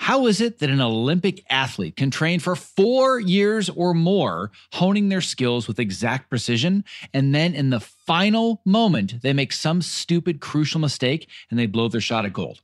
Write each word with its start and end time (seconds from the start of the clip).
How 0.00 0.28
is 0.28 0.40
it 0.40 0.60
that 0.60 0.70
an 0.70 0.80
Olympic 0.80 1.44
athlete 1.50 1.94
can 1.94 2.10
train 2.10 2.40
for 2.40 2.56
four 2.56 3.20
years 3.20 3.68
or 3.68 3.92
more, 3.92 4.50
honing 4.72 5.10
their 5.10 5.20
skills 5.20 5.68
with 5.68 5.78
exact 5.78 6.30
precision, 6.30 6.86
and 7.12 7.34
then 7.34 7.54
in 7.54 7.68
the 7.68 7.80
final 7.80 8.62
moment, 8.64 9.20
they 9.20 9.34
make 9.34 9.52
some 9.52 9.82
stupid, 9.82 10.40
crucial 10.40 10.80
mistake 10.80 11.28
and 11.50 11.58
they 11.58 11.66
blow 11.66 11.86
their 11.88 12.00
shot 12.00 12.24
at 12.24 12.32
gold? 12.32 12.62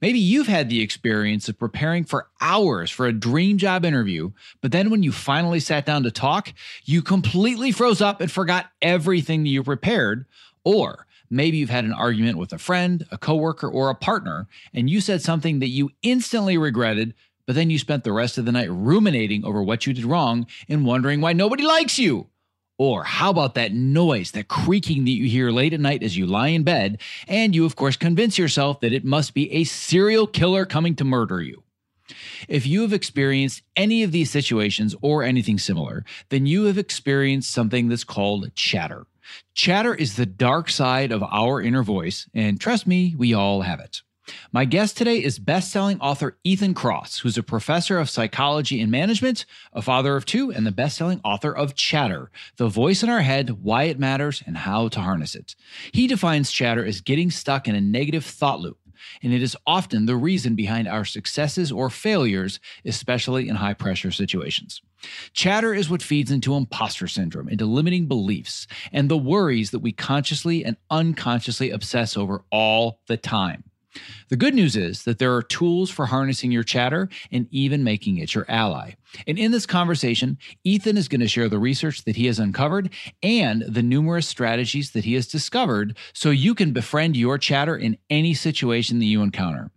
Maybe 0.00 0.18
you've 0.18 0.46
had 0.46 0.70
the 0.70 0.80
experience 0.80 1.50
of 1.50 1.58
preparing 1.58 2.04
for 2.04 2.28
hours 2.40 2.90
for 2.90 3.06
a 3.06 3.12
dream 3.12 3.58
job 3.58 3.84
interview, 3.84 4.30
but 4.62 4.72
then 4.72 4.88
when 4.88 5.02
you 5.02 5.12
finally 5.12 5.60
sat 5.60 5.84
down 5.84 6.04
to 6.04 6.10
talk, 6.10 6.54
you 6.86 7.02
completely 7.02 7.72
froze 7.72 8.00
up 8.00 8.22
and 8.22 8.32
forgot 8.32 8.70
everything 8.80 9.42
that 9.42 9.50
you 9.50 9.62
prepared. 9.62 10.24
Or 10.64 11.06
Maybe 11.30 11.58
you've 11.58 11.70
had 11.70 11.84
an 11.84 11.92
argument 11.92 12.38
with 12.38 12.52
a 12.52 12.58
friend, 12.58 13.06
a 13.10 13.18
coworker, 13.18 13.68
or 13.68 13.88
a 13.88 13.94
partner, 13.94 14.48
and 14.74 14.90
you 14.90 15.00
said 15.00 15.22
something 15.22 15.60
that 15.60 15.68
you 15.68 15.90
instantly 16.02 16.58
regretted, 16.58 17.14
but 17.46 17.54
then 17.54 17.70
you 17.70 17.78
spent 17.78 18.02
the 18.02 18.12
rest 18.12 18.36
of 18.36 18.44
the 18.44 18.52
night 18.52 18.70
ruminating 18.70 19.44
over 19.44 19.62
what 19.62 19.86
you 19.86 19.92
did 19.92 20.04
wrong 20.04 20.46
and 20.68 20.84
wondering 20.84 21.20
why 21.20 21.32
nobody 21.32 21.62
likes 21.62 21.98
you. 21.98 22.26
Or 22.78 23.04
how 23.04 23.30
about 23.30 23.54
that 23.54 23.72
noise, 23.72 24.30
that 24.32 24.48
creaking 24.48 25.04
that 25.04 25.10
you 25.10 25.28
hear 25.28 25.50
late 25.50 25.74
at 25.74 25.80
night 25.80 26.02
as 26.02 26.16
you 26.16 26.26
lie 26.26 26.48
in 26.48 26.64
bed, 26.64 26.98
and 27.28 27.54
you, 27.54 27.64
of 27.66 27.76
course, 27.76 27.96
convince 27.96 28.38
yourself 28.38 28.80
that 28.80 28.92
it 28.92 29.04
must 29.04 29.34
be 29.34 29.52
a 29.52 29.64
serial 29.64 30.26
killer 30.26 30.64
coming 30.64 30.96
to 30.96 31.04
murder 31.04 31.42
you? 31.42 31.62
If 32.48 32.66
you 32.66 32.82
have 32.82 32.92
experienced 32.92 33.62
any 33.76 34.02
of 34.02 34.12
these 34.12 34.30
situations 34.30 34.96
or 35.02 35.22
anything 35.22 35.58
similar, 35.58 36.04
then 36.30 36.46
you 36.46 36.64
have 36.64 36.78
experienced 36.78 37.52
something 37.52 37.88
that's 37.88 38.02
called 38.02 38.54
chatter. 38.54 39.06
Chatter 39.54 39.94
is 39.94 40.16
the 40.16 40.26
dark 40.26 40.70
side 40.70 41.12
of 41.12 41.22
our 41.22 41.60
inner 41.60 41.82
voice, 41.82 42.28
and 42.34 42.60
trust 42.60 42.86
me, 42.86 43.14
we 43.16 43.34
all 43.34 43.62
have 43.62 43.80
it. 43.80 44.02
My 44.52 44.64
guest 44.64 44.96
today 44.96 45.22
is 45.22 45.38
best-selling 45.38 46.00
author 46.00 46.38
Ethan 46.44 46.74
Kross, 46.74 47.20
who's 47.20 47.36
a 47.36 47.42
professor 47.42 47.98
of 47.98 48.10
psychology 48.10 48.80
and 48.80 48.90
management, 48.90 49.44
a 49.72 49.82
father 49.82 50.16
of 50.16 50.24
two, 50.24 50.52
and 50.52 50.64
the 50.66 50.72
best-selling 50.72 51.20
author 51.24 51.52
of 51.52 51.74
Chatter: 51.74 52.30
The 52.56 52.68
Voice 52.68 53.02
in 53.02 53.08
Our 53.08 53.22
Head, 53.22 53.62
Why 53.62 53.84
It 53.84 53.98
Matters, 53.98 54.42
and 54.46 54.58
How 54.58 54.88
to 54.88 55.00
Harness 55.00 55.34
It. 55.34 55.56
He 55.92 56.06
defines 56.06 56.52
chatter 56.52 56.84
as 56.84 57.00
getting 57.00 57.30
stuck 57.30 57.66
in 57.66 57.74
a 57.74 57.80
negative 57.80 58.24
thought 58.24 58.60
loop 58.60 58.78
and 59.22 59.32
it 59.32 59.42
is 59.42 59.56
often 59.66 60.06
the 60.06 60.16
reason 60.16 60.54
behind 60.54 60.88
our 60.88 61.04
successes 61.04 61.72
or 61.72 61.90
failures, 61.90 62.60
especially 62.84 63.48
in 63.48 63.56
high 63.56 63.74
pressure 63.74 64.10
situations. 64.10 64.82
Chatter 65.32 65.74
is 65.74 65.88
what 65.88 66.02
feeds 66.02 66.30
into 66.30 66.54
imposter 66.54 67.08
syndrome, 67.08 67.48
into 67.48 67.66
limiting 67.66 68.06
beliefs, 68.06 68.66
and 68.92 69.08
the 69.08 69.16
worries 69.16 69.70
that 69.70 69.78
we 69.80 69.92
consciously 69.92 70.64
and 70.64 70.76
unconsciously 70.90 71.70
obsess 71.70 72.16
over 72.16 72.44
all 72.50 73.00
the 73.06 73.16
time. 73.16 73.64
The 74.28 74.36
good 74.36 74.54
news 74.54 74.76
is 74.76 75.02
that 75.04 75.18
there 75.18 75.34
are 75.34 75.42
tools 75.42 75.90
for 75.90 76.06
harnessing 76.06 76.52
your 76.52 76.62
chatter 76.62 77.08
and 77.32 77.48
even 77.50 77.82
making 77.82 78.18
it 78.18 78.34
your 78.34 78.46
ally. 78.48 78.92
And 79.26 79.38
in 79.38 79.50
this 79.50 79.66
conversation, 79.66 80.38
Ethan 80.62 80.96
is 80.96 81.08
going 81.08 81.20
to 81.20 81.28
share 81.28 81.48
the 81.48 81.58
research 81.58 82.04
that 82.04 82.14
he 82.14 82.26
has 82.26 82.38
uncovered 82.38 82.90
and 83.22 83.62
the 83.62 83.82
numerous 83.82 84.28
strategies 84.28 84.92
that 84.92 85.04
he 85.04 85.14
has 85.14 85.26
discovered 85.26 85.96
so 86.12 86.30
you 86.30 86.54
can 86.54 86.72
befriend 86.72 87.16
your 87.16 87.38
chatter 87.38 87.76
in 87.76 87.98
any 88.08 88.34
situation 88.34 89.00
that 89.00 89.06
you 89.06 89.22
encounter. 89.22 89.72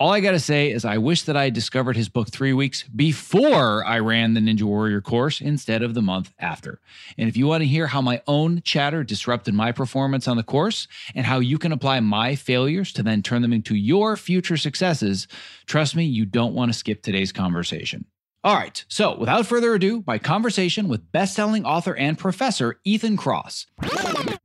All 0.00 0.14
I 0.14 0.20
got 0.20 0.30
to 0.30 0.40
say 0.40 0.70
is, 0.70 0.86
I 0.86 0.96
wish 0.96 1.24
that 1.24 1.36
I 1.36 1.44
had 1.44 1.52
discovered 1.52 1.94
his 1.94 2.08
book 2.08 2.30
three 2.30 2.54
weeks 2.54 2.84
before 2.84 3.84
I 3.84 3.98
ran 3.98 4.32
the 4.32 4.40
Ninja 4.40 4.62
Warrior 4.62 5.02
course 5.02 5.42
instead 5.42 5.82
of 5.82 5.92
the 5.92 6.00
month 6.00 6.32
after. 6.38 6.80
And 7.18 7.28
if 7.28 7.36
you 7.36 7.46
want 7.46 7.60
to 7.60 7.66
hear 7.66 7.86
how 7.86 8.00
my 8.00 8.22
own 8.26 8.62
chatter 8.62 9.04
disrupted 9.04 9.52
my 9.52 9.72
performance 9.72 10.26
on 10.26 10.38
the 10.38 10.42
course 10.42 10.88
and 11.14 11.26
how 11.26 11.40
you 11.40 11.58
can 11.58 11.70
apply 11.70 12.00
my 12.00 12.34
failures 12.34 12.94
to 12.94 13.02
then 13.02 13.22
turn 13.22 13.42
them 13.42 13.52
into 13.52 13.74
your 13.74 14.16
future 14.16 14.56
successes, 14.56 15.28
trust 15.66 15.94
me, 15.94 16.06
you 16.06 16.24
don't 16.24 16.54
want 16.54 16.72
to 16.72 16.78
skip 16.78 17.02
today's 17.02 17.30
conversation. 17.30 18.06
All 18.42 18.56
right, 18.56 18.82
so 18.88 19.18
without 19.18 19.44
further 19.44 19.74
ado, 19.74 20.02
my 20.06 20.16
conversation 20.16 20.88
with 20.88 21.12
best-selling 21.12 21.66
author 21.66 21.94
and 21.94 22.16
professor 22.16 22.80
Ethan 22.84 23.18
Kross. 23.18 23.66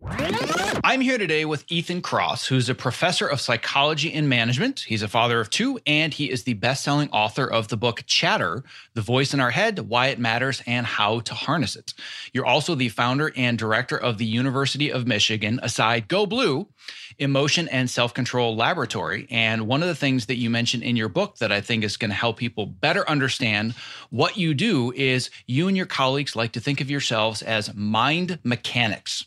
I'm 0.08 1.02
here 1.02 1.18
today 1.18 1.46
with 1.46 1.66
Ethan 1.68 2.04
Kross, 2.04 2.48
who's 2.48 2.70
a 2.70 2.76
professor 2.76 3.26
of 3.26 3.42
psychology 3.42 4.14
and 4.14 4.30
management. 4.30 4.82
He's 4.82 5.02
a 5.02 5.08
father 5.08 5.40
of 5.40 5.50
two, 5.50 5.80
and 5.88 6.14
he 6.14 6.30
is 6.30 6.44
the 6.44 6.54
best-selling 6.54 7.10
author 7.10 7.46
of 7.46 7.70
the 7.70 7.78
book 7.78 8.04
Chatter: 8.06 8.64
The 8.94 9.02
Voice 9.02 9.34
in 9.34 9.40
Our 9.40 9.50
Head, 9.50 9.80
Why 9.80 10.08
It 10.08 10.20
Matters, 10.20 10.62
and 10.68 10.86
How 10.86 11.22
to 11.22 11.34
Harness 11.34 11.76
It. 11.76 11.94
You're 12.34 12.46
also 12.46 12.76
the 12.76 12.90
founder 12.90 13.32
and 13.36 13.58
director 13.58 13.98
of 13.98 14.20
the 14.20 14.26
University 14.26 14.92
of 14.92 15.08
Michigan, 15.08 15.60
aside 15.64 16.08
Go 16.08 16.28
Blue, 16.28 16.68
Emotion 17.18 17.68
and 17.70 17.90
Self 17.90 18.14
Control 18.14 18.56
Laboratory. 18.56 19.28
And 19.32 19.68
one 19.68 19.82
of 19.82 19.88
the 19.88 19.96
things 19.96 20.28
that 20.28 20.38
you 20.38 20.52
mentioned 20.52 20.84
in 20.84 20.96
your 20.96 21.10
book 21.10 21.38
that 21.38 21.52
I 21.52 21.62
think 21.62 21.84
is 21.84 21.98
going 21.98 22.12
to 22.12 22.16
help 22.16 22.38
people 22.38 22.68
better 22.68 23.10
understand 23.10 23.74
what 24.12 24.38
you 24.38 24.54
do 24.54 24.92
is 24.96 25.32
you 25.48 25.68
and 25.68 25.76
your 25.76 25.88
colleagues 25.88 26.36
like 26.36 26.52
to 26.52 26.60
think 26.60 26.80
of 26.80 26.92
yourselves 26.92 27.42
as 27.42 27.74
mind 27.74 28.38
mechanics. 28.44 29.26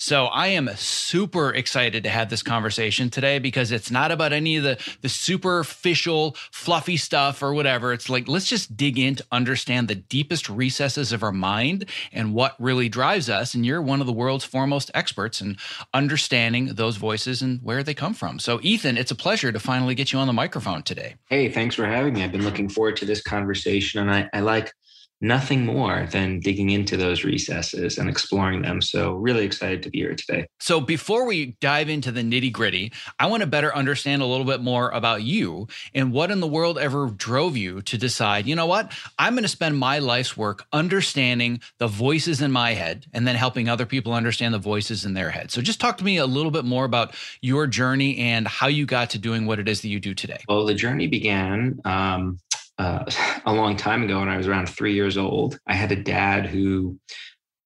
So 0.00 0.26
I 0.28 0.46
am 0.46 0.70
super 0.76 1.50
excited 1.50 2.04
to 2.04 2.08
have 2.08 2.30
this 2.30 2.42
conversation 2.42 3.10
today 3.10 3.38
because 3.38 3.70
it's 3.70 3.90
not 3.90 4.10
about 4.10 4.32
any 4.32 4.56
of 4.56 4.62
the 4.62 4.78
the 5.02 5.10
superficial 5.10 6.36
fluffy 6.52 6.96
stuff 6.96 7.42
or 7.42 7.52
whatever. 7.52 7.92
It's 7.92 8.08
like 8.08 8.26
let's 8.26 8.46
just 8.46 8.78
dig 8.78 8.98
in 8.98 9.16
to 9.16 9.24
understand 9.30 9.88
the 9.88 9.94
deepest 9.94 10.48
recesses 10.48 11.12
of 11.12 11.22
our 11.22 11.32
mind 11.32 11.84
and 12.14 12.32
what 12.32 12.56
really 12.58 12.88
drives 12.88 13.28
us. 13.28 13.52
And 13.52 13.66
you're 13.66 13.82
one 13.82 14.00
of 14.00 14.06
the 14.06 14.12
world's 14.14 14.42
foremost 14.42 14.90
experts 14.94 15.42
in 15.42 15.58
understanding 15.92 16.68
those 16.76 16.96
voices 16.96 17.42
and 17.42 17.60
where 17.62 17.82
they 17.82 17.92
come 17.92 18.14
from. 18.14 18.38
So 18.38 18.58
Ethan, 18.62 18.96
it's 18.96 19.10
a 19.10 19.14
pleasure 19.14 19.52
to 19.52 19.60
finally 19.60 19.94
get 19.94 20.14
you 20.14 20.18
on 20.18 20.26
the 20.26 20.32
microphone 20.32 20.82
today. 20.82 21.16
Hey, 21.28 21.50
thanks 21.50 21.74
for 21.74 21.84
having 21.84 22.14
me. 22.14 22.24
I've 22.24 22.32
been 22.32 22.44
looking 22.44 22.70
forward 22.70 22.96
to 22.96 23.04
this 23.04 23.20
conversation 23.20 24.00
and 24.00 24.10
I, 24.10 24.30
I 24.32 24.40
like 24.40 24.72
nothing 25.20 25.66
more 25.66 26.06
than 26.10 26.40
digging 26.40 26.70
into 26.70 26.96
those 26.96 27.24
recesses 27.24 27.98
and 27.98 28.08
exploring 28.08 28.62
them. 28.62 28.80
So, 28.80 29.12
really 29.12 29.44
excited 29.44 29.82
to 29.82 29.90
be 29.90 29.98
here 29.98 30.14
today. 30.14 30.46
So, 30.58 30.80
before 30.80 31.26
we 31.26 31.56
dive 31.60 31.88
into 31.88 32.10
the 32.10 32.22
nitty 32.22 32.52
gritty, 32.52 32.92
I 33.18 33.26
want 33.26 33.42
to 33.42 33.46
better 33.46 33.74
understand 33.74 34.22
a 34.22 34.26
little 34.26 34.46
bit 34.46 34.60
more 34.60 34.90
about 34.90 35.22
you 35.22 35.68
and 35.94 36.12
what 36.12 36.30
in 36.30 36.40
the 36.40 36.46
world 36.46 36.78
ever 36.78 37.08
drove 37.08 37.56
you 37.56 37.82
to 37.82 37.98
decide, 37.98 38.46
you 38.46 38.54
know 38.54 38.66
what, 38.66 38.92
I'm 39.18 39.34
going 39.34 39.42
to 39.42 39.48
spend 39.48 39.78
my 39.78 39.98
life's 39.98 40.36
work 40.36 40.64
understanding 40.72 41.60
the 41.78 41.88
voices 41.88 42.40
in 42.40 42.52
my 42.52 42.72
head 42.72 43.06
and 43.12 43.26
then 43.26 43.36
helping 43.36 43.68
other 43.68 43.86
people 43.86 44.12
understand 44.12 44.54
the 44.54 44.58
voices 44.58 45.04
in 45.04 45.14
their 45.14 45.30
head. 45.30 45.50
So, 45.50 45.60
just 45.60 45.80
talk 45.80 45.98
to 45.98 46.04
me 46.04 46.16
a 46.16 46.26
little 46.26 46.50
bit 46.50 46.64
more 46.64 46.84
about 46.84 47.14
your 47.40 47.66
journey 47.66 48.18
and 48.18 48.48
how 48.48 48.68
you 48.68 48.86
got 48.86 49.10
to 49.10 49.18
doing 49.18 49.46
what 49.46 49.58
it 49.58 49.68
is 49.68 49.82
that 49.82 49.88
you 49.88 50.00
do 50.00 50.14
today. 50.14 50.38
Well, 50.48 50.64
the 50.64 50.74
journey 50.74 51.06
began. 51.06 51.80
Um, 51.84 52.38
uh, 52.80 53.04
a 53.46 53.52
long 53.52 53.76
time 53.76 54.02
ago 54.02 54.18
when 54.18 54.28
I 54.28 54.36
was 54.36 54.48
around 54.48 54.68
three 54.68 54.94
years 54.94 55.16
old. 55.16 55.58
I 55.66 55.74
had 55.74 55.92
a 55.92 56.02
dad 56.02 56.46
who 56.46 56.98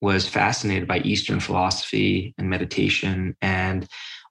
was 0.01 0.29
fascinated 0.29 0.87
by 0.87 0.99
Eastern 0.99 1.41
philosophy 1.41 2.35
and 2.37 2.51
meditation 2.51 3.37
and 3.41 3.89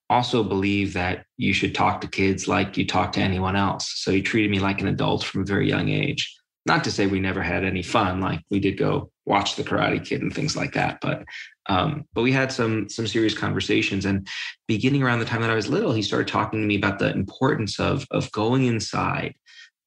also 0.10 0.44
believed 0.44 0.94
that 0.94 1.26
you 1.38 1.54
should 1.54 1.74
talk 1.74 2.02
to 2.02 2.08
kids 2.08 2.48
like 2.48 2.78
you 2.78 2.86
talk 2.86 3.14
to 3.14 3.22
anyone 3.22 3.56
else. 3.56 3.92
So 3.96 4.12
he 4.12 4.22
treated 4.22 4.52
me 4.52 4.60
like 4.60 4.82
an 4.82 4.88
adult 4.88 5.24
from 5.24 5.42
a 5.42 5.46
very 5.46 5.68
young 5.68 5.90
age. 5.90 6.32
Not 6.66 6.84
to 6.84 6.92
say 6.92 7.08
we 7.08 7.20
never 7.20 7.42
had 7.42 7.64
any 7.64 7.82
fun, 7.82 8.22
like 8.22 8.42
we 8.52 8.60
did 8.60 8.78
go 8.78 9.10
watch 9.26 9.56
the 9.56 9.64
Karate 9.64 10.06
Kid 10.06 10.22
and 10.22 10.34
things 10.34 10.56
like 10.56 10.74
that, 10.74 11.00
but 11.02 11.24
um, 11.68 12.06
but 12.14 12.22
we 12.22 12.32
had 12.32 12.52
some 12.52 12.88
some 12.90 13.08
serious 13.08 13.38
conversations. 13.38 14.06
And 14.06 14.28
beginning 14.68 15.04
around 15.04 15.20
the 15.20 15.26
time 15.26 15.42
that 15.42 15.50
I 15.50 15.56
was 15.56 15.70
little, 15.70 15.94
he 15.94 16.02
started 16.02 16.28
talking 16.28 16.62
to 16.62 16.66
me 16.66 16.76
about 16.76 17.00
the 17.00 17.12
importance 17.12 17.80
of 17.80 18.06
of 18.12 18.32
going 18.32 18.66
inside 18.66 19.36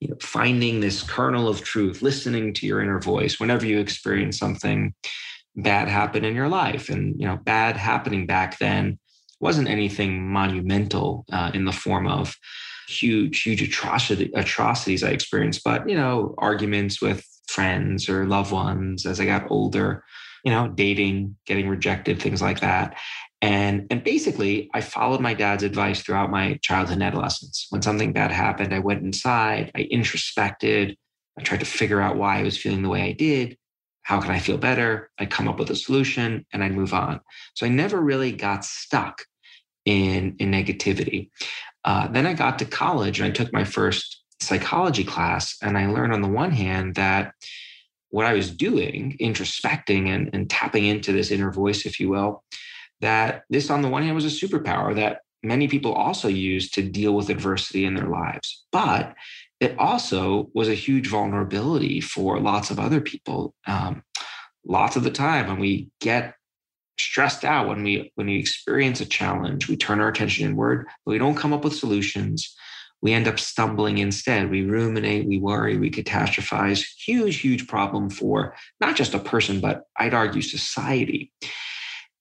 you 0.01 0.09
know, 0.09 0.17
finding 0.21 0.81
this 0.81 1.03
kernel 1.03 1.49
of 1.49 1.63
truth, 1.63 2.03
listening 2.03 2.53
to 2.55 2.67
your 2.67 2.81
inner 2.81 3.01
voice 3.01 3.41
whenever 3.41 3.65
you 3.67 3.79
experience 3.79 4.39
something 4.39 4.95
bad 5.57 5.89
happen 5.89 6.25
in 6.25 6.35
your 6.35 6.49
life. 6.49 6.89
And, 6.89 7.19
you 7.19 7.27
know, 7.27 7.37
bad 7.37 7.77
happening 7.77 8.27
back 8.27 8.59
then 8.59 8.99
wasn't 9.41 9.69
anything 9.69 10.31
monumental 10.31 11.25
uh, 11.33 11.51
in 11.55 11.65
the 11.65 11.73
form 11.73 12.07
of 12.07 12.37
huge, 12.89 13.43
huge 13.43 13.63
atrocity, 13.63 14.31
atrocities 14.35 15.03
I 15.03 15.11
experienced, 15.11 15.63
but, 15.65 15.89
you 15.89 15.97
know, 15.97 16.35
arguments 16.39 17.01
with 17.01 17.27
friends 17.49 18.09
or 18.09 18.27
loved 18.27 18.53
ones 18.53 19.07
as 19.07 19.21
I 19.21 19.25
got 19.25 19.51
older, 19.51 20.05
you 20.45 20.53
know, 20.53 20.69
dating, 20.69 21.37
getting 21.47 21.69
rejected, 21.69 22.21
things 22.21 22.43
like 22.43 22.61
that. 22.61 22.97
And, 23.47 23.87
and 23.91 24.03
basically, 24.03 24.69
I 24.75 24.81
followed 24.81 25.21
my 25.21 25.33
dad's 25.33 25.63
advice 25.63 26.03
throughout 26.03 26.33
my 26.33 26.59
childhood 26.63 26.95
and 26.95 27.05
adolescence. 27.05 27.69
When 27.71 27.81
something 27.81 28.13
bad 28.13 28.33
happened, 28.33 28.75
I 28.75 28.81
went 28.81 29.05
inside, 29.05 29.71
I 29.77 29.83
introspected, 29.83 30.97
I 31.39 31.43
tried 31.43 31.61
to 31.61 31.67
figure 31.67 32.01
out 32.01 32.17
why 32.17 32.41
I 32.41 32.43
was 32.43 32.59
feeling 32.59 32.83
the 32.83 32.89
way 32.89 33.03
I 33.03 33.13
did. 33.13 33.57
How 34.03 34.21
can 34.21 34.33
I 34.33 34.41
feel 34.41 34.59
better? 34.59 35.11
I'd 35.17 35.31
come 35.31 35.47
up 35.47 35.61
with 35.61 35.71
a 35.71 35.77
solution 35.77 36.45
and 36.53 36.65
I'd 36.65 36.75
move 36.75 36.93
on. 36.93 37.21
So 37.55 37.67
I 37.67 37.69
never 37.69 38.01
really 38.01 38.33
got 38.33 38.65
stuck 38.65 39.23
in, 39.85 40.35
in 40.41 40.51
negativity. 40.51 41.31
Uh, 41.85 42.09
then 42.09 42.27
I 42.27 42.35
got 42.35 42.59
to 42.59 42.65
college 42.65 43.21
and 43.21 43.29
I 43.29 43.31
took 43.31 43.53
my 43.53 43.63
first 43.63 44.25
psychology 44.41 45.05
class. 45.05 45.57
And 45.63 45.79
I 45.79 45.87
learned 45.87 46.13
on 46.13 46.21
the 46.21 46.27
one 46.29 46.51
hand 46.51 46.97
that 46.97 47.33
what 48.09 48.27
I 48.27 48.33
was 48.33 48.51
doing, 48.51 49.17
introspecting 49.21 50.09
and, 50.09 50.31
and 50.33 50.51
tapping 50.51 50.85
into 50.85 51.13
this 51.13 51.31
inner 51.31 51.53
voice, 51.53 51.87
if 51.87 52.01
you 52.01 52.09
will, 52.09 52.43
that 53.01 53.45
this, 53.51 53.71
on 53.71 53.83
the 53.83 53.89
one 53.89 54.03
hand, 54.03 54.15
was 54.15 54.25
a 54.25 54.47
superpower 54.47 54.95
that 54.95 55.21
many 55.43 55.69
people 55.69 55.93
also 55.93 56.29
use 56.29 56.71
to 56.71 56.83
deal 56.83 57.15
with 57.15 57.31
adversity 57.31 57.85
in 57.85 57.95
their 57.95 58.09
lives. 58.09 58.65
But 58.73 59.15
it 59.61 59.79
also 59.79 60.51
was 60.55 60.69
a 60.69 60.75
huge 60.75 61.09
vulnerability 61.09 62.01
for 62.01 62.41
lots 62.41 62.71
of 62.71 62.79
other 62.79 63.01
people. 63.01 63.55
Um, 63.67 64.03
lots 64.67 64.97
of 64.97 65.05
the 65.05 65.11
time, 65.11 65.47
when 65.47 65.59
we 65.59 65.89
get 66.01 66.35
stressed 66.99 67.45
out, 67.45 67.69
when 67.69 67.83
we 67.83 68.13
when 68.15 68.27
we 68.27 68.39
experience 68.39 69.01
a 69.01 69.07
challenge, 69.07 69.69
we 69.69 69.77
turn 69.77 70.01
our 70.01 70.09
attention 70.09 70.47
inward, 70.47 70.87
but 71.05 71.13
we 71.13 71.19
don't 71.19 71.37
come 71.37 71.53
up 71.53 71.65
with 71.65 71.77
solutions. 71.77 72.55
We 73.03 73.13
end 73.13 73.29
up 73.29 73.39
stumbling 73.39 73.99
instead. 73.99 74.51
We 74.51 74.63
ruminate, 74.63 75.29
we 75.29 75.39
worry, 75.39 75.77
we 75.77 75.91
catastrophize. 75.91 76.83
Huge, 77.07 77.37
huge 77.37 77.69
problem 77.69 78.09
for 78.09 78.55
not 78.81 78.97
just 78.97 79.15
a 79.15 79.19
person, 79.19 79.61
but 79.61 79.83
I'd 79.99 80.15
argue 80.15 80.41
society. 80.41 81.31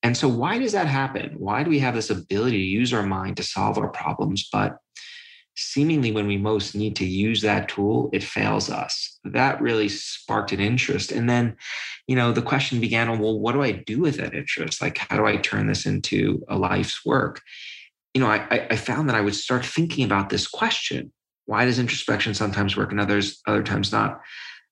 And 0.06 0.16
so, 0.16 0.28
why 0.28 0.60
does 0.60 0.74
that 0.74 0.86
happen? 0.86 1.34
Why 1.40 1.64
do 1.64 1.72
we 1.72 1.80
have 1.80 1.96
this 1.96 2.12
ability 2.12 2.58
to 2.58 2.64
use 2.64 2.94
our 2.94 3.02
mind 3.02 3.38
to 3.38 3.44
solve 3.44 3.80
our 3.80 3.88
problems? 3.90 4.48
But 4.54 4.78
seemingly, 5.56 6.12
when 6.12 6.28
we 6.28 6.38
most 6.38 6.76
need 6.76 6.96
to 6.98 7.06
use 7.06 7.42
that 7.42 7.70
tool, 7.70 8.12
it 8.14 8.24
fails 8.24 8.70
us. 8.70 9.18
That 9.24 9.60
really 9.60 9.90
sparked 9.90 10.52
an 10.52 10.60
interest. 10.60 11.12
And 11.12 11.28
then, 11.28 11.58
you 12.06 12.16
know, 12.16 12.32
the 12.32 12.44
question 12.44 12.80
began 12.80 13.10
on, 13.10 13.18
well, 13.18 13.40
what 13.40 13.54
do 13.54 13.64
I 13.64 13.72
do 13.72 14.02
with 14.02 14.18
that 14.18 14.36
interest? 14.36 14.80
Like, 14.80 15.00
how 15.00 15.18
do 15.18 15.26
I 15.26 15.38
turn 15.38 15.66
this 15.66 15.88
into 15.88 16.46
a 16.48 16.56
life's 16.56 17.04
work? 17.04 17.42
You 18.14 18.22
know, 18.22 18.28
I, 18.28 18.68
I 18.70 18.76
found 18.76 19.10
that 19.10 19.16
I 19.16 19.22
would 19.22 19.34
start 19.34 19.66
thinking 19.66 20.06
about 20.06 20.30
this 20.30 20.48
question 20.48 21.12
why 21.48 21.66
does 21.66 21.80
introspection 21.80 22.36
sometimes 22.36 22.78
work 22.78 22.92
and 22.92 23.00
others 23.00 23.42
other 23.48 23.64
times 23.64 23.92
not? 23.92 24.22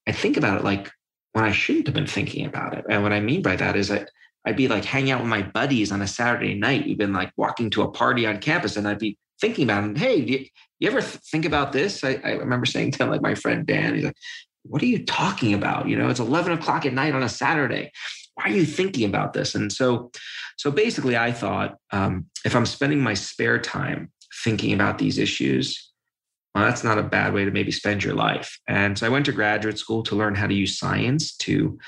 I 0.07 0.11
think 0.11 0.37
about 0.37 0.59
it 0.59 0.63
like 0.63 0.91
when 1.31 1.43
I 1.43 1.51
shouldn't 1.51 1.87
have 1.87 1.95
been 1.95 2.05
thinking 2.05 2.45
about 2.45 2.77
it. 2.77 2.85
And 2.87 3.01
what 3.01 3.13
I 3.13 3.19
mean 3.19 3.41
by 3.41 3.55
that 3.55 3.75
is 3.75 3.87
that 3.87 4.09
I'd 4.45 4.57
be 4.57 4.67
like 4.67 4.85
hanging 4.85 5.11
out 5.11 5.21
with 5.21 5.29
my 5.29 5.41
buddies 5.41 5.91
on 5.91 6.01
a 6.01 6.07
Saturday 6.07 6.53
night. 6.53 6.85
We've 6.85 6.97
been 6.97 7.13
like 7.13 7.31
walking 7.37 7.69
to 7.71 7.83
a 7.83 7.91
party 7.91 8.25
on 8.25 8.39
campus, 8.39 8.75
and 8.75 8.87
I'd 8.87 8.99
be 8.99 9.17
thinking 9.39 9.65
about 9.65 9.89
it. 9.89 9.97
Hey, 9.97 10.21
do 10.21 10.33
you, 10.33 10.45
you 10.79 10.89
ever 10.89 11.01
think 11.01 11.45
about 11.45 11.71
this? 11.71 12.03
I, 12.03 12.19
I, 12.23 12.31
remember 12.31 12.65
saying 12.65 12.91
to 12.91 13.05
like 13.05 13.21
my 13.21 13.35
friend 13.35 13.65
Dan, 13.65 13.95
he's 13.95 14.03
like, 14.03 14.17
"What 14.63 14.81
are 14.81 14.87
you 14.87 15.05
talking 15.05 15.53
about? 15.53 15.87
You 15.87 15.97
know, 15.97 16.09
it's 16.09 16.19
eleven 16.19 16.51
o'clock 16.51 16.85
at 16.85 16.93
night 16.93 17.15
on 17.15 17.23
a 17.23 17.29
Saturday. 17.29 17.91
Why 18.35 18.45
are 18.45 18.55
you 18.55 18.65
thinking 18.65 19.07
about 19.07 19.33
this?" 19.33 19.55
And 19.55 19.71
so, 19.71 20.11
so 20.57 20.71
basically, 20.71 21.15
I 21.15 21.31
thought 21.31 21.77
um, 21.91 22.25
if 22.43 22.55
I'm 22.55 22.65
spending 22.65 23.01
my 23.01 23.13
spare 23.13 23.59
time 23.59 24.11
thinking 24.43 24.73
about 24.73 24.97
these 24.97 25.17
issues, 25.17 25.91
well, 26.53 26.65
that's 26.65 26.83
not 26.83 26.99
a 26.99 27.03
bad 27.03 27.33
way 27.33 27.45
to 27.45 27.51
maybe 27.51 27.71
spend 27.71 28.03
your 28.03 28.13
life. 28.13 28.59
And 28.67 28.97
so 28.97 29.05
I 29.05 29.09
went 29.09 29.25
to 29.25 29.31
graduate 29.31 29.79
school 29.79 30.03
to 30.03 30.15
learn 30.15 30.35
how 30.35 30.47
to 30.47 30.53
use 30.53 30.77
science 30.77 31.35
to 31.37 31.79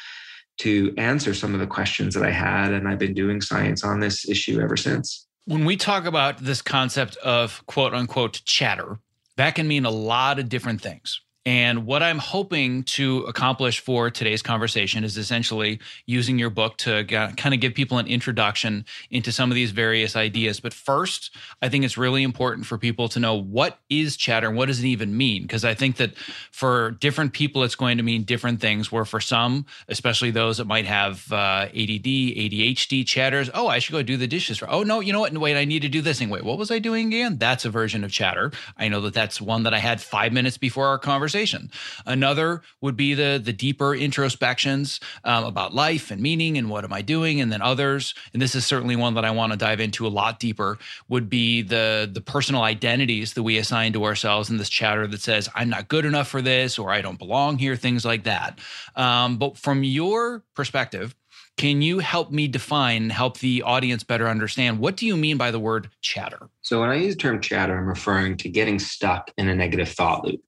to 0.58 0.94
answer 0.98 1.34
some 1.34 1.54
of 1.54 1.60
the 1.60 1.68
questions 1.68 2.14
that 2.14 2.24
I 2.24 2.32
had. 2.32 2.74
And 2.74 2.88
I've 2.88 3.00
been 3.00 3.14
doing 3.14 3.42
science 3.42 3.84
on 3.84 4.00
this 4.00 4.28
issue 4.28 4.60
ever 4.60 4.78
since. 4.78 5.28
When 5.46 5.66
we 5.66 5.78
talk 5.78 6.06
about 6.06 6.40
this 6.40 6.62
concept 6.62 7.18
of 7.18 7.64
quote 7.68 7.94
unquote 7.94 8.42
chatter, 8.46 9.00
that 9.38 9.56
can 9.56 9.68
mean 9.68 9.86
a 9.86 9.92
lot 9.92 10.40
of 10.40 10.50
different 10.50 10.82
things. 10.82 11.22
And 11.46 11.86
what 11.86 12.02
I'm 12.02 12.18
hoping 12.18 12.84
to 12.84 13.20
accomplish 13.26 13.80
for 13.80 14.10
today's 14.10 14.42
conversation 14.42 15.04
is 15.04 15.16
essentially 15.16 15.80
using 16.08 16.40
your 16.40 16.50
book 16.50 16.78
to 16.78 17.04
kind 17.06 17.54
of 17.54 17.60
give 17.60 17.76
people 17.76 18.00
an 18.00 18.08
introduction 18.08 18.84
into 19.12 19.32
some 19.32 19.52
of 19.52 19.56
these 19.56 19.70
various 19.70 20.16
ideas. 20.16 20.60
But 20.60 20.74
first, 20.74 21.36
I 21.62 21.70
think 21.70 21.86
it's 21.86 22.00
really 22.00 22.24
important 22.24 22.66
for 22.66 22.80
people 22.80 23.10
to 23.10 23.20
know 23.20 23.36
what 23.36 23.78
is 23.92 24.18
chatter 24.18 24.48
and 24.48 24.58
what 24.58 24.66
does 24.66 24.80
it 24.80 24.88
even 24.88 25.16
mean? 25.16 25.44
Because 25.44 25.64
I 25.64 25.76
think 25.76 25.98
that 25.98 26.18
for 26.52 26.92
different 27.00 27.34
people, 27.34 27.64
it's 27.64 27.76
going 27.76 27.98
to 27.98 28.04
mean 28.04 28.24
different 28.24 28.60
things. 28.60 28.92
Where 28.92 29.06
for 29.06 29.20
some, 29.22 29.68
especially 29.88 30.32
those 30.32 30.58
that 30.58 30.66
might 30.66 30.86
have 30.86 31.32
uh, 31.32 31.68
ADD, 31.68 32.08
ADHD, 32.08 33.06
chatters, 33.06 33.52
oh, 33.54 33.68
I 33.68 33.78
should 33.78 33.94
go 33.94 34.02
do 34.02 34.18
the 34.18 34.28
dishes. 34.28 34.58
For, 34.58 34.72
oh, 34.72 34.82
no, 34.82 35.00
you 35.00 35.14
know 35.14 35.20
what? 35.20 35.38
Wait, 35.38 35.58
I 35.58 35.66
need 35.66 35.84
to 35.84 35.90
do 35.90 36.02
this 36.02 36.18
thing. 36.18 36.30
Wait, 36.30 36.44
what 36.44 36.58
was 36.58 36.72
I 36.72 36.80
doing 36.80 37.08
again? 37.08 37.38
That's 37.38 37.66
a 37.66 37.70
version 37.70 38.04
of 38.04 38.12
chatter. 38.12 38.52
I 38.78 38.88
know 38.88 39.02
that 39.02 39.14
that's 39.14 39.40
one 39.40 39.62
that 39.64 39.76
I 39.76 39.80
had 39.80 40.02
five 40.02 40.34
minutes 40.34 40.58
before 40.58 40.88
our 40.88 40.98
conversation 40.98 41.35
conversation. 41.36 41.70
Another 42.06 42.62
would 42.82 42.96
be 42.96 43.14
the 43.14 43.42
the 43.44 43.54
deeper 43.54 43.94
introspections 43.94 45.00
um, 45.24 45.44
about 45.44 45.74
life 45.74 46.12
and 46.12 46.22
meaning 46.22 46.58
and 46.58 46.70
what 46.70 46.84
am 46.84 46.94
I 46.94 47.02
doing, 47.02 47.42
and 47.42 47.52
then 47.52 47.62
others, 47.62 48.14
and 48.34 48.42
this 48.42 48.56
is 48.56 48.66
certainly 48.66 48.96
one 48.96 49.16
that 49.16 49.26
I 49.26 49.32
want 49.32 49.52
to 49.52 49.58
dive 49.58 49.80
into 49.80 50.08
a 50.08 50.10
lot 50.10 50.40
deeper, 50.40 50.78
would 51.10 51.30
be 51.30 51.62
the 51.62 52.10
the 52.12 52.22
personal 52.22 52.64
identities 52.64 53.34
that 53.34 53.44
we 53.44 53.58
assign 53.58 53.94
to 53.94 54.06
ourselves 54.06 54.50
in 54.50 54.58
this 54.58 54.70
chatter 54.70 55.08
that 55.08 55.22
says 55.22 55.50
I'm 55.56 55.70
not 55.70 55.88
good 55.88 56.06
enough 56.06 56.28
for 56.28 56.42
this 56.42 56.80
or 56.80 56.92
I 56.92 57.02
don't 57.02 57.20
belong 57.20 57.58
here, 57.58 57.76
things 57.76 58.06
like 58.06 58.24
that. 58.24 58.60
Um, 58.96 59.38
but 59.38 59.58
from 59.58 59.84
your 59.84 60.44
perspective. 60.56 61.16
Can 61.58 61.82
you 61.82 62.00
help 62.00 62.32
me 62.32 62.50
define, 62.50 63.10
help 63.10 63.40
the 63.40 63.62
audience 63.62 64.04
better 64.04 64.28
understand 64.28 64.78
what 64.78 64.98
do 64.98 65.06
you 65.06 65.16
mean 65.16 65.38
by 65.38 65.52
the 65.52 65.60
word 65.60 65.90
chatter? 66.02 66.50
So 66.62 66.82
when 66.82 66.90
I 66.90 66.96
use 66.96 67.16
the 67.16 67.22
term 67.22 67.40
chatter, 67.40 67.78
I'm 67.78 67.88
referring 67.88 68.36
to 68.38 68.50
getting 68.50 68.78
stuck 68.78 69.32
in 69.38 69.48
a 69.48 69.56
negative 69.56 69.88
thought 69.88 70.26
loop. 70.26 70.42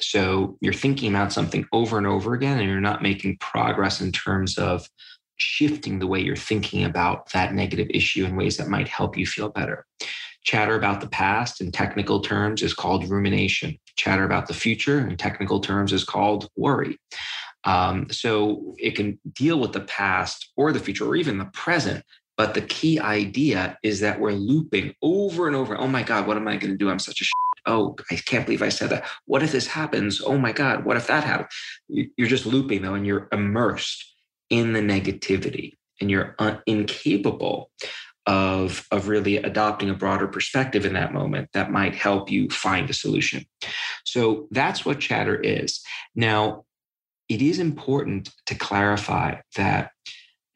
So 0.00 0.56
you're 0.60 0.72
thinking 0.72 1.14
about 1.14 1.32
something 1.32 1.66
over 1.72 1.98
and 1.98 2.06
over 2.06 2.34
again, 2.34 2.58
and 2.58 2.68
you're 2.68 2.80
not 2.80 3.02
making 3.02 3.38
progress 3.38 4.00
in 4.00 4.12
terms 4.12 4.58
of 4.58 4.88
shifting 5.36 5.98
the 5.98 6.06
way 6.06 6.20
you're 6.20 6.36
thinking 6.36 6.84
about 6.84 7.30
that 7.32 7.54
negative 7.54 7.88
issue 7.90 8.24
in 8.24 8.36
ways 8.36 8.56
that 8.56 8.68
might 8.68 8.88
help 8.88 9.16
you 9.16 9.26
feel 9.26 9.48
better. 9.48 9.86
Chatter 10.44 10.76
about 10.76 11.00
the 11.00 11.08
past 11.08 11.60
in 11.60 11.72
technical 11.72 12.20
terms 12.20 12.62
is 12.62 12.74
called 12.74 13.08
rumination. 13.08 13.78
Chatter 13.96 14.24
about 14.24 14.46
the 14.46 14.54
future 14.54 15.06
in 15.06 15.16
technical 15.16 15.60
terms 15.60 15.92
is 15.92 16.04
called 16.04 16.48
worry. 16.56 16.98
Um, 17.64 18.06
so 18.10 18.74
it 18.78 18.92
can 18.92 19.18
deal 19.32 19.58
with 19.58 19.72
the 19.72 19.80
past 19.80 20.52
or 20.56 20.72
the 20.72 20.80
future 20.80 21.06
or 21.06 21.16
even 21.16 21.38
the 21.38 21.46
present. 21.46 22.04
But 22.36 22.54
the 22.54 22.62
key 22.62 23.00
idea 23.00 23.76
is 23.82 24.00
that 24.00 24.20
we're 24.20 24.32
looping 24.32 24.94
over 25.02 25.48
and 25.48 25.56
over. 25.56 25.76
Oh 25.76 25.88
my 25.88 26.04
God, 26.04 26.26
what 26.26 26.36
am 26.36 26.46
I 26.46 26.56
going 26.56 26.70
to 26.70 26.78
do? 26.78 26.88
I'm 26.88 27.00
such 27.00 27.20
a 27.20 27.24
oh, 27.68 27.94
I 28.10 28.16
can't 28.16 28.46
believe 28.46 28.62
I 28.62 28.70
said 28.70 28.90
that. 28.90 29.04
What 29.26 29.42
if 29.42 29.52
this 29.52 29.66
happens? 29.66 30.20
Oh 30.20 30.38
my 30.38 30.52
God, 30.52 30.84
what 30.84 30.96
if 30.96 31.06
that 31.06 31.22
happens? 31.22 31.52
You're 31.88 32.28
just 32.28 32.46
looping 32.46 32.82
though, 32.82 32.94
and 32.94 33.06
you're 33.06 33.28
immersed 33.30 34.04
in 34.50 34.72
the 34.72 34.80
negativity 34.80 35.74
and 36.00 36.10
you're 36.10 36.34
un- 36.38 36.62
incapable 36.66 37.70
of, 38.26 38.86
of 38.90 39.08
really 39.08 39.36
adopting 39.36 39.90
a 39.90 39.94
broader 39.94 40.26
perspective 40.28 40.84
in 40.84 40.94
that 40.94 41.12
moment 41.12 41.48
that 41.54 41.70
might 41.70 41.94
help 41.94 42.30
you 42.30 42.48
find 42.50 42.88
a 42.90 42.94
solution. 42.94 43.44
So 44.04 44.48
that's 44.50 44.84
what 44.84 45.00
chatter 45.00 45.36
is. 45.36 45.80
Now, 46.14 46.64
it 47.28 47.42
is 47.42 47.58
important 47.58 48.30
to 48.46 48.54
clarify 48.54 49.36
that 49.56 49.90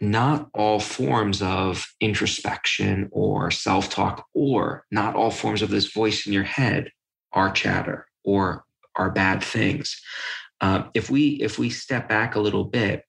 not 0.01 0.49
all 0.53 0.81
forms 0.81 1.41
of 1.43 1.87
introspection 2.01 3.09
or 3.13 3.51
self 3.51 3.89
talk, 3.89 4.27
or 4.35 4.85
not 4.91 5.15
all 5.15 5.31
forms 5.31 5.63
of 5.63 5.71
this 5.71 5.93
voice 5.93 6.27
in 6.27 6.33
your 6.33 6.43
head 6.43 6.91
are 7.33 7.51
chatter 7.51 8.07
or 8.25 8.65
our 8.97 9.11
bad 9.11 9.43
things. 9.43 10.01
Uh, 10.61 10.85
if 10.95 11.11
we 11.11 11.41
if 11.43 11.59
we 11.59 11.71
step 11.71 12.09
back 12.09 12.35
a 12.35 12.41
little 12.41 12.65
bit 12.65 13.05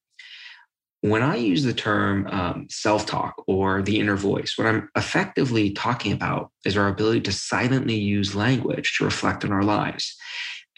when 1.04 1.22
I 1.22 1.36
use 1.36 1.64
the 1.64 1.74
term 1.74 2.28
um, 2.28 2.68
self 2.70 3.06
talk 3.06 3.44
or 3.46 3.82
the 3.82 4.00
inner 4.00 4.16
voice, 4.16 4.58
what 4.58 4.68
I'm 4.68 4.90
effectively 4.96 5.72
talking 5.72 6.14
about 6.14 6.50
is 6.64 6.78
our 6.78 6.88
ability 6.88 7.20
to 7.22 7.32
silently 7.34 7.96
use 7.96 8.36
language 8.36 8.96
to 8.98 9.04
reflect 9.04 9.44
on 9.44 9.52
our 9.52 9.66
lives. 9.66 10.16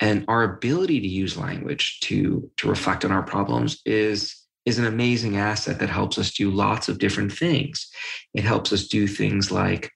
And 0.02 0.26
our 0.28 0.42
ability 0.42 1.00
to 1.00 1.08
use 1.08 1.38
language 1.38 2.00
to, 2.02 2.50
to 2.58 2.68
reflect 2.68 3.06
on 3.06 3.12
our 3.12 3.22
problems 3.22 3.80
is, 3.86 4.36
is 4.66 4.80
an 4.80 4.86
amazing 4.86 5.38
asset 5.38 5.78
that 5.80 5.90
helps 5.90 6.18
us 6.18 6.34
do 6.34 6.50
lots 6.50 6.90
of 6.90 6.98
different 6.98 7.32
things. 7.32 7.88
It 8.34 8.44
helps 8.44 8.74
us 8.74 8.88
do 8.88 9.06
things 9.06 9.52
like 9.52 9.92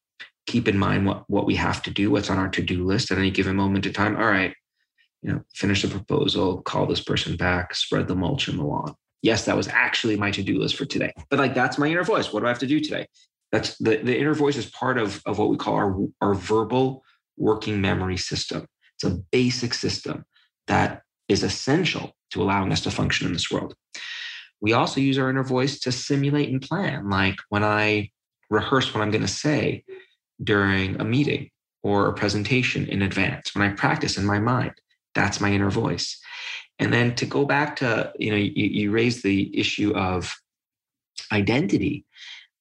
keep 0.46 0.68
in 0.68 0.78
mind 0.78 1.06
what, 1.06 1.24
what 1.30 1.46
we 1.46 1.56
have 1.56 1.82
to 1.84 1.92
do, 1.92 2.12
what's 2.12 2.30
on 2.30 2.38
our 2.38 2.50
to 2.50 2.62
do 2.62 2.86
list 2.86 3.12
at 3.12 3.18
any 3.18 3.32
given 3.32 3.56
moment 3.56 3.86
in 3.86 3.94
time. 3.94 4.16
All 4.16 4.24
right, 4.28 4.54
you 5.22 5.32
know, 5.32 5.42
finish 5.54 5.82
the 5.82 5.88
proposal, 5.88 6.62
call 6.62 6.86
this 6.86 7.02
person 7.02 7.36
back, 7.36 7.76
spread 7.76 8.08
the 8.08 8.16
mulch 8.16 8.48
in 8.48 8.58
the 8.58 8.64
lawn 8.64 8.96
yes, 9.22 9.46
that 9.46 9.58
was 9.58 9.68
actually 9.68 10.16
my 10.16 10.32
to-do 10.32 10.60
list 10.60 10.76
for 10.76 10.86
today. 10.86 11.12
But 11.30 11.40
like 11.40 11.54
that's 11.54 11.78
my 11.78 11.88
inner 11.88 12.04
voice. 12.04 12.32
What 12.32 12.42
do 12.42 12.46
I 12.46 12.50
have 12.50 12.60
to 12.60 12.68
do 12.68 12.80
today? 12.80 13.08
That's 13.52 13.78
the, 13.78 13.98
the 13.98 14.18
inner 14.18 14.34
voice 14.34 14.58
is 14.58 14.68
part 14.68 14.98
of, 14.98 15.22
of 15.26 15.40
what 15.40 15.50
we 15.50 15.58
call 15.58 15.76
our, 15.76 15.98
our 16.22 16.34
verbal 16.36 17.04
working 17.38 17.82
memory 17.82 18.18
system. 18.18 18.66
It's 18.96 19.12
a 19.12 19.18
basic 19.32 19.74
system 19.74 20.26
that 20.68 21.02
is 21.28 21.44
essential 21.44 22.12
to 22.32 22.42
allowing 22.42 22.72
us 22.72 22.82
to 22.82 22.92
function 22.92 23.28
in 23.28 23.34
this 23.34 23.50
world. 23.50 23.74
We 24.62 24.74
also 24.74 25.00
use 25.00 25.18
our 25.18 25.30
inner 25.30 25.44
voice 25.44 25.80
to 25.82 25.92
simulate 25.92 26.50
and 26.50 26.62
plan. 26.62 27.10
Like 27.10 27.38
when 27.50 27.64
I 27.64 28.12
rehearse 28.50 28.94
what 28.94 29.02
I'm 29.02 29.12
going 29.12 29.22
to 29.22 29.28
say 29.28 29.84
during 30.44 31.00
a 31.00 31.04
meeting 31.04 31.50
or 31.84 32.08
a 32.08 32.14
presentation 32.14 32.86
in 32.88 33.02
advance, 33.02 33.56
when 33.56 33.70
I 33.70 33.74
practice 33.74 34.18
in 34.18 34.26
my 34.26 34.40
mind, 34.40 34.74
that's 35.16 35.42
my 35.42 35.52
inner 35.52 35.70
voice. 35.70 36.20
And 36.78 36.94
then 36.94 37.16
to 37.16 37.26
go 37.26 37.46
back 37.46 37.76
to, 37.78 38.14
you 38.18 38.32
know, 38.32 38.38
you, 38.38 38.52
you 38.56 38.92
raised 38.92 39.24
the 39.24 39.58
issue 39.58 39.94
of 39.96 40.34
identity 41.32 42.06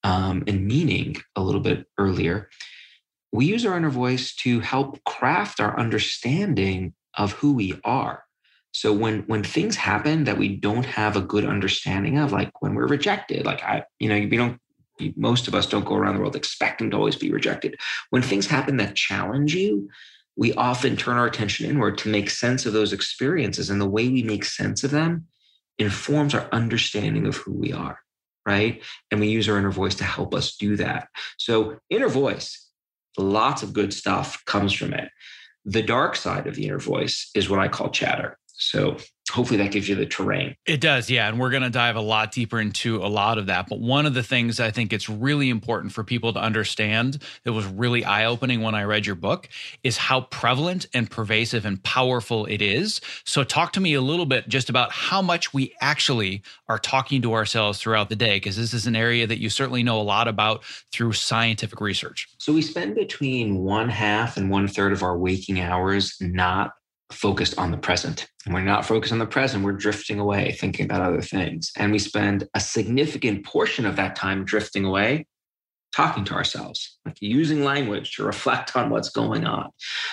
um, 0.03 0.43
and 0.47 0.67
meaning 0.67 1.17
a 1.35 1.41
little 1.41 1.61
bit 1.61 1.85
earlier. 1.97 2.49
We 3.31 3.45
use 3.45 3.65
our 3.65 3.77
inner 3.77 3.89
voice 3.89 4.35
to 4.37 4.59
help 4.59 5.03
craft 5.03 5.59
our 5.59 5.77
understanding 5.79 6.93
of 7.17 7.33
who 7.33 7.53
we 7.53 7.79
are. 7.83 8.23
So 8.71 8.93
when 8.93 9.21
when 9.23 9.43
things 9.43 9.75
happen 9.75 10.25
that 10.25 10.37
we 10.37 10.55
don't 10.55 10.85
have 10.85 11.15
a 11.15 11.21
good 11.21 11.45
understanding 11.45 12.17
of, 12.17 12.31
like 12.31 12.61
when 12.61 12.75
we're 12.75 12.87
rejected, 12.87 13.45
like 13.45 13.63
I, 13.63 13.83
you 13.99 14.09
know, 14.09 14.15
we 14.15 14.37
don't 14.37 14.59
most 15.15 15.47
of 15.47 15.55
us 15.55 15.65
don't 15.65 15.85
go 15.85 15.95
around 15.95 16.15
the 16.15 16.21
world 16.21 16.35
expecting 16.35 16.91
to 16.91 16.97
always 16.97 17.15
be 17.15 17.31
rejected. 17.31 17.79
When 18.09 18.21
things 18.21 18.47
happen 18.47 18.77
that 18.77 18.95
challenge 18.95 19.55
you, 19.55 19.89
we 20.35 20.53
often 20.53 20.95
turn 20.95 21.17
our 21.17 21.25
attention 21.25 21.69
inward 21.69 21.97
to 21.99 22.09
make 22.09 22.29
sense 22.29 22.65
of 22.65 22.73
those 22.73 22.93
experiences. 22.93 23.69
And 23.69 23.81
the 23.81 23.89
way 23.89 24.07
we 24.07 24.23
make 24.23 24.45
sense 24.45 24.83
of 24.83 24.91
them 24.91 25.27
informs 25.77 26.33
our 26.33 26.47
understanding 26.51 27.25
of 27.25 27.35
who 27.35 27.53
we 27.53 27.73
are, 27.73 27.99
right? 28.45 28.81
And 29.11 29.19
we 29.19 29.27
use 29.27 29.49
our 29.49 29.57
inner 29.57 29.71
voice 29.71 29.95
to 29.95 30.03
help 30.03 30.33
us 30.33 30.55
do 30.55 30.75
that. 30.77 31.09
So, 31.37 31.79
inner 31.89 32.07
voice, 32.07 32.69
lots 33.17 33.63
of 33.63 33.73
good 33.73 33.93
stuff 33.93 34.43
comes 34.45 34.71
from 34.71 34.93
it. 34.93 35.09
The 35.65 35.81
dark 35.81 36.15
side 36.15 36.47
of 36.47 36.55
the 36.55 36.65
inner 36.65 36.79
voice 36.79 37.31
is 37.35 37.49
what 37.49 37.59
I 37.59 37.67
call 37.67 37.89
chatter. 37.89 38.37
So, 38.47 38.97
hopefully 39.29 39.57
that 39.57 39.71
gives 39.71 39.87
you 39.87 39.95
the 39.95 40.05
terrain. 40.05 40.55
It 40.65 40.81
does, 40.81 41.09
yeah. 41.09 41.27
And 41.27 41.39
we're 41.39 41.49
going 41.49 41.63
to 41.63 41.69
dive 41.69 41.95
a 41.95 42.01
lot 42.01 42.31
deeper 42.31 42.59
into 42.59 42.97
a 42.97 43.07
lot 43.07 43.37
of 43.37 43.45
that. 43.47 43.67
But 43.69 43.79
one 43.79 44.05
of 44.05 44.13
the 44.13 44.23
things 44.23 44.59
I 44.59 44.71
think 44.71 44.91
it's 44.91 45.09
really 45.09 45.49
important 45.49 45.93
for 45.93 46.03
people 46.03 46.33
to 46.33 46.39
understand 46.39 47.21
that 47.43 47.53
was 47.53 47.65
really 47.65 48.03
eye 48.03 48.25
opening 48.25 48.61
when 48.61 48.75
I 48.75 48.83
read 48.83 49.05
your 49.05 49.15
book 49.15 49.49
is 49.83 49.97
how 49.97 50.21
prevalent 50.21 50.87
and 50.93 51.09
pervasive 51.09 51.65
and 51.65 51.81
powerful 51.83 52.45
it 52.45 52.61
is. 52.61 53.01
So, 53.23 53.43
talk 53.43 53.73
to 53.73 53.79
me 53.79 53.93
a 53.93 54.01
little 54.01 54.25
bit 54.25 54.47
just 54.47 54.69
about 54.69 54.91
how 54.91 55.21
much 55.21 55.53
we 55.53 55.73
actually 55.81 56.41
are 56.67 56.79
talking 56.79 57.21
to 57.21 57.33
ourselves 57.33 57.79
throughout 57.79 58.09
the 58.09 58.15
day, 58.15 58.37
because 58.37 58.57
this 58.57 58.73
is 58.73 58.87
an 58.87 58.95
area 58.95 59.27
that 59.27 59.39
you 59.39 59.49
certainly 59.49 59.83
know 59.83 59.99
a 59.99 60.03
lot 60.03 60.27
about 60.27 60.63
through 60.91 61.13
scientific 61.13 61.81
research. 61.81 62.27
So, 62.37 62.53
we 62.53 62.61
spend 62.61 62.95
between 62.95 63.59
one 63.59 63.89
half 63.89 64.37
and 64.37 64.49
one 64.49 64.67
third 64.67 64.91
of 64.91 65.03
our 65.03 65.17
waking 65.17 65.59
hours 65.59 66.15
not 66.19 66.73
focused 67.11 67.57
on 67.57 67.71
the 67.71 67.77
present. 67.77 68.27
And 68.45 68.53
we're 68.53 68.61
not 68.61 68.85
focused 68.85 69.11
on 69.11 69.19
the 69.19 69.25
present, 69.25 69.63
we're 69.63 69.73
drifting 69.73 70.19
away, 70.19 70.51
thinking 70.51 70.85
about 70.85 71.01
other 71.01 71.21
things. 71.21 71.71
And 71.75 71.91
we 71.91 71.99
spend 71.99 72.47
a 72.53 72.59
significant 72.59 73.45
portion 73.45 73.85
of 73.85 73.95
that 73.95 74.15
time 74.15 74.45
drifting 74.45 74.85
away, 74.85 75.25
talking 75.91 76.23
to 76.25 76.33
ourselves, 76.33 76.97
like 77.05 77.17
using 77.19 77.63
language 77.63 78.15
to 78.15 78.23
reflect 78.23 78.75
on 78.75 78.89
what's 78.89 79.09
going 79.09 79.45
on. 79.45 79.69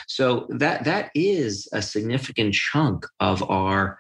So 0.08 0.46
that 0.50 0.84
that 0.84 1.10
is 1.14 1.68
a 1.72 1.82
significant 1.82 2.54
chunk 2.54 3.06
of 3.20 3.48
our 3.50 3.98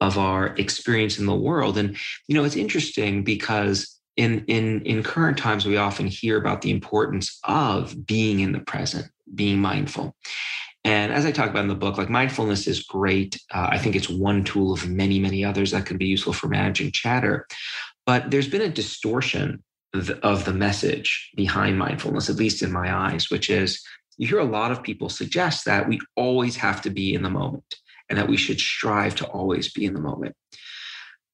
of 0.00 0.16
our 0.16 0.54
experience 0.56 1.18
in 1.18 1.26
the 1.26 1.34
world. 1.36 1.76
And 1.76 1.96
you 2.26 2.34
know, 2.34 2.44
it's 2.44 2.56
interesting 2.56 3.22
because 3.22 4.00
in 4.16 4.44
in 4.46 4.80
in 4.82 5.02
current 5.02 5.36
times 5.36 5.66
we 5.66 5.76
often 5.76 6.06
hear 6.06 6.38
about 6.38 6.62
the 6.62 6.70
importance 6.70 7.38
of 7.44 8.06
being 8.06 8.40
in 8.40 8.52
the 8.52 8.60
present, 8.60 9.06
being 9.34 9.58
mindful. 9.58 10.16
And 10.84 11.12
as 11.12 11.26
I 11.26 11.32
talk 11.32 11.50
about 11.50 11.62
in 11.62 11.68
the 11.68 11.74
book, 11.74 11.98
like 11.98 12.08
mindfulness 12.08 12.66
is 12.66 12.82
great. 12.82 13.38
Uh, 13.52 13.68
I 13.70 13.78
think 13.78 13.96
it's 13.96 14.08
one 14.08 14.44
tool 14.44 14.72
of 14.72 14.88
many, 14.88 15.18
many 15.18 15.44
others 15.44 15.72
that 15.72 15.86
can 15.86 15.98
be 15.98 16.06
useful 16.06 16.32
for 16.32 16.48
managing 16.48 16.92
chatter. 16.92 17.46
But 18.06 18.30
there's 18.30 18.48
been 18.48 18.62
a 18.62 18.68
distortion 18.68 19.62
of 19.92 20.44
the 20.44 20.52
message 20.52 21.30
behind 21.36 21.78
mindfulness, 21.78 22.30
at 22.30 22.36
least 22.36 22.62
in 22.62 22.72
my 22.72 22.94
eyes, 22.94 23.28
which 23.28 23.50
is 23.50 23.82
you 24.16 24.28
hear 24.28 24.38
a 24.38 24.44
lot 24.44 24.70
of 24.70 24.82
people 24.82 25.08
suggest 25.08 25.64
that 25.64 25.88
we 25.88 25.98
always 26.16 26.56
have 26.56 26.80
to 26.82 26.90
be 26.90 27.14
in 27.14 27.22
the 27.22 27.30
moment 27.30 27.74
and 28.08 28.18
that 28.18 28.28
we 28.28 28.36
should 28.36 28.60
strive 28.60 29.14
to 29.16 29.26
always 29.26 29.72
be 29.72 29.84
in 29.84 29.94
the 29.94 30.00
moment. 30.00 30.34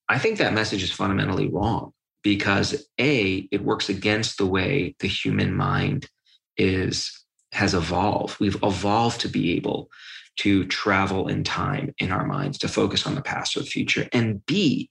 I 0.09 0.19
think 0.19 0.38
that 0.38 0.55
message 0.55 0.83
is 0.83 0.93
fundamentally 0.93 1.49
wrong 1.49 1.93
because 2.23 2.87
A, 2.99 3.49
it 3.50 3.62
works 3.65 3.88
against 3.88 4.38
the 4.38 4.47
way 4.47 4.95
the 5.00 5.09
human 5.09 5.55
mind 5.55 6.09
is 6.57 7.25
has 7.53 7.75
evolved. 7.75 8.38
We've 8.41 8.62
evolved 8.62 9.21
to 9.23 9.29
be 9.29 9.57
able 9.57 9.91
to 10.38 10.67
travel 10.67 11.29
in 11.29 11.45
time 11.45 11.95
in 11.99 12.12
our 12.12 12.26
minds, 12.26 12.59
to 12.59 12.69
focus 12.69 13.07
on 13.07 13.15
the 13.15 13.23
past 13.23 13.57
or 13.57 13.61
the 13.61 13.67
future. 13.67 14.09
And 14.12 14.45
B, 14.45 14.91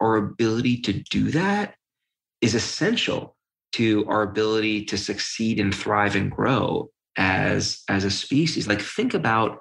our 0.00 0.16
ability 0.16 0.78
to 0.82 0.92
do 0.92 1.30
that 1.30 1.74
is 2.40 2.54
essential 2.54 3.36
to 3.72 4.04
our 4.08 4.22
ability 4.22 4.84
to 4.86 4.98
succeed 4.98 5.58
and 5.58 5.74
thrive 5.74 6.16
and 6.16 6.30
grow 6.30 6.90
as 7.16 7.82
as 7.88 8.04
a 8.04 8.10
species 8.10 8.66
like 8.66 8.80
think 8.80 9.12
about 9.12 9.58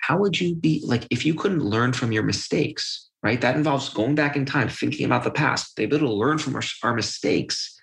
how 0.00 0.18
would 0.18 0.40
you 0.40 0.56
be 0.56 0.82
like 0.84 1.06
if 1.10 1.24
you 1.24 1.32
couldn't 1.34 1.64
learn 1.64 1.92
from 1.92 2.10
your 2.10 2.24
mistakes 2.24 3.10
right 3.22 3.40
that 3.40 3.54
involves 3.54 3.88
going 3.88 4.16
back 4.16 4.34
in 4.34 4.44
time 4.44 4.68
thinking 4.68 5.06
about 5.06 5.22
the 5.22 5.30
past 5.30 5.76
the 5.76 5.84
ability 5.84 6.06
to 6.06 6.12
learn 6.12 6.36
from 6.36 6.56
our, 6.56 6.62
our 6.82 6.94
mistakes 6.94 7.78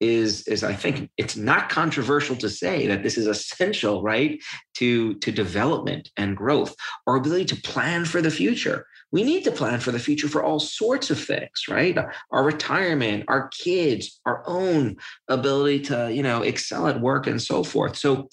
is 0.00 0.46
is 0.46 0.62
I 0.62 0.74
think 0.74 1.10
it's 1.16 1.36
not 1.36 1.68
controversial 1.68 2.36
to 2.36 2.48
say 2.48 2.86
that 2.86 3.02
this 3.02 3.18
is 3.18 3.26
essential, 3.26 4.02
right, 4.02 4.40
to 4.74 5.14
to 5.14 5.32
development 5.32 6.10
and 6.16 6.36
growth. 6.36 6.74
Our 7.06 7.16
ability 7.16 7.46
to 7.46 7.56
plan 7.56 8.04
for 8.04 8.22
the 8.22 8.30
future. 8.30 8.86
We 9.10 9.24
need 9.24 9.44
to 9.44 9.50
plan 9.50 9.80
for 9.80 9.90
the 9.90 9.98
future 9.98 10.28
for 10.28 10.42
all 10.42 10.60
sorts 10.60 11.10
of 11.10 11.18
things, 11.18 11.66
right? 11.68 11.96
Our 12.30 12.44
retirement, 12.44 13.24
our 13.28 13.48
kids, 13.48 14.20
our 14.26 14.42
own 14.46 14.96
ability 15.28 15.80
to, 15.84 16.12
you 16.12 16.22
know, 16.22 16.42
excel 16.42 16.88
at 16.88 17.00
work 17.00 17.26
and 17.26 17.40
so 17.40 17.64
forth. 17.64 17.96
So, 17.96 18.28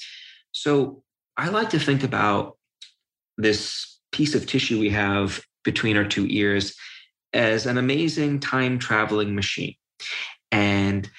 so 0.52 1.02
I 1.38 1.48
like 1.48 1.70
to 1.70 1.80
think 1.80 2.04
about 2.04 2.58
this 3.38 4.00
piece 4.12 4.36
of 4.36 4.48
tissue 4.48 4.80
we 4.80 4.90
have 4.90 5.42
between 5.64 5.96
our 5.96 6.06
two 6.06 6.28
ears 6.30 6.76
as 7.34 7.66
an 7.66 7.78
amazing 7.78 8.40
time 8.40 8.78
traveling 8.78 9.34
machine. 9.34 9.76
And 10.52 11.10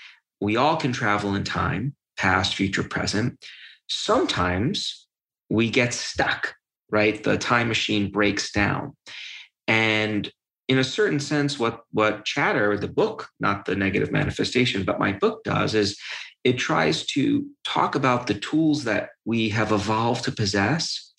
we 0.47 0.55
all 0.55 0.77
can 0.77 0.93
travel 0.93 1.35
in 1.35 1.43
time, 1.43 1.93
past, 2.17 2.55
future, 2.55 2.85
present. 2.85 3.45
Sometimes 3.89 5.09
we 5.51 5.69
get 5.69 5.93
stuck, 5.93 6.55
right? 6.89 7.21
The 7.21 7.37
time 7.37 7.67
machine 7.67 8.13
breaks 8.13 8.53
down. 8.53 8.97
And 9.67 10.31
in 10.69 10.79
a 10.79 10.85
certain 10.85 11.19
sense, 11.19 11.59
what, 11.59 11.81
what 11.91 12.25
Chatter, 12.25 12.79
the 12.79 12.87
book, 12.87 13.27
not 13.41 13.65
the 13.65 13.75
negative 13.75 14.13
manifestation, 14.13 14.85
but 14.85 15.01
my 15.01 15.11
book 15.11 15.43
does 15.43 15.75
is 15.75 15.99
it 16.45 16.59
tries 16.59 17.05
to 17.07 17.45
talk 17.65 17.97
about 17.97 18.29
the 18.29 18.35
tools 18.35 18.85
that 18.85 19.09
we 19.25 19.49
have 19.49 19.73
evolved 19.73 20.23
to 20.27 20.31
possess, 20.31 21.13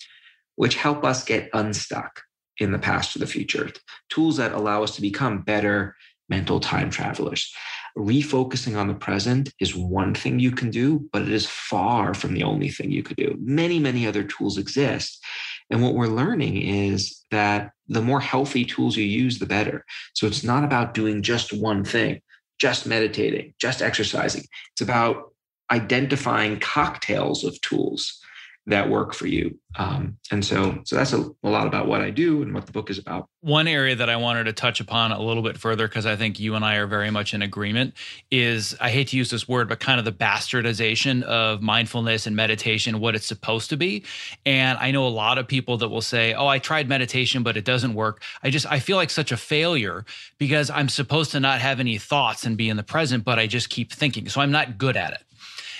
which 0.55 0.77
help 0.77 1.03
us 1.03 1.25
get 1.25 1.50
unstuck 1.51 2.22
in 2.60 2.72
the 2.72 2.79
past 2.79 3.13
or 3.13 3.19
the 3.19 3.27
future, 3.27 3.72
tools 4.07 4.38
that 4.38 4.53
allow 4.53 4.84
us 4.84 4.96
to 4.96 5.01
become 5.01 5.41
better 5.41 5.98
mental 6.29 6.62
time 6.62 6.89
travelers. 6.89 7.53
Refocusing 7.98 8.77
on 8.77 8.88
the 8.88 8.94
present 8.94 9.51
is 9.60 9.75
one 9.75 10.13
thing 10.13 10.39
you 10.39 10.51
can 10.51 10.70
do, 10.70 11.10
but 11.12 11.24
it 11.24 11.32
is 11.32 11.48
far 11.48 12.13
from 12.13 12.36
the 12.36 12.44
only 12.44 12.70
thing 12.70 12.92
you 12.92 13.01
could 13.01 13.18
do. 13.18 13.36
Many, 13.39 13.80
many 13.80 14.06
other 14.06 14.24
tools 14.24 14.60
exist. 14.60 15.24
And 15.72 15.82
what 15.82 15.96
we're 15.96 16.08
learning 16.08 16.62
is 16.62 17.25
that 17.32 17.72
the 17.88 18.01
more 18.01 18.20
healthy 18.20 18.66
tools 18.66 18.96
you 18.96 19.04
use, 19.04 19.39
the 19.39 19.48
better. 19.48 19.84
So 20.13 20.27
it's 20.27 20.44
not 20.44 20.63
about 20.63 20.94
doing 20.94 21.24
just 21.24 21.51
one 21.51 21.84
thing, 21.84 22.22
just 22.60 22.86
meditating, 22.86 23.56
just 23.60 23.82
exercising. 23.82 24.46
It's 24.74 24.82
about 24.82 25.34
identifying 25.72 26.60
cocktails 26.60 27.44
of 27.44 27.60
tools 27.62 28.22
that 28.67 28.89
work 28.89 29.13
for 29.13 29.27
you. 29.27 29.57
Um, 29.77 30.17
and 30.31 30.43
so, 30.43 30.79
so 30.83 30.95
that's 30.95 31.13
a, 31.13 31.29
a, 31.43 31.50
lot 31.50 31.67
about 31.67 31.88
what 31.88 32.01
I 32.01 32.09
do 32.09 32.41
and 32.41 32.53
what 32.53 32.65
the 32.65 32.71
book 32.71 32.89
is 32.89 32.97
about. 32.97 33.29
One 33.41 33.67
area 33.67 33.95
that 33.95 34.09
I 34.09 34.17
wanted 34.17 34.45
to 34.45 34.53
touch 34.53 34.81
upon 34.81 35.12
a 35.12 35.21
little 35.21 35.43
bit 35.43 35.57
further, 35.57 35.88
because 35.88 36.05
I 36.05 36.15
think 36.15 36.39
you 36.39 36.55
and 36.55 36.65
I 36.65 36.75
are 36.75 36.88
very 36.88 37.09
much 37.09 37.33
in 37.33 37.41
agreement, 37.41 37.93
is 38.29 38.75
I 38.81 38.89
hate 38.89 39.09
to 39.09 39.17
use 39.17 39.29
this 39.29 39.47
word, 39.47 39.69
but 39.69 39.79
kind 39.79 40.00
of 40.00 40.05
the 40.05 40.12
bastardization 40.12 41.24
of 41.24 41.62
mindfulness 41.62 42.27
and 42.27 42.36
meditation, 42.36 43.00
what 43.00 43.15
it's 43.15 43.27
supposed 43.27 43.69
to 43.69 43.77
be. 43.77 44.03
And 44.45 44.77
I 44.79 44.91
know 44.91 45.07
a 45.07 45.09
lot 45.09 45.38
of 45.38 45.47
people 45.47 45.77
that 45.77 45.89
will 45.89 46.01
say, 46.01 46.33
"Oh, 46.33 46.47
I 46.47 46.59
tried 46.59 46.89
meditation, 46.89 47.43
but 47.43 47.55
it 47.55 47.63
doesn't 47.63 47.93
work." 47.93 48.21
I 48.43 48.50
just 48.50 48.65
I 48.65 48.79
feel 48.79 48.97
like 48.97 49.12
such 49.12 49.31
a 49.31 49.38
failure 49.38 50.05
because 50.39 50.69
I'm 50.69 50.89
supposed 50.89 51.31
to 51.31 51.39
not 51.39 51.62
have 51.62 51.79
any 51.79 51.97
thoughts 51.97 52.45
and 52.45 52.57
be 52.57 52.67
in 52.67 52.77
the 52.77 52.83
present, 52.83 53.24
but 53.24 53.39
I 53.39 53.47
just 53.47 53.69
keep 53.69 53.93
thinking, 53.93 54.27
so 54.27 54.41
I'm 54.41 54.51
not 54.51 54.77
good 54.77 54.97
at 54.97 55.13
it. 55.13 55.26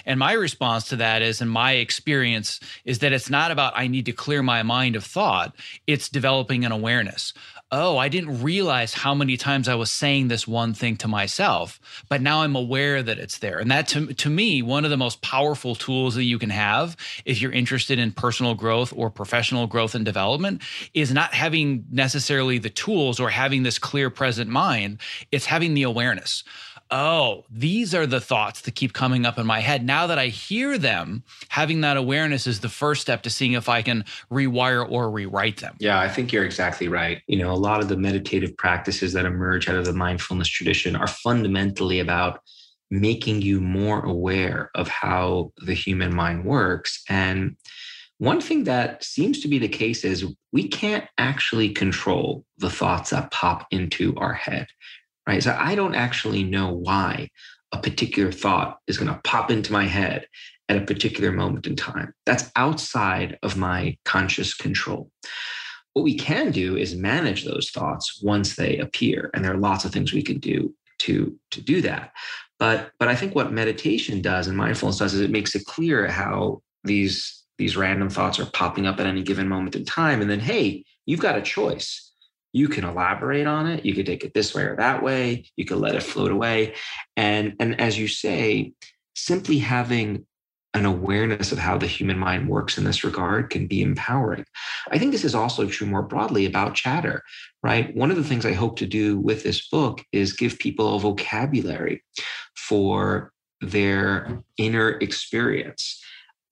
And 0.08 0.18
my 0.18 0.32
response 0.32 0.88
to 0.90 0.96
that 0.96 1.22
is, 1.22 1.42
and 1.42 1.52
my 1.52 1.74
experience 1.74 2.62
is 2.86 3.00
that 3.00 3.12
it's 3.12 3.30
not 3.30 3.52
about 3.52 3.74
I 3.76 3.88
need 3.88 4.06
to 4.06 4.14
clear 4.14 4.42
my 4.42 4.64
mind 4.64 4.96
of 4.96 5.04
thought, 5.04 5.54
it's 5.86 6.08
developing 6.08 6.64
an 6.64 6.72
awareness. 6.72 7.34
Oh, 7.70 7.98
I 7.98 8.08
didn't 8.08 8.42
realize 8.42 8.94
how 8.94 9.14
many 9.14 9.36
times 9.36 9.68
I 9.68 9.76
was 9.76 9.92
saying 9.92 10.30
this 10.30 10.48
one 10.48 10.74
thing 10.74 10.96
to 10.98 11.10
myself, 11.10 11.82
but 12.08 12.22
now 12.22 12.42
I'm 12.42 12.56
aware 12.56 13.04
that 13.04 13.20
it's 13.20 13.40
there. 13.40 13.60
And 13.60 13.70
that 13.70 13.90
to, 13.90 14.14
to 14.14 14.30
me, 14.30 14.62
one 14.62 14.86
of 14.86 14.90
the 14.90 14.96
most 14.96 15.22
powerful 15.22 15.76
tools 15.76 16.16
that 16.16 16.24
you 16.24 16.40
can 16.40 16.52
have 16.52 16.96
if 17.26 17.42
you're 17.42 17.52
interested 17.52 18.00
in 18.00 18.14
personal 18.14 18.56
growth 18.56 18.94
or 18.96 19.10
professional 19.10 19.68
growth 19.68 19.96
and 19.96 20.06
development 20.06 20.62
is 20.94 21.12
not 21.12 21.34
having 21.34 21.84
necessarily 21.92 22.58
the 22.58 22.70
tools 22.70 23.20
or 23.20 23.30
having 23.30 23.64
this 23.64 23.78
clear 23.78 24.10
present 24.10 24.50
mind, 24.50 25.02
it's 25.34 25.48
having 25.48 25.74
the 25.74 25.84
awareness 25.84 26.46
oh, 26.92 27.44
these 27.50 27.94
are 27.94 28.06
the 28.06 28.22
thoughts 28.22 28.62
that 28.62 28.76
keep 28.76 28.94
coming 28.94 29.26
up 29.26 29.38
in 29.38 29.46
my 29.46 29.60
head. 29.60 29.86
Now 29.86 30.08
that 30.08 30.18
I 30.18 30.28
hear 30.28 30.78
them, 30.78 31.24
having 31.50 31.82
that 31.82 31.98
awareness 31.98 32.48
is 32.48 32.60
the 32.60 32.70
first 32.70 33.02
step 33.02 33.24
to 33.24 33.30
seeing 33.30 33.54
if 33.54 33.70
I 33.70 33.82
can 33.82 34.06
rewire 34.32 34.90
or 34.90 35.10
rewrite 35.10 35.58
them. 35.58 35.76
Yeah, 35.80 36.00
I 36.00 36.10
think 36.10 36.32
you're 36.32 36.46
exactly 36.46 36.88
right. 36.88 37.22
You 37.28 37.40
know, 37.40 37.52
a 37.52 37.56
lot 37.56 37.82
of 37.82 37.90
the 37.90 37.98
meditative 37.98 38.56
practices 38.58 39.14
that 39.14 39.26
emerge 39.26 39.70
out 39.70 39.76
of 39.76 39.86
the 39.86 39.94
mindfulness 39.94 40.48
tradition 40.48 40.96
are 40.96 41.08
fundamentally 41.08 42.00
about 42.00 42.42
making 42.90 43.42
you 43.42 43.60
more 43.60 44.06
aware 44.06 44.72
of 44.76 44.88
how 44.88 45.52
the 45.58 45.74
human 45.74 46.16
mind 46.16 46.46
works. 46.46 47.04
And 47.10 47.58
one 48.20 48.42
thing 48.42 48.64
that 48.64 49.04
seems 49.04 49.42
to 49.42 49.48
be 49.48 49.60
the 49.60 49.68
case 49.68 50.04
is 50.04 50.26
we 50.52 50.68
can't 50.68 51.06
actually 51.18 51.70
control 51.70 52.46
the 52.58 52.70
thoughts 52.70 53.12
that 53.12 53.30
pop 53.32 53.68
into 53.72 54.16
our 54.16 54.34
head 54.34 54.68
right? 55.28 55.44
So 55.44 55.56
I 55.60 55.76
don't 55.76 55.96
actually 55.96 56.44
know 56.44 56.72
why 56.72 57.30
a 57.74 57.80
particular 57.80 58.32
thought 58.32 58.80
is 58.88 58.98
going 58.98 59.14
to 59.14 59.22
pop 59.24 59.52
into 59.52 59.74
my 59.74 59.84
head 59.86 60.26
at 60.70 60.78
a 60.78 60.86
particular 60.86 61.32
moment 61.32 61.68
in 61.68 61.76
time. 61.76 62.14
That's 62.26 62.50
outside 62.56 63.38
of 63.44 63.58
my 63.58 63.98
conscious 64.06 64.54
control. 64.54 65.12
What 65.94 66.04
we 66.04 66.16
can 66.16 66.52
do 66.52 66.78
is 66.78 66.96
manage 66.96 67.44
those 67.44 67.70
thoughts 67.70 68.22
once 68.22 68.56
they 68.56 68.78
appear. 68.78 69.30
And 69.34 69.44
there 69.44 69.54
are 69.54 69.58
lots 69.58 69.84
of 69.84 69.92
things 69.92 70.14
we 70.14 70.24
can 70.24 70.40
do 70.40 70.74
to, 71.00 71.38
to 71.52 71.62
do 71.62 71.82
that. 71.82 72.12
But, 72.60 72.92
but 73.00 73.08
I 73.08 73.16
think 73.16 73.36
what 73.36 73.52
meditation 73.52 74.22
does 74.22 74.48
and 74.48 74.58
mindfulness 74.58 74.98
does 74.98 75.14
is 75.14 75.22
it 75.22 75.32
makes 75.32 75.56
it 75.56 75.66
clear 75.66 76.08
how 76.08 76.62
these, 76.84 77.44
these 77.58 77.78
random 77.78 78.10
thoughts 78.10 78.40
are 78.40 78.46
popping 78.46 78.88
up 78.88 79.00
at 79.00 79.06
any 79.06 79.24
given 79.24 79.48
moment 79.48 79.76
in 79.76 79.86
time. 79.86 80.22
And 80.22 80.30
then, 80.30 80.40
hey, 80.40 80.86
you've 81.06 81.20
got 81.20 81.38
a 81.38 81.42
choice 81.42 82.07
you 82.58 82.68
can 82.68 82.84
elaborate 82.84 83.48
on 83.48 83.68
it 83.68 83.86
you 83.86 83.94
could 83.94 84.06
take 84.06 84.24
it 84.24 84.34
this 84.34 84.54
way 84.56 84.64
or 84.64 84.76
that 84.76 85.04
way 85.04 85.46
you 85.56 85.66
could 85.66 85.78
let 85.78 85.96
it 85.96 86.04
float 86.04 86.32
away 86.32 86.74
and 87.16 87.56
and 87.60 87.80
as 87.80 87.98
you 87.98 88.08
say 88.08 88.74
simply 89.16 89.60
having 89.60 90.26
an 90.74 90.86
awareness 90.86 91.52
of 91.52 91.58
how 91.58 91.78
the 91.78 91.88
human 91.88 92.18
mind 92.20 92.48
works 92.48 92.78
in 92.78 92.84
this 92.84 93.04
regard 93.04 93.50
can 93.50 93.66
be 93.66 93.82
empowering. 93.82 94.46
I 94.92 95.00
think 95.00 95.12
this 95.12 95.24
is 95.24 95.34
also 95.34 95.68
true 95.68 95.88
more 95.88 96.04
broadly 96.04 96.46
about 96.46 96.76
chatter, 96.76 97.24
right? 97.64 97.96
One 97.96 98.12
of 98.12 98.18
the 98.18 98.24
things 98.24 98.46
I 98.46 98.54
hope 98.54 98.78
to 98.78 98.86
do 98.86 99.18
with 99.18 99.44
this 99.44 99.68
book 99.70 100.04
is 100.12 100.34
give 100.34 100.60
people 100.60 100.96
a 100.96 101.00
vocabulary 101.00 102.04
for 102.56 103.32
their 103.60 104.44
inner 104.58 104.92
experience. 105.00 106.00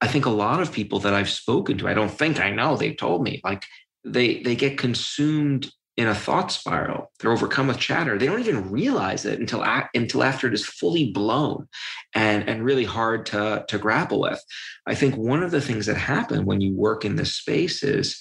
I 0.02 0.08
think 0.08 0.26
a 0.26 0.32
lot 0.32 0.60
of 0.60 0.72
people 0.72 1.00
that 1.00 1.14
I've 1.14 1.30
spoken 1.30 1.78
to, 1.78 1.88
I 1.88 1.94
don't 1.94 2.10
think 2.10 2.40
I 2.40 2.50
know, 2.50 2.76
they've 2.76 2.98
told 2.98 3.22
me 3.22 3.42
like 3.44 3.66
they 4.04 4.42
they 4.42 4.56
get 4.56 4.78
consumed 4.78 5.72
in 5.98 6.08
a 6.08 6.16
thought 6.16 6.52
spiral. 6.52 7.12
They're 7.20 7.32
overcome 7.32 7.68
with 7.68 7.80
chatter. 7.80 8.18
They 8.18 8.26
don't 8.26 8.42
even 8.42 8.70
realize 8.70 9.26
it 9.26 9.40
until 9.40 9.64
until 9.94 10.24
after 10.24 10.48
it 10.48 10.54
is 10.54 10.66
fully 10.66 11.12
blown 11.12 11.68
and, 12.14 12.48
and 12.50 12.66
really 12.66 12.84
hard 12.84 13.26
to, 13.28 13.66
to 13.68 13.78
grapple 13.78 14.20
with. 14.20 14.44
I 14.86 14.96
think 14.96 15.16
one 15.16 15.42
of 15.42 15.52
the 15.52 15.62
things 15.62 15.86
that 15.86 15.98
happen 15.98 16.46
when 16.46 16.60
you 16.60 16.74
work 16.74 17.06
in 17.06 17.16
this 17.16 17.36
space 17.36 17.82
is, 17.82 18.20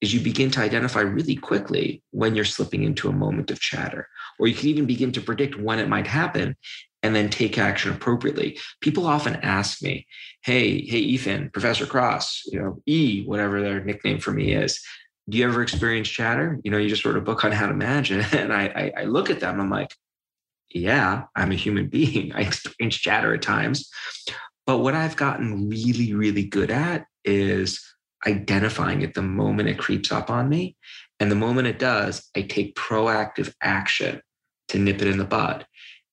is 0.00 0.14
you 0.14 0.20
begin 0.20 0.50
to 0.52 0.60
identify 0.60 1.00
really 1.00 1.36
quickly 1.36 2.02
when 2.10 2.34
you're 2.34 2.44
slipping 2.44 2.82
into 2.82 3.08
a 3.08 3.12
moment 3.12 3.50
of 3.50 3.60
chatter, 3.60 4.08
or 4.38 4.48
you 4.48 4.54
can 4.54 4.68
even 4.68 4.86
begin 4.86 5.12
to 5.12 5.20
predict 5.20 5.58
when 5.58 5.78
it 5.78 5.88
might 5.88 6.06
happen 6.06 6.56
and 7.02 7.14
then 7.14 7.28
take 7.28 7.58
action 7.58 7.92
appropriately. 7.92 8.58
People 8.80 9.06
often 9.06 9.36
ask 9.36 9.82
me, 9.82 10.06
hey, 10.42 10.84
hey, 10.86 10.98
Ethan, 10.98 11.50
Professor 11.50 11.84
Kross, 11.84 12.42
you 12.46 12.60
know, 12.60 12.80
E, 12.86 13.24
whatever 13.24 13.60
their 13.60 13.82
nickname 13.84 14.18
for 14.18 14.30
me 14.30 14.52
is 14.52 14.80
do 15.28 15.38
you 15.38 15.44
ever 15.46 15.62
experience 15.62 16.08
chatter? 16.08 16.58
You 16.64 16.70
know, 16.70 16.78
you 16.78 16.88
just 16.88 17.04
wrote 17.04 17.16
a 17.16 17.20
book 17.20 17.44
on 17.44 17.52
how 17.52 17.66
to 17.66 17.74
manage 17.74 18.10
it. 18.10 18.32
And 18.34 18.52
I, 18.52 18.64
I, 18.96 19.02
I 19.02 19.04
look 19.04 19.30
at 19.30 19.40
them, 19.40 19.60
I'm 19.60 19.70
like, 19.70 19.94
yeah, 20.70 21.24
I'm 21.36 21.52
a 21.52 21.56
human 21.56 21.88
being. 21.88 22.32
I 22.32 22.42
experience 22.42 22.96
chatter 22.96 23.34
at 23.34 23.42
times. 23.42 23.88
But 24.66 24.78
what 24.78 24.94
I've 24.94 25.16
gotten 25.16 25.68
really, 25.68 26.14
really 26.14 26.44
good 26.44 26.70
at 26.70 27.06
is 27.24 27.84
identifying 28.26 29.02
it 29.02 29.14
the 29.14 29.22
moment 29.22 29.68
it 29.68 29.78
creeps 29.78 30.12
up 30.12 30.30
on 30.30 30.48
me. 30.48 30.76
And 31.18 31.30
the 31.30 31.36
moment 31.36 31.68
it 31.68 31.78
does, 31.78 32.28
I 32.36 32.42
take 32.42 32.74
proactive 32.76 33.52
action 33.62 34.20
to 34.68 34.78
nip 34.78 35.02
it 35.02 35.08
in 35.08 35.18
the 35.18 35.24
bud. 35.24 35.66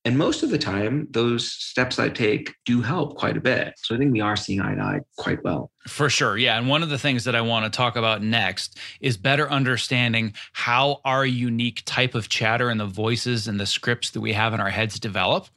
And 0.05 0.17
most 0.17 0.43
of 0.43 0.49
the 0.49 0.57
time, 0.57 1.07
those 1.11 1.51
steps 1.51 1.99
I 1.99 2.09
take 2.09 2.55
do 2.65 2.81
help 2.81 3.17
quite 3.17 3.35
a 3.35 3.41
bit. 3.41 3.73
So 3.77 3.93
I 3.93 3.97
think 3.97 4.13
we 4.13 4.21
are 4.21 4.37
seeing 4.37 4.61
eye 4.61 4.75
to 4.75 4.81
eye 4.81 4.99
quite 5.17 5.43
well. 5.43 5.71
For 5.87 6.09
sure. 6.09 6.37
Yeah. 6.37 6.57
And 6.57 6.69
one 6.69 6.83
of 6.83 6.89
the 6.89 6.97
things 6.97 7.25
that 7.25 7.35
I 7.35 7.41
want 7.41 7.65
to 7.65 7.75
talk 7.75 7.97
about 7.97 8.23
next 8.23 8.77
is 9.01 9.17
better 9.17 9.49
understanding 9.49 10.33
how 10.53 11.01
our 11.03 11.25
unique 11.25 11.83
type 11.85 12.15
of 12.15 12.29
chatter 12.29 12.69
and 12.69 12.79
the 12.79 12.85
voices 12.85 13.47
and 13.47 13.59
the 13.59 13.65
scripts 13.65 14.11
that 14.11 14.21
we 14.21 14.31
have 14.33 14.53
in 14.53 14.61
our 14.61 14.69
heads 14.69 14.99
develop 14.99 15.47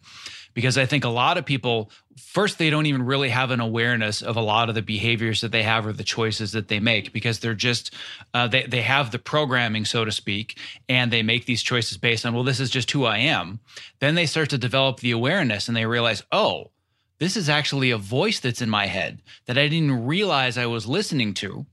because 0.55 0.77
I 0.79 0.87
think 0.87 1.05
a 1.05 1.09
lot 1.09 1.39
of 1.39 1.45
people, 1.45 1.91
first, 2.17 2.59
they 2.59 2.71
don't 2.71 2.87
even 2.87 3.05
really 3.05 3.29
have 3.29 3.51
an 3.51 3.61
awareness 3.61 4.23
of 4.23 4.37
a 4.37 4.41
lot 4.41 4.69
of 4.69 4.75
the 4.75 4.83
behaviors 4.83 5.41
that 5.41 5.53
they 5.53 5.63
have 5.63 5.87
or 5.87 5.93
the 5.93 6.05
choices 6.05 6.53
that 6.53 6.69
they 6.69 6.81
make 6.81 7.13
because 7.13 7.39
they're 7.39 7.55
just, 7.55 7.95
uh, 8.35 8.49
they, 8.49 8.65
they 8.65 8.83
have 8.83 9.11
the 9.11 9.19
programming, 9.19 9.85
so 9.85 10.05
to 10.05 10.13
speak, 10.13 10.59
and 10.89 11.13
they 11.13 11.23
make 11.23 11.47
these 11.47 11.63
choices 11.63 11.97
based 11.97 12.27
on, 12.27 12.35
well, 12.35 12.45
this 12.45 12.61
is 12.61 12.71
just 12.71 12.91
who 12.91 13.05
I 13.05 13.19
am. 13.19 13.61
Then 14.01 14.15
they 14.15 14.27
start 14.27 14.51
to 14.51 14.59
develop 14.59 15.01
the 15.01 15.13
awareness 15.13 15.69
and 15.69 15.77
they 15.77 15.87
realize, 15.87 16.23
oh, 16.33 16.71
this 17.19 17.37
is 17.37 17.49
actually 17.49 17.93
a 17.93 17.99
voice 17.99 18.41
that's 18.41 18.63
in 18.63 18.69
my 18.69 18.87
head 18.87 19.23
that 19.47 19.57
I 19.57 19.69
didn't 19.69 20.07
realize 20.07 20.59
I 20.59 20.67
was 20.67 20.87
listening 20.87 21.35
to. 21.35 21.67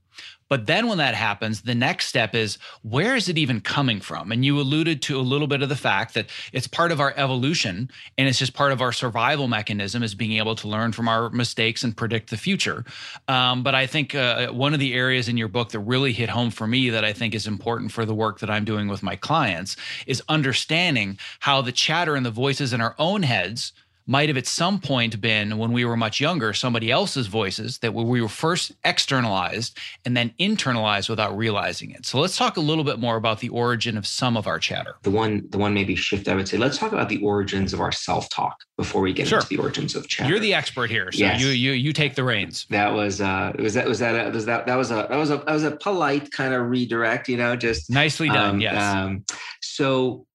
But 0.50 0.66
then 0.66 0.88
when 0.88 0.98
that 0.98 1.14
happens, 1.14 1.62
the 1.62 1.76
next 1.76 2.08
step 2.08 2.34
is 2.34 2.58
where 2.82 3.14
is 3.14 3.28
it 3.28 3.38
even 3.38 3.60
coming 3.60 4.00
from? 4.00 4.32
And 4.32 4.44
you 4.44 4.58
alluded 4.58 5.00
to 5.02 5.18
a 5.18 5.22
little 5.22 5.46
bit 5.46 5.62
of 5.62 5.68
the 5.68 5.76
fact 5.76 6.14
that 6.14 6.26
it's 6.52 6.66
part 6.66 6.90
of 6.90 7.00
our 7.00 7.14
evolution 7.16 7.88
and 8.18 8.28
it's 8.28 8.40
just 8.40 8.52
part 8.52 8.72
of 8.72 8.82
our 8.82 8.92
survival 8.92 9.46
mechanism 9.46 10.02
is 10.02 10.16
being 10.16 10.32
able 10.32 10.56
to 10.56 10.66
learn 10.66 10.90
from 10.90 11.06
our 11.08 11.30
mistakes 11.30 11.84
and 11.84 11.96
predict 11.96 12.30
the 12.30 12.36
future. 12.36 12.84
Um, 13.28 13.62
but 13.62 13.76
I 13.76 13.86
think 13.86 14.16
uh, 14.16 14.48
one 14.48 14.74
of 14.74 14.80
the 14.80 14.92
areas 14.92 15.28
in 15.28 15.36
your 15.36 15.46
book 15.46 15.70
that 15.70 15.78
really 15.78 16.12
hit 16.12 16.28
home 16.28 16.50
for 16.50 16.66
me 16.66 16.90
that 16.90 17.04
I 17.04 17.12
think 17.12 17.32
is 17.34 17.46
important 17.46 17.92
for 17.92 18.04
the 18.04 18.14
work 18.14 18.40
that 18.40 18.50
I'm 18.50 18.64
doing 18.64 18.88
with 18.88 19.04
my 19.04 19.14
clients 19.14 19.76
is 20.08 20.20
understanding 20.28 21.16
how 21.38 21.62
the 21.62 21.72
chatter 21.72 22.16
and 22.16 22.26
the 22.26 22.30
voices 22.32 22.72
in 22.72 22.80
our 22.80 22.96
own 22.98 23.22
heads 23.22 23.72
might 24.06 24.28
have 24.28 24.36
at 24.36 24.46
some 24.46 24.80
point 24.80 25.20
been 25.20 25.58
when 25.58 25.72
we 25.72 25.84
were 25.84 25.96
much 25.96 26.20
younger, 26.20 26.52
somebody 26.52 26.90
else's 26.90 27.26
voices 27.26 27.78
that 27.78 27.94
we 27.94 28.20
were 28.20 28.28
first 28.28 28.72
externalized 28.84 29.78
and 30.04 30.16
then 30.16 30.32
internalized 30.38 31.08
without 31.08 31.36
realizing 31.36 31.90
it. 31.90 32.06
So 32.06 32.18
let's 32.18 32.36
talk 32.36 32.56
a 32.56 32.60
little 32.60 32.84
bit 32.84 32.98
more 32.98 33.16
about 33.16 33.40
the 33.40 33.48
origin 33.50 33.96
of 33.96 34.06
some 34.06 34.36
of 34.36 34.46
our 34.46 34.58
chatter. 34.58 34.96
The 35.02 35.10
one, 35.10 35.46
the 35.50 35.58
one 35.58 35.74
maybe 35.74 35.94
shift 35.94 36.28
I 36.28 36.34
would 36.34 36.48
say, 36.48 36.56
let's 36.56 36.78
talk 36.78 36.92
about 36.92 37.08
the 37.08 37.22
origins 37.22 37.72
of 37.72 37.80
our 37.80 37.92
self-talk 37.92 38.56
before 38.76 39.02
we 39.02 39.12
get 39.12 39.28
sure. 39.28 39.38
into 39.38 39.48
the 39.48 39.58
origins 39.58 39.94
of 39.94 40.08
chatter. 40.08 40.30
You're 40.30 40.40
the 40.40 40.54
expert 40.54 40.90
here, 40.90 41.12
so 41.12 41.18
yes. 41.18 41.40
you 41.40 41.48
you 41.48 41.72
you 41.72 41.92
take 41.92 42.14
the 42.14 42.24
reins. 42.24 42.66
That 42.70 42.94
was 42.94 43.20
uh 43.20 43.52
was 43.58 43.74
that 43.74 43.86
was 43.86 43.98
that 43.98 44.28
a, 44.28 44.30
was 44.30 44.46
that 44.46 44.66
that 44.66 44.76
was 44.76 44.90
a 44.90 45.06
that 45.08 45.16
was 45.16 45.30
a 45.30 45.36
that 45.36 45.52
was 45.52 45.64
a 45.64 45.72
polite 45.72 46.30
kind 46.30 46.54
of 46.54 46.68
redirect, 46.68 47.28
you 47.28 47.36
know, 47.36 47.56
just 47.56 47.90
nicely 47.90 48.28
done. 48.28 48.56
Um, 48.56 48.60
yes. 48.60 48.94
Um, 48.94 49.24
so 49.60 50.26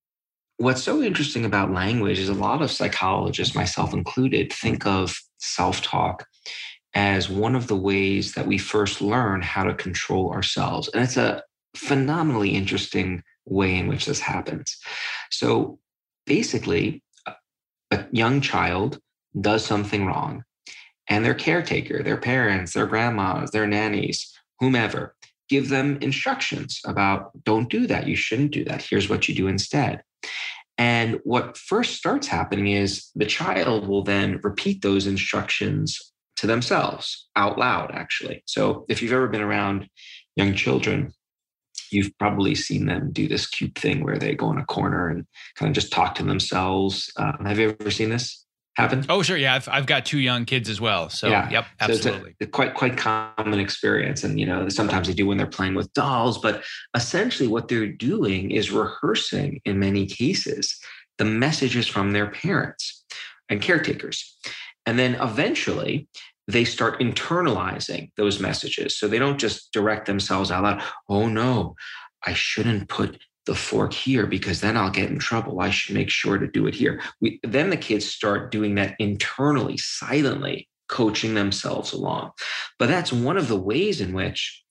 what's 0.58 0.84
so 0.84 1.02
interesting 1.02 1.46
about 1.46 1.72
language 1.72 2.20
is 2.20 2.30
a 2.30 2.34
lot 2.34 2.62
of 2.62 2.72
psychologists, 2.72 3.56
myself 3.56 3.94
included, 3.94 4.54
think 4.54 4.86
of 4.86 5.18
self 5.38 5.82
talk 5.82 6.26
as 6.94 7.30
one 7.30 7.56
of 7.56 7.68
the 7.68 7.76
ways 7.76 8.34
that 8.34 8.48
we 8.48 8.58
first 8.58 9.02
learn 9.02 9.42
how 9.42 9.64
to 9.64 9.74
control 9.74 10.32
ourselves. 10.32 10.90
And 10.94 11.04
it's 11.04 11.18
a 11.18 11.44
phenomenally 11.76 12.52
interesting 12.52 13.22
way 13.46 13.76
in 13.76 13.88
which 13.88 14.06
this 14.06 14.22
happens. 14.22 14.78
So 15.30 15.78
basically, 16.26 17.04
a 17.92 18.06
young 18.12 18.40
child 18.42 19.00
does 19.40 19.66
something 19.66 20.06
wrong, 20.06 20.44
and 21.10 21.26
their 21.26 21.34
caretaker, 21.34 22.02
their 22.02 22.18
parents, 22.18 22.74
their 22.74 22.88
grandmas, 22.88 23.52
their 23.52 23.68
nannies, 23.68 24.34
whomever, 24.60 25.16
give 25.50 25.70
them 25.70 25.98
instructions 26.02 26.80
about 26.86 27.32
don't 27.44 27.70
do 27.70 27.86
that. 27.88 28.08
You 28.08 28.16
shouldn't 28.16 28.52
do 28.52 28.64
that. 28.66 28.82
Here's 28.82 29.10
what 29.10 29.28
you 29.28 29.36
do 29.36 29.48
instead. 29.48 30.02
And 30.78 31.20
what 31.24 31.58
first 31.58 31.96
starts 31.96 32.28
happening 32.28 32.68
is 32.68 33.10
the 33.16 33.26
child 33.26 33.88
will 33.88 34.04
then 34.04 34.40
repeat 34.44 34.82
those 34.82 35.08
instructions 35.08 36.12
to 36.38 36.48
themselves 36.48 37.28
out 37.36 37.58
loud, 37.58 37.92
actually. 37.94 38.44
So 38.46 38.86
if 38.90 39.02
you've 39.02 39.14
ever 39.14 39.28
been 39.28 39.42
around 39.42 39.88
young 40.36 40.54
children, 40.54 41.14
you've 41.92 42.18
probably 42.18 42.56
seen 42.56 42.86
them 42.86 43.12
do 43.12 43.28
this 43.28 43.48
cute 43.48 43.76
thing 43.76 44.04
where 44.04 44.18
they 44.18 44.36
go 44.36 44.52
in 44.52 44.58
a 44.58 44.66
corner 44.66 45.10
and 45.10 45.26
kind 45.56 45.70
of 45.70 45.76
just 45.76 45.94
talk 45.94 46.16
to 46.16 46.24
themselves. 46.24 47.12
Um, 47.16 47.46
have 47.46 47.58
you 47.58 47.76
ever 47.80 47.92
seen 47.92 48.10
this? 48.10 48.45
Happen? 48.76 49.06
Oh, 49.10 49.22
sure. 49.22 49.38
Yeah. 49.38 49.56
I've, 49.56 49.68
I've 49.70 49.86
got 49.86 50.06
two 50.06 50.20
young 50.20 50.46
kids 50.46 50.70
as 50.70 50.80
well. 50.80 51.10
So, 51.10 51.30
yeah. 51.30 51.50
yep, 51.50 51.66
absolutely. 51.80 52.32
So 52.32 52.36
it's 52.40 52.50
a, 52.50 52.52
quite, 52.52 52.74
quite 52.74 52.98
common 52.98 53.60
experience. 53.60 54.24
And, 54.24 54.40
you 54.40 54.46
know, 54.46 54.70
sometimes 54.70 55.08
they 55.08 55.14
do 55.14 55.28
when 55.28 55.38
they're 55.38 55.48
playing 55.48 55.76
with 55.76 55.92
dolls, 55.94 56.38
but 56.38 56.64
essentially 56.96 57.48
what 57.48 57.68
they're 57.68 57.88
doing 57.88 58.52
is 58.52 58.72
rehearsing 58.72 59.62
in 59.66 59.80
many 59.80 60.06
cases 60.06 60.78
the 61.18 61.26
messages 61.26 61.88
from 61.88 62.12
their 62.12 62.28
parents 62.28 63.06
and 63.50 63.62
caretakers. 63.62 64.38
And 64.86 65.00
then 65.00 65.16
eventually 65.16 66.08
they 66.48 66.66
start 66.66 67.00
internalizing 67.00 68.12
those 68.18 68.40
messages. 68.40 68.98
So 68.98 69.08
they 69.08 69.18
don't 69.18 69.40
just 69.40 69.72
direct 69.72 70.06
themselves 70.06 70.52
out 70.52 70.64
loud. 70.64 70.84
Oh, 71.10 71.28
no, 71.28 71.76
I 72.26 72.34
shouldn't 72.34 72.90
put 72.90 73.20
the 73.46 73.56
fork 73.56 73.94
here 73.94 74.26
because 74.26 74.62
then 74.62 74.76
I'll 74.76 74.90
get 74.90 75.10
in 75.10 75.20
trouble. 75.20 75.60
I 75.60 75.70
should 75.70 75.96
make 75.96 76.10
sure 76.10 76.38
to 76.38 76.48
do 76.48 76.68
it 76.68 76.76
here. 76.76 77.02
We, 77.22 77.40
then 77.44 77.70
the 77.70 77.78
kids 77.78 78.06
start 78.06 78.52
doing 78.52 78.76
that 78.76 78.96
internally, 79.00 79.78
silently, 79.78 80.68
coaching 80.88 81.34
themselves 81.34 81.94
along. 81.94 82.32
But 82.80 82.88
that's 82.88 83.14
one 83.14 83.38
of 83.38 83.48
the 83.48 83.60
ways 83.60 84.02
in 84.02 84.14
which 84.14 84.64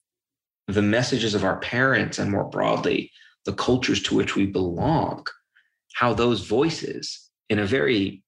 the 0.67 0.81
messages 0.81 1.35
of 1.35 1.43
our 1.43 1.59
parents 1.59 2.19
and 2.19 2.31
more 2.31 2.49
broadly, 2.49 3.11
the 3.45 3.53
cultures 3.53 4.01
to 4.03 4.15
which 4.15 4.35
we 4.35 4.45
belong, 4.45 5.25
how 5.93 6.13
those 6.13 6.47
voices, 6.47 7.29
in 7.49 7.59
a 7.59 7.65
very 7.65 8.23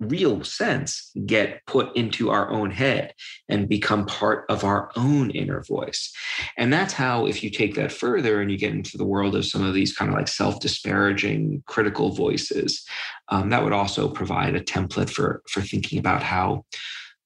real 0.00 0.44
sense 0.44 1.10
get 1.26 1.64
put 1.66 1.94
into 1.96 2.30
our 2.30 2.50
own 2.50 2.70
head 2.70 3.14
and 3.48 3.68
become 3.68 4.06
part 4.06 4.44
of 4.48 4.64
our 4.64 4.90
own 4.96 5.30
inner 5.30 5.62
voice. 5.62 6.12
And 6.56 6.72
that's 6.72 6.92
how, 6.92 7.26
if 7.26 7.42
you 7.42 7.50
take 7.50 7.74
that 7.76 7.92
further 7.92 8.40
and 8.40 8.50
you 8.50 8.58
get 8.58 8.72
into 8.72 8.98
the 8.98 9.04
world 9.04 9.34
of 9.34 9.46
some 9.46 9.64
of 9.64 9.74
these 9.74 9.96
kind 9.96 10.10
of 10.10 10.16
like 10.16 10.28
self 10.28 10.60
disparaging 10.60 11.62
critical 11.66 12.10
voices, 12.10 12.86
um, 13.28 13.50
that 13.50 13.64
would 13.64 13.72
also 13.72 14.08
provide 14.08 14.54
a 14.54 14.60
template 14.60 15.10
for, 15.10 15.42
for 15.48 15.60
thinking 15.60 15.98
about 15.98 16.22
how. 16.22 16.64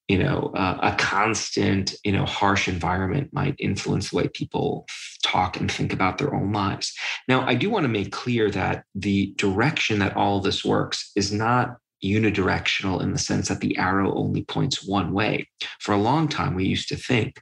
You 0.09 0.19
know, 0.19 0.51
uh, 0.57 0.77
a 0.83 0.97
constant, 0.97 1.95
you 2.03 2.11
know, 2.11 2.25
harsh 2.25 2.67
environment 2.67 3.31
might 3.33 3.55
influence 3.61 4.11
the 4.11 4.17
way 4.17 4.27
people 4.27 4.85
talk 5.23 5.57
and 5.61 5.71
think 5.71 5.93
about 5.93 6.19
their 6.19 6.35
own 6.35 6.51
lives. 6.51 6.93
Now, 7.29 7.47
I 7.47 7.55
do 7.55 7.71
want 7.71 7.85
to 7.85 7.89
make 7.89 8.11
clear 8.11 8.51
that 8.51 8.83
the 8.97 9.33
direction 9.37 10.01
that 10.01 10.17
all 10.17 10.41
this 10.41 10.65
works 10.65 11.13
is 11.15 11.33
not 11.33 11.77
unidirectional 12.05 13.03
in 13.03 13.13
the 13.13 13.19
sense 13.19 13.49
that 13.49 13.61
the 13.61 13.77
arrow 13.79 14.15
only 14.15 14.45
points 14.45 14.87
one 14.87 15.13
way. 15.13 15.49
For 15.79 15.93
a 15.93 16.01
long 16.01 16.29
time, 16.29 16.55
we 16.55 16.65
used 16.65 16.89
to 16.89 16.97
think 16.97 17.41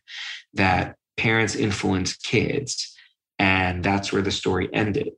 that 0.54 0.96
parents 1.16 1.54
influence 1.54 2.16
kids 2.16 2.94
and 3.38 3.84
that's 3.84 4.12
where 4.12 4.22
the 4.22 4.30
story 4.30 4.68
ended. 4.72 5.10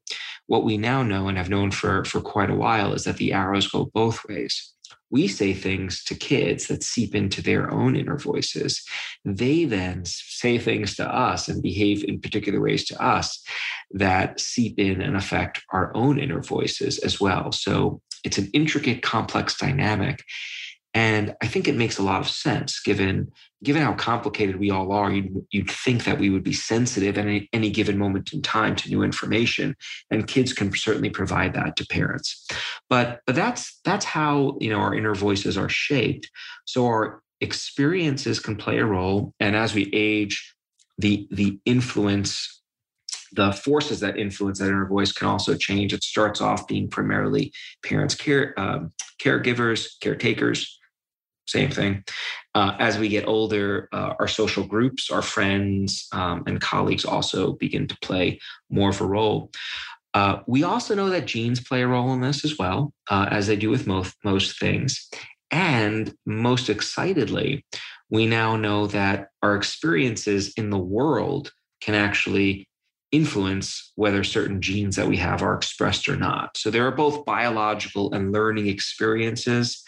What 0.46 0.64
we 0.64 0.76
now 0.76 1.02
know 1.02 1.28
and 1.28 1.38
have 1.38 1.48
known 1.48 1.70
for, 1.70 2.04
for 2.04 2.20
quite 2.20 2.50
a 2.50 2.54
while 2.54 2.92
is 2.92 3.04
that 3.04 3.16
the 3.16 3.32
arrows 3.32 3.68
go 3.68 3.90
both 3.94 4.24
ways. 4.28 4.74
We 5.10 5.26
say 5.26 5.54
things 5.54 6.04
to 6.04 6.14
kids 6.14 6.68
that 6.68 6.82
seep 6.82 7.14
into 7.14 7.42
their 7.42 7.70
own 7.70 7.96
inner 7.96 8.18
voices. 8.18 8.82
They 9.24 9.64
then 9.64 10.04
say 10.04 10.58
things 10.58 10.96
to 10.96 11.08
us 11.08 11.48
and 11.48 11.62
behave 11.62 12.04
in 12.04 12.20
particular 12.20 12.60
ways 12.60 12.84
to 12.86 13.02
us 13.02 13.42
that 13.92 14.38
seep 14.38 14.78
in 14.78 15.00
and 15.00 15.16
affect 15.16 15.62
our 15.72 15.94
own 15.96 16.18
inner 16.18 16.42
voices 16.42 16.98
as 16.98 17.20
well. 17.20 17.50
So 17.52 18.00
it's 18.24 18.38
an 18.38 18.50
intricate, 18.52 19.02
complex 19.02 19.56
dynamic. 19.56 20.22
And 20.92 21.36
I 21.40 21.46
think 21.46 21.68
it 21.68 21.76
makes 21.76 21.98
a 21.98 22.02
lot 22.02 22.20
of 22.20 22.28
sense 22.28 22.80
given 22.80 23.30
given 23.62 23.82
how 23.82 23.92
complicated 23.92 24.58
we 24.58 24.70
all 24.70 24.92
are. 24.92 25.12
You'd, 25.12 25.46
you'd 25.50 25.70
think 25.70 26.04
that 26.04 26.18
we 26.18 26.30
would 26.30 26.42
be 26.42 26.52
sensitive 26.52 27.18
at 27.18 27.26
any, 27.26 27.48
any 27.52 27.70
given 27.70 27.98
moment 27.98 28.32
in 28.32 28.40
time 28.40 28.74
to 28.76 28.88
new 28.88 29.02
information, 29.02 29.76
and 30.10 30.26
kids 30.26 30.52
can 30.52 30.74
certainly 30.74 31.10
provide 31.10 31.54
that 31.54 31.76
to 31.76 31.86
parents. 31.86 32.46
But 32.88 33.20
but 33.26 33.34
that's 33.34 33.78
that's 33.84 34.04
how 34.04 34.56
you 34.60 34.70
know 34.70 34.78
our 34.78 34.94
inner 34.94 35.14
voices 35.14 35.56
are 35.56 35.68
shaped. 35.68 36.30
So 36.64 36.86
our 36.86 37.22
experiences 37.40 38.40
can 38.40 38.56
play 38.56 38.78
a 38.78 38.86
role, 38.86 39.34
and 39.40 39.54
as 39.54 39.74
we 39.74 39.90
age, 39.92 40.54
the 40.98 41.28
the 41.30 41.58
influence 41.64 42.59
the 43.32 43.52
forces 43.52 44.00
that 44.00 44.18
influence 44.18 44.58
that 44.58 44.68
inner 44.68 44.86
voice 44.86 45.12
can 45.12 45.28
also 45.28 45.54
change. 45.54 45.92
It 45.92 46.02
starts 46.02 46.40
off 46.40 46.66
being 46.66 46.88
primarily 46.88 47.52
parents, 47.84 48.14
care, 48.14 48.58
um, 48.58 48.92
caregivers, 49.22 49.88
caretakers, 50.00 50.78
same 51.46 51.70
thing. 51.70 52.04
Uh, 52.54 52.76
as 52.78 52.98
we 52.98 53.08
get 53.08 53.26
older, 53.26 53.88
uh, 53.92 54.14
our 54.18 54.28
social 54.28 54.64
groups, 54.64 55.10
our 55.10 55.22
friends, 55.22 56.06
um, 56.12 56.44
and 56.46 56.60
colleagues 56.60 57.04
also 57.04 57.52
begin 57.54 57.88
to 57.88 57.98
play 58.02 58.38
more 58.70 58.90
of 58.90 59.00
a 59.00 59.06
role. 59.06 59.50
Uh, 60.14 60.40
we 60.46 60.62
also 60.62 60.94
know 60.94 61.10
that 61.10 61.26
genes 61.26 61.60
play 61.60 61.82
a 61.82 61.88
role 61.88 62.12
in 62.12 62.20
this 62.20 62.44
as 62.44 62.58
well, 62.58 62.92
uh, 63.10 63.26
as 63.30 63.46
they 63.46 63.56
do 63.56 63.70
with 63.70 63.86
most 63.86 64.14
most 64.24 64.58
things. 64.58 65.08
And 65.50 66.14
most 66.26 66.68
excitedly, 66.68 67.64
we 68.08 68.26
now 68.26 68.56
know 68.56 68.86
that 68.88 69.28
our 69.42 69.56
experiences 69.56 70.52
in 70.56 70.70
the 70.70 70.78
world 70.78 71.52
can 71.80 71.94
actually 71.94 72.68
influence 73.12 73.92
whether 73.96 74.22
certain 74.22 74.60
genes 74.60 74.96
that 74.96 75.08
we 75.08 75.16
have 75.16 75.42
are 75.42 75.54
expressed 75.54 76.08
or 76.08 76.16
not. 76.16 76.56
So 76.56 76.70
there 76.70 76.86
are 76.86 76.92
both 76.92 77.24
biological 77.24 78.12
and 78.12 78.32
learning 78.32 78.68
experiences. 78.68 79.82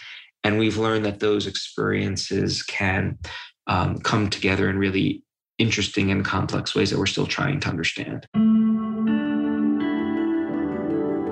And 0.45 0.59
we've 0.59 0.77
learned 0.77 1.05
that 1.05 1.21
those 1.21 1.47
experiences 1.47 2.63
can 2.63 3.19
um, 3.67 3.99
come 3.99 4.29
together 4.29 4.69
in 4.69 4.79
really 4.79 5.23
interesting 5.59 6.11
and 6.11 6.25
complex 6.25 6.75
ways 6.75 6.91
that 6.91 6.99
we're 6.99 7.07
still 7.07 7.27
trying 7.27 7.61
to 7.61 7.69
understand. 7.69 8.27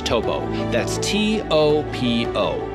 topo. 0.00 0.40
That's 0.70 0.98
T-O-P-O. 0.98 2.68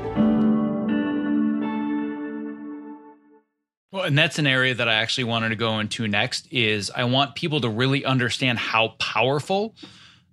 Well, 3.92 4.04
and 4.04 4.18
that's 4.18 4.38
an 4.38 4.46
area 4.46 4.76
that 4.76 4.88
I 4.88 4.96
actually 4.96 5.24
wanted 5.24 5.50
to 5.50 5.56
go 5.56 5.80
into 5.80 6.08
next 6.08 6.48
is 6.52 6.92
I 6.96 7.06
want 7.06 7.36
people 7.36 7.62
to 7.62 7.70
really 7.70 8.06
understand 8.06 8.60
how 8.60 8.90
powerful 9.00 9.76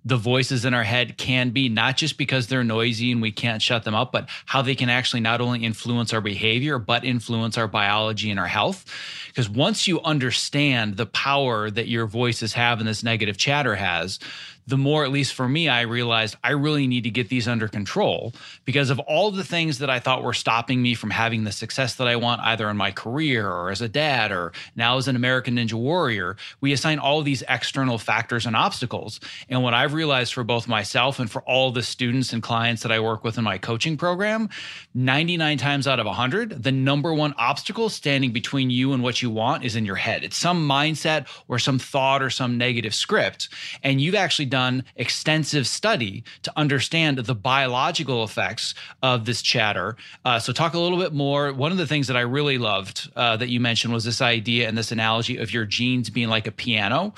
the 0.05 0.17
voices 0.17 0.65
in 0.65 0.75
our 0.75 0.83
head 0.83 1.17
can 1.17 1.49
be, 1.49 1.67
not 1.67 1.97
just 1.97 2.19
because 2.19 2.45
they're 2.45 2.63
noisy 2.63 3.11
and 3.11 3.23
we 3.23 3.31
can't 3.31 3.61
shut 3.61 3.83
them 3.83 3.95
up, 3.95 4.11
but 4.11 4.29
how 4.45 4.61
they 4.61 4.75
can 4.75 4.87
actually 4.87 5.19
not 5.19 5.41
only 5.41 5.65
influence 5.65 6.13
our 6.13 6.21
behavior, 6.21 6.77
but 6.77 7.03
influence 7.03 7.57
our 7.57 7.67
biology 7.67 8.29
and 8.29 8.39
our 8.39 8.45
health. 8.45 8.85
Because 9.29 9.49
once 9.49 9.87
you 9.87 9.99
understand 10.01 10.97
the 10.97 11.07
power 11.07 11.71
that 11.71 11.87
your 11.87 12.05
voices 12.05 12.53
have 12.53 12.77
and 12.77 12.87
this 12.87 13.03
negative 13.03 13.35
chatter 13.35 13.73
has, 13.75 14.19
the 14.67 14.77
more, 14.77 15.03
at 15.05 15.11
least 15.11 15.33
for 15.33 15.47
me, 15.47 15.69
I 15.69 15.81
realized 15.81 16.35
I 16.43 16.51
really 16.51 16.87
need 16.87 17.03
to 17.03 17.11
get 17.11 17.29
these 17.29 17.47
under 17.47 17.67
control 17.67 18.33
because 18.65 18.89
of 18.89 18.99
all 18.99 19.29
the 19.31 19.43
things 19.43 19.79
that 19.79 19.89
I 19.89 19.99
thought 19.99 20.23
were 20.23 20.33
stopping 20.33 20.81
me 20.81 20.95
from 20.95 21.11
having 21.11 21.43
the 21.43 21.51
success 21.51 21.95
that 21.95 22.07
I 22.07 22.15
want, 22.15 22.41
either 22.41 22.69
in 22.69 22.77
my 22.77 22.91
career 22.91 23.47
or 23.47 23.69
as 23.69 23.81
a 23.81 23.89
dad 23.89 24.31
or 24.31 24.53
now 24.75 24.97
as 24.97 25.07
an 25.07 25.15
American 25.15 25.55
Ninja 25.55 25.73
Warrior. 25.73 26.35
We 26.61 26.73
assign 26.73 26.97
all 26.97 27.21
these 27.21 27.43
external 27.47 27.97
factors 27.97 28.45
and 28.45 28.55
obstacles. 28.55 29.19
And 29.49 29.61
what 29.61 29.73
I've 29.75 29.93
realized 29.93 30.33
for 30.33 30.43
both 30.43 30.67
myself 30.67 31.19
and 31.19 31.29
for 31.29 31.43
all 31.43 31.71
the 31.71 31.83
students 31.83 32.33
and 32.33 32.41
clients 32.41 32.81
that 32.81 32.91
I 32.91 32.99
work 32.99 33.23
with 33.23 33.37
in 33.37 33.43
my 33.43 33.59
coaching 33.59 33.97
program, 33.97 34.49
99 34.95 35.57
times 35.57 35.87
out 35.87 35.99
of 35.99 36.07
100, 36.07 36.63
the 36.63 36.71
number 36.71 37.13
one 37.13 37.35
obstacle 37.37 37.89
standing 37.89 38.31
between 38.31 38.69
you 38.71 38.93
and 38.93 39.03
what 39.03 39.21
you 39.21 39.29
want 39.29 39.63
is 39.63 39.75
in 39.75 39.85
your 39.85 39.95
head. 39.95 40.23
It's 40.23 40.37
some 40.37 40.67
mindset 40.67 41.27
or 41.47 41.59
some 41.59 41.77
thought 41.77 42.23
or 42.23 42.31
some 42.31 42.57
negative 42.57 42.95
script. 42.95 43.49
And 43.83 44.01
you've 44.01 44.15
actually 44.15 44.45
done 44.55 44.85
extensive 44.95 45.67
study 45.67 46.23
to 46.43 46.51
understand 46.55 47.17
the 47.17 47.35
biological 47.35 48.23
effects 48.23 48.73
of 49.03 49.25
this 49.25 49.41
chatter. 49.41 49.97
Uh, 50.23 50.39
so, 50.39 50.53
talk 50.53 50.73
a 50.73 50.79
little 50.79 50.97
bit 50.97 51.11
more. 51.11 51.51
One 51.51 51.73
of 51.73 51.77
the 51.77 51.85
things 51.85 52.07
that 52.07 52.15
I 52.15 52.21
really 52.21 52.57
loved 52.57 53.11
uh, 53.17 53.35
that 53.35 53.49
you 53.49 53.59
mentioned 53.59 53.93
was 53.93 54.05
this 54.05 54.21
idea 54.21 54.69
and 54.69 54.77
this 54.77 54.93
analogy 54.93 55.35
of 55.37 55.51
your 55.51 55.65
genes 55.65 56.09
being 56.09 56.29
like 56.29 56.47
a 56.47 56.51
piano 56.51 57.13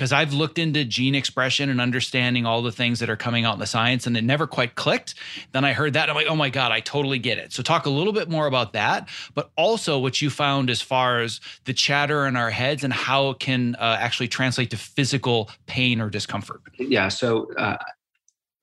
because 0.00 0.12
I've 0.12 0.32
looked 0.32 0.58
into 0.58 0.82
gene 0.86 1.14
expression 1.14 1.68
and 1.68 1.78
understanding 1.78 2.46
all 2.46 2.62
the 2.62 2.72
things 2.72 3.00
that 3.00 3.10
are 3.10 3.18
coming 3.18 3.44
out 3.44 3.52
in 3.52 3.60
the 3.60 3.66
science, 3.66 4.06
and 4.06 4.16
it 4.16 4.24
never 4.24 4.46
quite 4.46 4.74
clicked. 4.74 5.14
Then 5.52 5.62
I 5.62 5.74
heard 5.74 5.92
that, 5.92 6.08
I'm 6.08 6.14
like, 6.14 6.26
oh 6.26 6.34
my 6.34 6.48
God, 6.48 6.72
I 6.72 6.80
totally 6.80 7.18
get 7.18 7.36
it. 7.36 7.52
So, 7.52 7.62
talk 7.62 7.84
a 7.84 7.90
little 7.90 8.14
bit 8.14 8.30
more 8.30 8.46
about 8.46 8.72
that, 8.72 9.10
but 9.34 9.50
also 9.56 9.98
what 9.98 10.22
you 10.22 10.30
found 10.30 10.70
as 10.70 10.80
far 10.80 11.20
as 11.20 11.38
the 11.66 11.74
chatter 11.74 12.24
in 12.24 12.34
our 12.34 12.48
heads 12.48 12.82
and 12.82 12.94
how 12.94 13.28
it 13.28 13.40
can 13.40 13.74
uh, 13.74 13.98
actually 14.00 14.28
translate 14.28 14.70
to 14.70 14.78
physical 14.78 15.50
pain 15.66 16.00
or 16.00 16.08
discomfort. 16.08 16.62
Yeah. 16.78 17.08
So, 17.08 17.52
uh, 17.58 17.76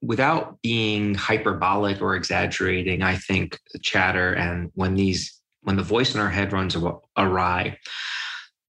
without 0.02 0.60
being 0.64 1.14
hyperbolic 1.14 2.02
or 2.02 2.16
exaggerating, 2.16 3.04
I 3.04 3.16
think 3.16 3.60
the 3.74 3.80
chatter 3.80 4.34
and 4.34 4.72
when 4.74 4.96
these, 4.96 5.40
when 5.62 5.76
the 5.76 5.84
voice 5.84 6.16
in 6.16 6.20
our 6.20 6.32
head 6.32 6.52
runs 6.52 6.76
awry, 7.16 7.78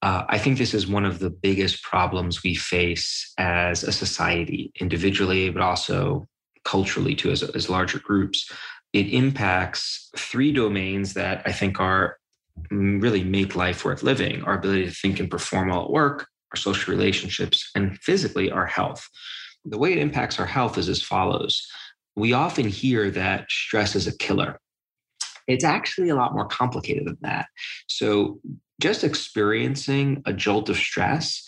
uh, 0.02 0.24
I 0.28 0.38
think 0.38 0.58
this 0.58 0.74
is 0.74 0.86
one 0.86 1.04
of 1.04 1.18
the 1.18 1.30
biggest 1.30 1.82
problems 1.82 2.42
we 2.42 2.54
face 2.54 3.32
as 3.36 3.82
a 3.82 3.92
society, 3.92 4.72
individually, 4.80 5.50
but 5.50 5.62
also 5.62 6.28
culturally 6.64 7.14
too, 7.14 7.30
as, 7.30 7.42
as 7.42 7.68
larger 7.68 7.98
groups. 7.98 8.50
It 8.92 9.12
impacts 9.12 10.10
three 10.16 10.52
domains 10.52 11.14
that 11.14 11.42
I 11.46 11.52
think 11.52 11.80
are 11.80 12.16
mm, 12.70 13.02
really 13.02 13.24
make 13.24 13.56
life 13.56 13.84
worth 13.84 14.02
living 14.02 14.42
our 14.44 14.54
ability 14.54 14.86
to 14.86 14.92
think 14.92 15.18
and 15.18 15.30
perform 15.30 15.68
well 15.68 15.84
at 15.84 15.90
work, 15.90 16.28
our 16.52 16.56
social 16.56 16.92
relationships, 16.92 17.68
and 17.74 17.98
physically 17.98 18.50
our 18.50 18.66
health. 18.66 19.06
The 19.64 19.78
way 19.78 19.92
it 19.92 19.98
impacts 19.98 20.38
our 20.38 20.46
health 20.46 20.78
is 20.78 20.88
as 20.88 21.02
follows. 21.02 21.66
We 22.14 22.32
often 22.32 22.68
hear 22.68 23.10
that 23.10 23.50
stress 23.50 23.96
is 23.96 24.06
a 24.06 24.16
killer. 24.16 24.60
It's 25.48 25.64
actually 25.64 26.10
a 26.10 26.14
lot 26.14 26.34
more 26.34 26.46
complicated 26.46 27.06
than 27.06 27.18
that. 27.22 27.46
So, 27.88 28.40
just 28.80 29.04
experiencing 29.04 30.22
a 30.26 30.32
jolt 30.32 30.68
of 30.68 30.76
stress, 30.76 31.44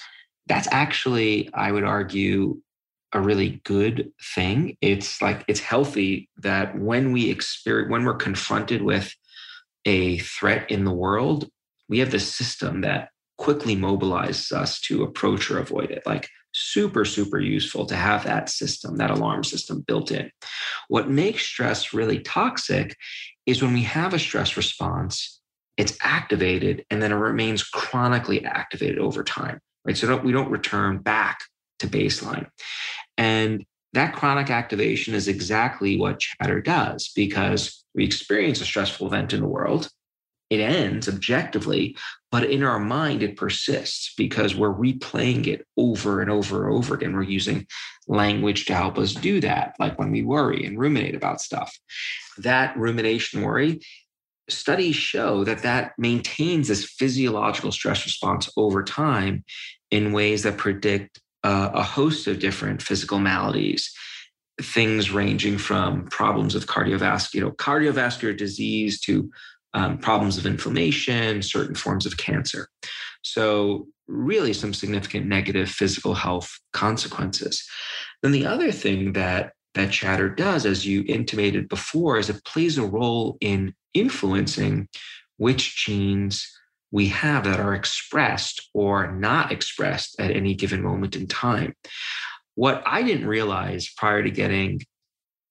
that's 0.46 0.68
actually, 0.72 1.50
I 1.54 1.72
would 1.72 1.84
argue, 1.84 2.60
a 3.12 3.20
really 3.20 3.60
good 3.64 4.12
thing. 4.34 4.76
It's 4.80 5.20
like 5.20 5.44
it's 5.48 5.60
healthy 5.60 6.28
that 6.38 6.78
when 6.78 7.12
we 7.12 7.30
experience 7.30 7.90
when 7.90 8.04
we're 8.04 8.14
confronted 8.14 8.82
with 8.82 9.12
a 9.84 10.18
threat 10.18 10.70
in 10.70 10.84
the 10.84 10.92
world, 10.92 11.48
we 11.88 11.98
have 11.98 12.12
this 12.12 12.32
system 12.32 12.82
that 12.82 13.08
quickly 13.38 13.74
mobilizes 13.74 14.52
us 14.52 14.80
to 14.82 15.02
approach 15.02 15.50
or 15.50 15.58
avoid 15.58 15.90
it. 15.90 16.02
Like 16.06 16.28
super, 16.52 17.04
super 17.04 17.40
useful 17.40 17.86
to 17.86 17.96
have 17.96 18.24
that 18.24 18.48
system, 18.48 18.96
that 18.96 19.10
alarm 19.10 19.44
system 19.44 19.80
built 19.86 20.10
in. 20.10 20.30
What 20.88 21.10
makes 21.10 21.42
stress 21.42 21.92
really 21.92 22.20
toxic 22.20 22.96
is 23.46 23.62
when 23.62 23.72
we 23.72 23.82
have 23.82 24.14
a 24.14 24.18
stress 24.18 24.56
response 24.56 25.39
it's 25.80 25.96
activated 26.02 26.84
and 26.90 27.02
then 27.02 27.10
it 27.10 27.14
remains 27.14 27.64
chronically 27.64 28.44
activated 28.44 28.98
over 28.98 29.24
time, 29.24 29.58
right? 29.86 29.96
So 29.96 30.06
don't, 30.06 30.22
we 30.22 30.30
don't 30.30 30.50
return 30.50 30.98
back 30.98 31.40
to 31.78 31.86
baseline. 31.86 32.48
And 33.16 33.64
that 33.94 34.14
chronic 34.14 34.50
activation 34.50 35.14
is 35.14 35.26
exactly 35.26 35.98
what 35.98 36.20
chatter 36.20 36.60
does 36.60 37.10
because 37.16 37.82
we 37.94 38.04
experience 38.04 38.60
a 38.60 38.66
stressful 38.66 39.06
event 39.06 39.32
in 39.32 39.40
the 39.40 39.48
world. 39.48 39.88
It 40.50 40.60
ends 40.60 41.08
objectively, 41.08 41.96
but 42.30 42.44
in 42.44 42.62
our 42.62 42.78
mind, 42.78 43.22
it 43.22 43.38
persists 43.38 44.12
because 44.18 44.54
we're 44.54 44.74
replaying 44.74 45.46
it 45.46 45.66
over 45.78 46.20
and 46.20 46.30
over 46.30 46.66
and 46.66 46.76
over 46.76 46.94
again. 46.94 47.14
We're 47.14 47.22
using 47.22 47.66
language 48.06 48.66
to 48.66 48.74
help 48.74 48.98
us 48.98 49.14
do 49.14 49.40
that, 49.40 49.76
like 49.78 49.98
when 49.98 50.10
we 50.10 50.24
worry 50.24 50.66
and 50.66 50.78
ruminate 50.78 51.14
about 51.14 51.40
stuff. 51.40 51.74
That 52.36 52.76
rumination 52.76 53.40
worry 53.40 53.80
studies 54.52 54.96
show 54.96 55.44
that 55.44 55.62
that 55.62 55.92
maintains 55.98 56.68
this 56.68 56.84
physiological 56.84 57.72
stress 57.72 58.04
response 58.04 58.48
over 58.56 58.82
time 58.82 59.44
in 59.90 60.12
ways 60.12 60.42
that 60.42 60.58
predict 60.58 61.20
uh, 61.42 61.70
a 61.72 61.82
host 61.82 62.26
of 62.26 62.38
different 62.38 62.82
physical 62.82 63.18
maladies 63.18 63.92
things 64.62 65.10
ranging 65.10 65.58
from 65.58 66.06
problems 66.08 66.54
of 66.54 66.66
cardiovascular 66.66 67.34
you 67.34 67.40
know, 67.40 67.50
cardiovascular 67.52 68.36
disease 68.36 69.00
to 69.00 69.30
um, 69.74 69.98
problems 69.98 70.36
of 70.36 70.46
inflammation 70.46 71.42
certain 71.42 71.74
forms 71.74 72.06
of 72.06 72.16
cancer. 72.16 72.68
So 73.22 73.86
really 74.08 74.52
some 74.52 74.74
significant 74.74 75.26
negative 75.26 75.68
physical 75.68 76.14
health 76.14 76.50
consequences. 76.72 77.64
Then 78.22 78.32
the 78.32 78.46
other 78.46 78.72
thing 78.72 79.12
that 79.12 79.52
that 79.74 79.92
chatter 79.92 80.28
does, 80.28 80.66
as 80.66 80.86
you 80.86 81.04
intimated 81.06 81.68
before, 81.68 82.18
is 82.18 82.28
it 82.28 82.44
plays 82.44 82.78
a 82.78 82.84
role 82.84 83.38
in 83.40 83.74
influencing 83.94 84.88
which 85.36 85.76
genes 85.76 86.50
we 86.90 87.08
have 87.08 87.44
that 87.44 87.60
are 87.60 87.74
expressed 87.74 88.68
or 88.74 89.12
not 89.12 89.52
expressed 89.52 90.18
at 90.18 90.30
any 90.30 90.54
given 90.54 90.82
moment 90.82 91.14
in 91.14 91.26
time. 91.26 91.74
What 92.56 92.82
I 92.84 93.02
didn't 93.02 93.28
realize 93.28 93.92
prior 93.96 94.22
to 94.22 94.30
getting 94.30 94.80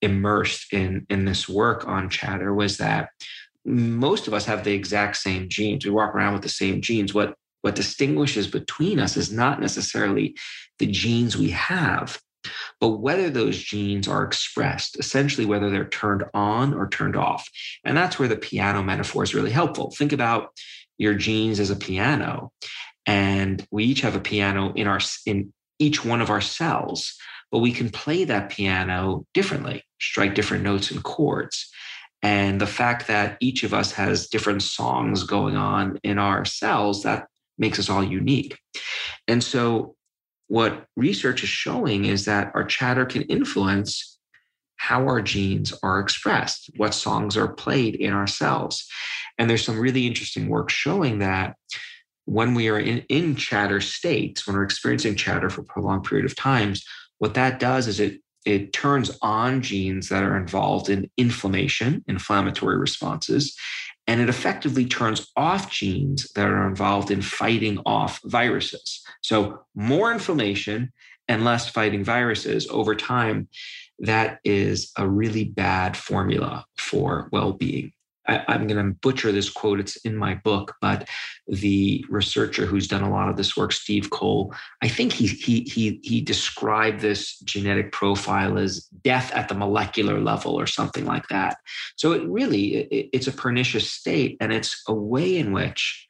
immersed 0.02 0.74
in, 0.74 1.06
in 1.10 1.26
this 1.26 1.48
work 1.48 1.88
on 1.88 2.10
chatter 2.10 2.54
was 2.54 2.78
that 2.78 3.10
most 3.66 4.28
of 4.28 4.34
us 4.34 4.46
have 4.46 4.64
the 4.64 4.74
exact 4.74 5.18
same 5.18 5.50
genes. 5.50 5.86
We 5.86 5.92
walk 5.92 6.14
around 6.14 6.34
with 6.34 6.44
the 6.44 6.50
same 6.50 6.82
genes. 6.82 7.14
What 7.14 7.36
what 7.62 7.76
distinguishes 7.76 8.48
between 8.48 9.00
us 9.00 9.18
is 9.18 9.34
not 9.34 9.60
necessarily 9.60 10.38
the 10.78 10.88
genes 10.88 11.36
we 11.36 11.50
have, 11.50 12.18
but 12.80 13.00
whether 13.00 13.30
those 13.30 13.62
genes 13.62 14.08
are 14.08 14.24
expressed, 14.24 14.98
essentially 15.00 15.46
whether 15.46 15.70
they're 15.70 15.89
turned 15.89 16.24
on 16.34 16.74
or 16.74 16.89
turned 16.89 17.15
off. 17.15 17.50
And 17.84 17.98
that's 17.98 18.18
where 18.18 18.28
the 18.28 18.38
piano 18.38 18.82
metaphor 18.84 19.24
is 19.24 19.36
really 19.36 19.52
helpful. 19.52 19.92
Think 19.92 20.13
about 20.13 20.52
your 20.98 21.13
genes 21.13 21.60
as 21.60 21.70
a 21.70 21.76
piano, 21.76 22.52
and 23.06 23.65
we 23.72 23.86
each 23.86 24.02
have 24.02 24.15
a 24.15 24.20
piano 24.20 24.74
in 24.74 24.88
our 24.88 25.00
in 25.26 25.54
each 25.80 26.04
one 26.04 26.22
of 26.22 26.30
our 26.30 26.42
cells, 26.42 27.15
but 27.52 27.60
we 27.60 27.72
can 27.72 27.89
play 27.89 28.26
that 28.26 28.50
piano 28.50 29.26
differently, 29.34 29.84
strike 30.00 30.36
different 30.36 30.63
notes 30.63 30.92
and 30.92 31.04
chords. 31.04 31.72
And 32.22 32.60
the 32.60 32.68
fact 32.68 33.08
that 33.08 33.38
each 33.39 33.63
of 33.63 33.74
us 33.74 33.94
has 33.94 34.28
different 34.28 34.62
songs 34.62 35.24
going 35.24 35.56
on 35.56 36.00
in 36.04 36.20
our 36.20 36.44
cells, 36.44 37.04
that 37.04 37.28
makes 37.58 37.80
us 37.80 37.89
all 37.89 38.04
unique. 38.04 38.60
And 39.28 39.44
so, 39.44 39.96
what 40.50 40.88
research 40.98 41.44
is 41.44 41.50
showing 41.50 42.06
is 42.06 42.26
that 42.26 42.52
our 42.56 42.64
chatter 42.64 43.06
can 43.06 43.22
influence 43.24 44.18
how 44.78 45.04
our 45.04 45.22
genes 45.22 45.74
are 45.84 46.00
expressed, 46.00 46.72
what 46.76 46.94
songs 46.94 47.38
are 47.38 47.54
played 47.54 47.96
in 47.96 48.14
our 48.14 48.28
cells. 48.28 48.86
And 49.38 49.50
there's 49.50 49.64
some 49.64 49.80
really 49.80 50.08
interesting 50.08 50.50
work 50.50 50.70
showing 50.70 51.20
that 51.20 51.56
when 52.26 52.56
we 52.56 52.68
are 52.68 52.80
in, 52.80 53.00
in 53.10 53.36
chatter 53.36 53.80
states, 53.80 54.48
when 54.48 54.56
we're 54.56 54.64
experiencing 54.64 55.16
chatter 55.16 55.50
for 55.50 55.62
a 55.62 55.66
prolonged 55.66 56.06
period 56.06 56.26
of 56.26 56.36
times, 56.36 56.84
what 57.20 57.36
that 57.36 57.60
does 57.60 57.88
is 57.88 58.00
it 58.00 58.20
it 58.46 58.72
turns 58.74 59.16
on 59.22 59.62
genes 59.62 60.10
that 60.10 60.24
are 60.24 60.38
involved 60.38 60.90
in 60.90 61.12
inflammation, 61.18 62.04
inflammatory 62.08 62.78
responses, 62.78 63.56
and 64.10 64.19
it 64.19 64.28
effectively 64.28 64.86
turns 64.86 65.28
off 65.36 65.69
genes 65.69 66.32
that 66.34 66.48
are 66.48 66.67
involved 66.67 67.12
in 67.12 67.22
fighting 67.22 67.78
off 67.86 68.19
viruses. 68.26 69.06
So, 69.22 69.60
more 69.76 70.12
inflammation 70.12 70.91
and 71.28 71.45
less 71.45 71.69
fighting 71.69 72.04
viruses 72.04 72.67
over 72.72 72.95
time, 72.95 73.50
that 74.00 74.39
is 74.43 74.91
a 74.98 75.08
really 75.08 75.43
bad 75.43 75.95
formula 75.95 76.65
for 76.76 77.30
well 77.32 77.54
being. 77.54 77.91
I, 78.30 78.56
am 78.56 78.68
going 78.68 78.84
to 78.84 78.94
butcher 79.02 79.32
this 79.32 79.50
quote. 79.50 79.80
It's 79.80 79.96
in 79.98 80.15
my 80.15 80.36
book, 80.36 80.76
but 80.82 81.08
the 81.48 82.06
researcher 82.10 82.65
who's 82.65 82.88
done 82.88 83.02
a 83.02 83.10
lot 83.10 83.30
of 83.30 83.38
this 83.38 83.58
work, 83.58 83.72
Steve 83.72 84.10
Cole, 84.10 84.54
I 84.82 84.88
think 84.88 85.12
he 85.13 85.28
he 85.28 85.62
he 85.62 86.00
he 86.04 86.22
described 86.22 87.00
this 87.00 87.39
genetic 87.39 87.92
profile 87.92 88.58
as 88.58 88.86
death 89.04 89.32
at 89.34 89.50
the 89.50 89.56
molecular 89.56 90.20
level 90.20 90.56
or 90.56 90.68
something 90.68 91.06
like 91.06 91.28
that. 91.30 91.58
So 91.96 92.12
it 92.12 92.28
really 92.28 92.76
it, 92.76 93.10
it's 93.13 93.28
a 93.28 93.32
pernicious 93.32 93.92
state, 93.92 94.38
and 94.39 94.54
it's 94.54 94.84
a 94.88 94.94
way 94.94 95.38
in 95.38 95.52
which 95.52 96.08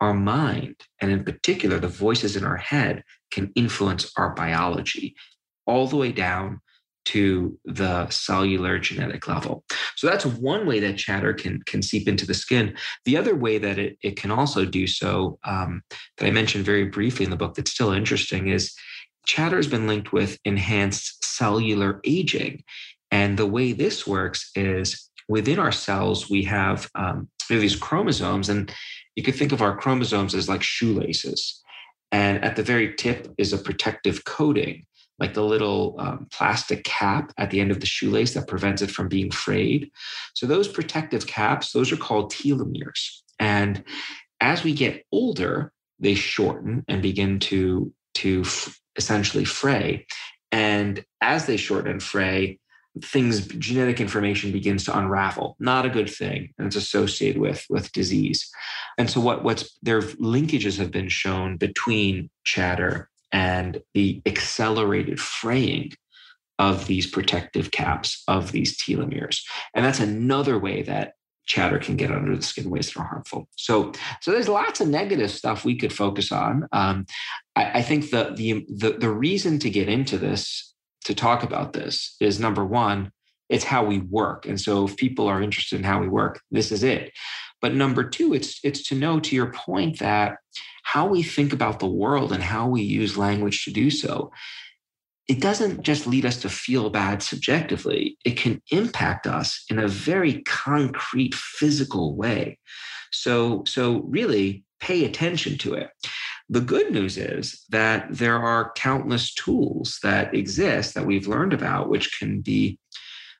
our 0.00 0.14
mind, 0.14 0.76
and 1.00 1.10
in 1.10 1.24
particular 1.24 1.78
the 1.78 1.88
voices 1.88 2.36
in 2.36 2.44
our 2.44 2.56
head, 2.56 3.04
can 3.30 3.52
influence 3.54 4.10
our 4.16 4.34
biology 4.34 5.14
all 5.66 5.86
the 5.86 5.96
way 5.96 6.10
down 6.10 6.60
to 7.06 7.58
the 7.64 8.08
cellular 8.10 8.78
genetic 8.78 9.26
level. 9.26 9.64
So 9.96 10.06
that's 10.06 10.26
one 10.26 10.66
way 10.66 10.80
that 10.80 10.98
chatter 10.98 11.32
can, 11.32 11.62
can 11.66 11.82
seep 11.82 12.06
into 12.08 12.26
the 12.26 12.34
skin. 12.34 12.76
The 13.04 13.16
other 13.16 13.34
way 13.34 13.58
that 13.58 13.78
it, 13.78 13.98
it 14.02 14.16
can 14.16 14.30
also 14.30 14.64
do 14.64 14.86
so, 14.86 15.38
um, 15.44 15.82
that 16.18 16.26
I 16.26 16.30
mentioned 16.30 16.64
very 16.64 16.84
briefly 16.84 17.24
in 17.24 17.30
the 17.30 17.36
book 17.36 17.54
that's 17.54 17.72
still 17.72 17.92
interesting, 17.92 18.48
is 18.48 18.74
chatter 19.26 19.56
has 19.56 19.66
been 19.66 19.86
linked 19.86 20.12
with 20.12 20.38
enhanced 20.44 21.24
cellular 21.24 22.00
aging. 22.04 22.64
And 23.10 23.38
the 23.38 23.46
way 23.46 23.72
this 23.72 24.06
works 24.06 24.50
is 24.54 25.10
within 25.28 25.58
our 25.58 25.72
cells, 25.72 26.30
we 26.30 26.44
have, 26.44 26.88
um, 26.94 27.28
we 27.48 27.54
have 27.54 27.62
these 27.62 27.76
chromosomes, 27.76 28.48
and 28.48 28.72
you 29.16 29.22
could 29.22 29.34
think 29.34 29.52
of 29.52 29.62
our 29.62 29.76
chromosomes 29.76 30.34
as 30.34 30.48
like 30.48 30.62
shoelaces. 30.62 31.62
And 32.12 32.44
at 32.44 32.56
the 32.56 32.62
very 32.62 32.94
tip 32.94 33.32
is 33.38 33.52
a 33.52 33.58
protective 33.58 34.24
coating 34.24 34.84
like 35.20 35.34
the 35.34 35.44
little 35.44 35.94
um, 35.98 36.26
plastic 36.32 36.82
cap 36.82 37.32
at 37.36 37.50
the 37.50 37.60
end 37.60 37.70
of 37.70 37.80
the 37.80 37.86
shoelace 37.86 38.34
that 38.34 38.48
prevents 38.48 38.82
it 38.82 38.90
from 38.90 39.06
being 39.06 39.30
frayed. 39.30 39.90
So 40.34 40.46
those 40.46 40.66
protective 40.66 41.26
caps, 41.26 41.72
those 41.72 41.92
are 41.92 41.96
called 41.96 42.32
telomeres. 42.32 43.20
And 43.38 43.84
as 44.40 44.64
we 44.64 44.72
get 44.72 45.04
older, 45.12 45.72
they 45.98 46.14
shorten 46.14 46.84
and 46.88 47.02
begin 47.02 47.38
to, 47.40 47.92
to 48.14 48.40
f- 48.40 48.80
essentially 48.96 49.44
fray. 49.44 50.06
And 50.50 51.04
as 51.20 51.46
they 51.46 51.58
shorten 51.58 51.90
and 51.90 52.02
fray, 52.02 52.58
things 53.02 53.46
genetic 53.46 54.00
information 54.00 54.50
begins 54.50 54.84
to 54.84 54.98
unravel 54.98 55.56
not 55.60 55.86
a 55.86 55.90
good 55.90 56.10
thing 56.10 56.52
and 56.58 56.66
it's 56.66 56.76
associated 56.76 57.40
with 57.40 57.64
with 57.70 57.92
disease 57.92 58.50
and 58.98 59.08
so 59.08 59.20
what 59.20 59.44
what's 59.44 59.78
their 59.80 60.02
linkages 60.02 60.76
have 60.76 60.90
been 60.90 61.08
shown 61.08 61.56
between 61.56 62.28
chatter 62.42 63.08
and 63.32 63.80
the 63.94 64.22
accelerated 64.26 65.20
fraying 65.20 65.92
of 66.58 66.86
these 66.86 67.06
protective 67.06 67.70
caps 67.70 68.22
of 68.28 68.52
these 68.52 68.76
telomeres. 68.76 69.40
And 69.74 69.84
that's 69.84 70.00
another 70.00 70.58
way 70.58 70.82
that 70.82 71.14
chatter 71.46 71.78
can 71.78 71.96
get 71.96 72.12
under 72.12 72.36
the 72.36 72.42
skin 72.42 72.70
ways 72.70 72.92
that 72.92 73.00
are 73.00 73.06
harmful. 73.06 73.48
So, 73.56 73.92
so 74.20 74.30
there's 74.30 74.48
lots 74.48 74.80
of 74.80 74.88
negative 74.88 75.30
stuff 75.30 75.64
we 75.64 75.76
could 75.76 75.92
focus 75.92 76.30
on. 76.30 76.68
Um, 76.72 77.06
I, 77.56 77.78
I, 77.78 77.82
think 77.82 78.10
the, 78.10 78.32
the 78.36 78.66
the 78.68 78.98
the 78.98 79.10
reason 79.10 79.58
to 79.60 79.70
get 79.70 79.88
into 79.88 80.16
this, 80.18 80.74
to 81.06 81.14
talk 81.14 81.42
about 81.42 81.72
this, 81.72 82.14
is 82.20 82.38
number 82.38 82.64
one, 82.64 83.10
it's 83.48 83.64
how 83.64 83.84
we 83.84 83.98
work. 83.98 84.46
And 84.46 84.60
so, 84.60 84.84
if 84.84 84.96
people 84.96 85.26
are 85.26 85.42
interested 85.42 85.78
in 85.78 85.84
how 85.84 86.00
we 86.00 86.08
work, 86.08 86.40
this 86.50 86.70
is 86.70 86.84
it. 86.84 87.10
But 87.60 87.74
number 87.74 88.04
two, 88.04 88.32
it's 88.32 88.60
it's 88.62 88.86
to 88.88 88.94
know, 88.94 89.18
to 89.18 89.34
your 89.34 89.52
point, 89.52 89.98
that 89.98 90.36
how 90.92 91.06
we 91.06 91.22
think 91.22 91.52
about 91.52 91.78
the 91.78 91.86
world 91.86 92.32
and 92.32 92.42
how 92.42 92.66
we 92.66 92.82
use 92.82 93.16
language 93.16 93.64
to 93.64 93.70
do 93.70 93.90
so, 93.90 94.32
it 95.28 95.40
doesn't 95.40 95.82
just 95.82 96.04
lead 96.04 96.26
us 96.26 96.40
to 96.40 96.48
feel 96.48 96.90
bad 96.90 97.22
subjectively, 97.22 98.18
it 98.24 98.36
can 98.36 98.60
impact 98.72 99.28
us 99.28 99.64
in 99.70 99.78
a 99.78 99.86
very 99.86 100.42
concrete 100.42 101.32
physical 101.32 102.16
way. 102.16 102.58
So, 103.12 103.62
so 103.68 104.00
really 104.00 104.64
pay 104.80 105.04
attention 105.04 105.58
to 105.58 105.74
it. 105.74 105.90
The 106.48 106.60
good 106.60 106.90
news 106.90 107.16
is 107.16 107.64
that 107.68 108.08
there 108.10 108.40
are 108.40 108.72
countless 108.74 109.32
tools 109.34 110.00
that 110.02 110.34
exist 110.34 110.94
that 110.94 111.06
we've 111.06 111.28
learned 111.28 111.52
about, 111.52 111.88
which 111.88 112.18
can 112.18 112.40
be 112.40 112.80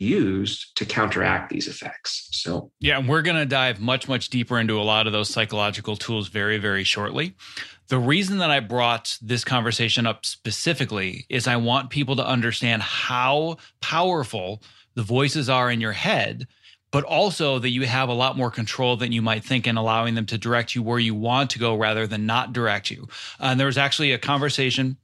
used 0.00 0.76
to 0.76 0.86
counteract 0.86 1.50
these 1.50 1.68
effects. 1.68 2.28
So, 2.32 2.72
yeah, 2.80 2.98
we're 3.06 3.22
going 3.22 3.36
to 3.36 3.46
dive 3.46 3.80
much, 3.80 4.08
much 4.08 4.30
deeper 4.30 4.58
into 4.58 4.80
a 4.80 4.82
lot 4.82 5.06
of 5.06 5.12
those 5.12 5.28
psychological 5.28 5.94
tools 5.94 6.28
very, 6.28 6.58
very 6.58 6.84
shortly. 6.84 7.34
The 7.88 7.98
reason 7.98 8.38
that 8.38 8.50
I 8.50 8.60
brought 8.60 9.18
this 9.20 9.44
conversation 9.44 10.06
up 10.06 10.24
specifically 10.24 11.26
is 11.28 11.46
I 11.46 11.56
want 11.56 11.90
people 11.90 12.16
to 12.16 12.26
understand 12.26 12.82
how 12.82 13.58
powerful 13.80 14.62
the 14.94 15.02
voices 15.02 15.48
are 15.48 15.70
in 15.70 15.80
your 15.80 15.92
head 15.92 16.46
but 16.92 17.04
also 17.04 17.58
that 17.58 17.70
you 17.70 17.86
have 17.86 18.08
a 18.08 18.14
lot 18.14 18.36
more 18.36 18.50
control 18.50 18.96
than 18.96 19.12
you 19.12 19.22
might 19.22 19.44
think 19.44 19.66
in 19.66 19.76
allowing 19.76 20.14
them 20.14 20.26
to 20.26 20.38
direct 20.38 20.74
you 20.74 20.82
where 20.82 20.98
you 20.98 21.14
want 21.14 21.50
to 21.50 21.58
go 21.58 21.76
rather 21.76 22.06
than 22.06 22.26
not 22.26 22.52
direct 22.52 22.90
you. 22.90 23.06
And 23.38 23.58
there 23.58 23.66
was 23.66 23.78
actually 23.78 24.12
a 24.12 24.18
conversation 24.18 24.96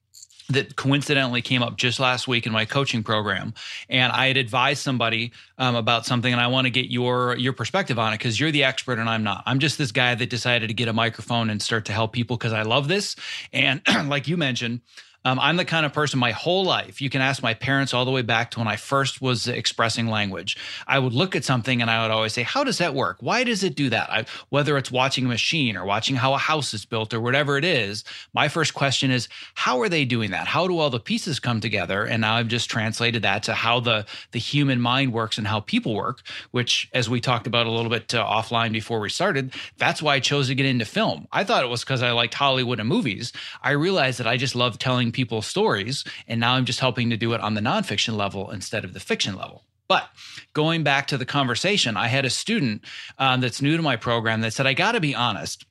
that 0.49 0.77
coincidentally 0.77 1.43
came 1.43 1.63
up 1.63 1.77
just 1.77 1.99
last 1.99 2.29
week 2.29 2.47
in 2.47 2.53
my 2.53 2.65
coaching 2.65 3.03
program. 3.03 3.55
And 3.89 4.13
i 4.13 4.27
had 4.29 4.37
advised 4.37 4.83
somebody 4.83 5.33
um, 5.59 5.75
about 5.75 6.07
something 6.07 6.33
and 6.33 6.41
i 6.41 6.47
want 6.47 6.67
to 6.67 6.71
get 6.71 6.87
your 6.87 7.37
your 7.37 7.53
perspective 7.53 7.99
on 7.99 8.13
it 8.13 8.19
because 8.19 8.39
you're 8.39 8.51
the 8.51 8.65
expert 8.65 8.99
and 8.99 9.09
i'm 9.09 9.23
not. 9.23 9.43
I'm 9.47 9.59
just 9.59 9.79
this 9.79 9.93
guy 9.93 10.15
that 10.15 10.31
decided 10.31 10.69
to 10.69 10.75
get 10.75 10.89
a 10.89 10.93
microphone 10.93 11.51
and 11.51 11.61
start 11.61 11.85
to 11.87 11.93
help 11.93 12.13
people 12.13 12.37
because 12.37 12.53
i 12.53 12.63
love 12.63 12.89
this. 12.89 13.17
And 13.53 13.81
like 14.07 14.29
you 14.29 14.37
mentioned 14.37 14.81
um, 15.27 15.41
I'm 15.41 15.57
the 15.57 15.65
kind 15.65 15.85
of 15.85 15.93
person 15.93 16.21
my 16.21 16.31
whole 16.31 16.65
life, 16.65 17.01
you 17.03 17.11
can 17.11 17.21
ask 17.21 17.43
my 17.43 17.53
parents 17.53 17.93
all 17.93 18.05
the 18.05 18.12
way 18.12 18.23
back 18.23 18.53
to 18.53 18.61
when 18.61 18.69
I 18.69 18.77
first 18.77 19.21
was 19.21 19.49
expressing 19.49 20.07
language. 20.07 20.57
I 20.87 21.01
would 21.01 21.15
look 21.15 21.35
at 21.35 21.45
something 21.45 21.83
and 21.83 21.91
I 21.91 22.03
would 22.03 22.12
always 22.12 22.33
say, 22.33 22.45
How 22.45 22.62
does 22.62 22.79
that 22.79 22.95
work? 22.95 23.17
Why 23.19 23.43
does 23.43 23.65
it 23.65 23.75
do 23.75 23.91
that? 23.91 24.09
I, 24.09 24.27
whether 24.51 24.79
it's 24.79 24.93
watching 24.93 25.25
a 25.25 25.29
machine 25.29 25.77
or 25.77 25.85
watching 25.85 26.15
how 26.15 26.35
a 26.35 26.39
house 26.39 26.73
is 26.75 26.85
built 26.85 27.12
or 27.12 27.21
whatever 27.21 27.59
it 27.59 27.65
is, 27.65 28.05
my 28.35 28.47
first 28.47 28.75
question 28.75 29.11
is, 29.11 29.27
How 29.55 29.81
are 29.81 29.89
they 29.89 30.05
doing 30.05 30.31
that? 30.31 30.47
How 30.47 30.69
do 30.69 30.79
all 30.79 30.91
the 30.91 31.01
pieces 31.01 31.41
come 31.41 31.61
together? 31.61 32.05
And 32.05 32.21
now 32.21 32.37
I've 32.37 32.47
just 32.47 32.71
translated 32.71 33.23
that 33.23 33.43
to 33.45 33.55
how 33.55 33.81
the, 33.81 34.07
the 34.31 34.39
human 34.39 34.81
mind 34.81 35.12
works 35.12 35.39
and 35.39 35.47
how 35.49 35.59
people 35.59 35.97
work, 35.97 36.23
which, 36.53 36.89
as 36.95 37.11
we 37.11 37.21
talked 37.21 37.49
about 37.49 37.67
a 37.67 37.73
little 37.73 37.91
bit 37.91 38.15
uh, 38.15 38.25
offline 38.25 38.71
before 38.71 39.01
we 39.01 39.09
started, 39.09 39.55
that's 39.77 40.01
why 40.01 40.15
I 40.15 40.21
chose 40.21 40.47
to 40.47 40.55
get 40.55 40.67
into 40.67 40.85
film. 40.85 41.27
I 41.33 41.43
thought 41.43 41.65
it 41.65 41.69
was 41.69 41.83
because 41.83 42.05
I 42.05 42.12
liked 42.12 42.35
Hollywood 42.35 42.79
and 42.79 42.89
movies. 42.89 43.33
I 43.61 43.73
realized 43.73 44.21
that 44.21 44.29
I 44.29 44.37
just 44.37 44.55
love 44.55 44.79
telling 44.79 45.11
people's 45.17 45.47
stories. 45.47 46.05
And 46.29 46.39
now 46.39 46.53
I'm 46.53 46.67
just 46.67 46.79
helping 46.79 47.11
to 47.11 47.17
do 47.17 47.33
it 47.33 47.41
on 47.41 47.55
the 47.55 47.61
nonfiction 47.61 48.17
level 48.17 48.51
instead 48.51 48.85
of 48.85 48.93
the 48.93 49.01
fiction 49.01 49.35
level. 49.35 49.64
But 49.89 50.09
going 50.53 50.83
back 50.83 51.07
to 51.09 51.19
the 51.19 51.25
conversation, 51.25 51.97
I 51.97 52.09
had 52.09 52.25
a 52.25 52.31
student 52.31 52.85
um, 53.19 53.41
that's 53.41 53.62
new 53.62 53.77
to 53.77 53.83
my 53.83 53.97
program 53.97 54.43
that 54.43 54.53
said, 54.53 54.67
I 54.67 54.75
got 54.75 54.93
to 54.93 55.01
be 55.01 55.14
honest. 55.14 55.64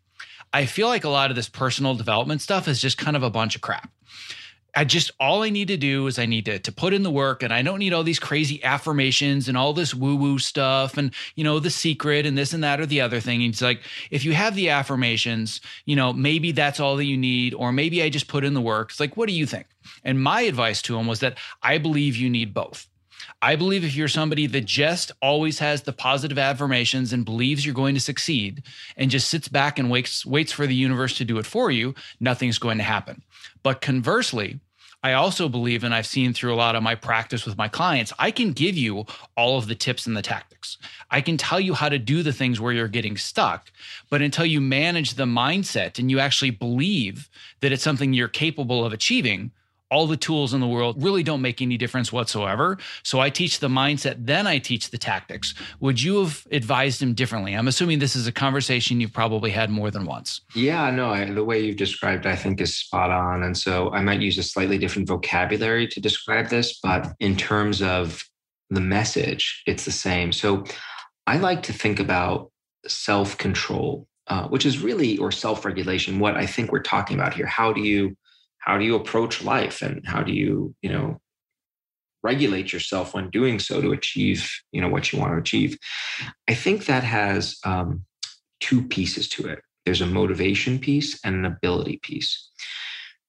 I 0.52 0.66
feel 0.66 0.88
like 0.88 1.04
a 1.04 1.10
lot 1.10 1.30
of 1.30 1.36
this 1.36 1.50
personal 1.50 1.96
development 1.96 2.42
stuff 2.42 2.68
is 2.68 2.82
just 2.82 2.98
kind 2.98 3.16
of 3.16 3.24
a 3.24 3.30
bunch 3.30 3.56
of 3.56 3.62
crap. 3.62 3.92
I 4.76 4.84
just 4.84 5.12
all 5.20 5.44
I 5.44 5.50
need 5.50 5.70
to 5.70 5.78
do 5.78 6.06
is 6.08 6.20
I 6.20 6.26
need 6.26 6.46
to 6.46 6.60
to 6.60 6.72
put 6.72 6.94
in 6.94 7.04
the 7.04 7.12
work 7.12 7.44
and 7.44 7.54
I 7.54 7.62
don't 7.62 7.80
need 7.80 7.94
all 7.94 8.04
these 8.04 8.20
crazy 8.20 8.62
affirmations 8.64 9.48
and 9.48 9.58
all 9.58 9.72
this 9.72 9.94
woo-woo 9.94 10.38
stuff 10.38 10.98
and 10.98 11.14
you 11.36 11.44
know 11.44 11.60
the 11.60 11.70
secret 11.70 12.26
and 12.26 12.38
this 12.38 12.54
and 12.54 12.64
that 12.64 12.80
or 12.80 12.86
the 12.86 13.02
other 13.02 13.20
thing. 13.20 13.42
And 13.44 13.54
it's 13.54 13.62
like 13.62 13.82
if 14.12 14.26
you 14.26 14.34
have 14.34 14.56
the 14.56 14.70
affirmations, 14.70 15.62
you 15.86 15.96
know, 15.96 16.12
maybe 16.12 16.52
that's 16.52 16.80
all 16.80 16.98
that 16.98 17.06
you 17.06 17.18
need, 17.18 17.54
or 17.54 17.72
maybe 17.72 18.04
I 18.04 18.10
just 18.10 18.28
put 18.28 18.44
in 18.44 18.54
the 18.54 18.62
work. 18.62 18.92
It's 18.92 19.00
like, 19.00 19.16
what 19.16 19.30
do 19.30 19.34
you 19.34 19.46
think? 19.46 19.68
And 20.04 20.22
my 20.22 20.42
advice 20.42 20.82
to 20.84 20.98
him 20.98 21.08
was 21.08 21.22
that 21.22 21.38
I 21.64 21.78
believe 21.78 22.18
you 22.18 22.30
need 22.30 22.54
both. 22.54 22.88
I 23.42 23.56
believe 23.56 23.84
if 23.84 23.96
you're 23.96 24.08
somebody 24.08 24.48
that 24.48 24.66
just 24.66 25.12
always 25.22 25.60
has 25.60 25.84
the 25.84 25.94
positive 25.94 26.38
affirmations 26.38 27.14
and 27.14 27.26
believes 27.26 27.66
you're 27.66 27.76
going 27.76 27.96
to 27.96 28.02
succeed 28.02 28.64
and 28.98 29.12
just 29.12 29.30
sits 29.30 29.48
back 29.48 29.78
and 29.78 29.90
waits 29.90 30.26
waits 30.26 30.52
for 30.52 30.68
the 30.68 30.76
universe 30.76 31.18
to 31.18 31.26
do 31.26 31.38
it 31.38 31.46
for 31.46 31.72
you, 31.72 31.94
nothing's 32.20 32.58
going 32.58 32.78
to 32.78 32.84
happen. 32.84 33.22
But 33.64 33.82
conversely, 33.82 34.60
I 35.06 35.14
also 35.14 35.48
believe, 35.48 35.84
and 35.84 35.94
I've 35.94 36.08
seen 36.08 36.34
through 36.34 36.52
a 36.52 36.58
lot 36.58 36.76
of 36.76 36.82
my 36.82 36.96
practice 36.96 37.46
with 37.46 37.60
my 37.60 37.68
clients, 37.68 38.12
I 38.18 38.32
can 38.32 38.54
give 38.54 38.76
you 38.76 39.06
all 39.38 39.56
of 39.56 39.68
the 39.68 39.76
tips 39.76 40.08
and 40.08 40.18
the 40.18 40.24
tactics. 40.24 40.80
I 41.12 41.22
can 41.22 41.38
tell 41.38 41.60
you 41.60 41.76
how 41.76 41.90
to 41.90 42.00
do 42.00 42.24
the 42.24 42.34
things 42.34 42.60
where 42.60 42.74
you're 42.74 42.88
getting 42.88 43.16
stuck. 43.16 43.72
But 44.10 44.24
until 44.24 44.48
you 44.48 44.60
manage 44.60 45.14
the 45.14 45.26
mindset 45.26 46.00
and 46.00 46.10
you 46.10 46.18
actually 46.18 46.50
believe 46.50 47.30
that 47.60 47.72
it's 47.72 47.84
something 47.84 48.14
you're 48.14 48.28
capable 48.28 48.84
of 48.84 48.94
achieving, 48.94 49.52
all 49.92 50.08
the 50.08 50.18
tools 50.18 50.54
in 50.54 50.62
the 50.62 50.68
world 50.68 51.02
really 51.02 51.24
don't 51.24 51.42
make 51.42 51.62
any 51.62 51.78
difference 51.78 52.12
whatsoever. 52.12 52.78
So 53.04 53.20
I 53.20 53.30
teach 53.30 53.60
the 53.60 53.68
mindset, 53.68 54.26
then 54.26 54.48
I 54.48 54.58
teach 54.58 54.90
the 54.90 54.98
tactics. 54.98 55.54
Would 55.80 56.02
you 56.02 56.20
have 56.20 56.46
advised 56.52 57.02
him 57.02 57.14
differently? 57.14 57.54
I'm 57.54 57.68
assuming 57.68 58.00
this 58.00 58.16
is 58.16 58.28
a 58.28 58.32
conversation 58.32 59.00
you've 59.00 59.14
probably 59.14 59.52
had 59.52 59.70
more 59.70 59.92
than 59.92 60.06
once. 60.06 60.42
Yeah, 60.56 60.90
no, 60.90 61.12
I, 61.12 61.26
the 61.26 61.44
way 61.44 61.64
you've 61.64 61.78
described, 61.78 62.26
I 62.26 62.36
think, 62.36 62.62
is 62.62 62.76
spot 62.76 63.12
on. 63.12 63.44
And 63.44 63.58
so 63.58 63.92
I 63.92 64.02
might 64.02 64.22
use 64.22 64.38
a 64.38 64.44
slightly 64.44 64.78
different 64.78 65.08
vocabulary 65.08 65.88
to 65.88 66.00
describe 66.00 66.50
this, 66.50 66.80
but 66.82 67.14
in 67.20 67.38
terms 67.38 67.82
of 67.82 68.24
the 68.70 68.82
message, 68.82 69.64
it's 69.68 69.86
the 69.86 69.92
same. 69.92 70.32
So 70.32 70.64
I 71.28 71.38
like 71.38 71.64
to 71.64 71.74
think 71.74 72.00
about 72.00 72.52
self 72.88 73.38
control, 73.38 74.08
uh, 74.28 74.48
which 74.48 74.66
is 74.66 74.80
really, 74.80 75.18
or 75.20 75.32
self 75.32 75.64
regulation, 75.64 76.20
what 76.20 76.36
I 76.36 76.46
think 76.46 76.72
we're 76.72 76.82
talking 76.82 77.18
about 77.20 77.34
here. 77.34 77.46
How 77.46 77.72
do 77.72 77.82
you 77.82 78.16
how 78.66 78.78
do 78.78 78.84
you 78.84 78.96
approach 78.96 79.44
life 79.44 79.82
and 79.82 80.06
how 80.06 80.22
do 80.22 80.34
you 80.34 80.76
you 80.82 80.92
know 80.92 81.22
regulate 82.24 82.74
yourself 82.74 83.14
when 83.14 83.30
doing 83.30 83.60
so 83.60 83.80
to 83.82 83.92
achieve 83.92 84.52
you 84.72 84.82
know 84.82 84.90
what 84.90 85.14
you 85.14 85.20
want 85.20 85.32
to 85.32 85.38
achieve? 85.38 85.78
I 86.50 86.56
think 86.56 86.86
that 86.86 87.04
has 87.04 87.58
um, 87.64 88.04
two 88.60 88.84
pieces 88.88 89.30
to 89.30 89.48
it. 89.48 89.60
There's 89.86 90.02
a 90.02 90.08
motivation 90.08 90.80
piece 90.80 91.20
and 91.24 91.36
an 91.36 91.46
ability 91.46 92.00
piece. 92.02 92.50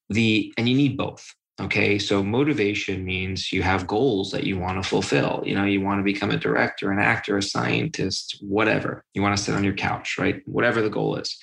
The 0.09 0.53
and 0.57 0.67
you 0.67 0.75
need 0.75 0.97
both 0.97 1.33
okay? 1.59 1.97
So 1.97 2.21
motivation 2.21 3.03
means 3.03 3.51
you 3.51 3.63
have 3.63 3.87
goals 3.87 4.29
that 4.29 4.43
you 4.43 4.59
want 4.59 4.81
to 4.81 4.87
fulfill. 4.87 5.41
You 5.45 5.55
know 5.55 5.65
you 5.65 5.81
want 5.81 5.99
to 5.99 6.03
become 6.03 6.31
a 6.31 6.37
director 6.37 6.91
an 6.91 6.99
actor 6.99 7.37
a 7.37 7.43
scientist 7.43 8.37
whatever. 8.41 9.03
You 9.13 9.21
want 9.21 9.37
to 9.37 9.43
sit 9.43 9.55
on 9.55 9.63
your 9.63 9.75
couch 9.75 10.17
right? 10.17 10.41
Whatever 10.45 10.81
the 10.81 10.89
goal 10.89 11.15
is 11.17 11.37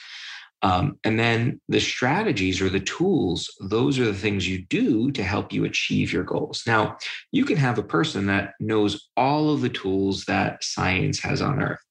um, 0.65 0.99
and 1.05 1.19
then 1.19 1.61
the 1.69 1.79
strategies 1.79 2.62
or 2.62 2.71
the 2.71 2.81
tools, 2.81 3.55
those 3.61 3.99
are 3.99 4.07
the 4.07 4.15
things 4.15 4.49
you 4.49 4.65
do 4.65 5.11
to 5.12 5.23
help 5.23 5.53
you 5.53 5.67
achieve 5.67 6.11
your 6.11 6.25
goals. 6.25 6.62
Now, 6.67 6.97
you 7.33 7.45
can 7.45 7.59
have 7.59 7.79
a 7.79 7.83
person 7.83 8.27
that 8.27 8.55
knows 8.59 9.11
all 9.15 9.53
of 9.53 9.61
the 9.61 9.69
tools 9.69 10.25
that 10.25 10.65
science 10.65 11.21
has 11.21 11.43
on 11.43 11.62
earth. 11.62 11.85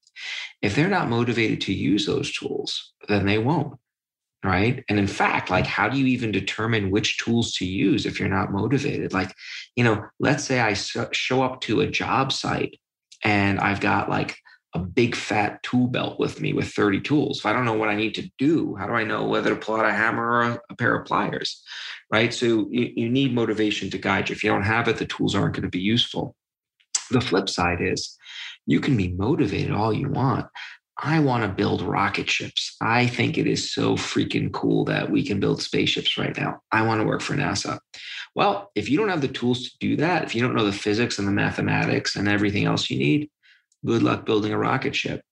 If 0.60 0.74
they're 0.74 0.88
not 0.88 1.08
motivated 1.08 1.60
to 1.62 1.72
use 1.72 2.04
those 2.04 2.32
tools, 2.32 2.92
then 3.08 3.26
they 3.26 3.38
won't. 3.38 3.78
Right. 4.42 4.84
And 4.88 4.98
in 4.98 5.06
fact, 5.06 5.50
like, 5.50 5.66
how 5.66 5.88
do 5.88 5.96
you 5.96 6.06
even 6.06 6.32
determine 6.32 6.90
which 6.90 7.18
tools 7.18 7.52
to 7.54 7.64
use 7.64 8.04
if 8.04 8.18
you're 8.18 8.28
not 8.28 8.52
motivated? 8.52 9.12
Like, 9.12 9.32
you 9.76 9.84
know, 9.84 10.04
let's 10.18 10.44
say 10.44 10.58
I 10.58 10.74
show 10.74 11.42
up 11.42 11.60
to 11.62 11.80
a 11.80 11.86
job 11.86 12.32
site 12.32 12.78
and 13.22 13.60
I've 13.60 13.80
got 13.80 14.10
like 14.10 14.36
a 14.74 14.78
big 14.80 15.14
fat 15.14 15.62
tool 15.62 15.86
belt 15.86 16.18
with 16.18 16.40
me 16.40 16.52
with 16.52 16.72
30 16.72 17.00
tools. 17.00 17.38
If 17.38 17.46
I 17.46 17.52
don't 17.52 17.64
know 17.64 17.74
what 17.74 17.88
I 17.88 17.94
need 17.94 18.14
to 18.16 18.28
do, 18.38 18.74
how 18.74 18.86
do 18.86 18.92
I 18.92 19.04
know 19.04 19.24
whether 19.24 19.50
to 19.50 19.56
pull 19.56 19.76
out 19.76 19.86
a 19.86 19.92
hammer 19.92 20.28
or 20.28 20.42
a, 20.42 20.60
a 20.70 20.76
pair 20.76 20.96
of 20.96 21.06
pliers? 21.06 21.62
Right. 22.10 22.34
So 22.34 22.66
you, 22.70 22.92
you 22.96 23.08
need 23.08 23.34
motivation 23.34 23.88
to 23.90 23.98
guide 23.98 24.28
you. 24.28 24.34
If 24.34 24.42
you 24.42 24.50
don't 24.50 24.62
have 24.62 24.88
it, 24.88 24.96
the 24.96 25.06
tools 25.06 25.34
aren't 25.34 25.54
going 25.54 25.62
to 25.62 25.68
be 25.68 25.80
useful. 25.80 26.34
The 27.10 27.20
flip 27.20 27.48
side 27.48 27.80
is 27.80 28.16
you 28.66 28.80
can 28.80 28.96
be 28.96 29.12
motivated 29.12 29.70
all 29.70 29.92
you 29.92 30.08
want. 30.08 30.46
I 31.02 31.18
want 31.18 31.42
to 31.42 31.48
build 31.48 31.82
rocket 31.82 32.30
ships. 32.30 32.76
I 32.80 33.06
think 33.06 33.36
it 33.36 33.46
is 33.46 33.72
so 33.72 33.96
freaking 33.96 34.52
cool 34.52 34.84
that 34.84 35.10
we 35.10 35.24
can 35.24 35.40
build 35.40 35.60
spaceships 35.60 36.16
right 36.16 36.36
now. 36.36 36.60
I 36.70 36.82
want 36.82 37.00
to 37.00 37.06
work 37.06 37.20
for 37.20 37.34
NASA. 37.34 37.80
Well, 38.36 38.70
if 38.74 38.88
you 38.88 38.98
don't 38.98 39.08
have 39.08 39.20
the 39.20 39.28
tools 39.28 39.64
to 39.64 39.78
do 39.80 39.96
that, 39.96 40.22
if 40.24 40.34
you 40.34 40.42
don't 40.42 40.54
know 40.54 40.64
the 40.64 40.72
physics 40.72 41.18
and 41.18 41.26
the 41.26 41.32
mathematics 41.32 42.14
and 42.14 42.28
everything 42.28 42.64
else 42.64 42.90
you 42.90 42.98
need, 42.98 43.28
good 43.84 44.02
luck 44.02 44.26
building 44.26 44.52
a 44.52 44.58
rocket 44.58 44.94
ship. 44.94 45.22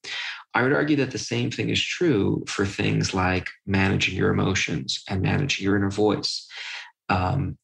I 0.55 0.63
would 0.63 0.73
argue 0.73 0.97
that 0.97 1.11
the 1.11 1.19
same 1.19 1.51
thing 1.51 1.71
is 1.71 1.83
true 1.83 2.45
for 2.47 2.67
things 2.67 3.15
like 3.15 3.49
managing 3.67 4.17
your 4.17 4.31
emotions 4.31 5.03
and 5.09 5.23
managing 5.23 5.65
your 5.65 5.77
inner 5.77 5.91
voice. 5.91 6.47
Um, 7.09 7.57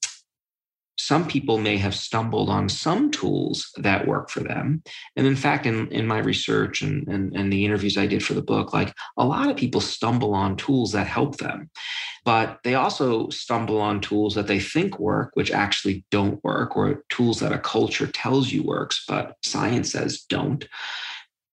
some 0.99 1.27
people 1.27 1.59
may 1.59 1.77
have 1.77 1.95
stumbled 1.95 2.51
on 2.51 2.69
some 2.69 3.11
tools 3.11 3.71
that 3.77 4.07
work 4.07 4.31
for 4.31 4.41
them. 4.41 4.83
And 5.17 5.27
in 5.27 5.37
fact, 5.37 5.65
in, 5.65 5.89
in 5.89 6.07
my 6.07 6.19
research 6.19 6.83
and, 6.83 7.07
and, 7.07 7.35
and 7.37 7.53
the 7.53 7.65
interviews 7.65 7.97
I 7.97 8.07
did 8.07 8.25
for 8.25 8.35
the 8.35 8.43
book, 8.43 8.73
like 8.73 8.93
a 9.17 9.25
lot 9.25 9.49
of 9.49 9.57
people 9.57 9.81
stumble 9.81 10.35
on 10.35 10.57
tools 10.57 10.93
that 10.93 11.07
help 11.07 11.37
them. 11.37 11.71
But 12.25 12.59
they 12.65 12.75
also 12.75 13.29
stumble 13.29 13.81
on 13.81 14.01
tools 14.01 14.35
that 14.35 14.49
they 14.49 14.59
think 14.59 14.99
work, 14.99 15.31
which 15.35 15.53
actually 15.53 16.05
don't 16.11 16.43
work, 16.43 16.77
or 16.77 17.05
tools 17.09 17.39
that 17.41 17.53
a 17.53 17.59
culture 17.59 18.09
tells 18.09 18.51
you 18.51 18.65
works, 18.65 19.05
but 19.07 19.37
science 19.45 19.93
says 19.93 20.23
don't. 20.29 20.69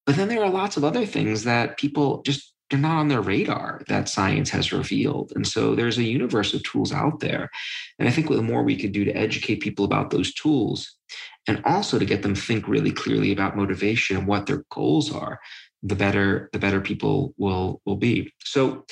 But 0.07 0.15
then 0.15 0.27
there 0.27 0.43
are 0.43 0.49
lots 0.49 0.75
of 0.75 0.83
other 0.83 1.05
things 1.05 1.43
that 1.43 1.77
people 1.77 2.23
just 2.23 2.54
they're 2.69 2.79
not 2.79 2.97
on 2.97 3.07
their 3.09 3.21
radar 3.21 3.81
that 3.87 4.09
science 4.09 4.49
has 4.49 4.73
revealed. 4.73 5.31
And 5.35 5.45
so 5.45 5.75
there's 5.75 5.97
a 5.97 6.03
universe 6.03 6.53
of 6.53 6.63
tools 6.63 6.91
out 6.91 7.19
there. 7.19 7.49
And 7.99 8.07
I 8.07 8.11
think 8.11 8.27
the 8.27 8.41
more 8.41 8.63
we 8.63 8.75
could 8.75 8.91
do 8.91 9.05
to 9.05 9.15
educate 9.15 9.59
people 9.59 9.85
about 9.85 10.09
those 10.09 10.33
tools 10.33 10.95
and 11.47 11.61
also 11.63 11.99
to 11.99 12.05
get 12.05 12.23
them 12.23 12.33
think 12.33 12.67
really 12.67 12.91
clearly 12.91 13.31
about 13.31 13.55
motivation 13.55 14.17
and 14.17 14.27
what 14.27 14.47
their 14.47 14.63
goals 14.71 15.13
are, 15.13 15.39
the 15.83 15.95
better 15.95 16.49
the 16.53 16.59
better 16.59 16.81
people 16.81 17.35
will 17.37 17.81
will 17.85 17.97
be. 17.97 18.33
So 18.43 18.85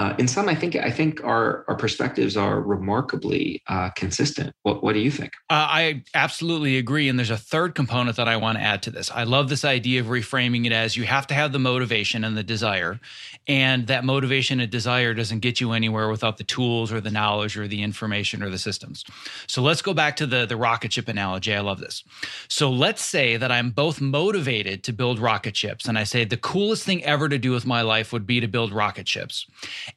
uh, 0.00 0.14
in 0.18 0.26
some, 0.26 0.48
I 0.48 0.54
think 0.54 0.76
I 0.76 0.90
think 0.90 1.22
our 1.24 1.64
our 1.68 1.76
perspectives 1.76 2.34
are 2.34 2.62
remarkably 2.62 3.62
uh, 3.66 3.90
consistent. 3.90 4.54
What 4.62 4.82
what 4.82 4.94
do 4.94 5.00
you 5.00 5.10
think? 5.10 5.32
Uh, 5.50 5.68
I 5.68 6.02
absolutely 6.14 6.78
agree. 6.78 7.08
And 7.08 7.18
there's 7.18 7.28
a 7.28 7.36
third 7.36 7.74
component 7.74 8.16
that 8.16 8.26
I 8.26 8.36
want 8.36 8.56
to 8.56 8.64
add 8.64 8.82
to 8.84 8.90
this. 8.90 9.10
I 9.10 9.24
love 9.24 9.50
this 9.50 9.62
idea 9.62 10.00
of 10.00 10.06
reframing 10.06 10.64
it 10.64 10.72
as 10.72 10.96
you 10.96 11.04
have 11.04 11.26
to 11.26 11.34
have 11.34 11.52
the 11.52 11.58
motivation 11.58 12.24
and 12.24 12.34
the 12.34 12.42
desire, 12.42 12.98
and 13.46 13.88
that 13.88 14.04
motivation 14.04 14.58
and 14.60 14.70
desire 14.70 15.12
doesn't 15.12 15.40
get 15.40 15.60
you 15.60 15.72
anywhere 15.72 16.08
without 16.08 16.38
the 16.38 16.44
tools 16.44 16.92
or 16.92 17.02
the 17.02 17.10
knowledge 17.10 17.58
or 17.58 17.68
the 17.68 17.82
information 17.82 18.42
or 18.42 18.48
the 18.48 18.58
systems. 18.58 19.04
So 19.48 19.60
let's 19.60 19.82
go 19.82 19.92
back 19.92 20.16
to 20.16 20.26
the 20.26 20.46
the 20.46 20.56
rocket 20.56 20.94
ship 20.94 21.08
analogy. 21.08 21.52
I 21.54 21.60
love 21.60 21.80
this. 21.80 22.04
So 22.48 22.70
let's 22.70 23.04
say 23.04 23.36
that 23.36 23.52
I'm 23.52 23.70
both 23.70 24.00
motivated 24.00 24.82
to 24.84 24.94
build 24.94 25.18
rocket 25.18 25.58
ships, 25.58 25.86
and 25.86 25.98
I 25.98 26.04
say 26.04 26.24
the 26.24 26.38
coolest 26.38 26.84
thing 26.84 27.04
ever 27.04 27.28
to 27.28 27.38
do 27.38 27.50
with 27.50 27.66
my 27.66 27.82
life 27.82 28.14
would 28.14 28.26
be 28.26 28.40
to 28.40 28.48
build 28.48 28.72
rocket 28.72 29.06
ships 29.06 29.46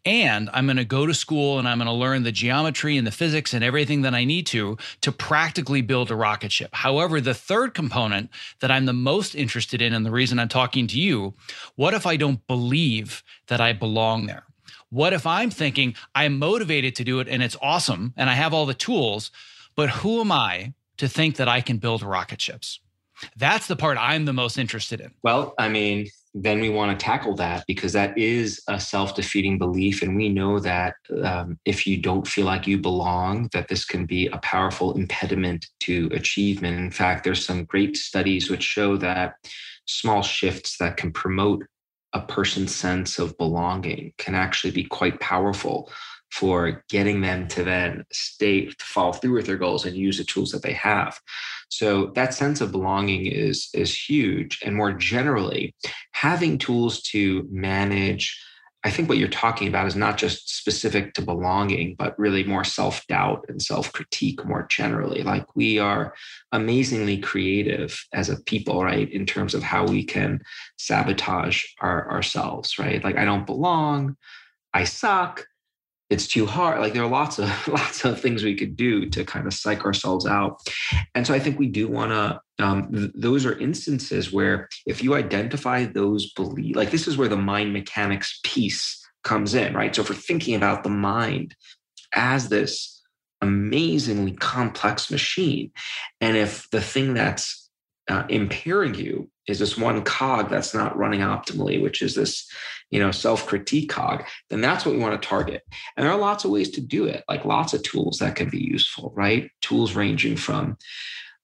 and 0.05 0.49
I'm 0.53 0.65
going 0.65 0.77
to 0.77 0.85
go 0.85 1.05
to 1.05 1.13
school 1.13 1.59
and 1.59 1.67
I'm 1.67 1.77
going 1.77 1.87
to 1.87 1.93
learn 1.93 2.23
the 2.23 2.31
geometry 2.31 2.97
and 2.97 3.05
the 3.05 3.11
physics 3.11 3.53
and 3.53 3.63
everything 3.63 4.01
that 4.03 4.13
I 4.13 4.25
need 4.25 4.47
to 4.47 4.77
to 5.01 5.11
practically 5.11 5.81
build 5.81 6.11
a 6.11 6.15
rocket 6.15 6.51
ship. 6.51 6.69
However, 6.73 7.21
the 7.21 7.33
third 7.33 7.73
component 7.73 8.29
that 8.59 8.71
I'm 8.71 8.85
the 8.85 8.93
most 8.93 9.35
interested 9.35 9.81
in 9.81 9.93
and 9.93 10.05
the 10.05 10.11
reason 10.11 10.39
I'm 10.39 10.49
talking 10.49 10.87
to 10.87 10.99
you, 10.99 11.33
what 11.75 11.93
if 11.93 12.05
I 12.05 12.17
don't 12.17 12.45
believe 12.47 13.23
that 13.47 13.61
I 13.61 13.73
belong 13.73 14.25
there? 14.25 14.43
What 14.89 15.13
if 15.13 15.25
I'm 15.25 15.49
thinking 15.49 15.95
I'm 16.13 16.37
motivated 16.37 16.95
to 16.95 17.03
do 17.03 17.19
it 17.19 17.27
and 17.27 17.41
it's 17.41 17.57
awesome 17.61 18.13
and 18.15 18.29
I 18.29 18.33
have 18.33 18.53
all 18.53 18.65
the 18.65 18.73
tools, 18.73 19.31
but 19.75 19.89
who 19.89 20.21
am 20.21 20.31
I 20.31 20.73
to 20.97 21.07
think 21.07 21.37
that 21.37 21.47
I 21.47 21.61
can 21.61 21.77
build 21.77 22.03
rocket 22.03 22.39
ships? 22.39 22.79
That's 23.37 23.67
the 23.67 23.75
part 23.75 23.97
I'm 23.97 24.25
the 24.25 24.33
most 24.33 24.57
interested 24.57 25.01
in. 25.01 25.11
Well, 25.23 25.55
I 25.57 25.69
mean, 25.69 26.07
then 26.33 26.59
we 26.59 26.69
want 26.69 26.97
to 26.97 27.05
tackle 27.05 27.35
that 27.35 27.63
because 27.67 27.93
that 27.93 28.17
is 28.17 28.61
a 28.67 28.79
self-defeating 28.79 29.59
belief 29.59 30.01
and 30.01 30.15
we 30.15 30.29
know 30.29 30.59
that 30.59 30.95
um, 31.23 31.59
if 31.65 31.85
you 31.85 31.97
don't 31.97 32.27
feel 32.27 32.45
like 32.45 32.65
you 32.65 32.77
belong 32.77 33.49
that 33.53 33.67
this 33.67 33.85
can 33.85 34.05
be 34.05 34.27
a 34.27 34.39
powerful 34.39 34.93
impediment 34.93 35.67
to 35.79 36.09
achievement. 36.11 36.79
In 36.79 36.89
fact 36.89 37.23
there's 37.23 37.45
some 37.45 37.65
great 37.65 37.95
studies 37.95 38.49
which 38.49 38.63
show 38.63 38.97
that 38.97 39.35
small 39.85 40.23
shifts 40.23 40.77
that 40.77 40.97
can 40.97 41.11
promote 41.11 41.65
a 42.13 42.21
person's 42.21 42.73
sense 42.73 43.19
of 43.19 43.37
belonging 43.37 44.13
can 44.17 44.33
actually 44.35 44.71
be 44.71 44.83
quite 44.83 45.19
powerful 45.19 45.91
for 46.33 46.83
getting 46.89 47.21
them 47.21 47.47
to 47.47 47.63
then 47.63 48.03
stay 48.11 48.65
to 48.65 48.85
follow 48.85 49.13
through 49.13 49.33
with 49.33 49.45
their 49.45 49.57
goals 49.57 49.85
and 49.85 49.95
use 49.95 50.17
the 50.17 50.23
tools 50.23 50.51
that 50.51 50.63
they 50.63 50.73
have 50.73 51.19
so 51.69 52.07
that 52.15 52.33
sense 52.33 52.59
of 52.59 52.71
belonging 52.71 53.27
is 53.27 53.69
is 53.73 53.95
huge 53.95 54.59
and 54.65 54.75
more 54.75 54.91
generally 54.93 55.75
having 56.11 56.57
tools 56.57 57.01
to 57.01 57.47
manage 57.51 58.39
I 58.85 58.91
think 58.91 59.07
what 59.07 59.17
you're 59.17 59.29
talking 59.29 59.69
about 59.69 59.87
is 59.87 59.95
not 59.95 60.17
just 60.17 60.57
specific 60.57 61.13
to 61.13 61.21
belonging, 61.21 61.95
but 61.97 62.19
really 62.19 62.43
more 62.43 62.65
self 62.65 63.07
doubt 63.07 63.45
and 63.47 63.61
self 63.61 63.93
critique 63.93 64.43
more 64.43 64.67
generally. 64.69 65.23
Like 65.23 65.55
we 65.55 65.79
are 65.79 66.13
amazingly 66.51 67.17
creative 67.17 68.05
as 68.11 68.27
a 68.27 68.41
people, 68.41 68.83
right? 68.83 69.09
In 69.09 69.25
terms 69.25 69.53
of 69.53 69.63
how 69.63 69.85
we 69.87 70.03
can 70.03 70.41
sabotage 70.77 71.63
our, 71.79 72.11
ourselves, 72.11 72.77
right? 72.77 73.01
Like 73.01 73.17
I 73.17 73.23
don't 73.23 73.45
belong, 73.45 74.17
I 74.73 74.83
suck, 74.83 75.45
it's 76.13 76.27
too 76.27 76.45
hard. 76.45 76.79
Like 76.79 76.93
there 76.93 77.03
are 77.03 77.09
lots 77.09 77.39
of 77.39 77.49
lots 77.67 78.05
of 78.05 78.21
things 78.21 78.43
we 78.43 78.55
could 78.55 78.77
do 78.77 79.09
to 79.09 79.25
kind 79.25 79.47
of 79.47 79.53
psych 79.53 79.83
ourselves 79.83 80.27
out. 80.27 80.61
And 81.15 81.25
so 81.25 81.33
I 81.33 81.39
think 81.39 81.57
we 81.57 81.67
do 81.67 81.87
want 81.87 82.11
to. 82.11 82.39
Um, 82.63 82.91
th- 82.91 83.11
those 83.15 83.47
are 83.47 83.57
instances 83.57 84.31
where 84.31 84.69
if 84.85 85.03
you 85.03 85.15
identify 85.15 85.85
those 85.85 86.31
beliefs, 86.33 86.75
like 86.75 86.91
this 86.91 87.07
is 87.07 87.17
where 87.17 87.27
the 87.27 87.35
mind 87.35 87.73
mechanics 87.73 88.39
piece 88.43 89.03
comes 89.23 89.55
in, 89.55 89.73
right? 89.73 89.95
So 89.95 90.03
if 90.03 90.09
we're 90.09 90.15
thinking 90.15 90.53
about 90.53 90.83
the 90.83 90.89
mind 90.89 91.55
as 92.13 92.49
this 92.49 93.01
amazingly 93.41 94.33
complex 94.33 95.09
machine, 95.09 95.71
and 96.21 96.37
if 96.37 96.69
the 96.69 96.79
thing 96.81 97.15
that's 97.15 97.62
uh, 98.09 98.23
impairing 98.29 98.95
you 98.95 99.29
is 99.47 99.59
this 99.59 99.77
one 99.77 100.01
cog 100.03 100.49
that's 100.49 100.73
not 100.73 100.97
running 100.97 101.19
optimally, 101.19 101.81
which 101.81 102.01
is 102.01 102.15
this, 102.15 102.49
you 102.89 102.99
know, 102.99 103.11
self-critique 103.11 103.89
cog, 103.89 104.23
then 104.49 104.61
that's 104.61 104.85
what 104.85 104.95
we 104.95 105.01
want 105.01 105.21
to 105.21 105.27
target. 105.27 105.63
And 105.95 106.05
there 106.05 106.13
are 106.13 106.19
lots 106.19 106.45
of 106.45 106.51
ways 106.51 106.69
to 106.71 106.81
do 106.81 107.05
it, 107.05 107.23
like 107.27 107.45
lots 107.45 107.73
of 107.73 107.83
tools 107.83 108.19
that 108.19 108.35
can 108.35 108.49
be 108.49 108.63
useful, 108.63 109.13
right? 109.15 109.49
Tools 109.61 109.95
ranging 109.95 110.37
from, 110.37 110.77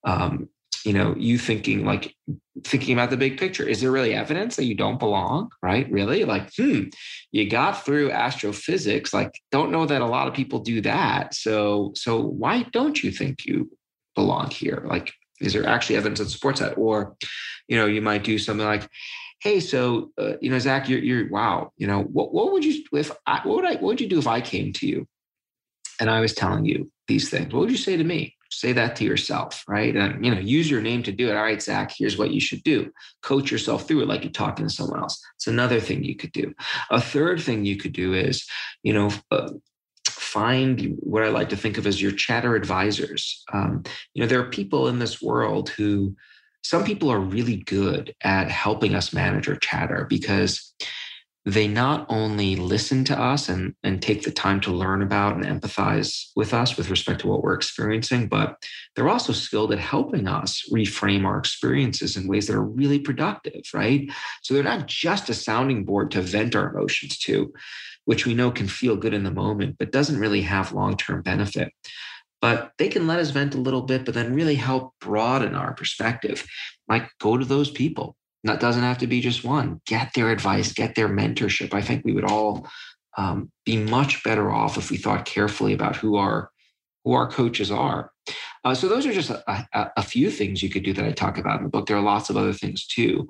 um, 0.04 0.50
you 0.86 0.94
know, 0.94 1.14
you 1.18 1.38
thinking 1.38 1.84
like 1.84 2.16
thinking 2.64 2.94
about 2.94 3.10
the 3.10 3.18
big 3.18 3.38
picture. 3.38 3.68
Is 3.68 3.82
there 3.82 3.92
really 3.92 4.14
evidence 4.14 4.56
that 4.56 4.66
you 4.66 4.76
don't 4.76 5.00
belong? 5.00 5.52
Right? 5.62 5.92
Really? 5.92 6.24
Like, 6.24 6.54
hmm, 6.56 6.84
you 7.32 7.50
got 7.50 7.84
through 7.84 8.12
astrophysics. 8.12 9.14
Like, 9.14 9.32
don't 9.52 9.72
know 9.72 9.86
that 9.86 10.02
a 10.02 10.06
lot 10.06 10.30
of 10.30 10.34
people 10.34 10.60
do 10.60 10.80
that. 10.82 11.34
So, 11.34 11.92
so 11.96 12.22
why 12.22 12.64
don't 12.72 13.04
you 13.04 13.12
think 13.12 13.46
you 13.46 13.70
belong 14.16 14.52
here? 14.52 14.86
Like, 14.88 15.12
is 15.40 15.54
there 15.54 15.66
actually 15.66 15.98
evidence 15.98 16.20
that 16.20 16.30
supports 16.30 16.60
that? 16.60 16.78
Or, 16.78 17.16
you 17.68 17.78
know, 17.78 17.86
you 17.86 18.02
might 18.02 18.24
do 18.24 18.38
something 18.38 18.66
like, 18.66 18.90
hey, 19.42 19.60
so 19.60 20.12
uh, 20.18 20.34
you 20.42 20.50
know, 20.50 20.60
Zach, 20.60 20.90
you're, 20.90 21.00
you're 21.00 21.30
wow, 21.30 21.72
you 21.78 21.88
know, 21.88 22.02
what 22.04 22.34
what 22.34 22.52
would 22.52 22.66
you 22.66 22.84
if 22.94 23.12
I, 23.26 23.42
what 23.44 23.58
would 23.58 23.66
I 23.66 23.74
what 23.74 23.84
would 23.84 24.02
you 24.02 24.10
do 24.10 24.20
if 24.20 24.28
I 24.28 24.42
came 24.42 24.74
to 24.74 24.88
you 24.88 25.08
and 26.00 26.10
I 26.10 26.20
was 26.20 26.34
telling 26.34 26.66
you 26.66 26.92
these 27.08 27.30
things? 27.30 27.54
What 27.54 27.62
would 27.62 27.72
you 27.72 27.78
say 27.78 27.98
to 27.98 28.04
me? 28.04 28.36
Say 28.52 28.74
that 28.74 28.96
to 28.96 29.06
yourself, 29.06 29.64
right? 29.68 29.96
And 29.96 30.26
you 30.26 30.34
know, 30.34 30.42
use 30.42 30.70
your 30.70 30.82
name 30.82 31.04
to 31.04 31.12
do 31.12 31.30
it. 31.30 31.36
All 31.36 31.44
right, 31.44 31.62
Zach, 31.62 31.94
here's 31.96 32.18
what 32.18 32.32
you 32.32 32.42
should 32.42 32.64
do. 32.64 32.92
Coach 33.22 33.52
yourself 33.52 33.88
through 33.88 34.02
it 34.02 34.08
like 34.08 34.24
you're 34.24 34.32
talking 34.32 34.68
to 34.68 34.74
someone 34.74 35.00
else. 35.00 35.22
It's 35.36 35.48
another 35.48 35.80
thing 35.80 36.04
you 36.04 36.16
could 36.16 36.32
do. 36.32 36.54
A 36.90 37.00
third 37.00 37.42
thing 37.42 37.64
you 37.64 37.78
could 37.78 37.94
do 37.94 38.16
is, 38.16 38.48
you 38.82 38.94
know, 38.94 39.12
uh, 39.30 39.52
find 40.30 40.96
what 41.00 41.24
I 41.24 41.30
like 41.30 41.50
to 41.50 41.58
think 41.58 41.78
of 41.78 41.88
as 41.88 42.02
your 42.02 42.12
chatter 42.12 42.56
advisors. 42.56 43.44
Um, 43.52 43.84
you 44.14 44.22
know, 44.22 44.28
there 44.28 44.40
are 44.40 44.50
people 44.50 44.88
in 44.88 45.00
this 45.00 45.22
world 45.22 45.70
who 45.70 46.16
some 46.64 46.84
people 46.84 47.12
are 47.12 47.20
really 47.20 47.58
good 47.58 48.14
at 48.24 48.52
helping 48.52 48.94
us 48.94 49.14
manage 49.14 49.50
our 49.50 49.56
chatter 49.56 50.06
because 50.08 50.74
they 51.46 51.68
not 51.68 52.06
only 52.10 52.56
listen 52.56 53.04
to 53.06 53.20
us 53.20 53.50
and, 53.50 53.74
and 53.84 54.02
take 54.02 54.24
the 54.24 54.32
time 54.32 54.60
to 54.60 54.72
learn 54.72 55.02
about 55.02 55.36
and 55.36 55.46
empathize 55.46 56.30
with 56.36 56.54
us 56.54 56.78
with 56.78 56.90
respect 56.90 57.22
to 57.22 57.28
what 57.28 57.42
we're 57.42 57.54
experiencing, 57.54 58.28
but 58.28 58.62
they're 58.96 59.10
also 59.10 59.34
skilled 59.34 59.72
at 59.72 59.80
helping 59.80 60.28
us 60.28 60.64
reframe 60.72 61.26
our 61.26 61.40
experiences 61.40 62.18
in 62.18 62.28
ways 62.28 62.46
that 62.46 62.56
are 62.56 62.64
really 62.64 63.00
productive, 63.00 63.62
right? 63.74 64.12
So 64.44 64.54
they're 64.54 64.64
not 64.64 64.86
just 64.86 65.30
a 65.30 65.34
sounding 65.34 65.86
board 65.86 66.12
to 66.12 66.22
vent 66.22 66.56
our 66.56 66.70
emotions 66.70 67.18
to, 67.20 67.52
which 68.06 68.26
we 68.26 68.34
know 68.34 68.52
can 68.52 68.68
feel 68.68 68.96
good 68.96 69.14
in 69.14 69.24
the 69.24 69.32
moment, 69.32 69.76
but 69.78 69.92
doesn't 69.92 70.20
really 70.20 70.42
have 70.42 70.72
long 70.72 70.98
term 70.98 71.22
benefit 71.22 71.72
but 72.42 72.72
they 72.78 72.88
can 72.88 73.08
let 73.08 73.20
us 73.20 73.32
vent 73.32 73.56
a 73.56 73.60
little 73.60 73.82
bit, 73.82 74.06
but 74.06 74.14
then 74.14 74.34
really 74.34 74.56
help 74.56 74.94
broaden 75.02 75.56
our 75.56 75.74
perspective. 75.74 76.46
Like 76.88 77.10
go 77.20 77.38
to 77.38 77.46
those 77.46 77.70
people. 77.70 78.16
That 78.46 78.62
doesn't 78.62 78.84
have 78.84 79.00
to 79.00 79.08
be 79.08 79.20
just 79.20 79.44
one. 79.44 79.82
Get 79.86 80.14
their 80.14 80.32
advice, 80.32 80.72
get 80.72 80.96
their 80.96 81.10
mentorship. 81.10 81.74
I 81.74 81.82
think 81.82 82.06
we 82.06 82.14
would 82.14 82.24
all 82.24 82.68
um, 83.18 83.52
be 83.66 83.76
much 83.78 84.24
better 84.24 84.50
off 84.50 84.78
if 84.78 84.90
we 84.90 84.96
thought 84.96 85.26
carefully 85.26 85.74
about 85.74 85.98
who 85.98 86.16
our 86.16 86.50
who 87.04 87.14
our 87.14 87.30
coaches 87.30 87.72
are. 87.72 88.12
Uh, 88.64 88.76
so 88.76 88.88
those 88.88 89.06
are 89.06 89.14
just 89.14 89.30
a, 89.30 89.68
a, 89.74 89.92
a 89.98 90.04
few 90.04 90.30
things 90.30 90.62
you 90.62 90.70
could 90.70 90.84
do 90.84 90.94
that 90.94 91.06
I 91.06 91.12
talk 91.12 91.38
about 91.38 91.58
in 91.58 91.64
the 91.64 91.70
book. 91.70 91.88
There 91.88 91.98
are 91.98 92.02
lots 92.02 92.30
of 92.30 92.38
other 92.38 92.54
things 92.54 92.88
too, 92.88 93.28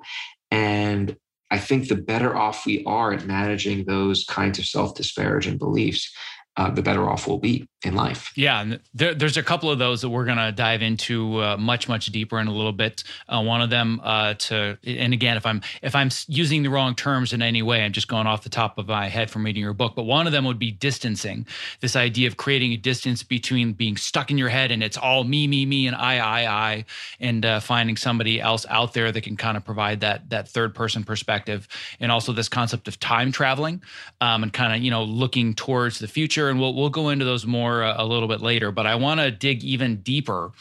and 0.52 1.16
I 1.50 1.58
think 1.58 1.88
the 1.88 1.96
better 1.96 2.36
off 2.36 2.64
we 2.64 2.84
are 2.84 3.12
at 3.12 3.26
managing 3.26 3.84
those 3.84 4.24
kinds 4.24 4.58
of 4.58 4.66
self 4.66 4.94
disparaging 4.94 5.58
beliefs, 5.58 6.12
uh, 6.60 6.68
the 6.68 6.82
better 6.82 7.08
off 7.08 7.26
we'll 7.26 7.38
be 7.38 7.66
in 7.82 7.94
life. 7.94 8.32
Yeah, 8.36 8.76
there, 8.92 9.14
there's 9.14 9.38
a 9.38 9.42
couple 9.42 9.70
of 9.70 9.78
those 9.78 10.02
that 10.02 10.10
we're 10.10 10.26
going 10.26 10.36
to 10.36 10.52
dive 10.52 10.82
into 10.82 11.42
uh, 11.42 11.56
much 11.56 11.88
much 11.88 12.06
deeper 12.06 12.38
in 12.38 12.48
a 12.48 12.52
little 12.52 12.72
bit. 12.72 13.02
Uh, 13.30 13.42
one 13.42 13.62
of 13.62 13.70
them 13.70 13.98
uh, 14.04 14.34
to, 14.34 14.76
and 14.84 15.14
again, 15.14 15.38
if 15.38 15.46
I'm 15.46 15.62
if 15.80 15.94
I'm 15.94 16.10
using 16.28 16.62
the 16.62 16.68
wrong 16.68 16.94
terms 16.94 17.32
in 17.32 17.40
any 17.40 17.62
way, 17.62 17.82
I'm 17.82 17.92
just 17.92 18.08
going 18.08 18.26
off 18.26 18.42
the 18.42 18.50
top 18.50 18.76
of 18.76 18.88
my 18.88 19.08
head 19.08 19.30
from 19.30 19.46
reading 19.46 19.62
your 19.62 19.72
book. 19.72 19.94
But 19.96 20.02
one 20.02 20.26
of 20.26 20.34
them 20.34 20.44
would 20.44 20.58
be 20.58 20.70
distancing. 20.70 21.46
This 21.80 21.96
idea 21.96 22.28
of 22.28 22.36
creating 22.36 22.72
a 22.72 22.76
distance 22.76 23.22
between 23.22 23.72
being 23.72 23.96
stuck 23.96 24.30
in 24.30 24.36
your 24.36 24.50
head 24.50 24.70
and 24.70 24.82
it's 24.82 24.98
all 24.98 25.24
me 25.24 25.46
me 25.46 25.64
me 25.64 25.86
and 25.86 25.96
I 25.96 26.18
I 26.18 26.46
I, 26.46 26.84
and 27.20 27.46
uh, 27.46 27.60
finding 27.60 27.96
somebody 27.96 28.38
else 28.38 28.66
out 28.68 28.92
there 28.92 29.10
that 29.10 29.22
can 29.22 29.38
kind 29.38 29.56
of 29.56 29.64
provide 29.64 30.00
that 30.00 30.28
that 30.28 30.46
third 30.46 30.74
person 30.74 31.04
perspective, 31.04 31.66
and 31.98 32.12
also 32.12 32.34
this 32.34 32.50
concept 32.50 32.86
of 32.86 33.00
time 33.00 33.32
traveling, 33.32 33.82
um, 34.20 34.42
and 34.42 34.52
kind 34.52 34.74
of 34.74 34.82
you 34.82 34.90
know 34.90 35.04
looking 35.04 35.54
towards 35.54 36.00
the 36.00 36.08
future. 36.08 36.49
And 36.50 36.60
we'll 36.60 36.74
we'll 36.74 36.90
go 36.90 37.08
into 37.08 37.24
those 37.24 37.46
more 37.46 37.82
uh, 37.82 37.94
a 37.96 38.04
little 38.04 38.28
bit 38.28 38.40
later, 38.40 38.70
but 38.70 38.86
I 38.86 38.96
want 38.96 39.20
to 39.20 39.30
dig 39.30 39.64
even 39.64 39.96
deeper 40.02 40.52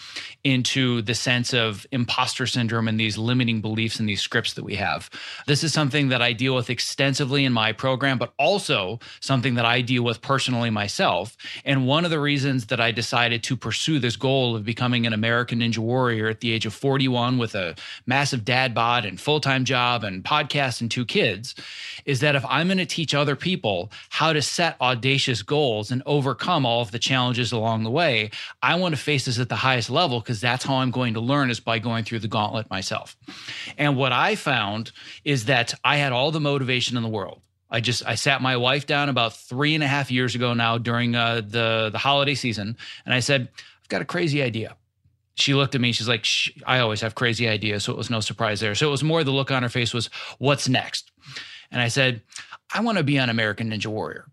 into 0.43 1.01
the 1.01 1.15
sense 1.15 1.53
of 1.53 1.85
imposter 1.91 2.47
syndrome 2.47 2.87
and 2.87 2.99
these 2.99 3.17
limiting 3.17 3.61
beliefs 3.61 3.99
and 3.99 4.07
these 4.07 4.21
scripts 4.21 4.53
that 4.53 4.63
we 4.63 4.75
have. 4.75 5.09
This 5.47 5.63
is 5.63 5.73
something 5.73 6.09
that 6.09 6.21
I 6.21 6.33
deal 6.33 6.55
with 6.55 6.69
extensively 6.69 7.43
in 7.43 7.51
my 7.51 7.73
program, 7.73 8.17
but 8.17 8.33
also 8.39 8.99
something 9.19 9.55
that 9.55 9.65
I 9.65 9.81
deal 9.81 10.03
with 10.03 10.21
personally 10.21 10.69
myself. 10.69 11.35
And 11.65 11.85
one 11.85 12.05
of 12.05 12.11
the 12.11 12.19
reasons 12.19 12.67
that 12.67 12.79
I 12.79 12.91
decided 12.91 13.43
to 13.43 13.57
pursue 13.57 13.99
this 13.99 14.15
goal 14.15 14.55
of 14.55 14.63
becoming 14.63 15.05
an 15.05 15.13
American 15.13 15.59
Ninja 15.59 15.79
Warrior 15.79 16.27
at 16.27 16.39
the 16.39 16.53
age 16.53 16.65
of 16.65 16.73
41 16.73 17.37
with 17.37 17.55
a 17.55 17.75
massive 18.05 18.45
dad 18.45 18.73
bod 18.73 19.05
and 19.05 19.19
full 19.19 19.41
time 19.41 19.65
job 19.65 20.03
and 20.03 20.23
podcast 20.23 20.81
and 20.81 20.89
two 20.89 21.05
kids 21.05 21.55
is 22.05 22.21
that 22.21 22.35
if 22.35 22.45
I'm 22.47 22.67
going 22.67 22.77
to 22.77 22.85
teach 22.85 23.13
other 23.13 23.35
people 23.35 23.91
how 24.09 24.33
to 24.33 24.41
set 24.41 24.79
audacious 24.79 25.41
goals 25.41 25.68
and 25.91 26.03
overcome 26.05 26.65
all 26.65 26.82
of 26.82 26.91
the 26.91 26.99
challenges 26.99 27.51
along 27.51 27.84
the 27.84 27.91
way, 27.91 28.32
I 28.61 28.76
want 28.76 28.95
to 28.95 29.01
face 29.01 29.26
this 29.26 29.39
at 29.39 29.49
the 29.49 29.55
highest 29.55 29.89
level 29.89 30.20
because 30.20 30.41
that's 30.41 30.65
how 30.65 30.76
I'm 30.76 30.91
going 30.91 31.13
to 31.13 31.20
learn 31.20 31.49
is 31.49 31.59
by 31.59 31.80
going 31.80 32.03
through 32.03 32.20
the 32.20 32.28
gauntlet 32.28 32.70
myself. 32.70 33.15
And 33.78 33.95
what 33.95 34.11
I 34.11 34.36
found 34.36 34.91
is 35.24 35.45
that 35.45 35.74
I 35.84 35.97
had 35.97 36.11
all 36.11 36.32
the 36.32 36.39
motivation 36.39 36.97
in 36.97 37.03
the 37.03 37.09
world. 37.09 37.41
I 37.72 37.82
just 37.82 38.05
I 38.05 38.15
sat 38.15 38.41
my 38.41 38.57
wife 38.57 38.88
down 38.88 39.09
about 39.09 39.36
three 39.36 39.76
and 39.76 39.84
a 39.84 39.88
half 39.88 40.09
years 40.11 40.36
ago 40.36 40.53
now 40.53 40.78
during 40.78 41.15
uh, 41.15 41.41
the 41.47 41.89
the 41.91 41.99
holiday 41.99 42.34
season, 42.34 42.76
and 43.05 43.13
I 43.13 43.20
said, 43.20 43.47
I've 43.84 43.89
got 43.89 44.01
a 44.01 44.05
crazy 44.05 44.41
idea. 44.41 44.76
She 45.36 45.53
looked 45.53 45.76
at 45.76 45.82
me. 45.82 45.91
She's 45.91 46.07
like, 46.09 46.26
I 46.65 46.80
always 46.80 47.01
have 47.01 47.15
crazy 47.15 47.47
ideas, 47.47 47.84
so 47.84 47.91
it 47.91 47.97
was 47.97 48.09
no 48.09 48.20
surprise 48.20 48.59
there. 48.59 48.76
So 48.76 48.88
it 48.88 48.91
was 48.91 49.03
more 49.03 49.24
the 49.24 49.32
look 49.32 49.51
on 49.51 49.63
her 49.63 49.70
face 49.70 49.93
was, 49.93 50.09
what's 50.39 50.67
next? 50.67 51.11
And 51.72 51.80
I 51.80 51.88
said, 51.88 52.22
I 52.74 52.82
want 52.82 52.97
to 52.97 53.03
be 53.03 53.20
on 53.20 53.30
American 53.30 53.70
Ninja 53.70 53.88
Warrior. 53.88 54.26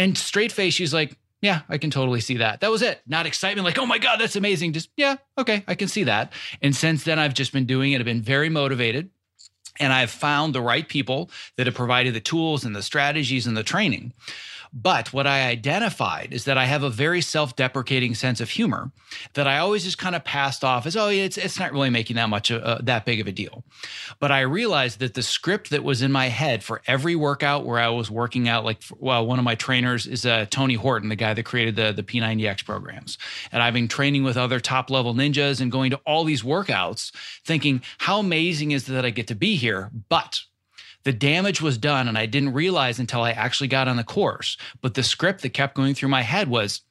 And 0.00 0.16
straight 0.16 0.50
face, 0.50 0.72
she's 0.72 0.94
like, 0.94 1.18
yeah, 1.42 1.60
I 1.68 1.76
can 1.76 1.90
totally 1.90 2.20
see 2.20 2.38
that. 2.38 2.60
That 2.60 2.70
was 2.70 2.80
it. 2.80 3.02
Not 3.06 3.26
excitement 3.26 3.66
like, 3.66 3.78
oh 3.78 3.84
my 3.84 3.98
God, 3.98 4.18
that's 4.18 4.34
amazing. 4.34 4.72
Just, 4.72 4.88
yeah, 4.96 5.16
okay, 5.36 5.62
I 5.68 5.74
can 5.74 5.88
see 5.88 6.04
that. 6.04 6.32
And 6.62 6.74
since 6.74 7.04
then, 7.04 7.18
I've 7.18 7.34
just 7.34 7.52
been 7.52 7.66
doing 7.66 7.92
it. 7.92 7.98
I've 7.98 8.06
been 8.06 8.22
very 8.22 8.48
motivated. 8.48 9.10
And 9.78 9.92
I've 9.92 10.10
found 10.10 10.54
the 10.54 10.62
right 10.62 10.88
people 10.88 11.30
that 11.56 11.66
have 11.66 11.74
provided 11.74 12.14
the 12.14 12.20
tools 12.20 12.64
and 12.64 12.74
the 12.74 12.82
strategies 12.82 13.46
and 13.46 13.56
the 13.56 13.62
training 13.62 14.14
but 14.72 15.12
what 15.12 15.26
I 15.26 15.48
identified 15.48 16.32
is 16.32 16.44
that 16.44 16.56
I 16.56 16.66
have 16.66 16.82
a 16.82 16.90
very 16.90 17.20
self 17.20 17.56
deprecating 17.56 18.14
sense 18.14 18.40
of 18.40 18.50
humor 18.50 18.92
that 19.34 19.46
I 19.46 19.58
always 19.58 19.84
just 19.84 19.98
kind 19.98 20.14
of 20.14 20.24
passed 20.24 20.62
off 20.62 20.86
as, 20.86 20.96
oh, 20.96 21.08
it's, 21.08 21.36
it's 21.36 21.58
not 21.58 21.72
really 21.72 21.90
making 21.90 22.16
that 22.16 22.28
much, 22.28 22.50
uh, 22.50 22.78
that 22.82 23.04
big 23.04 23.20
of 23.20 23.26
a 23.26 23.32
deal. 23.32 23.64
But 24.20 24.30
I 24.30 24.42
realized 24.42 25.00
that 25.00 25.14
the 25.14 25.22
script 25.22 25.70
that 25.70 25.82
was 25.82 26.02
in 26.02 26.12
my 26.12 26.28
head 26.28 26.62
for 26.62 26.82
every 26.86 27.16
workout 27.16 27.66
where 27.66 27.78
I 27.78 27.88
was 27.88 28.10
working 28.10 28.48
out, 28.48 28.64
like, 28.64 28.82
well, 28.98 29.26
one 29.26 29.38
of 29.38 29.44
my 29.44 29.56
trainers 29.56 30.06
is 30.06 30.24
uh, 30.24 30.46
Tony 30.50 30.74
Horton, 30.74 31.08
the 31.08 31.16
guy 31.16 31.34
that 31.34 31.42
created 31.44 31.76
the, 31.76 31.92
the 31.92 32.02
P90X 32.02 32.64
programs. 32.64 33.18
And 33.50 33.62
I've 33.62 33.74
been 33.74 33.88
training 33.88 34.22
with 34.22 34.36
other 34.36 34.60
top 34.60 34.90
level 34.90 35.14
ninjas 35.14 35.60
and 35.60 35.72
going 35.72 35.90
to 35.90 36.00
all 36.06 36.24
these 36.24 36.42
workouts 36.42 37.12
thinking, 37.44 37.82
how 37.98 38.20
amazing 38.20 38.70
is 38.70 38.88
it 38.88 38.92
that 38.92 39.04
I 39.04 39.10
get 39.10 39.26
to 39.28 39.34
be 39.34 39.56
here? 39.56 39.90
But 40.08 40.42
The 41.04 41.12
damage 41.12 41.62
was 41.62 41.78
done, 41.78 42.08
and 42.08 42.18
I 42.18 42.26
didn't 42.26 42.52
realize 42.52 42.98
until 42.98 43.22
I 43.22 43.30
actually 43.30 43.68
got 43.68 43.88
on 43.88 43.96
the 43.96 44.04
course. 44.04 44.56
But 44.82 44.94
the 44.94 45.02
script 45.02 45.42
that 45.42 45.50
kept 45.50 45.74
going 45.74 45.94
through 45.94 46.10
my 46.10 46.22
head 46.22 46.48
was, 46.48 46.82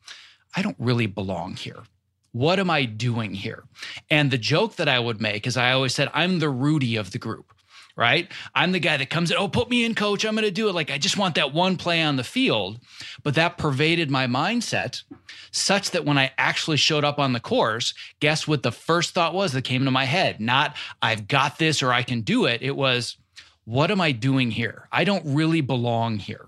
I 0.56 0.64
don't 0.64 0.76
really 0.80 1.06
belong 1.06 1.56
here. 1.56 1.84
What 2.32 2.60
am 2.60 2.70
I 2.70 2.86
doing 2.86 3.34
here? 3.34 3.64
And 4.10 4.32
the 4.32 4.38
joke 4.38 4.76
that 4.78 4.88
I 4.88 5.00
would 5.00 5.22
make 5.22 5.46
is 5.46 5.58
I 5.58 5.72
always 5.72 5.94
said, 5.94 6.10
I'm 6.14 6.40
the 6.40 6.50
Rudy 6.50 6.96
of 6.96 7.12
the 7.12 7.20
group, 7.20 7.54
right? 7.96 8.32
I'm 8.56 8.72
the 8.72 8.80
guy 8.80 8.98
that 8.98 9.10
comes 9.12 9.30
in, 9.30 9.38
oh, 9.38 9.48
put 9.48 9.70
me 9.70 9.84
in, 9.84 9.94
coach. 9.94 10.26
I'm 10.26 10.36
going 10.36 10.44
to 10.44 10.52
do 10.52 10.70
it. 10.70 10.76
Like, 10.76 10.90
I 10.90 10.98
just 10.98 11.18
want 11.18 11.36
that 11.36 11.54
one 11.54 11.78
play 11.78 12.02
on 12.02 12.16
the 12.16 12.24
field. 12.24 12.80
But 13.24 13.36
that 13.36 13.58
pervaded 13.58 14.10
my 14.10 14.26
mindset 14.26 15.04
such 15.52 15.92
that 15.92 16.06
when 16.06 16.18
I 16.18 16.32
actually 16.38 16.78
showed 16.78 17.04
up 17.04 17.20
on 17.20 17.34
the 17.34 17.40
course, 17.40 17.94
guess 18.20 18.48
what 18.48 18.64
the 18.64 18.72
first 18.72 19.14
thought 19.14 19.36
was 19.36 19.52
that 19.54 19.64
came 19.64 19.86
to 19.86 19.92
my 19.92 20.06
head? 20.06 20.40
Not, 20.40 20.76
I've 21.02 21.28
got 21.28 21.60
this 21.60 21.84
or 21.84 21.94
I 21.94 22.02
can 22.02 22.22
do 22.22 22.46
it. 22.46 22.62
It 22.64 22.76
was, 22.76 23.18
what 23.70 23.92
am 23.92 24.02
I 24.02 24.12
doing 24.12 24.50
here? 24.50 24.88
I 24.92 25.04
don't 25.04 25.24
really 25.36 25.62
belong 25.62 26.18
here. 26.18 26.48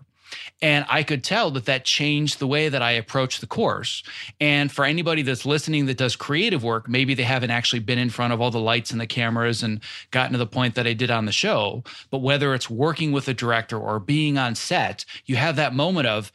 And 0.59 0.85
I 0.89 1.03
could 1.03 1.23
tell 1.23 1.51
that 1.51 1.65
that 1.65 1.85
changed 1.85 2.39
the 2.39 2.47
way 2.47 2.67
that 2.67 2.81
I 2.81 2.93
approached 2.93 3.41
the 3.41 3.47
course. 3.47 4.01
And 4.39 4.71
for 4.71 4.85
anybody 4.85 5.21
that's 5.21 5.45
listening 5.45 5.85
that 5.85 5.97
does 5.97 6.15
creative 6.15 6.63
work, 6.63 6.89
maybe 6.89 7.13
they 7.13 7.23
haven't 7.23 7.51
actually 7.51 7.81
been 7.81 7.99
in 7.99 8.09
front 8.09 8.33
of 8.33 8.41
all 8.41 8.49
the 8.49 8.59
lights 8.59 8.89
and 8.89 8.99
the 8.99 9.05
cameras 9.05 9.61
and 9.61 9.81
gotten 10.09 10.31
to 10.31 10.39
the 10.39 10.47
point 10.47 10.73
that 10.73 10.87
I 10.87 10.93
did 10.93 11.11
on 11.11 11.25
the 11.25 11.31
show. 11.31 11.83
But 12.09 12.23
whether 12.23 12.55
it's 12.55 12.71
working 12.71 13.11
with 13.11 13.27
a 13.27 13.35
director 13.35 13.77
or 13.77 13.99
being 13.99 14.39
on 14.39 14.55
set, 14.55 15.05
you 15.25 15.35
have 15.35 15.57
that 15.57 15.75
moment 15.75 16.07
of, 16.07 16.31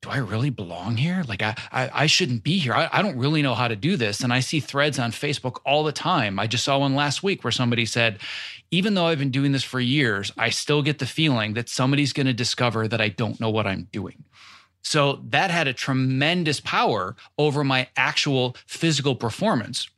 do 0.00 0.10
I 0.10 0.18
really 0.18 0.50
belong 0.50 0.96
here? 0.96 1.24
Like 1.26 1.42
I, 1.42 1.56
I, 1.72 1.90
I 1.92 2.06
shouldn't 2.06 2.44
be 2.44 2.58
here. 2.58 2.72
I, 2.72 2.88
I 2.92 3.02
don't 3.02 3.18
really 3.18 3.42
know 3.42 3.54
how 3.54 3.66
to 3.66 3.74
do 3.74 3.96
this. 3.96 4.20
And 4.20 4.32
I 4.32 4.40
see 4.40 4.60
threads 4.60 4.98
on 4.98 5.10
Facebook 5.10 5.58
all 5.66 5.82
the 5.82 5.92
time. 5.92 6.38
I 6.38 6.46
just 6.46 6.64
saw 6.64 6.78
one 6.78 6.94
last 6.94 7.22
week 7.22 7.42
where 7.42 7.50
somebody 7.50 7.84
said, 7.84 8.20
even 8.70 8.94
though 8.94 9.06
I've 9.06 9.18
been 9.18 9.30
doing 9.30 9.52
this 9.52 9.64
for 9.64 9.80
years, 9.80 10.30
I 10.38 10.50
still 10.50 10.82
get 10.82 11.00
the 11.00 11.06
feeling 11.06 11.54
that 11.54 11.68
somebody's 11.68 12.12
going 12.12 12.26
to 12.26 12.32
discover 12.32 12.86
that 12.86 13.00
I 13.00 13.08
don't 13.08 13.40
know 13.40 13.50
what 13.50 13.66
I'm 13.66 13.88
doing. 13.90 14.24
So 14.82 15.20
that 15.30 15.50
had 15.50 15.66
a 15.66 15.72
tremendous 15.72 16.60
power 16.60 17.16
over 17.36 17.64
my 17.64 17.88
actual 17.96 18.56
physical 18.66 19.16
performance. 19.16 19.88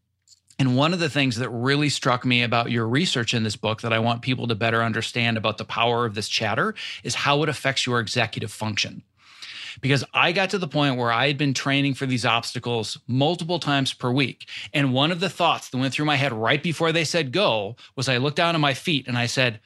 And 0.59 0.77
one 0.77 0.93
of 0.95 0.99
the 0.99 1.11
things 1.11 1.37
that 1.37 1.49
really 1.51 1.89
struck 1.89 2.25
me 2.25 2.43
about 2.43 2.71
your 2.71 2.87
research 2.87 3.35
in 3.35 3.45
this 3.45 3.57
book 3.57 3.83
that 3.83 3.93
I 3.93 3.99
want 3.99 4.23
people 4.23 4.47
to 4.49 4.55
better 4.55 4.83
understand 4.83 5.37
about 5.37 5.59
the 5.59 5.65
power 5.65 6.07
of 6.07 6.15
this 6.15 6.29
chatter 6.29 6.75
is 7.03 7.15
how 7.15 7.43
it 7.43 7.49
affects 7.49 7.87
your 7.87 8.01
executive 8.01 8.53
function 8.53 9.03
because 9.81 10.05
I 10.13 10.33
got 10.33 10.51
to 10.51 10.59
the 10.59 10.69
point 10.69 10.97
where 10.97 11.13
I 11.13 11.27
had 11.27 11.39
been 11.39 11.55
training 11.55 11.95
for 11.95 12.07
these 12.07 12.25
obstacles 12.25 12.99
multiple 13.07 13.59
times 13.59 13.93
per 13.93 14.11
week. 14.11 14.49
And 14.73 14.93
one 14.93 15.11
of 15.11 15.21
the 15.21 15.31
thoughts 15.31 15.69
that 15.71 15.79
went 15.79 15.95
through 15.95 16.07
my 16.07 16.17
head 16.17 16.33
right 16.33 16.63
before 16.63 16.93
they 16.93 17.05
said 17.05 17.33
go 17.33 17.77
was 17.97 18.09
I 18.09 18.19
looked 18.19 18.37
down 18.37 18.55
at 18.55 18.61
my 18.61 18.75
feet 18.75 19.09
and 19.09 19.17
I 19.17 19.27
said, 19.27 19.61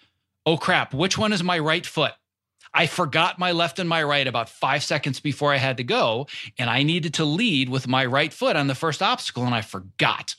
Oh 0.47 0.57
crap, 0.57 0.93
which 0.93 1.17
one 1.17 1.33
is 1.33 1.43
my 1.43 1.59
right 1.59 1.87
foot? 1.87 2.13
I 2.77 2.87
forgot 2.87 3.39
my 3.39 3.53
left 3.53 3.79
and 3.79 3.89
my 3.89 4.03
right 4.03 4.27
about 4.27 4.49
five 4.49 4.83
seconds 4.83 5.21
before 5.21 5.53
I 5.53 5.59
had 5.59 5.77
to 5.77 5.85
go, 5.85 6.27
and 6.59 6.69
I 6.69 6.83
needed 6.83 7.15
to 7.15 7.25
lead 7.25 7.69
with 7.69 7.87
my 7.87 8.05
right 8.05 8.33
foot 8.33 8.57
on 8.57 8.67
the 8.67 8.75
first 8.75 9.01
obstacle, 9.01 9.45
and 9.45 9.55
I 9.55 9.61
forgot. 9.61 10.35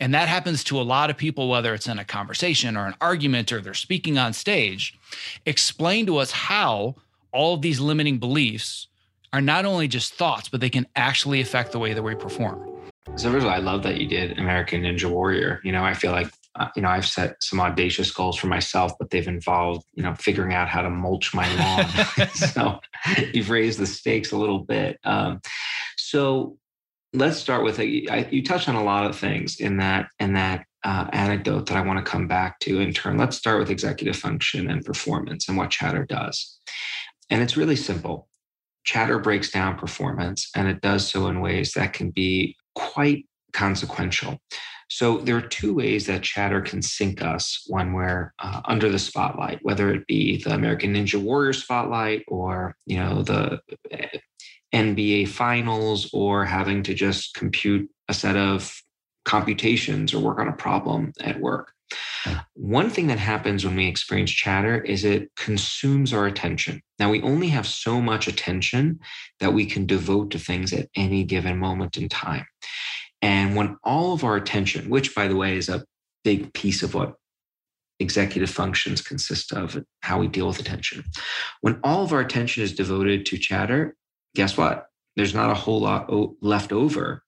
And 0.00 0.14
that 0.14 0.28
happens 0.28 0.64
to 0.64 0.80
a 0.80 0.82
lot 0.82 1.10
of 1.10 1.18
people, 1.18 1.50
whether 1.50 1.74
it's 1.74 1.86
in 1.86 1.98
a 1.98 2.04
conversation 2.04 2.78
or 2.78 2.86
an 2.86 2.94
argument 3.02 3.52
or 3.52 3.60
they're 3.60 3.74
speaking 3.74 4.16
on 4.16 4.32
stage. 4.32 4.98
Explain 5.44 6.06
to 6.06 6.16
us 6.16 6.30
how 6.30 6.94
all 7.32 7.54
of 7.54 7.60
these 7.60 7.80
limiting 7.80 8.18
beliefs 8.18 8.88
are 9.34 9.40
not 9.40 9.64
only 9.64 9.88
just 9.88 10.14
thoughts, 10.14 10.48
but 10.48 10.60
they 10.60 10.70
can 10.70 10.86
actually 10.94 11.40
affect 11.40 11.72
the 11.72 11.78
way 11.80 11.92
that 11.92 12.02
we 12.02 12.14
perform. 12.14 12.70
So 13.16 13.32
first 13.32 13.44
of 13.44 13.46
all, 13.46 13.50
I 13.50 13.58
love 13.58 13.82
that 13.82 14.00
you 14.00 14.06
did 14.06 14.38
American 14.38 14.82
Ninja 14.82 15.10
Warrior. 15.10 15.60
You 15.64 15.72
know, 15.72 15.84
I 15.84 15.92
feel 15.92 16.12
like 16.12 16.28
uh, 16.54 16.68
you 16.76 16.82
know 16.82 16.88
I've 16.88 17.06
set 17.06 17.42
some 17.42 17.58
audacious 17.58 18.12
goals 18.12 18.36
for 18.36 18.46
myself, 18.46 18.92
but 18.96 19.10
they've 19.10 19.26
involved 19.26 19.84
you 19.94 20.04
know 20.04 20.14
figuring 20.14 20.54
out 20.54 20.68
how 20.68 20.82
to 20.82 20.88
mulch 20.88 21.34
my 21.34 21.52
lawn. 21.56 22.28
so 22.34 22.78
you've 23.32 23.50
raised 23.50 23.80
the 23.80 23.86
stakes 23.86 24.30
a 24.30 24.36
little 24.36 24.60
bit. 24.60 25.00
Um, 25.02 25.40
so 25.96 26.56
let's 27.12 27.36
start 27.36 27.64
with 27.64 27.80
a, 27.80 28.06
I, 28.08 28.28
you 28.30 28.44
touched 28.44 28.68
on 28.68 28.76
a 28.76 28.84
lot 28.84 29.04
of 29.04 29.18
things 29.18 29.58
in 29.58 29.78
that 29.78 30.10
in 30.20 30.34
that 30.34 30.64
uh, 30.84 31.08
anecdote 31.12 31.66
that 31.66 31.76
I 31.76 31.80
want 31.80 31.98
to 31.98 32.08
come 32.08 32.28
back 32.28 32.60
to 32.60 32.78
in 32.78 32.92
turn. 32.92 33.18
Let's 33.18 33.36
start 33.36 33.58
with 33.58 33.70
executive 33.70 34.14
function 34.14 34.70
and 34.70 34.84
performance 34.84 35.48
and 35.48 35.56
what 35.56 35.70
chatter 35.70 36.04
does. 36.04 36.56
And 37.30 37.42
it's 37.42 37.56
really 37.56 37.76
simple 37.76 38.28
chatter 38.84 39.18
breaks 39.18 39.50
down 39.50 39.78
performance 39.78 40.50
and 40.54 40.68
it 40.68 40.80
does 40.80 41.08
so 41.08 41.26
in 41.28 41.40
ways 41.40 41.72
that 41.72 41.92
can 41.92 42.10
be 42.10 42.56
quite 42.74 43.26
consequential. 43.52 44.38
So 44.88 45.18
there 45.18 45.36
are 45.36 45.40
two 45.40 45.74
ways 45.74 46.06
that 46.06 46.22
chatter 46.22 46.60
can 46.60 46.82
sink 46.82 47.22
us 47.22 47.64
when 47.68 47.94
we're 47.94 48.32
uh, 48.38 48.60
under 48.66 48.90
the 48.90 48.98
spotlight, 48.98 49.60
whether 49.62 49.92
it 49.92 50.06
be 50.06 50.42
the 50.42 50.54
American 50.54 50.94
Ninja 50.94 51.20
Warrior 51.20 51.52
spotlight 51.52 52.24
or 52.28 52.76
you 52.86 52.98
know 52.98 53.22
the 53.22 53.60
eh, 53.90 54.18
NBA 54.74 55.28
finals 55.28 56.10
or 56.12 56.44
having 56.44 56.82
to 56.82 56.94
just 56.94 57.34
compute 57.34 57.88
a 58.08 58.14
set 58.14 58.36
of 58.36 58.72
computations 59.24 60.12
or 60.12 60.20
work 60.20 60.38
on 60.38 60.48
a 60.48 60.52
problem 60.52 61.12
at 61.20 61.40
work. 61.40 61.73
One 62.54 62.88
thing 62.88 63.08
that 63.08 63.18
happens 63.18 63.64
when 63.64 63.76
we 63.76 63.86
experience 63.86 64.30
chatter 64.30 64.80
is 64.80 65.04
it 65.04 65.30
consumes 65.36 66.12
our 66.12 66.26
attention. 66.26 66.80
Now, 66.98 67.10
we 67.10 67.20
only 67.22 67.48
have 67.48 67.66
so 67.66 68.00
much 68.00 68.26
attention 68.26 69.00
that 69.40 69.52
we 69.52 69.66
can 69.66 69.86
devote 69.86 70.30
to 70.30 70.38
things 70.38 70.72
at 70.72 70.88
any 70.96 71.24
given 71.24 71.58
moment 71.58 71.96
in 71.96 72.08
time. 72.08 72.46
And 73.20 73.56
when 73.56 73.76
all 73.84 74.12
of 74.12 74.24
our 74.24 74.36
attention, 74.36 74.88
which 74.88 75.14
by 75.14 75.28
the 75.28 75.36
way 75.36 75.56
is 75.56 75.68
a 75.68 75.84
big 76.22 76.52
piece 76.54 76.82
of 76.82 76.94
what 76.94 77.14
executive 78.00 78.50
functions 78.50 79.02
consist 79.02 79.52
of, 79.52 79.82
how 80.00 80.18
we 80.18 80.28
deal 80.28 80.46
with 80.46 80.60
attention, 80.60 81.04
when 81.60 81.80
all 81.84 82.04
of 82.04 82.12
our 82.12 82.20
attention 82.20 82.62
is 82.62 82.74
devoted 82.74 83.26
to 83.26 83.38
chatter, 83.38 83.96
guess 84.34 84.56
what? 84.56 84.86
There's 85.16 85.34
not 85.34 85.50
a 85.50 85.54
whole 85.54 85.80
lot 85.80 86.10
left 86.42 86.72
over 86.72 87.22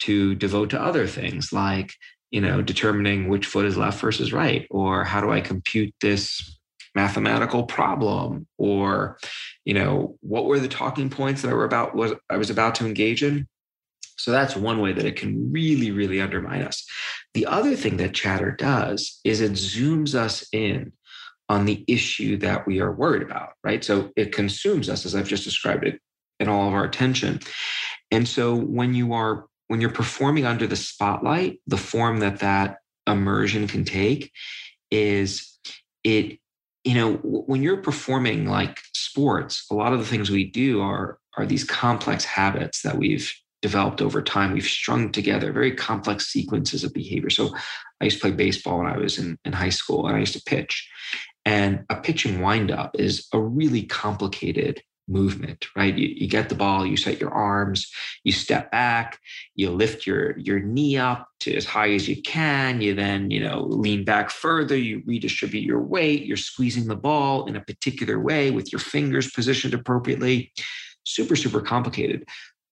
to 0.00 0.34
devote 0.34 0.70
to 0.70 0.80
other 0.80 1.06
things 1.06 1.52
like 1.52 1.92
you 2.30 2.40
know 2.40 2.62
determining 2.62 3.28
which 3.28 3.46
foot 3.46 3.66
is 3.66 3.76
left 3.76 4.00
versus 4.00 4.32
right 4.32 4.66
or 4.70 5.04
how 5.04 5.20
do 5.20 5.30
i 5.30 5.40
compute 5.40 5.94
this 6.00 6.56
mathematical 6.96 7.64
problem? 7.64 8.48
Or 8.58 9.18
you 9.64 9.74
know 9.74 10.16
what 10.20 10.46
were 10.46 10.58
the 10.58 10.66
talking 10.66 11.10
points 11.10 11.42
that 11.42 11.50
i 11.50 11.54
were 11.54 11.64
about 11.64 11.94
was 11.94 12.14
i 12.28 12.36
was 12.36 12.50
about 12.50 12.74
to 12.76 12.86
engage 12.86 13.22
in? 13.22 13.46
So 14.18 14.32
that's 14.32 14.56
one 14.56 14.80
way 14.80 14.92
that 14.92 15.04
it 15.04 15.14
can 15.14 15.52
really 15.52 15.92
really 15.92 16.20
undermine 16.20 16.62
us. 16.62 16.84
The 17.34 17.46
other 17.46 17.76
thing 17.76 17.98
that 17.98 18.14
chatter 18.14 18.50
does 18.50 19.20
is 19.22 19.40
it 19.40 19.52
zooms 19.52 20.14
us 20.14 20.44
in 20.52 20.92
on 21.48 21.66
the 21.66 21.84
issue 21.86 22.38
that 22.38 22.66
we 22.66 22.80
are 22.80 22.90
worried 22.90 23.22
about 23.22 23.50
right? 23.62 23.84
So 23.84 24.10
it 24.16 24.32
consumes 24.32 24.88
us 24.88 25.06
as 25.06 25.14
i've 25.14 25.28
just 25.28 25.44
described 25.44 25.86
it 25.86 26.00
in 26.40 26.48
all 26.48 26.66
of 26.66 26.74
our 26.74 26.84
attention. 26.84 27.40
And 28.10 28.26
so 28.26 28.54
when 28.54 28.94
you 28.94 29.12
are 29.12 29.46
when 29.68 29.80
you're 29.80 29.90
performing 29.90 30.46
under 30.46 30.66
the 30.66 30.76
spotlight, 30.76 31.60
the 31.66 31.76
form 31.76 32.20
that 32.20 32.40
that 32.40 32.78
immersion 33.06 33.66
can 33.66 33.84
take 33.84 34.32
is 34.90 35.58
it 36.04 36.38
you 36.84 36.94
know 36.94 37.14
when 37.22 37.62
you're 37.62 37.82
performing 37.82 38.46
like 38.46 38.80
sports 38.94 39.64
a 39.70 39.74
lot 39.74 39.92
of 39.92 39.98
the 40.00 40.04
things 40.04 40.30
we 40.30 40.44
do 40.44 40.80
are 40.80 41.18
are 41.36 41.46
these 41.46 41.64
complex 41.64 42.24
habits 42.24 42.82
that 42.82 42.96
we've 42.96 43.32
developed 43.62 44.00
over 44.00 44.22
time. 44.22 44.52
We've 44.52 44.64
strung 44.64 45.10
together 45.10 45.52
very 45.52 45.74
complex 45.74 46.28
sequences 46.28 46.84
of 46.84 46.92
behavior. 46.92 47.30
So 47.30 47.54
i 48.00 48.04
used 48.04 48.18
to 48.18 48.20
play 48.20 48.30
baseball 48.32 48.78
when 48.78 48.86
i 48.86 48.98
was 48.98 49.18
in, 49.18 49.38
in 49.44 49.52
high 49.52 49.70
school 49.70 50.06
and 50.06 50.16
i 50.16 50.20
used 50.20 50.34
to 50.34 50.42
pitch. 50.42 50.88
And 51.44 51.84
a 51.88 51.96
pitching 51.96 52.40
windup 52.40 52.90
is 52.98 53.26
a 53.32 53.40
really 53.40 53.84
complicated 53.84 54.82
movement, 55.08 55.66
right? 55.76 55.96
You, 55.96 56.08
you 56.08 56.28
get 56.28 56.48
the 56.48 56.54
ball, 56.54 56.86
you 56.86 56.96
set 56.96 57.20
your 57.20 57.30
arms, 57.30 57.90
you 58.24 58.32
step 58.32 58.70
back, 58.70 59.18
you 59.54 59.70
lift 59.70 60.06
your 60.06 60.38
your 60.38 60.60
knee 60.60 60.96
up 60.96 61.28
to 61.40 61.54
as 61.54 61.64
high 61.64 61.90
as 61.90 62.08
you 62.08 62.20
can. 62.22 62.80
You 62.80 62.94
then, 62.94 63.30
you 63.30 63.40
know, 63.40 63.62
lean 63.62 64.04
back 64.04 64.30
further, 64.30 64.76
you 64.76 65.02
redistribute 65.06 65.64
your 65.64 65.80
weight, 65.80 66.24
you're 66.24 66.36
squeezing 66.36 66.86
the 66.86 66.96
ball 66.96 67.46
in 67.46 67.56
a 67.56 67.60
particular 67.60 68.18
way 68.18 68.50
with 68.50 68.72
your 68.72 68.80
fingers 68.80 69.30
positioned 69.30 69.74
appropriately. 69.74 70.52
Super, 71.04 71.36
super 71.36 71.60
complicated. 71.60 72.28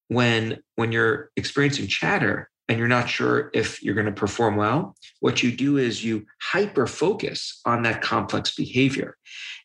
When 0.09 0.59
when 0.77 0.93
you're 0.93 1.31
experiencing 1.37 1.87
chatter, 1.87 2.51
and 2.69 2.79
you're 2.79 2.89
not 2.89 3.09
sure 3.09 3.51
if 3.53 3.83
you're 3.83 3.95
going 3.95 4.07
to 4.07 4.13
perform 4.13 4.57
well, 4.57 4.97
what 5.21 5.43
you 5.43 5.53
do 5.53 5.77
is 5.77 6.05
you 6.05 6.27
hyper 6.41 6.87
focus 6.87 7.61
on 7.65 7.83
that 7.83 8.03
complex 8.03 8.55
behavior. 8.55 9.17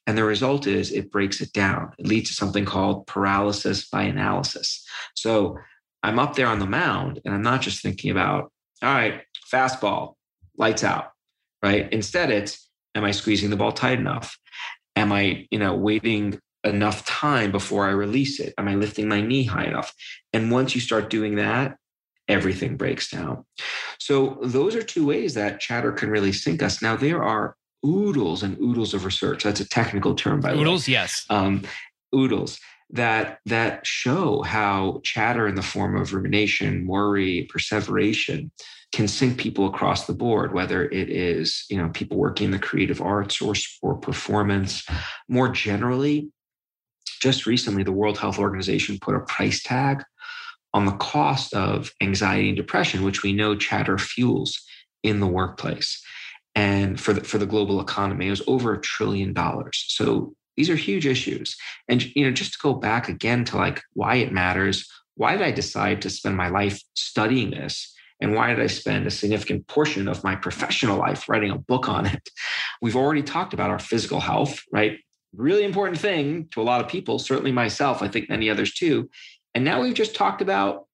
And 0.05 0.17
the 0.17 0.23
result 0.23 0.67
is 0.67 0.91
it 0.91 1.11
breaks 1.11 1.39
it 1.39 1.53
down. 1.53 1.93
It 1.97 2.07
leads 2.07 2.29
to 2.29 2.35
something 2.35 2.65
called 2.65 3.07
paralysis 3.07 3.87
by 3.87 4.03
analysis. 4.03 4.85
So 5.15 5.57
I'm 6.03 6.19
up 6.19 6.35
there 6.35 6.47
on 6.47 6.59
the 6.59 6.65
mound 6.65 7.21
and 7.23 7.33
I'm 7.33 7.41
not 7.41 7.61
just 7.61 7.81
thinking 7.81 8.11
about, 8.11 8.51
all 8.81 8.93
right, 8.93 9.21
fastball, 9.51 10.15
lights 10.57 10.83
out, 10.83 11.11
right? 11.63 11.91
Instead, 11.93 12.31
it's, 12.31 12.69
am 12.95 13.03
I 13.03 13.11
squeezing 13.11 13.49
the 13.49 13.55
ball 13.55 13.71
tight 13.71 13.99
enough? 13.99 14.37
Am 14.95 15.11
I, 15.11 15.47
you 15.51 15.59
know, 15.59 15.75
waiting 15.75 16.39
enough 16.63 17.05
time 17.05 17.51
before 17.51 17.87
I 17.87 17.91
release 17.91 18.39
it? 18.39 18.53
Am 18.57 18.67
I 18.67 18.75
lifting 18.75 19.07
my 19.07 19.21
knee 19.21 19.43
high 19.43 19.65
enough? 19.65 19.93
And 20.33 20.51
once 20.51 20.75
you 20.75 20.81
start 20.81 21.09
doing 21.09 21.35
that, 21.35 21.77
everything 22.29 22.77
breaks 22.77 23.09
down. 23.09 23.43
So 23.99 24.37
those 24.41 24.75
are 24.75 24.83
two 24.83 25.05
ways 25.05 25.33
that 25.33 25.59
chatter 25.59 25.91
can 25.91 26.09
really 26.09 26.31
sink 26.31 26.63
us. 26.63 26.81
Now 26.81 26.95
there 26.95 27.23
are 27.23 27.55
oodles 27.85 28.43
and 28.43 28.57
oodles 28.59 28.93
of 28.93 29.03
research. 29.03 29.43
That's 29.43 29.59
a 29.59 29.67
technical 29.67 30.15
term, 30.15 30.39
by 30.39 30.51
the 30.51 30.57
way. 30.57 30.61
Oodles, 30.61 30.87
yes. 30.87 31.25
Um, 31.29 31.63
oodles 32.15 32.59
that 32.91 33.39
that 33.45 33.85
show 33.85 34.41
how 34.41 35.01
chatter 35.03 35.47
in 35.47 35.55
the 35.55 35.61
form 35.61 35.95
of 35.95 36.13
rumination, 36.13 36.87
worry, 36.87 37.47
perseveration 37.51 38.51
can 38.91 39.07
sink 39.07 39.37
people 39.37 39.67
across 39.67 40.07
the 40.07 40.13
board, 40.13 40.53
whether 40.53 40.85
it 40.85 41.09
is 41.09 41.65
you 41.69 41.77
know 41.77 41.89
people 41.89 42.17
working 42.17 42.45
in 42.45 42.51
the 42.51 42.59
creative 42.59 43.01
arts 43.01 43.41
or 43.41 43.53
or 43.81 43.95
performance. 43.95 44.83
More 45.27 45.49
generally, 45.49 46.31
just 47.21 47.45
recently, 47.45 47.83
the 47.83 47.91
World 47.91 48.17
Health 48.17 48.39
Organization 48.39 48.97
put 48.99 49.15
a 49.15 49.19
price 49.21 49.61
tag 49.61 50.03
on 50.73 50.85
the 50.85 50.93
cost 50.93 51.53
of 51.53 51.91
anxiety 52.01 52.49
and 52.49 52.57
depression, 52.57 53.03
which 53.03 53.23
we 53.23 53.33
know 53.33 53.55
chatter 53.55 53.97
fuels 53.97 54.59
in 55.03 55.19
the 55.19 55.27
workplace. 55.27 56.03
And 56.55 56.99
for 56.99 57.13
the, 57.13 57.23
for 57.23 57.37
the 57.37 57.45
global 57.45 57.79
economy, 57.79 58.27
it 58.27 58.31
was 58.31 58.41
over 58.47 58.73
a 58.73 58.81
trillion 58.81 59.33
dollars. 59.33 59.85
So 59.87 60.33
these 60.57 60.69
are 60.69 60.75
huge 60.75 61.05
issues. 61.05 61.55
And 61.87 62.03
you 62.15 62.25
know, 62.25 62.31
just 62.31 62.53
to 62.53 62.59
go 62.61 62.73
back 62.73 63.07
again 63.07 63.45
to 63.45 63.57
like 63.57 63.81
why 63.93 64.15
it 64.15 64.31
matters, 64.31 64.89
why 65.15 65.33
did 65.33 65.41
I 65.41 65.51
decide 65.51 66.01
to 66.01 66.09
spend 66.09 66.35
my 66.35 66.49
life 66.49 66.81
studying 66.95 67.51
this? 67.51 67.95
And 68.21 68.35
why 68.35 68.49
did 68.49 68.59
I 68.59 68.67
spend 68.67 69.07
a 69.07 69.11
significant 69.11 69.67
portion 69.67 70.07
of 70.09 70.23
my 70.23 70.35
professional 70.35 70.97
life 70.97 71.29
writing 71.29 71.51
a 71.51 71.57
book 71.57 71.87
on 71.87 72.05
it? 72.05 72.29
We've 72.81 72.95
already 72.95 73.23
talked 73.23 73.53
about 73.53 73.69
our 73.69 73.79
physical 73.79 74.19
health, 74.19 74.61
right? 74.71 74.99
Really 75.33 75.63
important 75.63 75.99
thing 75.99 76.47
to 76.51 76.61
a 76.61 76.63
lot 76.63 76.81
of 76.81 76.89
people, 76.89 77.19
certainly 77.19 77.51
myself, 77.51 78.01
I 78.01 78.09
think 78.09 78.29
many 78.29 78.49
others 78.49 78.73
too. 78.73 79.09
And 79.55 79.65
now 79.65 79.81
we've 79.81 79.93
just 79.93 80.15
talked 80.15 80.41
about 80.41 80.85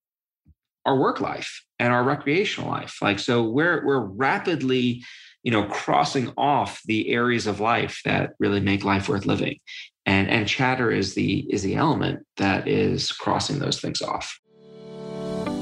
our 0.85 0.97
work 0.97 1.19
life 1.19 1.63
and 1.79 1.91
our 1.91 2.03
recreational 2.03 2.69
life. 2.69 2.97
Like, 3.01 3.19
so 3.19 3.43
we're 3.43 3.85
we're 3.85 3.99
rapidly 3.99 5.03
you 5.45 5.51
know 5.51 5.65
crossing 5.65 6.33
off 6.37 6.81
the 6.85 7.09
areas 7.09 7.47
of 7.47 7.61
life 7.61 8.01
that 8.03 8.33
really 8.39 8.59
make 8.59 8.83
life 8.83 9.07
worth 9.07 9.25
living 9.25 9.59
and 10.05 10.27
and 10.27 10.47
chatter 10.47 10.91
is 10.91 11.13
the 11.13 11.45
is 11.49 11.63
the 11.63 11.75
element 11.75 12.25
that 12.37 12.67
is 12.67 13.11
crossing 13.11 13.59
those 13.59 13.79
things 13.79 14.01
off 14.01 14.39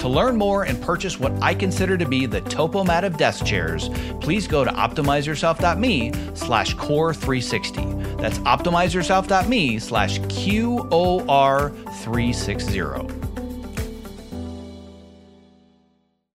To 0.00 0.08
learn 0.08 0.36
more 0.36 0.64
and 0.64 0.80
purchase 0.80 1.20
what 1.20 1.32
I 1.42 1.52
consider 1.52 1.98
to 1.98 2.08
be 2.08 2.24
the 2.24 2.40
Topo 2.40 2.84
Mat 2.84 3.04
of 3.04 3.18
desk 3.18 3.44
chairs, 3.44 3.90
please 4.22 4.46
go 4.46 4.64
to 4.64 4.70
optimizeyourself.me 4.70 6.12
slash 6.34 6.74
QOR360. 6.76 8.18
That's 8.18 8.38
optimizeyourself.me 8.38 9.78
slash 9.78 10.18
QOR360. 10.20 13.16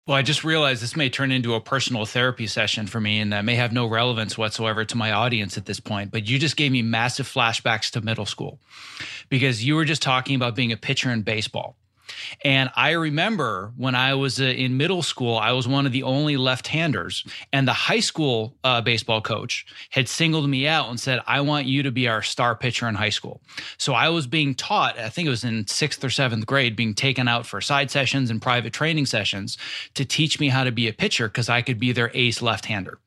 Well, 0.07 0.19
I 0.19 0.21
just 0.21 0.45
realized 0.45 0.83
this 0.83 0.95
may 0.95 1.09
turn 1.09 1.33
into 1.33 1.55
a 1.55 1.63
personal 1.63 2.05
therapy 2.05 2.47
session 2.47 2.87
for 2.87 3.01
me 3.01 3.21
and 3.21 3.33
that 3.33 3.47
may 3.47 3.55
have 3.55 3.73
no 3.73 3.87
relevance 3.87 4.37
whatsoever 4.37 4.85
to 4.85 4.97
my 4.99 5.13
audience 5.13 5.57
at 5.57 5.65
this 5.65 5.81
point. 5.81 6.11
But 6.11 6.29
you 6.29 6.39
just 6.39 6.59
gave 6.59 6.71
me 6.71 6.83
massive 6.83 7.27
flashbacks 7.27 7.91
to 7.93 8.03
middle 8.03 8.27
school 8.27 8.59
because 9.31 9.65
you 9.65 9.75
were 9.75 9.87
just 9.87 10.03
talking 10.03 10.37
about 10.37 10.55
being 10.55 10.73
a 10.73 10.77
pitcher 10.77 11.11
in 11.11 11.23
baseball. 11.23 11.79
And 12.43 12.71
I 12.77 12.93
remember 12.93 13.73
when 13.77 13.95
I 13.95 14.15
was 14.15 14.41
uh, 14.41 14.45
in 14.45 14.77
middle 14.77 15.03
school, 15.03 15.37
I 15.37 15.53
was 15.53 15.67
one 15.69 15.87
of 15.87 15.93
the 15.93 16.03
only 16.03 16.37
left 16.37 16.69
handers. 16.69 17.25
And 17.53 17.67
the 17.67 17.73
high 17.73 18.01
school 18.01 18.57
uh, 18.65 18.81
baseball 18.81 19.21
coach 19.21 19.67
had 19.91 20.09
singled 20.09 20.49
me 20.49 20.67
out 20.67 20.89
and 20.89 20.99
said, 20.99 21.21
I 21.27 21.41
want 21.41 21.67
you 21.67 21.83
to 21.83 21.91
be 21.91 22.09
our 22.09 22.23
star 22.23 22.57
pitcher 22.57 22.89
in 22.89 22.95
high 22.95 23.11
school. 23.11 23.41
So 23.79 23.95
I 23.95 24.09
was 24.09 24.27
being 24.27 24.55
taught, 24.55 24.99
I 24.99 25.09
think 25.09 25.27
it 25.27 25.31
was 25.31 25.45
in 25.45 25.67
sixth 25.67 26.05
or 26.05 26.11
seventh 26.11 26.47
grade, 26.47 26.77
being 26.77 26.95
taken 26.95 27.29
out 27.29 27.47
for 27.47 27.61
side 27.61 27.91
sessions 27.91 28.31
and 28.31 28.41
private 28.41 28.73
training 28.73 29.07
sessions 29.07 29.59
to 29.95 30.05
teach 30.05 30.41
me 30.41 30.49
how 30.49 30.65
to 30.65 30.73
be 30.73 30.89
a 30.89 30.93
pitcher 30.93 31.29
because 31.29 31.49
I 31.49 31.63
could 31.63 31.79
be 31.79 31.93
their 31.93 32.11
ace 32.15 32.43
left 32.43 32.67
hander. 32.67 32.99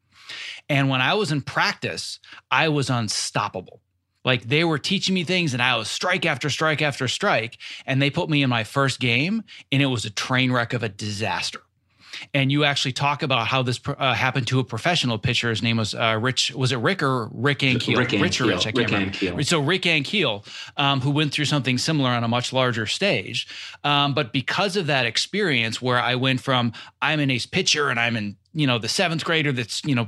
And 0.69 0.89
when 0.89 1.01
I 1.01 1.13
was 1.13 1.31
in 1.31 1.41
practice, 1.41 2.19
I 2.51 2.69
was 2.69 2.89
unstoppable. 2.89 3.81
Like 4.27 4.49
they 4.49 4.65
were 4.65 4.77
teaching 4.77 5.15
me 5.15 5.23
things 5.23 5.53
and 5.53 5.63
I 5.63 5.77
was 5.77 5.87
strike 5.87 6.25
after 6.25 6.49
strike 6.49 6.81
after 6.81 7.07
strike. 7.07 7.57
And 7.85 8.01
they 8.01 8.09
put 8.09 8.29
me 8.29 8.43
in 8.43 8.49
my 8.49 8.65
first 8.65 8.99
game 8.99 9.41
and 9.71 9.81
it 9.81 9.85
was 9.85 10.03
a 10.03 10.09
train 10.09 10.51
wreck 10.51 10.73
of 10.73 10.83
a 10.83 10.89
disaster. 10.89 11.61
And 12.33 12.51
you 12.51 12.65
actually 12.65 12.91
talk 12.91 13.23
about 13.23 13.47
how 13.47 13.63
this 13.63 13.79
uh, 13.87 14.13
happened 14.13 14.47
to 14.47 14.59
a 14.59 14.65
professional 14.65 15.17
pitcher. 15.17 15.49
His 15.49 15.63
name 15.63 15.77
was 15.77 15.93
uh, 15.93 16.19
Rich. 16.19 16.51
Was 16.55 16.73
it 16.73 16.77
Rick 16.77 17.03
or 17.03 17.29
Rick 17.31 17.59
Ankiel? 17.59 17.97
Rick 17.97 18.11
Rich 18.11 18.41
or 18.41 18.47
Rich? 18.47 18.67
I 18.67 18.71
can't 18.71 18.91
Rick 18.91 19.21
remember. 19.21 19.43
So 19.43 19.61
Rick 19.61 19.83
Ankiel, 19.83 20.45
um, 20.75 20.99
who 20.99 21.11
went 21.11 21.31
through 21.31 21.45
something 21.45 21.77
similar 21.77 22.09
on 22.09 22.23
a 22.23 22.27
much 22.27 22.51
larger 22.51 22.85
stage, 22.85 23.47
um, 23.83 24.13
but 24.13 24.33
because 24.33 24.75
of 24.75 24.87
that 24.87 25.05
experience, 25.05 25.81
where 25.81 25.99
I 25.99 26.15
went 26.15 26.41
from 26.41 26.73
I'm 27.01 27.19
an 27.19 27.29
ace 27.29 27.45
pitcher 27.45 27.89
and 27.89 27.99
I'm 27.99 28.17
in 28.17 28.35
you 28.53 28.65
know 28.65 28.79
the 28.79 28.89
seventh 28.89 29.23
grader 29.23 29.51
that's 29.51 29.83
you 29.85 29.93
know 29.93 30.07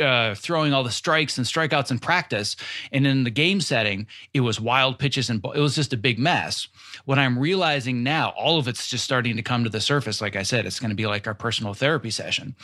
uh, 0.00 0.34
throwing 0.34 0.72
all 0.72 0.84
the 0.84 0.90
strikes 0.90 1.38
and 1.38 1.46
strikeouts 1.46 1.90
in 1.90 1.98
practice. 1.98 2.56
And 2.92 3.06
in 3.06 3.24
the 3.24 3.30
game 3.30 3.60
setting, 3.60 4.06
it 4.34 4.40
was 4.40 4.60
wild 4.60 4.98
pitches 4.98 5.30
and 5.30 5.44
it 5.54 5.60
was 5.60 5.74
just 5.74 5.92
a 5.92 5.96
big 5.96 6.18
mess. 6.18 6.68
What 7.04 7.18
I'm 7.18 7.38
realizing 7.38 8.02
now, 8.02 8.30
all 8.30 8.58
of 8.58 8.68
it's 8.68 8.88
just 8.88 9.04
starting 9.04 9.36
to 9.36 9.42
come 9.42 9.64
to 9.64 9.70
the 9.70 9.80
surface. 9.80 10.20
Like 10.20 10.36
I 10.36 10.42
said, 10.42 10.66
it's 10.66 10.80
going 10.80 10.90
to 10.90 10.96
be 10.96 11.06
like 11.06 11.26
our 11.26 11.34
personal 11.34 11.74
therapy 11.74 12.10
session. 12.10 12.54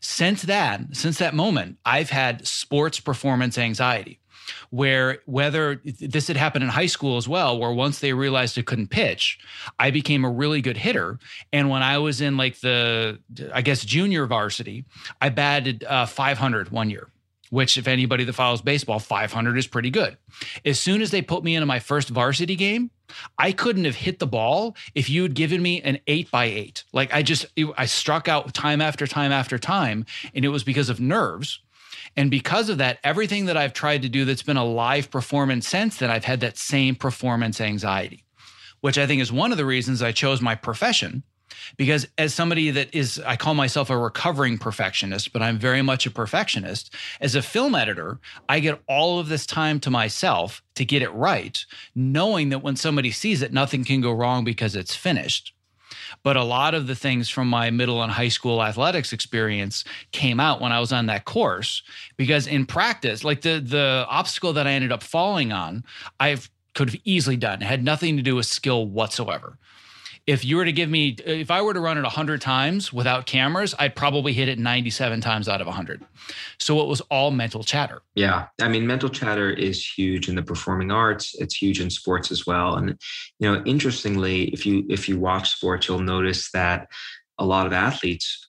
Since 0.00 0.42
that, 0.42 0.80
since 0.92 1.18
that 1.18 1.34
moment, 1.34 1.78
I've 1.84 2.10
had 2.10 2.46
sports 2.46 3.00
performance 3.00 3.58
anxiety 3.58 4.18
where 4.70 5.18
whether 5.26 5.80
this 5.84 6.28
had 6.28 6.36
happened 6.36 6.64
in 6.64 6.70
high 6.70 6.86
school 6.86 7.16
as 7.16 7.28
well, 7.28 7.58
where 7.58 7.72
once 7.72 8.00
they 8.00 8.12
realized 8.12 8.58
I 8.58 8.62
couldn't 8.62 8.88
pitch, 8.88 9.38
I 9.78 9.90
became 9.90 10.24
a 10.24 10.30
really 10.30 10.60
good 10.60 10.76
hitter. 10.76 11.18
And 11.52 11.68
when 11.70 11.82
I 11.82 11.98
was 11.98 12.20
in 12.20 12.36
like 12.36 12.60
the, 12.60 13.18
I 13.52 13.62
guess, 13.62 13.84
junior 13.84 14.26
varsity, 14.26 14.84
I 15.20 15.28
batted 15.28 15.84
uh, 15.84 16.06
500 16.06 16.70
one 16.70 16.90
year 16.90 17.08
which 17.50 17.76
if 17.76 17.86
anybody 17.86 18.24
that 18.24 18.32
follows 18.32 18.62
baseball 18.62 18.98
500 18.98 19.58
is 19.58 19.66
pretty 19.66 19.90
good. 19.90 20.16
As 20.64 20.80
soon 20.80 21.02
as 21.02 21.10
they 21.10 21.20
put 21.20 21.44
me 21.44 21.54
into 21.54 21.66
my 21.66 21.80
first 21.80 22.08
varsity 22.08 22.56
game 22.56 22.90
i 23.38 23.52
couldn't 23.52 23.84
have 23.84 23.96
hit 23.96 24.18
the 24.18 24.26
ball 24.26 24.76
if 24.94 25.10
you 25.10 25.22
had 25.22 25.34
given 25.34 25.62
me 25.62 25.80
an 25.82 25.98
8 26.06 26.30
by 26.30 26.44
8 26.46 26.84
like 26.92 27.12
i 27.14 27.22
just 27.22 27.46
i 27.76 27.86
struck 27.86 28.28
out 28.28 28.52
time 28.54 28.80
after 28.80 29.06
time 29.06 29.32
after 29.32 29.58
time 29.58 30.04
and 30.34 30.44
it 30.44 30.48
was 30.48 30.64
because 30.64 30.88
of 30.88 31.00
nerves 31.00 31.60
and 32.16 32.30
because 32.30 32.68
of 32.68 32.78
that, 32.78 32.98
everything 33.02 33.46
that 33.46 33.56
I've 33.56 33.72
tried 33.72 34.02
to 34.02 34.08
do 34.08 34.24
that's 34.24 34.42
been 34.42 34.56
a 34.56 34.64
live 34.64 35.10
performance 35.10 35.66
since 35.68 35.96
then, 35.96 36.10
I've 36.10 36.24
had 36.24 36.40
that 36.40 36.58
same 36.58 36.94
performance 36.94 37.60
anxiety, 37.60 38.24
which 38.80 38.98
I 38.98 39.06
think 39.06 39.22
is 39.22 39.32
one 39.32 39.52
of 39.52 39.58
the 39.58 39.64
reasons 39.64 40.02
I 40.02 40.12
chose 40.12 40.40
my 40.40 40.54
profession. 40.54 41.22
Because 41.76 42.08
as 42.18 42.34
somebody 42.34 42.70
that 42.70 42.94
is, 42.94 43.20
I 43.24 43.36
call 43.36 43.54
myself 43.54 43.88
a 43.88 43.96
recovering 43.96 44.58
perfectionist, 44.58 45.32
but 45.32 45.42
I'm 45.42 45.58
very 45.58 45.82
much 45.82 46.06
a 46.06 46.10
perfectionist. 46.10 46.94
As 47.20 47.34
a 47.34 47.42
film 47.42 47.74
editor, 47.74 48.18
I 48.48 48.60
get 48.60 48.80
all 48.88 49.18
of 49.18 49.28
this 49.28 49.46
time 49.46 49.78
to 49.80 49.90
myself 49.90 50.62
to 50.74 50.84
get 50.84 51.02
it 51.02 51.12
right, 51.12 51.64
knowing 51.94 52.48
that 52.48 52.62
when 52.62 52.76
somebody 52.76 53.10
sees 53.10 53.42
it, 53.42 53.52
nothing 53.52 53.84
can 53.84 54.00
go 54.00 54.12
wrong 54.12 54.44
because 54.44 54.74
it's 54.74 54.96
finished. 54.96 55.54
But 56.22 56.36
a 56.36 56.44
lot 56.44 56.74
of 56.74 56.86
the 56.86 56.94
things 56.94 57.28
from 57.28 57.48
my 57.48 57.70
middle 57.70 58.02
and 58.02 58.12
high 58.12 58.28
school 58.28 58.62
athletics 58.62 59.12
experience 59.12 59.84
came 60.10 60.40
out 60.40 60.60
when 60.60 60.72
I 60.72 60.80
was 60.80 60.92
on 60.92 61.06
that 61.06 61.24
course 61.24 61.82
because 62.16 62.46
in 62.46 62.66
practice, 62.66 63.24
like 63.24 63.42
the 63.42 63.60
the 63.60 64.06
obstacle 64.08 64.52
that 64.54 64.66
I 64.66 64.72
ended 64.72 64.92
up 64.92 65.02
falling 65.02 65.52
on, 65.52 65.84
I 66.20 66.38
could 66.74 66.90
have 66.90 67.00
easily 67.04 67.36
done. 67.36 67.62
It 67.62 67.66
had 67.66 67.84
nothing 67.84 68.16
to 68.16 68.22
do 68.22 68.36
with 68.36 68.46
skill 68.46 68.86
whatsoever 68.86 69.58
if 70.26 70.44
you 70.44 70.56
were 70.56 70.64
to 70.64 70.72
give 70.72 70.88
me 70.88 71.16
if 71.26 71.50
i 71.50 71.60
were 71.60 71.74
to 71.74 71.80
run 71.80 71.98
it 71.98 72.02
100 72.02 72.40
times 72.40 72.92
without 72.92 73.26
cameras 73.26 73.74
i'd 73.78 73.94
probably 73.96 74.32
hit 74.32 74.48
it 74.48 74.58
97 74.58 75.20
times 75.20 75.48
out 75.48 75.60
of 75.60 75.66
100 75.66 76.02
so 76.58 76.80
it 76.80 76.86
was 76.86 77.00
all 77.02 77.30
mental 77.30 77.62
chatter. 77.64 78.02
Yeah. 78.14 78.46
I 78.60 78.68
mean 78.68 78.86
mental 78.86 79.08
chatter 79.08 79.50
is 79.50 79.84
huge 79.84 80.28
in 80.28 80.36
the 80.36 80.42
performing 80.42 80.90
arts. 80.90 81.34
It's 81.38 81.54
huge 81.54 81.80
in 81.80 81.90
sports 81.90 82.30
as 82.30 82.46
well. 82.46 82.76
And 82.76 82.98
you 83.38 83.50
know 83.50 83.62
interestingly 83.64 84.44
if 84.50 84.64
you 84.64 84.84
if 84.88 85.08
you 85.08 85.18
watch 85.18 85.50
sports 85.50 85.88
you'll 85.88 86.00
notice 86.00 86.50
that 86.52 86.88
a 87.38 87.44
lot 87.44 87.66
of 87.66 87.72
athletes 87.72 88.48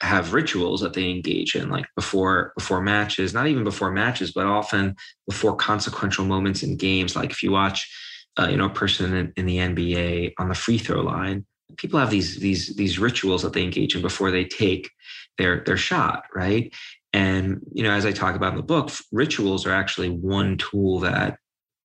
have 0.00 0.32
rituals 0.32 0.80
that 0.80 0.92
they 0.92 1.10
engage 1.10 1.56
in 1.56 1.70
like 1.70 1.86
before 1.96 2.52
before 2.56 2.80
matches 2.80 3.34
not 3.34 3.48
even 3.48 3.64
before 3.64 3.90
matches 3.90 4.30
but 4.30 4.46
often 4.46 4.94
before 5.26 5.56
consequential 5.56 6.24
moments 6.24 6.62
in 6.62 6.76
games. 6.76 7.16
Like 7.16 7.30
if 7.30 7.42
you 7.42 7.50
watch 7.50 7.90
uh, 8.38 8.48
you 8.48 8.56
know 8.56 8.66
a 8.66 8.70
person 8.70 9.14
in, 9.14 9.32
in, 9.36 9.46
the 9.46 9.58
NBA 9.58 10.34
on 10.38 10.48
the 10.48 10.54
free 10.54 10.78
throw 10.78 11.00
line. 11.00 11.44
People 11.76 11.98
have 11.98 12.10
these 12.10 12.38
these 12.38 12.74
these 12.76 12.98
rituals 12.98 13.42
that 13.42 13.52
they 13.52 13.62
engage 13.62 13.94
in 13.94 14.02
before 14.02 14.30
they 14.30 14.44
take 14.44 14.90
their 15.36 15.62
their 15.64 15.76
shot, 15.76 16.24
right? 16.34 16.72
And 17.12 17.60
you 17.72 17.82
know, 17.82 17.92
as 17.92 18.06
I 18.06 18.12
talk 18.12 18.36
about 18.36 18.52
in 18.52 18.56
the 18.56 18.62
book, 18.62 18.90
rituals 19.12 19.66
are 19.66 19.72
actually 19.72 20.10
one 20.10 20.56
tool 20.58 21.00
that 21.00 21.38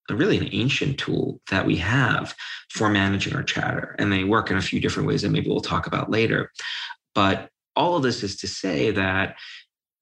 really 0.09 0.37
an 0.37 0.49
ancient 0.51 0.99
tool 0.99 1.39
that 1.49 1.65
we 1.65 1.77
have 1.77 2.35
for 2.69 2.89
managing 2.89 3.35
our 3.35 3.43
chatter, 3.43 3.95
and 3.99 4.11
they 4.11 4.23
work 4.23 4.51
in 4.51 4.57
a 4.57 4.61
few 4.61 4.79
different 4.79 5.07
ways 5.07 5.21
that 5.21 5.29
maybe 5.29 5.49
we'll 5.49 5.61
talk 5.61 5.87
about 5.87 6.11
later. 6.11 6.51
But 7.15 7.49
all 7.75 7.95
of 7.95 8.03
this 8.03 8.23
is 8.23 8.37
to 8.37 8.47
say 8.47 8.91
that 8.91 9.35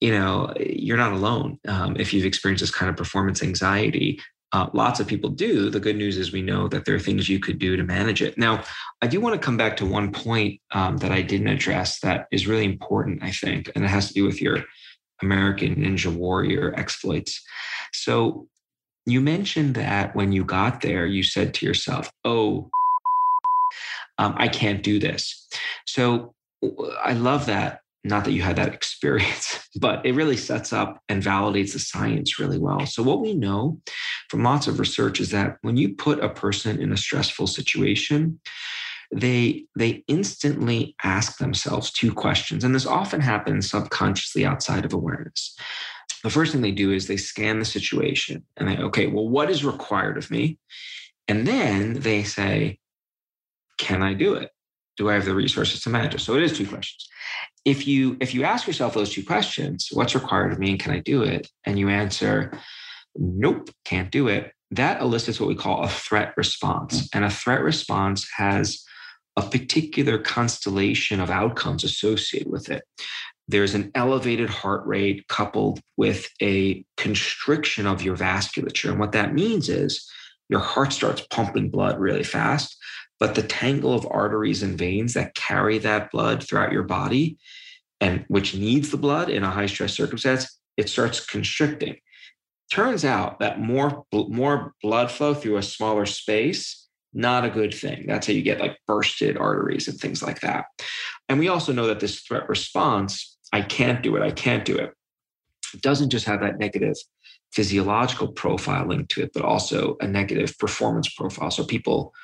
you 0.02 0.12
know 0.12 0.54
you're 0.60 0.98
not 0.98 1.14
alone 1.14 1.60
um, 1.68 1.96
if 1.98 2.14
you've 2.14 2.26
experienced 2.26 2.62
this 2.62 2.72
kind 2.72 2.90
of 2.90 2.98
performance 2.98 3.42
anxiety 3.42 4.20
uh, 4.54 4.68
lots 4.74 5.00
of 5.00 5.08
people 5.08 5.30
do. 5.30 5.70
The 5.70 5.80
good 5.80 5.96
news 5.96 6.18
is 6.18 6.32
we 6.32 6.42
know 6.42 6.68
that 6.68 6.86
there 6.86 6.96
are 6.96 7.00
things 7.00 7.30
you 7.30 7.40
could 7.40 7.58
do 7.58 7.78
to 7.78 7.84
manage 7.84 8.22
it. 8.22 8.38
Now, 8.38 8.64
I 9.02 9.08
do 9.08 9.22
want 9.22 9.34
to 9.34 9.46
come 9.46 9.58
back 9.58 9.78
to 9.78 9.86
one 9.86 10.12
point 10.12 10.60
um, 10.72 10.98
that 10.98 11.12
I 11.12 11.22
didn't 11.22 11.48
address 11.48 12.00
that 12.02 12.28
is 12.32 12.48
really 12.48 12.66
important, 12.66 13.24
I 13.24 13.32
think, 13.32 13.72
and 13.76 13.86
it 13.86 13.90
has 13.90 14.10
to 14.10 14.14
do 14.14 14.26
with 14.26 14.42
your 14.42 14.64
American 15.22 15.76
Ninja 15.76 16.14
Warrior 16.14 16.74
exploits. 16.76 17.42
So, 17.94 18.48
you 19.08 19.20
mentioned 19.20 19.76
that 19.76 20.16
when 20.16 20.32
you 20.32 20.44
got 20.44 20.82
there, 20.82 21.08
you 21.08 21.24
said 21.24 21.56
to 21.56 21.66
yourself, 21.66 22.12
Oh, 22.24 22.70
um, 24.18 24.36
I 24.38 24.48
can't 24.48 24.84
do 24.84 25.00
this. 25.00 25.48
So, 25.86 26.36
I 27.02 27.14
love 27.14 27.48
that 27.48 27.82
not 28.04 28.26
that 28.26 28.32
you 28.32 28.42
had 28.42 28.56
that 28.56 28.74
experience, 28.74 29.68
but 29.80 30.06
it 30.06 30.16
really 30.16 30.38
sets 30.38 30.74
up 30.74 31.02
and 31.08 31.24
validates 31.24 31.74
the 31.74 31.80
science 31.80 32.40
really 32.40 32.58
well. 32.58 32.86
So, 32.86 33.04
what 33.04 33.22
we 33.22 33.34
know 33.34 33.80
from 34.30 34.44
lots 34.44 34.68
of 34.68 34.80
research 34.80 35.20
is 35.20 35.32
that 35.32 35.58
when 35.62 35.78
you 35.78 35.96
put 35.96 36.24
a 36.24 36.30
person 36.30 36.82
in 36.82 36.92
a 36.92 36.98
stressful 36.98 37.48
situation, 37.48 38.40
they 39.12 39.66
they 39.76 40.04
instantly 40.08 40.96
ask 41.04 41.38
themselves 41.38 41.92
two 41.92 42.14
questions 42.14 42.64
and 42.64 42.74
this 42.74 42.86
often 42.86 43.20
happens 43.20 43.70
subconsciously 43.70 44.46
outside 44.46 44.86
of 44.86 44.94
awareness. 44.94 45.56
The 46.24 46.30
first 46.30 46.52
thing 46.52 46.62
they 46.62 46.72
do 46.72 46.92
is 46.92 47.08
they 47.08 47.18
scan 47.18 47.60
the 47.60 47.66
situation 47.66 48.46
and 48.56 48.70
they 48.70 48.78
okay 48.78 49.08
well 49.08 49.28
what 49.28 49.50
is 49.50 49.66
required 49.66 50.18
of 50.18 50.32
me? 50.32 50.58
And 51.28 51.46
then 51.46 52.00
they 52.00 52.24
say 52.24 52.80
can 53.78 54.02
i 54.02 54.14
do 54.14 54.36
it 54.36 54.52
do 55.02 55.10
i 55.10 55.14
have 55.14 55.26
the 55.26 55.34
resources 55.34 55.82
to 55.82 55.90
manage 55.90 56.16
it? 56.16 56.22
So 56.22 56.36
it 56.36 56.44
is 56.44 56.58
two 56.58 56.68
questions. 56.68 57.08
If 57.66 57.88
you 57.88 58.18
if 58.20 58.34
you 58.34 58.44
ask 58.44 58.68
yourself 58.68 58.94
those 58.94 59.14
two 59.14 59.26
questions 59.26 59.90
what's 59.92 60.16
required 60.16 60.52
of 60.52 60.60
me 60.60 60.72
and 60.72 60.80
can 60.80 60.94
i 60.94 61.00
do 61.00 61.24
it? 61.24 61.50
And 61.66 61.80
you 61.80 61.90
answer 61.90 62.52
nope 63.16 63.70
can't 63.84 64.12
do 64.12 64.28
it 64.28 64.54
that 64.72 65.02
elicits 65.02 65.40
what 65.40 65.50
we 65.50 65.56
call 65.56 65.84
a 65.84 65.90
threat 65.90 66.34
response. 66.38 67.10
And 67.14 67.26
a 67.26 67.30
threat 67.30 67.62
response 67.62 68.28
has 68.38 68.84
a 69.38 69.42
particular 69.42 70.18
constellation 70.18 71.20
of 71.20 71.30
outcomes 71.30 71.84
associated 71.84 72.50
with 72.50 72.70
it. 72.70 72.84
There's 73.48 73.76
an 73.76 73.92
elevated 73.96 74.50
heart 74.50 74.86
rate 74.86 75.28
coupled 75.28 75.82
with 75.98 76.30
a 76.42 76.86
constriction 76.96 77.86
of 77.86 78.02
your 78.02 78.16
vasculature. 78.16 78.90
And 78.90 79.00
what 79.00 79.12
that 79.12 79.34
means 79.34 79.68
is 79.68 80.10
your 80.48 80.60
heart 80.60 80.94
starts 80.94 81.26
pumping 81.30 81.70
blood 81.70 82.00
really 82.00 82.24
fast 82.24 82.78
but 83.22 83.36
the 83.36 83.44
tangle 83.44 83.94
of 83.94 84.08
arteries 84.10 84.64
and 84.64 84.80
veins 84.80 85.14
that 85.14 85.36
carry 85.36 85.78
that 85.78 86.10
blood 86.10 86.44
throughout 86.44 86.72
your 86.72 86.82
body 86.82 87.38
and 88.02 88.26
which 88.30 88.56
needs 88.56 88.90
the 88.90 88.98
blood 88.98 89.30
in 89.30 89.44
a 89.44 89.52
high 89.52 89.68
stress 89.68 89.94
circumstance, 89.94 90.60
it 90.76 90.90
starts 90.90 91.24
constricting. 91.24 91.98
Turns 92.72 93.06
out 93.06 93.40
that 93.40 93.60
more, 93.60 94.06
more 94.12 94.74
blood 94.82 95.12
flow 95.12 95.36
through 95.36 95.58
a 95.58 95.62
smaller 95.62 96.08
space, 96.08 96.88
not 97.14 97.46
a 97.46 97.52
good 97.52 97.76
thing. 97.76 98.06
That's 98.08 98.26
how 98.26 98.34
you 98.34 98.42
get 98.42 98.60
like 98.60 98.80
bursted 98.88 99.38
arteries 99.38 99.88
and 99.88 100.00
things 100.00 100.24
like 100.24 100.40
that. 100.40 100.66
And 101.30 101.38
we 101.38 101.48
also 101.48 101.74
know 101.74 101.86
that 101.86 102.00
this 102.00 102.22
threat 102.22 102.50
response, 102.50 103.38
I 103.54 103.62
can't 103.62 104.02
do 104.02 104.16
it, 104.16 104.24
I 104.24 104.32
can't 104.32 104.66
do 104.66 104.76
it, 104.76 104.96
it 105.76 105.82
doesn't 105.84 106.10
just 106.10 106.26
have 106.26 106.42
that 106.42 106.58
negative 106.58 106.96
physiological 107.52 108.30
profile 108.30 108.88
linked 108.88 109.12
to 109.12 109.22
it, 109.22 109.32
but 109.32 109.44
also 109.44 109.96
a 110.02 110.08
negative 110.08 110.58
performance 110.58 111.14
profile. 111.14 111.52
So 111.52 111.64
people 111.64 112.16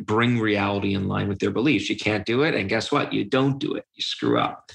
bring 0.00 0.38
reality 0.38 0.94
in 0.94 1.08
line 1.08 1.28
with 1.28 1.38
their 1.38 1.50
beliefs. 1.50 1.90
You 1.90 1.96
can't 1.96 2.26
do 2.26 2.42
it. 2.42 2.54
And 2.54 2.68
guess 2.68 2.92
what? 2.92 3.12
You 3.12 3.24
don't 3.24 3.58
do 3.58 3.74
it. 3.74 3.84
You 3.94 4.02
screw 4.02 4.38
up. 4.38 4.70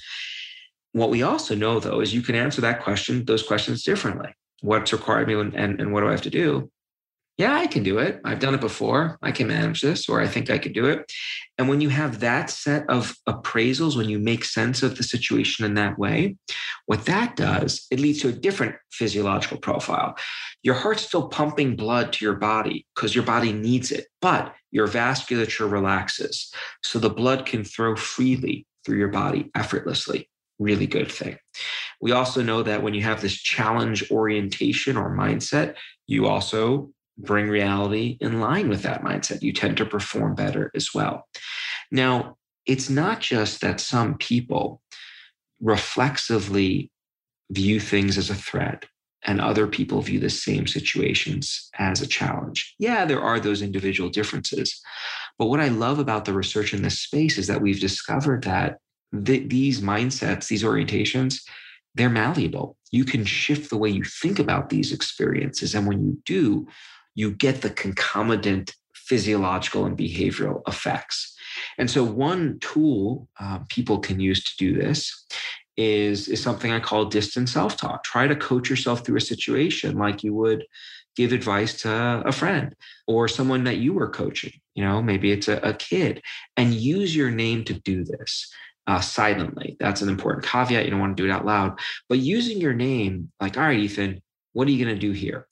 What 0.92 1.10
we 1.10 1.22
also 1.22 1.54
know, 1.54 1.80
though, 1.80 2.00
is 2.00 2.12
you 2.12 2.22
can 2.22 2.34
answer 2.34 2.60
that 2.62 2.82
question, 2.82 3.24
those 3.24 3.42
questions 3.42 3.82
differently. 3.82 4.34
What's 4.60 4.92
required 4.92 5.22
of 5.22 5.28
me 5.28 5.34
and, 5.34 5.54
and, 5.54 5.80
and 5.80 5.92
what 5.92 6.00
do 6.00 6.08
I 6.08 6.12
have 6.12 6.22
to 6.22 6.30
do? 6.30 6.70
Yeah, 7.40 7.54
I 7.54 7.68
can 7.68 7.82
do 7.82 7.96
it. 7.96 8.20
I've 8.22 8.38
done 8.38 8.52
it 8.54 8.60
before. 8.60 9.18
I 9.22 9.32
can 9.32 9.48
manage 9.48 9.80
this, 9.80 10.10
or 10.10 10.20
I 10.20 10.26
think 10.26 10.50
I 10.50 10.58
can 10.58 10.74
do 10.74 10.84
it. 10.84 11.10
And 11.56 11.70
when 11.70 11.80
you 11.80 11.88
have 11.88 12.20
that 12.20 12.50
set 12.50 12.84
of 12.90 13.16
appraisals, 13.26 13.96
when 13.96 14.10
you 14.10 14.18
make 14.18 14.44
sense 14.44 14.82
of 14.82 14.98
the 14.98 15.02
situation 15.02 15.64
in 15.64 15.72
that 15.72 15.98
way, 15.98 16.36
what 16.84 17.06
that 17.06 17.36
does, 17.36 17.86
it 17.90 17.98
leads 17.98 18.20
to 18.20 18.28
a 18.28 18.32
different 18.32 18.76
physiological 18.92 19.56
profile. 19.56 20.18
Your 20.62 20.74
heart's 20.74 21.06
still 21.06 21.28
pumping 21.28 21.76
blood 21.76 22.12
to 22.12 22.26
your 22.26 22.34
body 22.34 22.84
because 22.94 23.14
your 23.14 23.24
body 23.24 23.54
needs 23.54 23.90
it, 23.90 24.08
but 24.20 24.54
your 24.70 24.86
vasculature 24.86 25.72
relaxes. 25.72 26.52
So 26.82 26.98
the 26.98 27.08
blood 27.08 27.46
can 27.46 27.64
flow 27.64 27.96
freely 27.96 28.66
through 28.84 28.98
your 28.98 29.08
body 29.08 29.50
effortlessly. 29.54 30.28
Really 30.58 30.86
good 30.86 31.10
thing. 31.10 31.38
We 32.02 32.12
also 32.12 32.42
know 32.42 32.62
that 32.64 32.82
when 32.82 32.92
you 32.92 33.00
have 33.00 33.22
this 33.22 33.34
challenge 33.34 34.10
orientation 34.10 34.98
or 34.98 35.16
mindset, 35.16 35.76
you 36.06 36.26
also 36.26 36.90
bring 37.22 37.48
reality 37.48 38.16
in 38.20 38.40
line 38.40 38.68
with 38.68 38.82
that 38.82 39.02
mindset. 39.02 39.42
You 39.42 39.52
tend 39.52 39.76
to 39.78 39.86
perform 39.86 40.34
better 40.34 40.70
as 40.74 40.90
well. 40.94 41.26
Now, 41.90 42.36
it's 42.66 42.90
not 42.90 43.20
just 43.20 43.60
that 43.60 43.80
some 43.80 44.16
people 44.18 44.82
reflexively 45.60 46.90
view 47.50 47.80
things 47.80 48.16
as 48.16 48.30
a 48.30 48.34
threat 48.34 48.86
and 49.24 49.40
other 49.40 49.66
people 49.66 50.00
view 50.00 50.18
the 50.18 50.30
same 50.30 50.66
situations 50.66 51.68
as 51.78 52.00
a 52.00 52.06
challenge. 52.06 52.74
Yeah, 52.78 53.04
there 53.04 53.20
are 53.20 53.38
those 53.38 53.60
individual 53.60 54.08
differences. 54.08 54.80
But 55.38 55.46
what 55.46 55.60
I 55.60 55.68
love 55.68 55.98
about 55.98 56.24
the 56.24 56.32
research 56.32 56.72
in 56.72 56.82
this 56.82 57.00
space 57.00 57.36
is 57.36 57.46
that 57.46 57.60
we've 57.60 57.80
discovered 57.80 58.44
that 58.44 58.78
th- 59.24 59.48
these 59.48 59.80
mindsets, 59.80 60.48
these 60.48 60.62
orientations, 60.62 61.42
they're 61.94 62.08
malleable. 62.08 62.76
You 62.92 63.04
can 63.04 63.24
shift 63.24 63.68
the 63.68 63.76
way 63.76 63.90
you 63.90 64.04
think 64.04 64.38
about 64.38 64.70
these 64.70 64.92
experiences. 64.92 65.74
And 65.74 65.86
when 65.86 66.02
you 66.02 66.22
do, 66.24 66.66
you 67.14 67.30
get 67.30 67.62
the 67.62 67.70
concomitant 67.70 68.74
physiological 68.94 69.86
and 69.86 69.98
behavioral 69.98 70.62
effects. 70.68 71.36
And 71.78 71.90
so, 71.90 72.04
one 72.04 72.58
tool 72.60 73.28
uh, 73.40 73.60
people 73.68 73.98
can 73.98 74.20
use 74.20 74.44
to 74.44 74.56
do 74.56 74.74
this 74.74 75.26
is, 75.76 76.28
is 76.28 76.42
something 76.42 76.70
I 76.70 76.80
call 76.80 77.06
distant 77.06 77.48
self 77.48 77.76
talk. 77.76 78.04
Try 78.04 78.28
to 78.28 78.36
coach 78.36 78.70
yourself 78.70 79.04
through 79.04 79.16
a 79.16 79.20
situation 79.20 79.98
like 79.98 80.22
you 80.22 80.34
would 80.34 80.64
give 81.16 81.32
advice 81.32 81.82
to 81.82 82.22
a 82.24 82.32
friend 82.32 82.74
or 83.06 83.26
someone 83.26 83.64
that 83.64 83.78
you 83.78 83.92
were 83.92 84.08
coaching. 84.08 84.52
You 84.74 84.84
know, 84.84 85.02
maybe 85.02 85.32
it's 85.32 85.48
a, 85.48 85.56
a 85.56 85.74
kid, 85.74 86.22
and 86.56 86.72
use 86.72 87.14
your 87.14 87.30
name 87.30 87.64
to 87.64 87.74
do 87.74 88.04
this. 88.04 88.52
Uh, 88.86 89.00
silently. 89.00 89.76
That's 89.78 90.02
an 90.02 90.08
important 90.08 90.44
caveat. 90.44 90.84
You 90.84 90.90
don't 90.90 90.98
want 90.98 91.16
to 91.16 91.22
do 91.22 91.28
it 91.28 91.32
out 91.32 91.46
loud, 91.46 91.78
but 92.08 92.18
using 92.18 92.60
your 92.60 92.72
name, 92.72 93.30
like, 93.40 93.56
all 93.56 93.62
right, 93.62 93.78
Ethan, 93.78 94.20
what 94.52 94.66
are 94.66 94.72
you 94.72 94.84
going 94.84 94.96
to 94.96 95.00
do 95.00 95.12
here? 95.12 95.46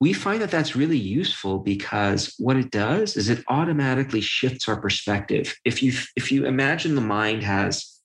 We 0.00 0.12
find 0.12 0.42
that 0.42 0.50
that's 0.50 0.76
really 0.76 0.98
useful 0.98 1.58
because 1.58 2.34
what 2.38 2.56
it 2.56 2.70
does 2.70 3.16
is 3.16 3.28
it 3.28 3.44
automatically 3.48 4.20
shifts 4.20 4.68
our 4.68 4.80
perspective 4.80 5.54
if 5.64 5.82
you 5.82 5.92
if 6.16 6.30
you 6.30 6.44
imagine 6.44 6.94
the 6.94 7.00
mind 7.00 7.42
has 7.42 8.00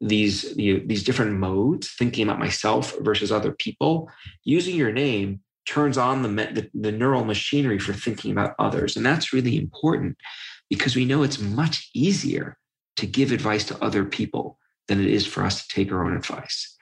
these 0.00 0.56
you 0.56 0.78
know, 0.78 0.84
these 0.86 1.02
different 1.02 1.32
modes 1.32 1.92
thinking 1.98 2.26
about 2.26 2.38
myself 2.38 2.94
versus 3.00 3.32
other 3.32 3.52
people 3.52 4.10
using 4.44 4.76
your 4.76 4.92
name 4.92 5.40
turns 5.66 5.98
on 5.98 6.22
the, 6.22 6.28
the, 6.28 6.70
the 6.72 6.92
neural 6.92 7.24
machinery 7.24 7.78
for 7.78 7.92
thinking 7.92 8.30
about 8.30 8.54
others 8.58 8.96
and 8.96 9.04
that's 9.04 9.32
really 9.32 9.58
important 9.58 10.16
because 10.70 10.94
we 10.94 11.04
know 11.04 11.22
it's 11.22 11.40
much 11.40 11.90
easier 11.94 12.56
to 12.96 13.06
give 13.06 13.32
advice 13.32 13.64
to 13.64 13.82
other 13.82 14.04
people 14.04 14.58
than 14.88 15.00
it 15.00 15.06
is 15.06 15.26
for 15.26 15.44
us 15.44 15.62
to 15.62 15.74
take 15.74 15.92
our 15.92 16.04
own 16.04 16.16
advice. 16.16 16.76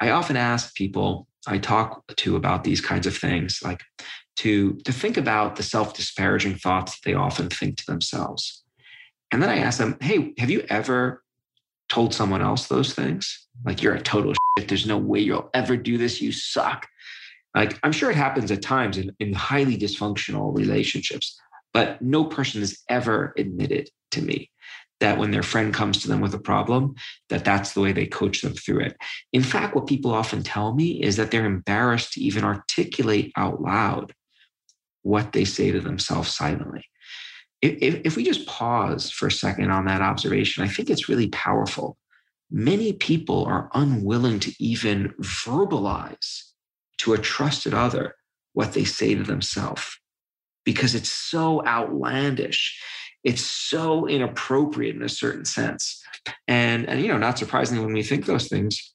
I 0.00 0.10
often 0.10 0.36
ask 0.36 0.74
people 0.74 1.26
I 1.46 1.58
talk 1.58 2.04
to 2.16 2.36
about 2.36 2.64
these 2.64 2.80
kinds 2.80 3.06
of 3.06 3.16
things, 3.16 3.60
like 3.62 3.82
to, 4.36 4.74
to 4.84 4.92
think 4.92 5.16
about 5.16 5.56
the 5.56 5.62
self 5.62 5.94
disparaging 5.94 6.56
thoughts 6.56 6.92
that 6.98 7.08
they 7.08 7.14
often 7.14 7.48
think 7.48 7.78
to 7.78 7.86
themselves. 7.86 8.64
And 9.32 9.42
then 9.42 9.50
I 9.50 9.58
ask 9.58 9.78
them, 9.78 9.96
hey, 10.00 10.34
have 10.38 10.50
you 10.50 10.64
ever 10.68 11.22
told 11.88 12.14
someone 12.14 12.42
else 12.42 12.66
those 12.68 12.94
things? 12.94 13.46
Like, 13.64 13.82
you're 13.82 13.94
a 13.94 14.00
total 14.00 14.34
shit. 14.58 14.68
There's 14.68 14.86
no 14.86 14.98
way 14.98 15.20
you'll 15.20 15.50
ever 15.54 15.76
do 15.76 15.98
this. 15.98 16.20
You 16.20 16.32
suck. 16.32 16.86
Like, 17.54 17.78
I'm 17.82 17.92
sure 17.92 18.10
it 18.10 18.16
happens 18.16 18.50
at 18.50 18.62
times 18.62 18.98
in, 18.98 19.14
in 19.18 19.32
highly 19.32 19.78
dysfunctional 19.78 20.56
relationships, 20.56 21.38
but 21.72 22.00
no 22.02 22.24
person 22.24 22.60
has 22.60 22.78
ever 22.88 23.32
admitted 23.38 23.88
to 24.12 24.22
me 24.22 24.50
that 25.00 25.18
when 25.18 25.30
their 25.30 25.42
friend 25.42 25.74
comes 25.74 26.00
to 26.02 26.08
them 26.08 26.20
with 26.20 26.34
a 26.34 26.38
problem 26.38 26.94
that 27.28 27.44
that's 27.44 27.72
the 27.72 27.80
way 27.80 27.92
they 27.92 28.06
coach 28.06 28.42
them 28.42 28.54
through 28.54 28.80
it. 28.80 28.96
In 29.32 29.42
fact 29.42 29.74
what 29.74 29.86
people 29.86 30.12
often 30.12 30.42
tell 30.42 30.74
me 30.74 31.02
is 31.02 31.16
that 31.16 31.30
they're 31.30 31.46
embarrassed 31.46 32.12
to 32.14 32.20
even 32.20 32.44
articulate 32.44 33.32
out 33.36 33.60
loud 33.60 34.14
what 35.02 35.32
they 35.32 35.44
say 35.44 35.70
to 35.70 35.80
themselves 35.80 36.34
silently. 36.34 36.84
If, 37.62 38.00
if 38.04 38.16
we 38.16 38.24
just 38.24 38.46
pause 38.46 39.10
for 39.10 39.28
a 39.28 39.32
second 39.32 39.70
on 39.70 39.86
that 39.86 40.02
observation 40.02 40.62
i 40.62 40.68
think 40.68 40.90
it's 40.90 41.08
really 41.08 41.28
powerful. 41.28 41.96
Many 42.50 42.92
people 42.92 43.44
are 43.44 43.70
unwilling 43.74 44.38
to 44.40 44.54
even 44.60 45.14
verbalize 45.20 46.42
to 46.98 47.12
a 47.12 47.18
trusted 47.18 47.74
other 47.74 48.14
what 48.52 48.72
they 48.72 48.84
say 48.84 49.14
to 49.14 49.22
themselves 49.22 49.98
because 50.64 50.94
it's 50.94 51.10
so 51.10 51.64
outlandish 51.66 52.80
it's 53.26 53.42
so 53.42 54.06
inappropriate 54.06 54.94
in 54.94 55.02
a 55.02 55.08
certain 55.08 55.44
sense. 55.44 56.00
And, 56.46 56.88
and, 56.88 57.02
you 57.02 57.08
know, 57.08 57.18
not 57.18 57.36
surprisingly, 57.36 57.84
when 57.84 57.92
we 57.92 58.04
think 58.04 58.24
those 58.24 58.46
things, 58.46 58.94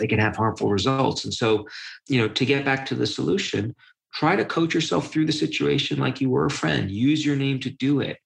they 0.00 0.08
can 0.08 0.18
have 0.18 0.34
harmful 0.34 0.68
results. 0.68 1.24
And 1.24 1.32
so, 1.32 1.68
you 2.08 2.20
know, 2.20 2.26
to 2.26 2.44
get 2.44 2.64
back 2.64 2.84
to 2.86 2.96
the 2.96 3.06
solution, 3.06 3.76
try 4.12 4.34
to 4.34 4.44
coach 4.44 4.74
yourself 4.74 5.12
through 5.12 5.26
the 5.26 5.32
situation 5.32 6.00
like 6.00 6.20
you 6.20 6.28
were 6.28 6.46
a 6.46 6.50
friend. 6.50 6.90
Use 6.90 7.24
your 7.24 7.36
name 7.36 7.60
to 7.60 7.70
do 7.70 8.00
it. 8.00 8.18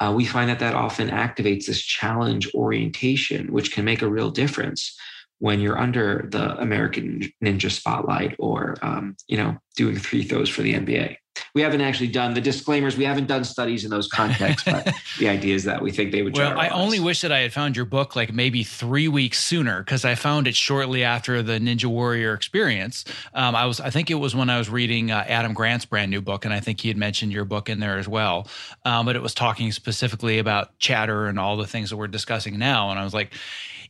Uh, 0.00 0.12
we 0.14 0.24
find 0.24 0.50
that 0.50 0.58
that 0.58 0.74
often 0.74 1.08
activates 1.08 1.66
this 1.66 1.80
challenge 1.80 2.52
orientation, 2.52 3.52
which 3.52 3.72
can 3.72 3.84
make 3.84 4.02
a 4.02 4.10
real 4.10 4.32
difference 4.32 4.98
when 5.38 5.60
you're 5.60 5.78
under 5.78 6.26
the 6.32 6.58
American 6.58 7.22
Ninja 7.42 7.70
spotlight 7.70 8.34
or, 8.40 8.74
um, 8.82 9.14
you 9.28 9.36
know, 9.36 9.56
doing 9.76 9.96
free 10.00 10.24
throws 10.24 10.48
for 10.48 10.62
the 10.62 10.74
NBA 10.74 11.16
we 11.54 11.62
haven't 11.62 11.82
actually 11.82 12.08
done 12.08 12.34
the 12.34 12.40
disclaimers. 12.40 12.96
We 12.96 13.04
haven't 13.04 13.26
done 13.26 13.44
studies 13.44 13.84
in 13.84 13.90
those 13.90 14.08
contexts, 14.08 14.68
but 14.68 14.92
the 15.20 15.28
idea 15.28 15.54
is 15.54 15.62
that 15.64 15.80
we 15.80 15.92
think 15.92 16.10
they 16.10 16.22
would. 16.22 16.36
Well, 16.36 16.58
I 16.58 16.68
only 16.70 16.98
wish 16.98 17.20
that 17.20 17.30
I 17.30 17.40
had 17.40 17.52
found 17.52 17.76
your 17.76 17.84
book 17.84 18.16
like 18.16 18.32
maybe 18.32 18.64
three 18.64 19.06
weeks 19.06 19.42
sooner 19.42 19.78
because 19.78 20.04
I 20.04 20.16
found 20.16 20.48
it 20.48 20.56
shortly 20.56 21.04
after 21.04 21.42
the 21.42 21.60
Ninja 21.60 21.86
Warrior 21.86 22.34
experience. 22.34 23.04
Um, 23.34 23.54
I 23.54 23.66
was, 23.66 23.80
I 23.80 23.90
think 23.90 24.10
it 24.10 24.16
was 24.16 24.34
when 24.34 24.50
I 24.50 24.58
was 24.58 24.68
reading 24.68 25.12
uh, 25.12 25.24
Adam 25.28 25.54
Grant's 25.54 25.84
brand 25.84 26.10
new 26.10 26.20
book, 26.20 26.44
and 26.44 26.52
I 26.52 26.58
think 26.58 26.80
he 26.80 26.88
had 26.88 26.96
mentioned 26.96 27.32
your 27.32 27.44
book 27.44 27.68
in 27.68 27.78
there 27.78 27.98
as 27.98 28.08
well. 28.08 28.48
Um, 28.84 29.06
but 29.06 29.14
it 29.14 29.22
was 29.22 29.32
talking 29.32 29.70
specifically 29.70 30.40
about 30.40 30.76
chatter 30.80 31.26
and 31.26 31.38
all 31.38 31.56
the 31.56 31.68
things 31.68 31.90
that 31.90 31.96
we're 31.96 32.08
discussing 32.08 32.58
now, 32.58 32.90
and 32.90 32.98
I 32.98 33.04
was 33.04 33.14
like 33.14 33.32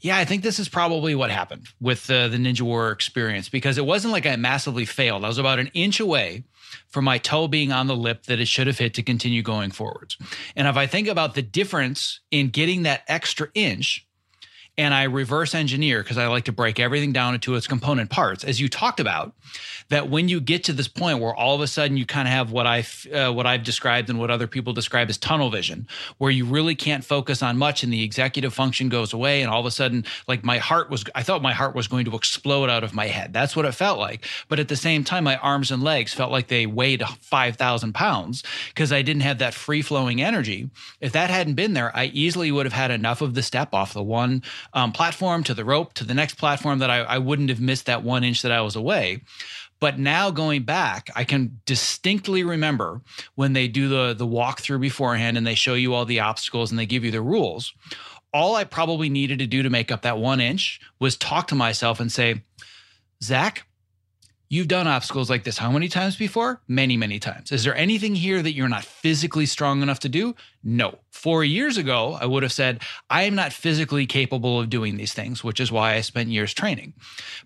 yeah, 0.05 0.19
I 0.19 0.27
think 0.27 0.43
this 0.43 0.59
is 0.59 0.69
probably 0.69 1.15
what 1.15 1.31
happened 1.31 1.67
with 1.81 2.11
uh, 2.11 2.29
the 2.29 2.37
Ninja 2.37 2.61
Warrior 2.61 2.93
experience 2.93 3.49
because 3.49 3.79
it 3.79 3.87
wasn't 3.87 4.12
like 4.12 4.27
I 4.27 4.37
massively 4.37 4.85
failed. 4.85 5.25
I 5.25 5.29
was 5.29 5.39
about 5.39 5.59
an 5.59 5.69
inch 5.69 5.99
away 5.99 6.45
from 6.89 7.05
my 7.05 7.18
toe 7.18 7.49
being 7.49 7.72
on 7.72 7.87
the 7.87 7.97
lip 7.97 8.25
that 8.25 8.41
it 8.41 8.49
should 8.49 8.66
have 8.66 8.79
hit 8.79 8.95
to 8.95 9.03
continue 9.03 9.43
going 9.43 9.70
forwards. 9.70 10.16
And 10.57 10.68
if 10.68 10.77
I 10.77 10.87
think 10.87 11.09
about 11.09 11.35
the 11.35 11.43
difference 11.43 12.20
in 12.31 12.49
getting 12.49 12.83
that 12.83 13.03
extra 13.09 13.49
inch 13.55 14.07
and 14.77 14.93
I 14.93 15.05
reverse 15.05 15.55
engineer 15.55 16.03
because 16.03 16.18
I 16.18 16.27
like 16.27 16.45
to 16.45 16.53
break 16.53 16.81
everything 16.81 17.12
down 17.12 17.35
into 17.35 17.55
its 17.55 17.66
component 17.66 18.11
parts, 18.11 18.43
as 18.43 18.61
you 18.61 18.68
talked 18.68 18.99
about, 18.99 19.33
that 19.89 20.11
when 20.11 20.29
you 20.29 20.41
get 20.41 20.64
to 20.64 20.72
this 20.72 20.89
point 20.89 21.20
where 21.20 21.35
all 21.35 21.55
of 21.55 21.61
a 21.61 21.66
sudden 21.66 21.97
you 21.97 22.07
kind 22.07 22.27
of 22.27 22.33
have 22.33 22.51
what 22.51 22.66
I 22.66 22.85
uh, 23.12 23.33
what 23.33 23.47
I've 23.47 23.62
described 23.62 24.11
and 24.11 24.18
what 24.18 24.31
other 24.31 24.47
people 24.47 24.72
describe 24.72 25.09
as 25.11 25.18
tunnel 25.18 25.51
vision, 25.51 25.87
where 26.18 26.31
you 26.31 26.45
really 26.45 26.75
can't 26.75 27.05
focus 27.05 27.43
on 27.43 27.57
much 27.57 27.85
and 27.85 27.93
the 27.93 28.03
executive 28.03 28.53
function 28.53 28.89
goes 28.89 29.12
away, 29.12 29.43
and 29.43 29.51
all 29.51 29.61
of 29.61 29.66
a 29.66 29.70
sudden, 29.70 30.05
like 30.27 30.45
my 30.45 30.59
heart 30.59 30.91
was, 30.91 31.05
I 31.14 31.22
thought 31.22 31.43
my 31.43 31.53
heart 31.53 31.75
was 31.75 31.87
going 31.87 32.07
to 32.07 32.16
explode 32.16 32.68
out 32.68 32.83
of 32.83 32.95
my 32.95 33.07
head. 33.07 33.33
That's 33.33 33.55
what 33.55 33.66
it 33.66 33.72
felt 33.72 33.99
like. 33.99 34.27
But 34.49 34.59
at 34.59 34.68
the 34.68 34.77
same 34.77 35.05
time, 35.05 35.25
my 35.25 35.37
arms 35.37 35.70
and 35.70 35.83
legs 35.83 36.12
felt 36.12 36.33
like 36.33 36.49
they 36.49 36.66
weighed 36.66 37.03
five 37.20 37.57
thousand 37.57 37.95
pounds 37.95 38.43
because 38.68 38.93
I 38.93 39.03
didn't 39.03 39.22
have 39.22 39.39
that 39.39 39.55
free 39.55 39.83
flowing 39.83 40.20
energy. 40.20 40.70
If 41.01 41.12
that 41.12 41.31
hadn't 41.31 41.55
been 41.55 41.75
there, 41.75 41.95
I 41.97 42.07
easily 42.07 42.51
would 42.51 42.66
have 42.66 42.72
had 42.72 42.91
enough 42.91 43.20
of 43.20 43.35
the 43.35 43.43
step 43.43 43.72
off 43.72 43.93
the 43.93 44.03
one 44.03 44.43
um, 44.73 44.93
platform 44.93 45.45
to 45.45 45.55
the 45.55 45.65
rope 45.65 45.95
to 45.95 46.05
the 46.05 46.15
next 46.15 46.35
platform 46.35 46.79
that 46.79 46.91
I, 46.91 46.99
I 47.01 47.19
wouldn't 47.19 47.49
have 47.51 47.61
missed 47.61 47.87
that 47.87 48.03
one 48.03 48.25
inch 48.25 48.43
that 48.43 48.53
I 48.53 48.61
was 48.61 48.77
away. 48.77 49.23
But 49.81 49.99
now 49.99 50.31
going 50.31 50.62
back, 50.62 51.11
I 51.15 51.25
can 51.25 51.61
distinctly 51.67 52.43
remember 52.43 53.03
when 53.35 53.53
they 53.53 53.69
do 53.69 53.89
the 53.89 54.15
the 54.15 54.27
walkthrough 54.27 54.81
beforehand 54.81 55.37
and 55.37 55.47
they 55.47 55.55
show 55.55 55.75
you 55.75 55.95
all 55.95 56.05
the 56.05 56.21
obstacles 56.21 56.71
and 56.71 56.79
they 56.79 56.87
give 56.87 57.05
you 57.05 57.11
the 57.11 57.21
rules. 57.21 57.75
All 58.33 58.57
I 58.57 58.65
probably 58.65 59.09
needed 59.09 59.39
to 59.41 59.47
do 59.47 59.62
to 59.62 59.71
make 59.71 59.93
up 59.93 60.03
that 60.03 60.19
one 60.19 60.41
inch 60.41 60.81
was 60.99 61.17
talk 61.17 61.49
to 61.49 61.55
myself 61.55 62.01
and 62.01 62.11
say, 62.11 62.43
Zach, 63.23 63.67
You've 64.55 64.69
done 64.69 64.87
obstacles 64.87 65.29
like 65.29 65.43
this 65.43 65.59
how 65.59 65.73
many 65.73 65.89
times 65.89 66.15
before? 66.15 66.61
Many, 66.69 66.97
many 66.97 67.19
times. 67.19 67.51
Is 67.51 67.65
there 67.65 67.75
anything 67.75 68.15
here 68.15 68.41
that 68.41 68.53
you're 68.53 68.69
not 68.69 68.85
physically 68.85 69.47
strong 69.47 69.83
enough 69.83 69.99
to 69.99 70.09
do? 70.09 70.37
No. 70.63 71.01
Four 71.11 71.43
years 71.43 71.77
ago, 71.77 72.17
I 72.21 72.27
would 72.27 72.45
have 72.45 72.53
said, 72.53 72.81
I 73.11 73.23
am 73.25 73.35
not 73.35 73.53
physically 73.53 74.07
capable 74.07 74.61
of 74.61 74.71
doing 74.71 74.97
these 74.97 75.13
things, 75.13 75.43
which 75.43 75.59
is 75.59 75.73
why 75.73 75.95
I 75.95 76.03
spent 76.03 76.29
years 76.29 76.55
training. 76.55 76.95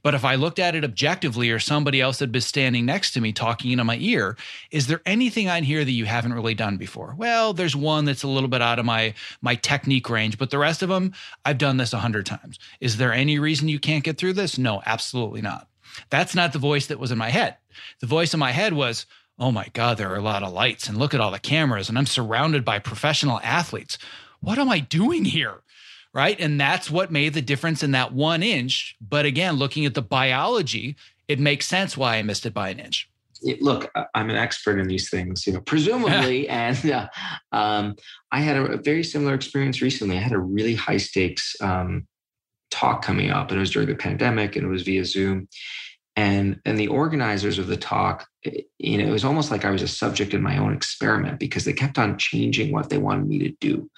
But 0.02 0.12
if 0.12 0.22
I 0.22 0.34
looked 0.34 0.58
at 0.58 0.74
it 0.74 0.84
objectively 0.84 1.50
or 1.50 1.58
somebody 1.58 1.98
else 1.98 2.18
had 2.18 2.30
been 2.30 2.42
standing 2.42 2.84
next 2.84 3.12
to 3.12 3.22
me 3.22 3.32
talking 3.32 3.70
into 3.72 3.84
my 3.84 3.96
ear, 3.96 4.36
is 4.70 4.86
there 4.86 5.00
anything 5.06 5.48
on 5.48 5.62
here 5.62 5.86
that 5.86 5.90
you 5.90 6.04
haven't 6.04 6.34
really 6.34 6.52
done 6.54 6.76
before? 6.76 7.14
Well, 7.16 7.54
there's 7.54 7.74
one 7.74 8.04
that's 8.04 8.22
a 8.22 8.28
little 8.28 8.50
bit 8.50 8.60
out 8.60 8.78
of 8.78 8.84
my, 8.84 9.14
my 9.40 9.54
technique 9.54 10.10
range, 10.10 10.36
but 10.36 10.50
the 10.50 10.58
rest 10.58 10.82
of 10.82 10.90
them, 10.90 11.14
I've 11.46 11.56
done 11.56 11.78
this 11.78 11.94
a 11.94 12.00
hundred 12.00 12.26
times. 12.26 12.58
Is 12.82 12.98
there 12.98 13.14
any 13.14 13.38
reason 13.38 13.68
you 13.68 13.80
can't 13.80 14.04
get 14.04 14.18
through 14.18 14.34
this? 14.34 14.58
No, 14.58 14.82
absolutely 14.84 15.40
not. 15.40 15.68
That's 16.10 16.34
not 16.34 16.52
the 16.52 16.58
voice 16.58 16.86
that 16.86 16.98
was 16.98 17.10
in 17.10 17.18
my 17.18 17.30
head. 17.30 17.56
The 18.00 18.06
voice 18.06 18.34
in 18.34 18.40
my 18.40 18.52
head 18.52 18.72
was, 18.72 19.06
oh 19.38 19.52
my 19.52 19.68
God, 19.72 19.98
there 19.98 20.10
are 20.10 20.16
a 20.16 20.22
lot 20.22 20.42
of 20.42 20.52
lights 20.52 20.88
and 20.88 20.98
look 20.98 21.14
at 21.14 21.20
all 21.20 21.30
the 21.30 21.38
cameras 21.38 21.88
and 21.88 21.96
I'm 21.96 22.06
surrounded 22.06 22.64
by 22.64 22.78
professional 22.78 23.40
athletes. 23.42 23.98
What 24.40 24.58
am 24.58 24.68
I 24.68 24.80
doing 24.80 25.24
here? 25.24 25.62
Right. 26.14 26.40
And 26.40 26.60
that's 26.60 26.90
what 26.90 27.12
made 27.12 27.34
the 27.34 27.42
difference 27.42 27.82
in 27.82 27.92
that 27.92 28.12
one 28.12 28.42
inch. 28.42 28.96
But 29.00 29.26
again, 29.26 29.56
looking 29.56 29.84
at 29.84 29.94
the 29.94 30.02
biology, 30.02 30.96
it 31.28 31.38
makes 31.38 31.66
sense 31.66 31.96
why 31.96 32.16
I 32.16 32.22
missed 32.22 32.46
it 32.46 32.54
by 32.54 32.70
an 32.70 32.80
inch. 32.80 33.08
Look, 33.60 33.90
I'm 34.14 34.30
an 34.30 34.36
expert 34.36 34.80
in 34.80 34.88
these 34.88 35.10
things, 35.10 35.46
you 35.46 35.52
know, 35.52 35.60
presumably. 35.60 36.48
and 36.48 36.90
uh, 36.90 37.08
um, 37.52 37.94
I 38.32 38.40
had 38.40 38.56
a, 38.56 38.78
very 38.78 39.04
similar 39.04 39.34
experience 39.34 39.80
recently. 39.80 40.16
I 40.16 40.20
had 40.20 40.32
a 40.32 40.38
really 40.38 40.74
high 40.74 40.96
stakes 40.96 41.54
um, 41.60 42.08
talk 42.70 43.02
coming 43.02 43.30
up, 43.30 43.50
and 43.50 43.58
it 43.58 43.60
was 43.60 43.70
during 43.70 43.88
the 43.88 43.94
pandemic, 43.94 44.56
and 44.56 44.64
it 44.64 44.68
was 44.68 44.82
via 44.82 45.04
Zoom 45.04 45.48
and 46.18 46.60
and 46.64 46.76
the 46.76 46.88
organizers 46.88 47.60
of 47.60 47.68
the 47.68 47.76
talk 47.76 48.26
eh, 48.44 48.62
you 48.78 48.98
know 48.98 49.06
it 49.06 49.12
was 49.12 49.24
almost 49.24 49.52
like 49.52 49.64
i 49.64 49.70
was 49.70 49.82
a 49.82 49.88
subject 49.88 50.34
in 50.34 50.42
my 50.42 50.58
own 50.58 50.74
experiment 50.74 51.38
because 51.38 51.64
they 51.64 51.72
kept 51.72 51.96
on 51.96 52.18
changing 52.18 52.72
what 52.72 52.90
they 52.90 52.98
wanted 52.98 53.26
me 53.26 53.38
to 53.38 53.50
do. 53.60 53.88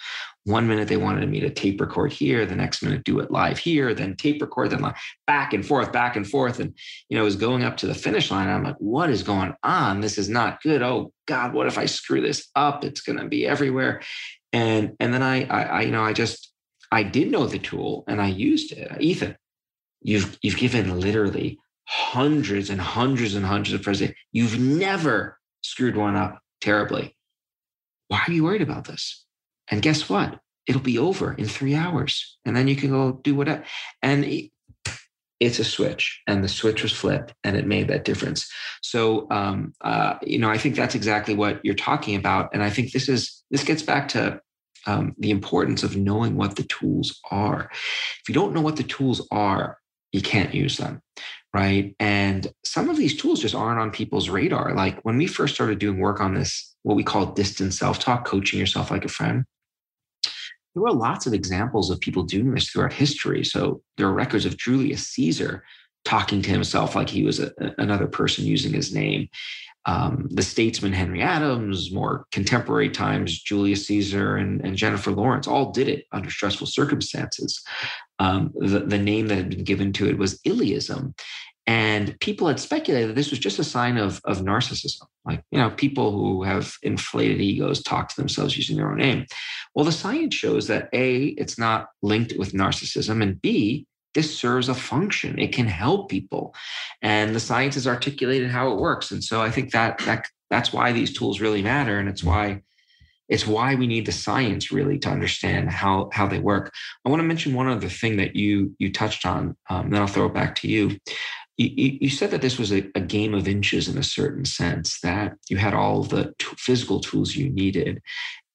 One 0.45 0.66
minute 0.66 0.89
they 0.89 0.97
wanted 0.97 1.29
me 1.31 1.41
to 1.41 1.51
tape 1.51 1.81
record 1.81 2.12
here 2.12 2.45
the 2.45 2.57
next 2.57 2.83
minute 2.83 3.05
do 3.05 3.21
it 3.21 3.31
live 3.31 3.59
here 3.59 3.95
then 3.95 4.16
tape 4.16 4.41
record 4.41 4.71
then 4.71 4.83
live, 4.83 4.97
back 5.27 5.55
and 5.55 5.64
forth 5.64 5.93
back 5.93 6.14
and 6.16 6.29
forth. 6.29 6.61
And 6.61 6.75
you 7.09 7.16
know 7.16 7.23
it 7.23 7.33
was 7.33 7.37
going 7.37 7.62
up 7.62 7.79
to 7.79 7.87
the 7.87 7.95
finish 7.95 8.31
line. 8.31 8.49
I'm 8.49 8.64
like 8.64 8.77
what 8.79 9.09
is 9.09 9.23
going 9.23 9.55
on? 9.62 10.01
This 10.01 10.18
is 10.18 10.29
not 10.29 10.62
good. 10.62 10.83
Oh 10.83 11.12
god 11.27 11.55
what 11.55 11.68
if 11.68 11.79
i 11.79 11.87
screw 11.87 12.21
this 12.21 12.49
up? 12.55 12.85
It's 12.85 13.01
going 13.01 13.18
to 13.18 13.29
be 13.29 13.47
everywhere. 13.47 14.03
And 14.53 14.95
and 15.01 15.14
then 15.14 15.23
I, 15.23 15.45
I 15.45 15.62
i 15.62 15.81
you 15.83 15.93
know 15.93 16.05
i 16.05 16.12
just 16.12 16.53
i 16.93 17.03
did 17.03 17.31
know 17.31 17.47
the 17.47 17.59
tool 17.59 18.05
and 18.09 18.21
i 18.21 18.29
used 18.29 18.73
it. 18.73 19.01
Ethan 19.01 19.37
you've 20.03 20.39
you've 20.43 20.57
given 20.57 21.01
literally 21.01 21.59
hundreds 21.91 22.70
and 22.70 22.80
hundreds 22.80 23.34
and 23.34 23.45
hundreds 23.45 23.74
of 23.74 23.82
presidents. 23.82 24.16
You've 24.30 24.61
never 24.61 25.36
screwed 25.62 25.97
one 25.97 26.14
up 26.14 26.38
terribly. 26.61 27.16
Why 28.07 28.22
are 28.28 28.32
you 28.32 28.45
worried 28.45 28.62
about 28.62 28.84
this? 28.84 29.24
And 29.68 29.82
guess 29.82 30.09
what? 30.09 30.38
It'll 30.68 30.80
be 30.80 30.99
over 30.99 31.32
in 31.34 31.47
three 31.47 31.74
hours. 31.74 32.38
And 32.45 32.55
then 32.55 32.68
you 32.68 32.76
can 32.76 32.91
go 32.91 33.20
do 33.24 33.34
whatever. 33.34 33.64
And 34.03 34.24
it's 35.41 35.59
a 35.59 35.64
switch. 35.64 36.22
And 36.28 36.45
the 36.45 36.49
switch 36.49 36.84
was 36.84 36.93
flipped 36.93 37.34
and 37.43 37.57
it 37.57 37.66
made 37.66 37.88
that 37.88 38.05
difference. 38.05 38.49
So, 38.82 39.26
um, 39.32 39.72
uh, 39.80 40.14
you 40.22 40.38
know, 40.38 40.49
I 40.49 40.59
think 40.59 40.76
that's 40.76 40.95
exactly 40.95 41.34
what 41.34 41.61
you're 41.64 41.74
talking 41.74 42.14
about. 42.14 42.51
And 42.53 42.62
I 42.62 42.70
think 42.70 42.93
this 42.93 43.09
is, 43.09 43.43
this 43.51 43.64
gets 43.64 43.82
back 43.82 44.07
to 44.09 44.41
um, 44.86 45.16
the 45.18 45.32
importance 45.32 45.82
of 45.82 45.97
knowing 45.97 46.36
what 46.36 46.55
the 46.55 46.62
tools 46.62 47.18
are. 47.32 47.68
If 47.72 48.28
you 48.28 48.34
don't 48.34 48.55
know 48.55 48.61
what 48.61 48.76
the 48.76 48.84
tools 48.84 49.26
are, 49.32 49.78
you 50.12 50.22
can't 50.22 50.55
use 50.55 50.76
them 50.76 51.03
right? 51.53 51.94
And 51.98 52.46
some 52.64 52.88
of 52.88 52.96
these 52.96 53.16
tools 53.16 53.40
just 53.40 53.55
aren't 53.55 53.80
on 53.80 53.90
people's 53.90 54.28
radar. 54.28 54.74
Like 54.74 55.01
when 55.03 55.16
we 55.16 55.26
first 55.26 55.55
started 55.55 55.78
doing 55.78 55.98
work 55.98 56.20
on 56.20 56.34
this 56.34 56.70
what 56.82 56.96
we 56.96 57.05
call 57.05 57.26
distant 57.26 57.74
self-talk, 57.74 58.24
coaching 58.24 58.59
yourself 58.59 58.90
like 58.90 59.05
a 59.05 59.09
friend. 59.09 59.44
There 60.74 60.82
were 60.82 60.92
lots 60.92 61.26
of 61.26 61.34
examples 61.34 61.90
of 61.90 62.01
people 62.01 62.22
doing 62.22 62.55
this 62.55 62.70
throughout 62.70 62.92
history. 62.92 63.44
So 63.44 63.82
there 63.96 64.07
are 64.07 64.12
records 64.12 64.46
of 64.46 64.57
Julius 64.57 65.09
Caesar 65.09 65.64
talking 66.05 66.40
to 66.42 66.51
himself 66.51 66.94
like 66.94 67.11
he 67.11 67.24
was 67.24 67.40
a, 67.40 67.53
another 67.76 68.07
person 68.07 68.46
using 68.46 68.72
his 68.72 68.94
name. 68.94 69.28
Um, 69.86 70.28
the 70.30 70.42
statesman 70.42 70.92
Henry 70.92 71.22
Adams, 71.22 71.90
more 71.90 72.26
contemporary 72.32 72.90
times, 72.90 73.40
Julius 73.40 73.86
Caesar 73.86 74.36
and, 74.36 74.61
and 74.61 74.76
Jennifer 74.76 75.11
Lawrence 75.11 75.48
all 75.48 75.72
did 75.72 75.88
it 75.88 76.07
under 76.12 76.30
stressful 76.30 76.66
circumstances. 76.66 77.62
Um, 78.21 78.53
the, 78.55 78.81
the 78.81 78.99
name 78.99 79.27
that 79.29 79.37
had 79.37 79.51
been 79.51 79.64
given 79.64 79.93
to 79.95 80.09
it 80.09 80.18
was 80.18 80.39
illeism. 80.43 81.14
And 81.66 82.18
people 82.21 82.49
had 82.49 82.61
speculated 82.61 83.09
that 83.09 83.14
this 83.14 83.31
was 83.31 83.39
just 83.39 83.59
a 83.59 83.64
sign 83.64 83.97
of, 83.97 84.21
of 84.25 84.41
narcissism. 84.41 85.07
Like, 85.25 85.43
you 85.51 85.59
know, 85.59 85.71
people 85.71 86.12
who 86.12 86.43
have 86.43 86.75
inflated 86.83 87.41
egos 87.41 87.83
talk 87.83 88.09
to 88.09 88.16
themselves 88.16 88.57
using 88.57 88.77
their 88.77 88.91
own 88.91 88.99
name. 88.99 89.27
Well, 89.75 89.85
the 89.85 89.93
science 89.93 90.35
shows 90.35 90.66
that 90.66 90.89
A, 90.93 91.29
it's 91.43 91.59
not 91.59 91.89
linked 92.03 92.35
with 92.39 92.53
narcissism, 92.53 93.23
and 93.23 93.41
B, 93.41 93.87
this 94.14 94.37
serves 94.37 94.68
a 94.68 94.75
function. 94.75 95.39
It 95.39 95.53
can 95.53 95.66
help 95.66 96.11
people. 96.11 96.55
And 97.03 97.35
the 97.35 97.41
science 97.41 97.75
has 97.77 97.87
articulated 97.87 98.51
how 98.51 98.73
it 98.73 98.81
works. 98.81 99.11
And 99.12 99.23
so 99.23 99.41
I 99.41 99.51
think 99.51 99.71
that 99.73 99.99
that 100.01 100.27
that's 100.51 100.73
why 100.73 100.93
these 100.93 101.16
tools 101.16 101.41
really 101.41 101.62
matter. 101.62 101.99
And 101.99 102.09
it's 102.09 102.25
why 102.25 102.62
it's 103.31 103.47
why 103.47 103.76
we 103.76 103.87
need 103.87 104.07
the 104.07 104.12
science 104.12 104.72
really 104.72 104.99
to 104.99 105.09
understand 105.09 105.70
how 105.70 106.11
how 106.12 106.26
they 106.26 106.41
work. 106.41 106.72
I 107.05 107.09
want 107.09 107.20
to 107.20 107.26
mention 107.26 107.55
one 107.55 107.68
other 107.68 107.89
thing 107.89 108.16
that 108.16 108.37
you 108.37 108.74
you 108.78 108.93
touched 108.93 109.24
on. 109.24 109.57
Um, 109.70 109.91
then 109.91 110.03
I'll 110.03 110.09
throw 110.09 110.26
it 110.26 110.35
back 110.35 110.57
to 110.57 110.68
you. 110.68 110.99
You, 111.57 112.09
said 112.09 112.31
that 112.31 112.41
this 112.41 112.59
was 112.59 112.72
a, 112.72 112.91
a, 112.95 113.03
game 113.03 113.35
of 113.35 113.47
inches 113.47 113.87
in 113.87 113.99
a 113.99 114.03
certain 114.03 114.47
sense, 114.47 114.99
that 115.01 115.35
you 115.51 115.59
had 115.59 115.74
all 115.74 116.03
the 116.03 116.33
t- 116.39 116.47
physical 116.57 117.01
tools 117.01 117.37
you 117.37 117.51
needed, 117.51 118.01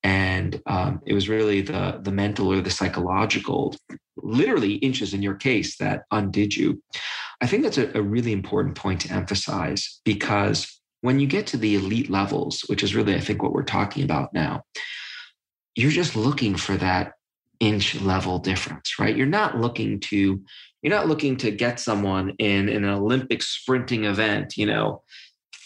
and 0.05 0.59
um, 0.67 1.01
it 1.05 1.13
was 1.13 1.29
really 1.29 1.61
the 1.61 1.99
the 2.01 2.11
mental 2.11 2.51
or 2.51 2.61
the 2.61 2.69
psychological 2.69 3.75
literally 4.17 4.75
inches 4.75 5.13
in 5.13 5.21
your 5.21 5.35
case 5.35 5.77
that 5.77 6.03
undid 6.11 6.55
you 6.55 6.81
i 7.41 7.47
think 7.47 7.63
that's 7.63 7.77
a, 7.77 7.91
a, 7.97 8.01
really 8.01 8.31
important 8.31 8.75
point 8.75 9.01
to 9.01 9.11
emphasize 9.11 9.99
because 10.05 10.74
when 11.05 11.19
you 11.19 11.27
get 11.27 11.47
to 11.47 11.57
the 11.57 11.75
elite 11.75 12.09
levels 12.09 12.61
which 12.67 12.83
is 12.83 12.95
really 12.95 13.15
i 13.15 13.19
think 13.19 13.41
what 13.41 13.53
we're 13.53 13.63
talking 13.63 14.03
about 14.03 14.33
now 14.33 14.63
you're 15.75 15.91
just 15.91 16.15
looking 16.15 16.55
for 16.55 16.75
that 16.75 17.13
inch 17.59 17.95
level 18.01 18.39
difference 18.39 18.99
right 18.99 19.15
you're 19.15 19.25
not 19.25 19.59
looking 19.59 19.99
to 19.99 20.41
you're 20.81 20.93
not 20.93 21.07
looking 21.07 21.35
to 21.37 21.49
get 21.49 21.79
someone 21.79 22.31
in, 22.37 22.67
in 22.69 22.83
an 22.83 22.89
olympic 22.89 23.41
sprinting 23.41 24.05
event 24.05 24.57
you 24.57 24.65
know 24.65 25.01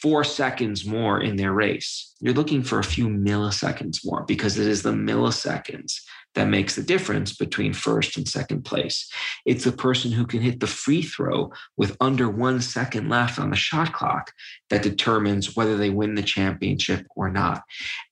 four 0.02 0.24
seconds 0.24 0.86
more 0.86 1.22
in 1.22 1.36
their 1.36 1.52
race. 1.52 2.16
You're 2.22 2.34
looking 2.34 2.64
for 2.64 2.80
a 2.80 2.84
few 2.84 3.08
milliseconds 3.08 4.06
more 4.06 4.24
because 4.24 4.58
it 4.58 4.68
is 4.68 4.82
the 4.82 4.94
milliseconds 4.94 6.00
that 6.36 6.48
makes 6.48 6.76
the 6.76 6.84
difference 6.84 7.36
between 7.36 7.74
first 7.74 8.18
and 8.18 8.28
second 8.28 8.64
place. 8.64 9.12
It's 9.46 9.64
the 9.64 9.72
person 9.72 10.12
who 10.12 10.26
can 10.26 10.42
hit 10.42 10.60
the 10.60 10.68
free 10.68 11.02
throw 11.02 11.52
with 11.76 11.98
under 12.00 12.30
one 12.30 12.62
second 12.62 13.10
left 13.10 13.40
on 13.40 13.50
the 13.50 13.56
shot 13.56 13.94
clock 13.94 14.32
that 14.70 14.84
determines 14.84 15.56
whether 15.56 15.76
they 15.76 15.90
win 15.90 16.16
the 16.16 16.24
championship 16.24 17.06
or 17.16 17.30
not. 17.30 17.64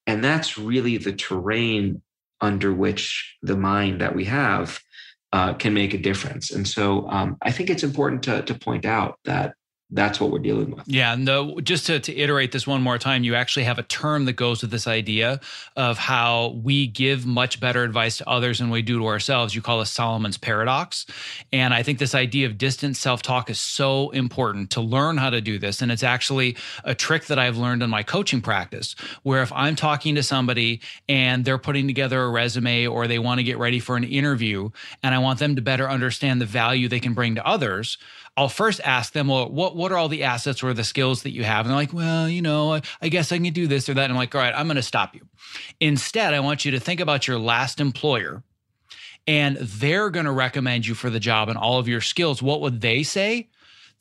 And 0.06 0.24
that's 0.24 0.58
really 0.58 0.98
the 0.98 1.14
terrain 1.14 2.02
under 2.42 2.74
which 2.74 3.38
the 3.42 3.58
mind 3.58 4.02
that 4.02 4.16
we 4.16 4.26
have 4.26 4.80
uh, 5.34 5.54
can 5.54 5.74
make 5.74 5.94
a 5.94 5.98
difference. 5.98 6.52
And 6.52 6.68
so 6.68 7.08
um, 7.10 7.38
I 7.42 7.52
think 7.52 7.70
it's 7.70 7.84
important 7.84 8.24
to, 8.24 8.42
to 8.44 8.56
point 8.56 8.86
out 8.86 9.20
that 9.26 9.54
that's 9.90 10.20
what 10.20 10.32
we're 10.32 10.40
dealing 10.40 10.72
with. 10.72 10.86
Yeah, 10.86 11.16
no, 11.16 11.62
just 11.62 11.86
to, 11.86 12.00
to 12.02 12.16
iterate 12.16 12.52
this 12.52 12.68
one 12.68 12.82
more 12.82 12.98
time, 12.98 13.24
you 13.24 13.36
actually 13.36 13.64
have 13.64 13.80
a 13.80 13.84
term 13.84 14.26
that 14.26 14.34
goes 14.34 14.62
with 14.62 14.70
this 14.70 14.86
idea 14.86 15.40
of 15.78 15.98
how 15.98 16.60
we 16.62 16.88
give 16.88 17.26
much 17.26 17.62
better 17.62 17.84
advice 17.84 18.18
to 18.18 18.28
others 18.28 18.60
than 18.60 18.70
we 18.70 18.82
do 18.82 19.00
to 19.00 19.06
ourselves. 19.08 19.56
You 19.56 19.62
call 19.62 19.80
it 19.80 19.86
Solomon's 19.86 20.38
paradox. 20.38 21.06
And 21.54 21.74
I 21.74 21.84
think 21.84 22.00
this 22.00 22.14
idea 22.14 22.48
of 22.48 22.58
distant 22.58 22.98
self 22.98 23.22
talk 23.22 23.50
is 23.50 23.60
so 23.60 24.10
important 24.10 24.72
to 24.72 24.82
learn 24.82 25.16
how 25.18 25.30
to 25.30 25.40
do 25.40 25.58
this. 25.58 25.82
And 25.82 25.90
it's 25.90 26.04
actually 26.04 26.58
a 26.84 26.94
trick 26.94 27.28
that 27.28 27.40
I've 27.40 27.58
learned 27.58 27.82
in 27.82 27.90
my 27.90 28.04
coaching 28.04 28.42
practice, 28.42 28.94
where 29.24 29.42
if 29.42 29.54
I'm 29.54 29.78
talking 29.78 30.16
to 30.16 30.24
somebody 30.24 30.82
and 31.08 31.46
they're 31.46 31.58
putting 31.58 31.88
together 31.88 32.22
a 32.22 32.30
resume 32.30 32.88
or 32.88 33.08
they 33.08 33.20
want 33.20 33.40
to 33.40 33.44
get 33.44 33.58
ready 33.58 33.80
for 33.80 33.96
an 33.96 34.04
interview, 34.04 34.70
and 35.02 35.16
I 35.16 35.20
want 35.20 35.40
them 35.40 35.56
to 35.56 35.62
better 35.62 35.90
understand 35.90 36.42
the 36.42 36.46
value 36.46 36.90
they 36.90 37.00
can 37.00 37.14
bring 37.14 37.36
to 37.36 37.48
others, 37.48 37.98
I'll 38.38 38.50
first 38.50 38.80
ask 38.84 39.14
them, 39.14 39.28
well, 39.28 39.50
what 39.50 39.76
what 39.76 39.92
are 39.92 39.98
all 39.98 40.10
the 40.10 40.24
assets 40.24 40.62
or 40.62 40.74
the 40.74 40.84
skills 40.84 41.24
that 41.24 41.32
you 41.32 41.44
have? 41.44 41.66
And 41.66 41.72
they're 41.72 41.76
like, 41.76 41.92
well, 41.92 42.30
you 42.30 42.44
know, 42.44 42.74
I, 42.74 42.82
I 43.02 43.10
guess 43.10 43.32
I 43.32 43.40
can 43.40 43.52
do 43.52 43.66
this 43.68 43.90
or 43.90 43.96
that. 43.96 44.04
And 44.04 44.14
I'm 44.14 44.18
like, 44.18 44.34
all 44.36 44.42
right, 44.42 44.54
I'm 44.56 44.68
going 44.68 44.76
to 44.76 44.84
stop 44.84 45.16
you. 45.16 45.28
Instead, 45.80 46.36
I 46.36 46.40
want 46.40 46.64
you 46.64 46.72
to 46.72 46.80
think 46.80 47.00
about 47.00 47.28
your 47.28 47.40
last 47.40 47.82
employer 47.82 48.44
and 49.26 49.58
they're 49.58 50.10
going 50.10 50.26
to 50.26 50.32
recommend 50.32 50.88
you 50.88 50.94
for 50.94 51.10
the 51.10 51.20
job 51.20 51.50
and 51.50 51.58
all 51.58 51.80
of 51.80 51.88
your 51.88 52.00
skills. 52.00 52.42
What 52.42 52.62
would 52.62 52.80
they 52.80 53.04
say? 53.04 53.50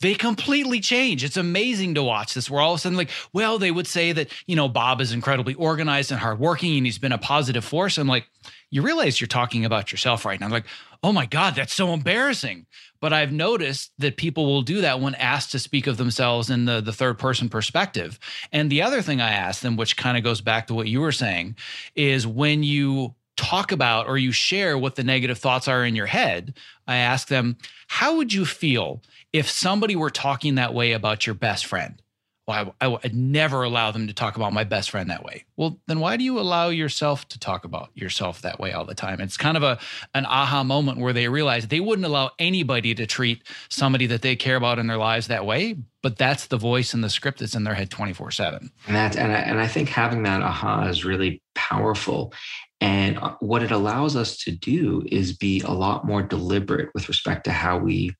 They 0.00 0.14
completely 0.14 0.80
change. 0.80 1.24
It's 1.24 1.38
amazing 1.38 1.94
to 1.94 2.02
watch 2.02 2.34
this. 2.34 2.50
Where 2.50 2.60
all 2.60 2.74
of 2.74 2.78
a 2.78 2.80
sudden, 2.82 2.98
like, 2.98 3.10
well, 3.32 3.58
they 3.58 3.70
would 3.70 3.86
say 3.86 4.12
that, 4.12 4.28
you 4.46 4.54
know, 4.54 4.68
Bob 4.68 5.00
is 5.00 5.12
incredibly 5.12 5.54
organized 5.54 6.12
and 6.12 6.20
hardworking 6.20 6.76
and 6.76 6.84
he's 6.84 6.98
been 6.98 7.12
a 7.12 7.18
positive 7.18 7.64
force. 7.64 7.96
I'm 7.96 8.06
like, 8.06 8.28
you 8.70 8.82
realize 8.82 9.20
you're 9.20 9.26
talking 9.26 9.64
about 9.64 9.90
yourself 9.90 10.26
right 10.26 10.38
now. 10.38 10.46
I'm 10.46 10.52
like, 10.52 10.66
oh 11.02 11.12
my 11.12 11.24
God, 11.24 11.54
that's 11.54 11.72
so 11.72 11.94
embarrassing. 11.94 12.66
But 13.06 13.12
I've 13.12 13.30
noticed 13.30 13.92
that 13.98 14.16
people 14.16 14.46
will 14.46 14.62
do 14.62 14.80
that 14.80 14.98
when 14.98 15.14
asked 15.14 15.52
to 15.52 15.60
speak 15.60 15.86
of 15.86 15.96
themselves 15.96 16.50
in 16.50 16.64
the, 16.64 16.80
the 16.80 16.92
third 16.92 17.20
person 17.20 17.48
perspective. 17.48 18.18
And 18.50 18.68
the 18.68 18.82
other 18.82 19.00
thing 19.00 19.20
I 19.20 19.30
ask 19.30 19.62
them, 19.62 19.76
which 19.76 19.96
kind 19.96 20.18
of 20.18 20.24
goes 20.24 20.40
back 20.40 20.66
to 20.66 20.74
what 20.74 20.88
you 20.88 21.00
were 21.00 21.12
saying, 21.12 21.54
is 21.94 22.26
when 22.26 22.64
you 22.64 23.14
talk 23.36 23.70
about 23.70 24.08
or 24.08 24.18
you 24.18 24.32
share 24.32 24.76
what 24.76 24.96
the 24.96 25.04
negative 25.04 25.38
thoughts 25.38 25.68
are 25.68 25.84
in 25.84 25.94
your 25.94 26.06
head, 26.06 26.56
I 26.88 26.96
ask 26.96 27.28
them, 27.28 27.58
how 27.86 28.16
would 28.16 28.32
you 28.32 28.44
feel 28.44 29.02
if 29.32 29.48
somebody 29.48 29.94
were 29.94 30.10
talking 30.10 30.56
that 30.56 30.74
way 30.74 30.90
about 30.90 31.28
your 31.28 31.36
best 31.36 31.64
friend? 31.64 32.02
Well, 32.46 32.74
I, 32.80 32.84
I 32.84 32.88
would 32.88 33.14
never 33.14 33.64
allow 33.64 33.90
them 33.90 34.06
to 34.06 34.14
talk 34.14 34.36
about 34.36 34.52
my 34.52 34.64
best 34.64 34.90
friend 34.90 35.10
that 35.10 35.24
way. 35.24 35.44
Well, 35.56 35.80
then 35.88 35.98
why 35.98 36.16
do 36.16 36.22
you 36.22 36.38
allow 36.38 36.68
yourself 36.68 37.26
to 37.28 37.38
talk 37.38 37.64
about 37.64 37.90
yourself 37.94 38.42
that 38.42 38.60
way 38.60 38.72
all 38.72 38.84
the 38.84 38.94
time? 38.94 39.20
It's 39.20 39.36
kind 39.36 39.56
of 39.56 39.62
a 39.62 39.78
an 40.14 40.26
aha 40.26 40.62
moment 40.62 40.98
where 40.98 41.12
they 41.12 41.28
realize 41.28 41.66
they 41.66 41.80
wouldn't 41.80 42.06
allow 42.06 42.30
anybody 42.38 42.94
to 42.94 43.06
treat 43.06 43.42
somebody 43.68 44.06
that 44.06 44.22
they 44.22 44.36
care 44.36 44.56
about 44.56 44.78
in 44.78 44.86
their 44.86 44.96
lives 44.96 45.26
that 45.26 45.44
way. 45.44 45.76
But 46.02 46.18
that's 46.18 46.46
the 46.46 46.56
voice 46.56 46.94
and 46.94 47.02
the 47.02 47.10
script 47.10 47.40
that's 47.40 47.56
in 47.56 47.64
their 47.64 47.74
head 47.74 47.90
twenty 47.90 48.12
four 48.12 48.30
seven. 48.30 48.70
And 48.86 48.94
that 48.94 49.16
and 49.16 49.32
I, 49.32 49.38
and 49.40 49.60
I 49.60 49.66
think 49.66 49.88
having 49.88 50.22
that 50.22 50.42
aha 50.42 50.86
is 50.86 51.04
really 51.04 51.42
powerful. 51.54 52.32
And 52.80 53.18
uh, 53.18 53.34
what 53.40 53.62
it 53.62 53.72
allows 53.72 54.14
us 54.14 54.36
to 54.44 54.52
do 54.52 55.02
is 55.10 55.36
be 55.36 55.62
a 55.62 55.72
lot 55.72 56.06
more 56.06 56.22
deliberate 56.22 56.90
with 56.94 57.08
respect 57.08 57.44
to 57.44 57.50
how 57.50 57.78
we 57.78 58.14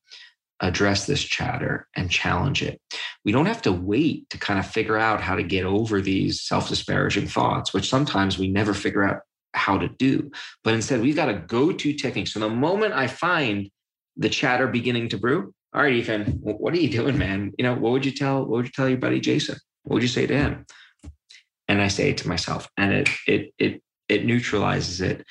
address 0.61 1.07
this 1.07 1.23
chatter 1.23 1.87
and 1.95 2.11
challenge 2.11 2.63
it. 2.63 2.81
We 3.25 3.33
don't 3.33 3.47
have 3.47 3.63
to 3.63 3.73
wait 3.73 4.29
to 4.31 4.39
kind 4.39 4.59
of 4.59 4.67
figure 4.67 4.97
out 4.97 5.21
how 5.21 5.37
to 5.37 5.43
get 5.43 5.65
over 5.65 6.01
these 6.01 6.43
self 6.43 6.69
disparaging 6.69 7.29
thoughts, 7.29 7.75
which 7.75 7.89
sometimes 7.89 8.39
we 8.39 8.49
never 8.49 8.75
figure 8.75 9.05
out 9.05 9.21
how 9.55 9.79
to 9.79 9.89
do. 9.89 10.31
But 10.65 10.75
instead, 10.75 11.01
we've 11.01 11.17
got 11.17 11.29
a 11.29 11.35
go 11.35 11.73
to 11.73 11.93
technique. 11.93 12.29
So 12.29 12.41
the 12.41 12.49
moment 12.49 12.95
I 12.95 13.07
find 13.07 13.71
the 14.17 14.29
chatter 14.29 14.67
beginning 14.67 15.11
to 15.11 15.19
brew, 15.19 15.53
all 15.75 15.83
right, 15.83 15.93
Ethan, 15.93 16.39
what 16.41 16.73
are 16.73 16.81
you 16.81 16.91
doing, 16.91 17.19
man? 17.19 17.53
You 17.59 17.65
know, 17.65 17.75
what 17.75 17.93
would 17.93 18.07
you 18.07 18.13
tell? 18.13 18.41
What 18.41 18.51
would 18.51 18.67
you 18.67 18.73
tell 18.73 18.89
your 18.89 18.99
buddy 18.99 19.21
Jason? 19.21 19.57
What 19.83 19.95
would 19.95 20.03
you 20.03 20.09
say 20.09 20.27
to 20.27 20.35
him? 20.35 20.67
And 21.69 21.83
I 21.83 21.89
say 21.89 22.11
it 22.11 22.19
to 22.19 22.29
myself, 22.29 22.69
and 22.79 22.93
it 22.95 23.09
it 23.27 23.55
it 23.59 23.83
it 24.09 24.25
neutralizes 24.25 25.01
it 25.01 25.25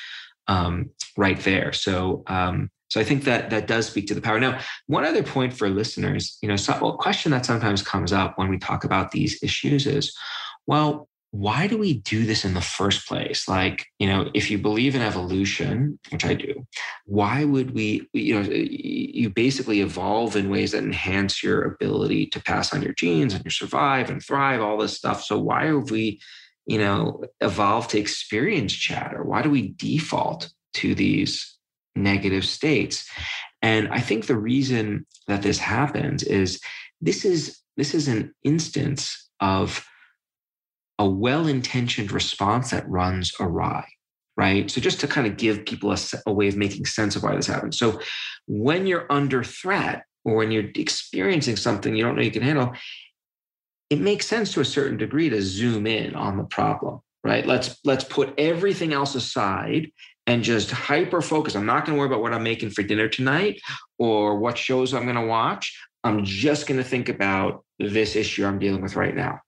um, 0.47 0.91
right 1.17 1.39
there. 1.39 1.73
So 1.73 2.23
um, 2.27 2.69
so 2.95 3.01
I 3.01 3.03
think 3.03 3.25
that 3.25 3.49
that 3.49 3.67
does 3.67 3.87
speak 3.87 4.07
to 4.07 4.13
the 4.13 4.21
power. 4.21 4.39
Now, 4.39 4.57
one 4.87 5.03
other 5.03 5.21
point 5.21 5.51
for 5.51 5.69
listeners, 5.69 6.37
you 6.41 6.47
know, 6.47 6.55
so, 6.55 6.71
a 6.87 6.95
question 6.95 7.29
that 7.33 7.45
sometimes 7.45 7.81
comes 7.81 8.13
up 8.13 8.37
when 8.37 8.47
we 8.47 8.57
talk 8.57 8.85
about 8.85 9.11
these 9.11 9.37
issues 9.43 9.85
is, 9.85 10.15
well, 10.65 11.09
why 11.31 11.67
do 11.67 11.77
we 11.77 11.95
do 11.95 12.25
this 12.25 12.45
in 12.45 12.53
the 12.53 12.61
first 12.61 13.05
place? 13.05 13.49
Like, 13.49 13.87
you 13.99 14.07
know, 14.07 14.31
if 14.33 14.49
you 14.49 14.57
believe 14.57 14.95
in 14.95 15.01
evolution, 15.01 15.99
which 16.09 16.23
I 16.23 16.35
do, 16.35 16.65
why 17.05 17.43
would 17.43 17.75
we, 17.75 18.07
you 18.13 18.41
know, 18.41 18.49
you 18.49 19.29
basically 19.29 19.81
evolve 19.81 20.37
in 20.37 20.49
ways 20.49 20.71
that 20.71 20.85
enhance 20.85 21.43
your 21.43 21.65
ability 21.65 22.27
to 22.27 22.41
pass 22.41 22.73
on 22.73 22.81
your 22.81 22.93
genes 22.93 23.33
and 23.33 23.43
you 23.43 23.51
survive 23.51 24.09
and 24.09 24.23
thrive, 24.23 24.61
all 24.61 24.77
this 24.77 24.95
stuff. 24.95 25.21
So 25.21 25.37
why 25.37 25.65
have 25.65 25.91
we, 25.91 26.21
you 26.65 26.77
know, 26.77 27.25
evolved 27.41 27.89
to 27.89 27.99
experience 27.99 28.71
chatter? 28.71 29.21
Why 29.21 29.41
do 29.41 29.49
we 29.49 29.73
default 29.75 30.49
to 30.75 30.95
these 30.95 31.54
negative 31.95 32.45
states. 32.45 33.09
And 33.61 33.87
I 33.89 33.99
think 33.99 34.27
the 34.27 34.37
reason 34.37 35.05
that 35.27 35.41
this 35.41 35.57
happens 35.57 36.23
is 36.23 36.59
this 37.01 37.25
is 37.25 37.59
this 37.77 37.93
is 37.93 38.07
an 38.07 38.33
instance 38.43 39.29
of 39.39 39.85
a 40.97 41.09
well-intentioned 41.09 42.11
response 42.11 42.71
that 42.71 42.87
runs 42.87 43.33
awry 43.41 43.85
right 44.37 44.71
so 44.71 44.79
just 44.79 45.01
to 45.01 45.07
kind 45.07 45.27
of 45.27 45.35
give 45.35 45.65
people 45.65 45.91
a, 45.91 45.97
a, 46.25 46.31
way 46.31 46.47
of 46.47 46.55
making 46.55 46.85
sense 46.85 47.17
of 47.17 47.23
why 47.23 47.35
this 47.35 47.47
happens 47.47 47.77
so 47.77 47.99
when 48.47 48.87
you're 48.87 49.11
under 49.11 49.43
threat 49.43 50.05
or 50.23 50.35
when 50.35 50.51
you're 50.51 50.69
experiencing 50.75 51.57
something 51.57 51.95
you 51.95 52.03
don't 52.03 52.15
know 52.15 52.21
you 52.21 52.31
can 52.31 52.41
handle 52.41 52.73
it 53.89 53.99
makes 53.99 54.27
sense 54.27 54.51
to 54.53 54.61
a 54.61 54.65
certain 54.65 54.97
degree 54.97 55.29
to 55.29 55.41
zoom 55.41 55.85
in 55.85 56.15
on 56.15 56.37
the 56.37 56.43
problem, 56.43 56.99
right? 57.23 57.45
Let's 57.45 57.77
let's 57.83 58.03
put 58.03 58.33
everything 58.37 58.93
else 58.93 59.15
aside 59.15 59.91
and 60.27 60.43
just 60.43 60.71
hyper 60.71 61.21
focus. 61.21 61.55
I'm 61.55 61.65
not 61.65 61.85
going 61.85 61.95
to 61.95 61.99
worry 61.99 62.07
about 62.07 62.21
what 62.21 62.33
I'm 62.33 62.43
making 62.43 62.71
for 62.71 62.83
dinner 62.83 63.07
tonight 63.07 63.61
or 63.99 64.37
what 64.37 64.57
shows 64.57 64.93
I'm 64.93 65.03
going 65.03 65.15
to 65.15 65.25
watch. 65.25 65.77
I'm 66.03 66.23
just 66.23 66.67
going 66.67 66.77
to 66.77 66.83
think 66.83 67.09
about 67.09 67.63
this 67.79 68.15
issue 68.15 68.45
I'm 68.45 68.59
dealing 68.59 68.81
with 68.81 68.95
right 68.95 69.15
now. 69.15 69.39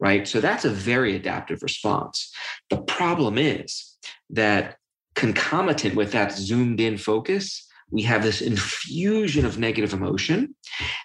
Right. 0.00 0.26
So 0.26 0.40
that's 0.40 0.64
a 0.64 0.70
very 0.70 1.14
adaptive 1.14 1.62
response. 1.62 2.32
The 2.68 2.82
problem 2.82 3.38
is 3.38 3.96
that 4.30 4.76
concomitant 5.14 5.94
with 5.94 6.12
that 6.12 6.32
zoomed 6.32 6.80
in 6.80 6.98
focus, 6.98 7.66
we 7.90 8.02
have 8.02 8.22
this 8.22 8.40
infusion 8.40 9.46
of 9.46 9.58
negative 9.58 9.92
emotion 9.92 10.54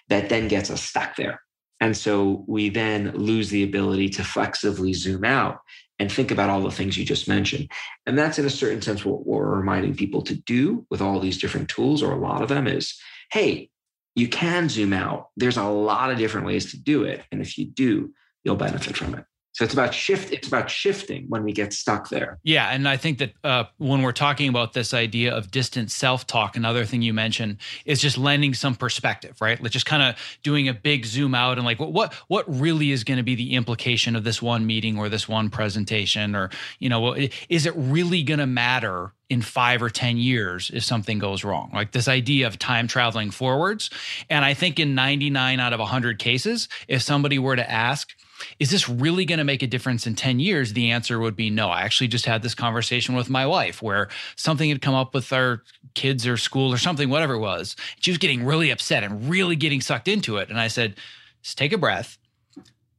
that 0.08 0.28
then 0.28 0.48
gets 0.48 0.70
us 0.70 0.82
stuck 0.82 1.16
there. 1.16 1.40
And 1.80 1.96
so 1.96 2.44
we 2.46 2.68
then 2.68 3.12
lose 3.12 3.48
the 3.48 3.62
ability 3.62 4.10
to 4.10 4.24
flexibly 4.24 4.92
zoom 4.92 5.24
out 5.24 5.60
and 6.00 6.10
think 6.10 6.30
about 6.30 6.48
all 6.48 6.62
the 6.62 6.70
things 6.70 6.96
you 6.96 7.04
just 7.04 7.28
mentioned. 7.28 7.70
And 8.06 8.18
that's 8.18 8.38
in 8.38 8.46
a 8.46 8.50
certain 8.50 8.80
sense 8.80 9.04
what 9.04 9.26
we're 9.26 9.54
reminding 9.54 9.94
people 9.94 10.22
to 10.22 10.34
do 10.34 10.86
with 10.90 11.02
all 11.02 11.20
these 11.20 11.38
different 11.38 11.68
tools, 11.68 12.02
or 12.02 12.10
a 12.10 12.18
lot 12.18 12.42
of 12.42 12.48
them 12.48 12.66
is 12.66 12.98
hey, 13.30 13.70
you 14.16 14.26
can 14.26 14.68
zoom 14.68 14.92
out. 14.92 15.28
There's 15.36 15.56
a 15.56 15.64
lot 15.64 16.10
of 16.10 16.18
different 16.18 16.46
ways 16.46 16.72
to 16.72 16.82
do 16.82 17.04
it. 17.04 17.22
And 17.30 17.40
if 17.40 17.56
you 17.56 17.66
do, 17.66 18.12
you'll 18.42 18.56
benefit 18.56 18.96
from 18.96 19.14
it. 19.14 19.24
So 19.60 19.64
it's 19.64 19.74
about 19.74 19.92
shift. 19.92 20.32
It's 20.32 20.48
about 20.48 20.70
shifting 20.70 21.26
when 21.28 21.44
we 21.44 21.52
get 21.52 21.74
stuck 21.74 22.08
there. 22.08 22.38
Yeah, 22.44 22.70
and 22.70 22.88
I 22.88 22.96
think 22.96 23.18
that 23.18 23.34
uh, 23.44 23.64
when 23.76 24.00
we're 24.00 24.12
talking 24.12 24.48
about 24.48 24.72
this 24.72 24.94
idea 24.94 25.36
of 25.36 25.50
distant 25.50 25.90
self-talk, 25.90 26.56
another 26.56 26.86
thing 26.86 27.02
you 27.02 27.12
mentioned 27.12 27.58
is 27.84 28.00
just 28.00 28.16
lending 28.16 28.54
some 28.54 28.74
perspective, 28.74 29.38
right? 29.38 29.62
Like 29.62 29.70
just 29.70 29.84
kind 29.84 30.02
of 30.02 30.38
doing 30.42 30.66
a 30.66 30.72
big 30.72 31.04
zoom 31.04 31.34
out 31.34 31.58
and 31.58 31.66
like 31.66 31.78
what 31.78 31.92
what 31.92 32.14
what 32.28 32.46
really 32.48 32.90
is 32.90 33.04
going 33.04 33.18
to 33.18 33.22
be 33.22 33.34
the 33.34 33.54
implication 33.54 34.16
of 34.16 34.24
this 34.24 34.40
one 34.40 34.64
meeting 34.64 34.96
or 34.96 35.10
this 35.10 35.28
one 35.28 35.50
presentation, 35.50 36.34
or 36.34 36.48
you 36.78 36.88
know, 36.88 37.14
is 37.50 37.66
it 37.66 37.74
really 37.76 38.22
going 38.22 38.40
to 38.40 38.46
matter 38.46 39.12
in 39.28 39.42
five 39.42 39.82
or 39.82 39.90
10 39.90 40.16
years 40.16 40.70
if 40.72 40.84
something 40.84 41.18
goes 41.18 41.44
wrong. 41.44 41.70
Like 41.74 41.92
this 41.92 42.08
idea 42.08 42.46
of 42.46 42.58
time 42.58 42.88
traveling 42.88 43.30
forwards. 43.30 43.90
And 44.30 44.42
I 44.42 44.54
think 44.54 44.80
in 44.80 44.94
99 44.94 45.60
out 45.60 45.74
of 45.74 45.80
100 45.80 46.18
cases, 46.18 46.66
if 46.88 47.02
somebody 47.02 47.38
were 47.38 47.54
to 47.54 47.70
ask, 47.70 48.16
is 48.58 48.70
this 48.70 48.88
really 48.88 49.24
going 49.24 49.38
to 49.38 49.44
make 49.44 49.62
a 49.62 49.66
difference 49.66 50.06
in 50.06 50.14
10 50.14 50.40
years? 50.40 50.72
The 50.72 50.90
answer 50.90 51.18
would 51.18 51.36
be 51.36 51.50
no. 51.50 51.68
I 51.68 51.82
actually 51.82 52.08
just 52.08 52.26
had 52.26 52.42
this 52.42 52.54
conversation 52.54 53.14
with 53.14 53.30
my 53.30 53.46
wife 53.46 53.82
where 53.82 54.08
something 54.36 54.68
had 54.68 54.82
come 54.82 54.94
up 54.94 55.14
with 55.14 55.32
our 55.32 55.62
kids 55.94 56.26
or 56.26 56.36
school 56.36 56.72
or 56.72 56.78
something, 56.78 57.08
whatever 57.08 57.34
it 57.34 57.40
was. 57.40 57.76
She 58.00 58.10
was 58.10 58.18
getting 58.18 58.44
really 58.44 58.70
upset 58.70 59.04
and 59.04 59.28
really 59.28 59.56
getting 59.56 59.80
sucked 59.80 60.08
into 60.08 60.36
it. 60.36 60.48
And 60.48 60.60
I 60.60 60.68
said, 60.68 60.96
just 61.42 61.58
take 61.58 61.72
a 61.72 61.78
breath. 61.78 62.18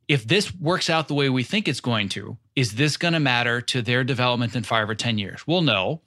If 0.07 0.27
this 0.27 0.53
works 0.55 0.89
out 0.89 1.07
the 1.07 1.13
way 1.13 1.29
we 1.29 1.43
think 1.43 1.67
it's 1.67 1.79
going 1.79 2.09
to, 2.09 2.37
is 2.55 2.73
this 2.73 2.97
going 2.97 3.13
to 3.13 3.19
matter 3.19 3.61
to 3.61 3.81
their 3.81 4.03
development 4.03 4.55
in 4.55 4.63
five 4.63 4.89
or 4.89 4.95
10 4.95 5.17
years? 5.17 5.45
Well, 5.47 5.61
no. 5.61 6.01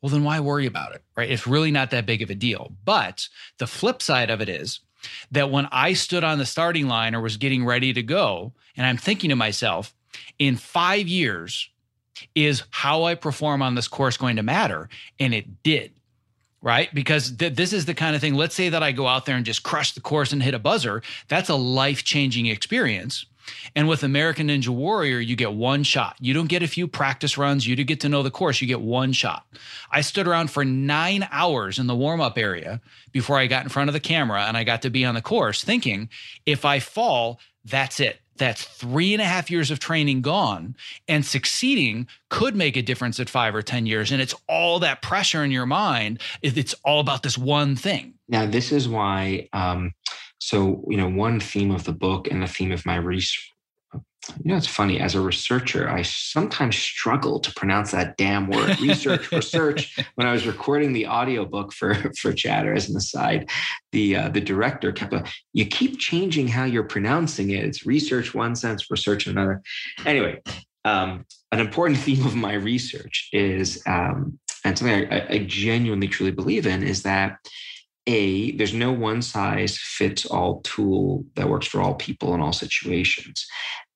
Well, 0.00 0.10
then 0.10 0.24
why 0.24 0.40
worry 0.40 0.66
about 0.66 0.94
it, 0.94 1.02
right? 1.16 1.30
It's 1.30 1.46
really 1.46 1.70
not 1.70 1.90
that 1.90 2.06
big 2.06 2.22
of 2.22 2.30
a 2.30 2.34
deal. 2.34 2.72
But 2.84 3.28
the 3.58 3.66
flip 3.66 4.02
side 4.02 4.30
of 4.30 4.40
it 4.40 4.48
is 4.48 4.80
that 5.30 5.50
when 5.50 5.66
I 5.70 5.92
stood 5.92 6.24
on 6.24 6.38
the 6.38 6.46
starting 6.46 6.88
line 6.88 7.14
or 7.14 7.20
was 7.20 7.36
getting 7.36 7.64
ready 7.64 7.92
to 7.92 8.02
go, 8.02 8.52
and 8.76 8.86
I'm 8.86 8.96
thinking 8.96 9.30
to 9.30 9.36
myself, 9.36 9.94
in 10.38 10.56
five 10.56 11.08
years, 11.08 11.70
is 12.34 12.62
how 12.70 13.04
I 13.04 13.14
perform 13.14 13.62
on 13.62 13.74
this 13.74 13.88
course 13.88 14.16
going 14.16 14.36
to 14.36 14.42
matter? 14.42 14.88
And 15.18 15.34
it 15.34 15.62
did, 15.62 15.92
right? 16.60 16.92
Because 16.94 17.36
th- 17.36 17.54
this 17.54 17.72
is 17.72 17.86
the 17.86 17.94
kind 17.94 18.14
of 18.14 18.20
thing, 18.20 18.34
let's 18.34 18.54
say 18.54 18.68
that 18.68 18.82
I 18.82 18.92
go 18.92 19.06
out 19.06 19.26
there 19.26 19.36
and 19.36 19.46
just 19.46 19.62
crush 19.62 19.92
the 19.92 20.00
course 20.00 20.32
and 20.32 20.42
hit 20.42 20.54
a 20.54 20.58
buzzer. 20.58 21.02
That's 21.28 21.48
a 21.48 21.54
life 21.54 22.04
changing 22.04 22.46
experience. 22.46 23.26
And 23.74 23.88
with 23.88 24.04
American 24.04 24.48
Ninja 24.48 24.68
Warrior, 24.68 25.18
you 25.18 25.34
get 25.34 25.52
one 25.52 25.82
shot. 25.82 26.16
You 26.20 26.32
don't 26.32 26.48
get 26.48 26.62
a 26.62 26.68
few 26.68 26.86
practice 26.86 27.36
runs. 27.36 27.66
You 27.66 27.74
do 27.74 27.84
get 27.84 28.00
to 28.00 28.08
know 28.08 28.22
the 28.22 28.30
course. 28.30 28.60
You 28.60 28.68
get 28.68 28.80
one 28.80 29.12
shot. 29.12 29.44
I 29.90 30.00
stood 30.00 30.28
around 30.28 30.50
for 30.50 30.64
nine 30.64 31.26
hours 31.30 31.78
in 31.78 31.86
the 31.86 31.96
warm 31.96 32.20
up 32.20 32.38
area 32.38 32.80
before 33.10 33.38
I 33.38 33.46
got 33.46 33.64
in 33.64 33.68
front 33.68 33.88
of 33.88 33.94
the 33.94 34.00
camera 34.00 34.44
and 34.44 34.56
I 34.56 34.64
got 34.64 34.82
to 34.82 34.90
be 34.90 35.04
on 35.04 35.14
the 35.14 35.22
course 35.22 35.64
thinking 35.64 36.08
if 36.46 36.64
I 36.64 36.78
fall, 36.78 37.40
that's 37.64 38.00
it. 38.00 38.20
That's 38.36 38.64
three 38.64 39.12
and 39.12 39.22
a 39.22 39.26
half 39.26 39.50
years 39.50 39.70
of 39.70 39.78
training 39.78 40.22
gone. 40.22 40.76
And 41.08 41.24
succeeding 41.24 42.06
could 42.28 42.56
make 42.56 42.76
a 42.76 42.82
difference 42.82 43.20
at 43.20 43.28
five 43.28 43.54
or 43.54 43.62
10 43.62 43.86
years. 43.86 44.10
And 44.10 44.20
it's 44.20 44.34
all 44.48 44.78
that 44.80 45.02
pressure 45.02 45.44
in 45.44 45.50
your 45.50 45.66
mind. 45.66 46.20
It's 46.40 46.74
all 46.84 47.00
about 47.00 47.22
this 47.22 47.36
one 47.36 47.76
thing. 47.76 48.14
Now, 48.28 48.46
this 48.46 48.72
is 48.72 48.88
why. 48.88 49.48
Um, 49.52 49.92
so, 50.38 50.84
you 50.88 50.96
know, 50.96 51.08
one 51.08 51.38
theme 51.38 51.70
of 51.70 51.84
the 51.84 51.92
book 51.92 52.26
and 52.28 52.42
the 52.42 52.48
theme 52.48 52.72
of 52.72 52.84
my 52.84 52.96
research, 52.96 53.51
you 54.42 54.50
know, 54.50 54.56
it's 54.56 54.66
funny. 54.66 55.00
As 55.00 55.14
a 55.14 55.20
researcher, 55.20 55.88
I 55.90 56.02
sometimes 56.02 56.76
struggle 56.76 57.40
to 57.40 57.52
pronounce 57.54 57.90
that 57.90 58.16
damn 58.16 58.48
word, 58.48 58.78
research, 58.80 59.30
research. 59.32 59.98
When 60.14 60.26
I 60.26 60.32
was 60.32 60.46
recording 60.46 60.92
the 60.92 61.08
audiobook 61.08 61.72
for 61.72 61.94
for 62.20 62.32
Chatter, 62.32 62.72
as 62.72 62.88
an 62.88 62.96
aside, 62.96 63.50
the 63.90 64.16
uh, 64.16 64.28
the 64.28 64.40
director 64.40 64.92
kept, 64.92 65.12
a, 65.12 65.24
you 65.52 65.66
keep 65.66 65.98
changing 65.98 66.48
how 66.48 66.64
you're 66.64 66.84
pronouncing 66.84 67.50
it. 67.50 67.64
It's 67.64 67.84
research 67.84 68.32
one 68.32 68.54
sense, 68.54 68.90
research 68.90 69.26
another. 69.26 69.62
Anyway, 70.06 70.40
um, 70.84 71.26
an 71.50 71.60
important 71.60 71.98
theme 72.00 72.24
of 72.24 72.34
my 72.34 72.54
research 72.54 73.28
is, 73.32 73.82
um, 73.86 74.38
and 74.64 74.78
something 74.78 75.12
I, 75.12 75.26
I 75.28 75.38
genuinely 75.48 76.08
truly 76.08 76.32
believe 76.32 76.66
in, 76.66 76.82
is 76.82 77.02
that 77.02 77.38
a 78.06 78.52
there's 78.56 78.74
no 78.74 78.92
one 78.92 79.22
size 79.22 79.78
fits 79.78 80.26
all 80.26 80.60
tool 80.62 81.24
that 81.36 81.48
works 81.48 81.66
for 81.66 81.80
all 81.80 81.94
people 81.94 82.34
in 82.34 82.40
all 82.40 82.52
situations. 82.52 83.46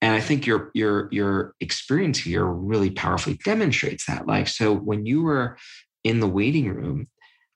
And 0.01 0.15
i 0.15 0.21
think 0.21 0.47
your 0.47 0.71
your 0.75 1.09
your 1.11 1.55
experience 1.61 2.19
here 2.19 2.45
really 2.45 2.91
powerfully 2.91 3.39
demonstrates 3.45 4.07
that. 4.07 4.27
Like 4.27 4.49
so 4.49 4.75
when 4.75 5.07
you 5.07 5.23
were 5.23 5.57
in 6.05 6.21
the 6.21 6.29
waiting 6.29 6.69
room 6.69 7.09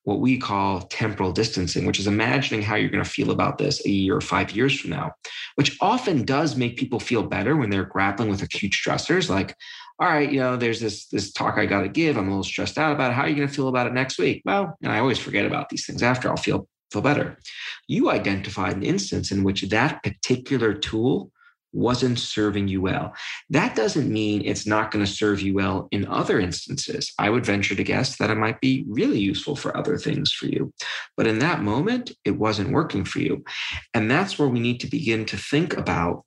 what 0.05 0.19
we 0.19 0.39
call 0.39 0.81
temporal 0.81 1.31
distancing 1.31 1.87
which 1.87 2.01
is 2.01 2.07
imagining 2.07 2.63
how 2.63 2.75
you're 2.75 2.91
going 2.91 3.05
to 3.05 3.09
feel 3.09 3.31
about 3.31 3.59
this 3.59 3.85
a 3.85 3.91
year 3.91 4.17
or 4.17 4.21
five 4.21 4.51
years 4.51 4.81
from 4.81 4.91
now 4.91 5.13
which 5.57 5.77
often 5.81 6.25
does 6.25 6.57
make 6.57 6.79
people 6.79 6.99
feel 6.99 7.23
better 7.23 7.55
when 7.55 7.71
they're 7.71 7.85
grappling 7.85 8.31
with 8.31 8.43
acute 8.43 8.73
stressors 8.73 9.29
like 9.29 9.55
all 10.01 10.09
right, 10.09 10.33
you 10.33 10.41
know, 10.41 10.57
there's 10.57 10.81
this 10.81 11.07
this 11.09 11.31
talk 11.31 11.59
I 11.59 11.67
got 11.67 11.83
to 11.83 11.89
give. 11.89 12.17
I'm 12.17 12.27
a 12.27 12.31
little 12.31 12.43
stressed 12.43 12.79
out 12.79 12.93
about 12.93 13.11
it. 13.11 13.15
How 13.15 13.23
are 13.23 13.29
you 13.29 13.37
going 13.37 13.49
to 13.49 13.55
feel 13.55 13.69
about 13.69 13.87
it 13.87 13.93
next 13.93 14.19
week? 14.19 14.43
Well, 14.47 14.77
and 14.83 14.91
I 14.91 14.99
always 14.99 15.19
forget 15.19 15.45
about 15.45 15.69
these 15.69 15.85
things 15.85 16.03
after. 16.03 16.31
I'll 16.31 16.37
feel 16.37 16.67
feel 16.91 17.03
better. 17.03 17.39
You 17.87 18.11
identified 18.11 18.77
an 18.77 18.83
instance 18.83 19.31
in 19.31 19.45
which 19.45 19.63
that 19.63 20.03
particular 20.03 20.73
tool 20.75 21.31
wasn't 21.73 22.19
serving 22.19 22.67
you 22.67 22.81
well. 22.81 23.15
That 23.51 23.77
doesn't 23.77 24.13
mean 24.13 24.43
it's 24.45 24.67
not 24.67 24.91
going 24.91 25.05
to 25.05 25.11
serve 25.11 25.41
you 25.41 25.55
well 25.55 25.87
in 25.93 26.07
other 26.07 26.41
instances. 26.41 27.13
I 27.19 27.31
would 27.31 27.47
venture 27.47 27.77
to 27.77 27.85
guess 27.85 28.17
that 28.17 28.31
it 28.31 28.37
might 28.37 28.61
be 28.61 28.85
really 28.89 29.21
useful 29.21 29.55
for 29.55 29.77
other 29.77 29.97
things 29.97 30.33
for 30.33 30.47
you. 30.47 30.73
But 31.17 31.29
in 31.29 31.39
that 31.41 31.63
moment, 31.63 32.11
it 32.25 32.33
wasn't 32.33 32.73
working 32.73 33.05
for 33.05 33.21
you. 33.21 33.45
And 33.95 34.11
that's 34.11 34.39
where 34.39 34.49
we 34.49 34.59
need 34.59 34.81
to 34.81 34.89
begin 34.89 35.25
to 35.27 35.37
think 35.37 35.77
about 35.77 36.25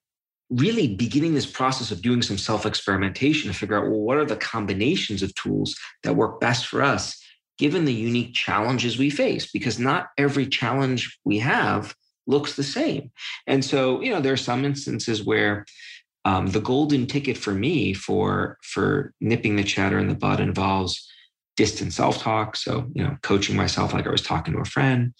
really 0.56 0.96
beginning 0.96 1.34
this 1.34 1.46
process 1.46 1.92
of 1.92 2.02
doing 2.02 2.22
some 2.22 2.38
self 2.38 2.66
experimentation 2.66 3.52
to 3.52 3.58
figure 3.58 3.78
out 3.78 3.90
well, 3.90 4.00
what 4.00 4.18
are 4.18 4.26
the 4.26 4.36
combinations 4.36 5.24
of 5.24 5.34
tools 5.36 5.76
that 6.04 6.16
work 6.16 6.40
best 6.40 6.68
for 6.68 6.82
us 6.82 7.20
given 7.58 7.86
the 7.86 7.94
unique 7.94 8.34
challenges 8.34 8.98
we 8.98 9.10
face? 9.10 9.52
Because 9.52 9.80
not 9.80 10.08
every 10.18 10.48
challenge 10.48 11.18
we 11.24 11.40
have 11.40 11.96
looks 12.28 12.56
the 12.56 12.64
same. 12.64 13.12
And 13.48 13.64
so 13.64 14.02
you 14.02 14.12
know 14.12 14.22
there 14.22 14.34
are 14.34 14.38
some 14.38 14.66
instances 14.66 15.24
where 15.24 15.66
um, 16.26 16.48
the 16.48 16.62
golden 16.62 17.08
ticket 17.08 17.38
for 17.38 17.54
me 17.54 17.94
for 17.94 18.58
for 18.64 19.14
nipping 19.20 19.56
the 19.56 19.64
chatter 19.64 20.00
in 20.00 20.08
the 20.08 20.16
bud 20.16 20.40
involves 20.40 21.10
distant 21.56 21.94
self-talk. 21.94 22.56
So 22.56 22.90
you 22.94 23.04
know 23.04 23.18
coaching 23.22 23.56
myself 23.56 23.94
like 23.94 24.08
i 24.08 24.12
was 24.12 24.22
talking 24.22 24.54
to 24.54 24.60
a 24.60 24.66
friend 24.66 25.14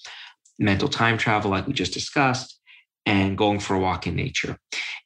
mental 0.60 0.88
time 0.88 1.18
travel 1.18 1.52
like 1.52 1.68
we 1.68 1.74
just 1.74 1.94
discussed 1.94 2.60
and 3.06 3.38
going 3.38 3.60
for 3.60 3.76
a 3.76 3.80
walk 3.80 4.08
in 4.08 4.16
nature. 4.16 4.58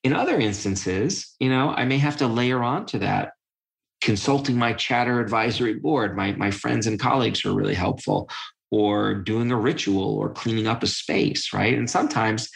In 0.03 0.13
other 0.13 0.39
instances, 0.39 1.35
you 1.39 1.49
know, 1.49 1.69
I 1.69 1.85
may 1.85 1.97
have 1.97 2.17
to 2.17 2.27
layer 2.27 2.63
onto 2.63 2.99
that 2.99 3.31
consulting 4.01 4.57
my 4.57 4.73
chatter 4.73 5.19
advisory 5.19 5.73
board, 5.73 6.15
my, 6.15 6.31
my 6.33 6.51
friends 6.51 6.87
and 6.87 6.99
colleagues 6.99 7.45
are 7.45 7.53
really 7.53 7.73
helpful, 7.73 8.29
or 8.69 9.15
doing 9.15 9.51
a 9.51 9.57
ritual 9.57 10.17
or 10.17 10.29
cleaning 10.29 10.67
up 10.67 10.83
a 10.83 10.87
space, 10.87 11.51
right? 11.53 11.73
And 11.73 11.89
sometimes 11.89 12.49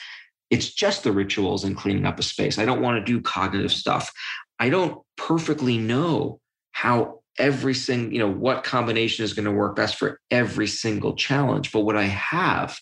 it's 0.50 0.74
just 0.74 1.04
the 1.04 1.12
rituals 1.12 1.64
and 1.64 1.76
cleaning 1.76 2.06
up 2.06 2.20
a 2.20 2.24
space. 2.24 2.60
I 2.60 2.66
don't 2.66 2.82
want 2.82 2.98
to 3.00 3.12
do 3.12 3.22
cognitive 3.22 3.72
stuff. 3.72 4.12
I 4.60 4.70
don't 4.70 5.02
perfectly 5.18 5.78
know 5.78 6.40
how 6.74 7.22
every 7.40 7.74
single, 7.74 8.14
you 8.14 8.20
know, 8.20 8.32
what 8.32 8.64
combination 8.64 9.24
is 9.24 9.34
going 9.34 9.46
to 9.46 9.52
work 9.52 9.76
best 9.76 9.96
for 9.96 10.20
every 10.30 10.68
single 10.68 11.16
challenge. 11.16 11.72
But 11.72 11.82
what 11.82 11.96
I 11.96 12.04
have 12.04 12.78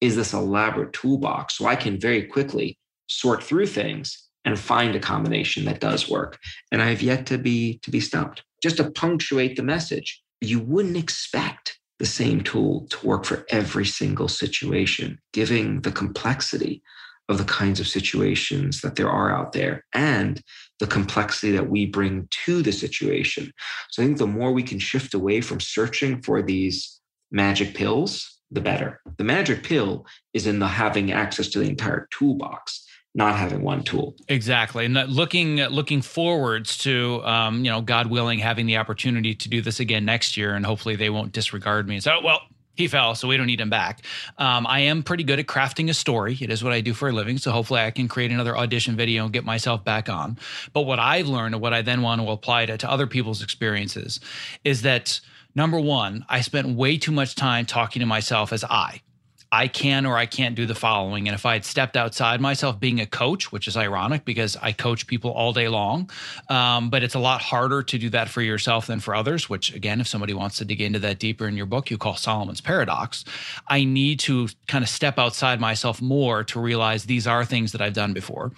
is 0.00 0.14
this 0.14 0.32
elaborate 0.32 0.92
toolbox 0.92 1.58
so 1.58 1.66
I 1.66 1.74
can 1.74 1.98
very 1.98 2.22
quickly 2.24 2.77
sort 3.08 3.42
through 3.42 3.66
things 3.66 4.28
and 4.44 4.58
find 4.58 4.94
a 4.94 5.00
combination 5.00 5.64
that 5.64 5.80
does 5.80 6.08
work. 6.08 6.38
And 6.72 6.80
I 6.80 6.88
have 6.88 7.02
yet 7.02 7.26
to 7.26 7.38
be 7.38 7.78
to 7.82 7.90
be 7.90 8.00
stumped. 8.00 8.42
Just 8.62 8.78
to 8.78 8.90
punctuate 8.90 9.56
the 9.56 9.62
message, 9.62 10.22
you 10.40 10.60
wouldn't 10.60 10.96
expect 10.96 11.78
the 11.98 12.06
same 12.06 12.42
tool 12.42 12.86
to 12.90 13.06
work 13.06 13.24
for 13.24 13.44
every 13.50 13.84
single 13.84 14.28
situation, 14.28 15.18
giving 15.32 15.80
the 15.82 15.92
complexity 15.92 16.82
of 17.28 17.38
the 17.38 17.44
kinds 17.44 17.78
of 17.78 17.86
situations 17.86 18.80
that 18.80 18.96
there 18.96 19.10
are 19.10 19.30
out 19.30 19.52
there 19.52 19.84
and 19.92 20.40
the 20.80 20.86
complexity 20.86 21.52
that 21.52 21.68
we 21.68 21.84
bring 21.84 22.26
to 22.30 22.62
the 22.62 22.72
situation. 22.72 23.52
So 23.90 24.02
I 24.02 24.06
think 24.06 24.18
the 24.18 24.26
more 24.26 24.52
we 24.52 24.62
can 24.62 24.78
shift 24.78 25.12
away 25.12 25.40
from 25.40 25.60
searching 25.60 26.22
for 26.22 26.40
these 26.40 27.00
magic 27.30 27.74
pills, 27.74 28.40
the 28.50 28.62
better. 28.62 29.00
The 29.18 29.24
magic 29.24 29.62
pill 29.62 30.06
is 30.32 30.46
in 30.46 30.58
the 30.58 30.68
having 30.68 31.12
access 31.12 31.48
to 31.48 31.58
the 31.58 31.68
entire 31.68 32.08
toolbox 32.10 32.86
not 33.14 33.36
having 33.36 33.62
one 33.62 33.82
tool. 33.82 34.14
Exactly, 34.28 34.84
and 34.84 34.94
looking 35.08 35.56
looking 35.56 36.02
forwards 36.02 36.78
to 36.78 37.22
um, 37.24 37.64
you 37.64 37.70
know, 37.70 37.80
God 37.80 38.08
willing, 38.08 38.38
having 38.38 38.66
the 38.66 38.76
opportunity 38.76 39.34
to 39.34 39.48
do 39.48 39.60
this 39.60 39.80
again 39.80 40.04
next 40.04 40.36
year, 40.36 40.54
and 40.54 40.64
hopefully 40.64 40.96
they 40.96 41.10
won't 41.10 41.32
disregard 41.32 41.88
me 41.88 41.96
and 41.96 42.04
say, 42.04 42.12
"Oh 42.12 42.22
well." 42.22 42.40
He 42.74 42.86
fell, 42.86 43.16
so 43.16 43.26
we 43.26 43.36
don't 43.36 43.48
need 43.48 43.60
him 43.60 43.70
back. 43.70 44.04
Um, 44.38 44.64
I 44.64 44.78
am 44.82 45.02
pretty 45.02 45.24
good 45.24 45.40
at 45.40 45.46
crafting 45.46 45.90
a 45.90 45.94
story. 45.94 46.38
It 46.40 46.48
is 46.48 46.62
what 46.62 46.72
I 46.72 46.80
do 46.80 46.94
for 46.94 47.08
a 47.08 47.12
living. 47.12 47.36
So 47.36 47.50
hopefully, 47.50 47.80
I 47.80 47.90
can 47.90 48.06
create 48.06 48.30
another 48.30 48.56
audition 48.56 48.94
video 48.94 49.24
and 49.24 49.32
get 49.32 49.44
myself 49.44 49.82
back 49.82 50.08
on. 50.08 50.38
But 50.72 50.82
what 50.82 51.00
I've 51.00 51.26
learned 51.26 51.56
and 51.56 51.60
what 51.60 51.74
I 51.74 51.82
then 51.82 52.02
want 52.02 52.20
to 52.20 52.30
apply 52.30 52.66
to, 52.66 52.78
to 52.78 52.88
other 52.88 53.08
people's 53.08 53.42
experiences 53.42 54.20
is 54.62 54.82
that 54.82 55.20
number 55.56 55.80
one, 55.80 56.24
I 56.28 56.40
spent 56.40 56.68
way 56.76 56.98
too 56.98 57.10
much 57.10 57.34
time 57.34 57.66
talking 57.66 57.98
to 57.98 58.06
myself 58.06 58.52
as 58.52 58.62
I. 58.62 59.02
I 59.50 59.68
can 59.68 60.04
or 60.04 60.16
I 60.16 60.26
can't 60.26 60.54
do 60.54 60.66
the 60.66 60.74
following. 60.74 61.26
And 61.26 61.34
if 61.34 61.46
I 61.46 61.54
had 61.54 61.64
stepped 61.64 61.96
outside 61.96 62.40
myself 62.40 62.78
being 62.78 63.00
a 63.00 63.06
coach, 63.06 63.50
which 63.50 63.66
is 63.66 63.76
ironic 63.76 64.24
because 64.24 64.56
I 64.56 64.72
coach 64.72 65.06
people 65.06 65.30
all 65.30 65.52
day 65.52 65.68
long, 65.68 66.10
um, 66.50 66.90
but 66.90 67.02
it's 67.02 67.14
a 67.14 67.18
lot 67.18 67.40
harder 67.40 67.82
to 67.82 67.98
do 67.98 68.10
that 68.10 68.28
for 68.28 68.42
yourself 68.42 68.86
than 68.86 69.00
for 69.00 69.14
others, 69.14 69.48
which 69.48 69.74
again, 69.74 70.00
if 70.00 70.08
somebody 70.08 70.34
wants 70.34 70.58
to 70.58 70.64
dig 70.64 70.80
into 70.80 70.98
that 70.98 71.18
deeper 71.18 71.48
in 71.48 71.56
your 71.56 71.66
book, 71.66 71.90
you 71.90 71.96
call 71.96 72.16
Solomon's 72.16 72.60
Paradox. 72.60 73.24
I 73.68 73.84
need 73.84 74.20
to 74.20 74.48
kind 74.66 74.84
of 74.84 74.90
step 74.90 75.18
outside 75.18 75.60
myself 75.60 76.02
more 76.02 76.44
to 76.44 76.60
realize 76.60 77.04
these 77.04 77.26
are 77.26 77.44
things 77.44 77.72
that 77.72 77.80
I've 77.80 77.94
done 77.94 78.12
before 78.12 78.52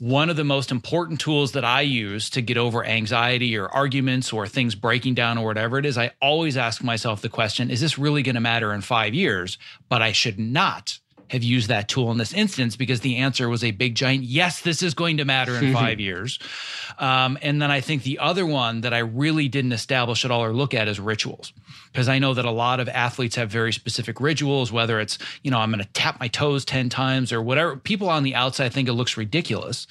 one 0.00 0.30
of 0.30 0.36
the 0.36 0.44
most 0.44 0.70
important 0.70 1.20
tools 1.20 1.52
that 1.52 1.64
I 1.64 1.82
use 1.82 2.30
to 2.30 2.40
get 2.40 2.56
over 2.56 2.82
anxiety 2.82 3.56
or 3.56 3.68
arguments 3.68 4.32
or 4.32 4.46
things 4.46 4.74
breaking 4.74 5.12
down 5.12 5.36
or 5.36 5.44
whatever 5.44 5.78
it 5.78 5.84
is, 5.84 5.98
I 5.98 6.12
always 6.22 6.56
ask 6.56 6.82
myself 6.82 7.20
the 7.20 7.28
question 7.28 7.70
is 7.70 7.82
this 7.82 7.98
really 7.98 8.22
going 8.22 8.34
to 8.34 8.40
matter 8.40 8.72
in 8.72 8.80
five 8.80 9.12
years? 9.14 9.58
But 9.90 10.00
I 10.00 10.12
should 10.12 10.38
not 10.38 10.98
have 11.30 11.42
used 11.42 11.68
that 11.68 11.88
tool 11.88 12.10
in 12.10 12.18
this 12.18 12.32
instance 12.32 12.76
because 12.76 13.00
the 13.00 13.16
answer 13.16 13.48
was 13.48 13.62
a 13.64 13.70
big 13.70 13.94
giant 13.94 14.24
yes 14.24 14.60
this 14.60 14.82
is 14.82 14.94
going 14.94 15.16
to 15.16 15.24
matter 15.24 15.56
in 15.56 15.72
five 15.80 16.00
years 16.00 16.38
um, 16.98 17.38
and 17.42 17.60
then 17.60 17.70
i 17.70 17.80
think 17.80 18.02
the 18.02 18.18
other 18.18 18.44
one 18.46 18.80
that 18.80 18.92
i 18.92 18.98
really 18.98 19.48
didn't 19.48 19.72
establish 19.72 20.24
at 20.24 20.30
all 20.30 20.42
or 20.42 20.52
look 20.52 20.74
at 20.74 20.88
is 20.88 20.98
rituals 20.98 21.52
because 21.92 22.08
I 22.08 22.18
know 22.18 22.34
that 22.34 22.44
a 22.44 22.50
lot 22.50 22.78
of 22.78 22.88
athletes 22.88 23.36
have 23.36 23.50
very 23.50 23.72
specific 23.72 24.20
rituals, 24.20 24.70
whether 24.70 25.00
it's, 25.00 25.18
you 25.42 25.50
know, 25.50 25.58
I'm 25.58 25.70
going 25.70 25.82
to 25.82 25.92
tap 25.92 26.20
my 26.20 26.28
toes 26.28 26.64
10 26.64 26.88
times 26.88 27.32
or 27.32 27.42
whatever. 27.42 27.76
People 27.76 28.08
on 28.08 28.22
the 28.22 28.34
outside 28.34 28.72
think 28.72 28.88
it 28.88 28.92
looks 28.92 29.16
ridiculous. 29.16 29.86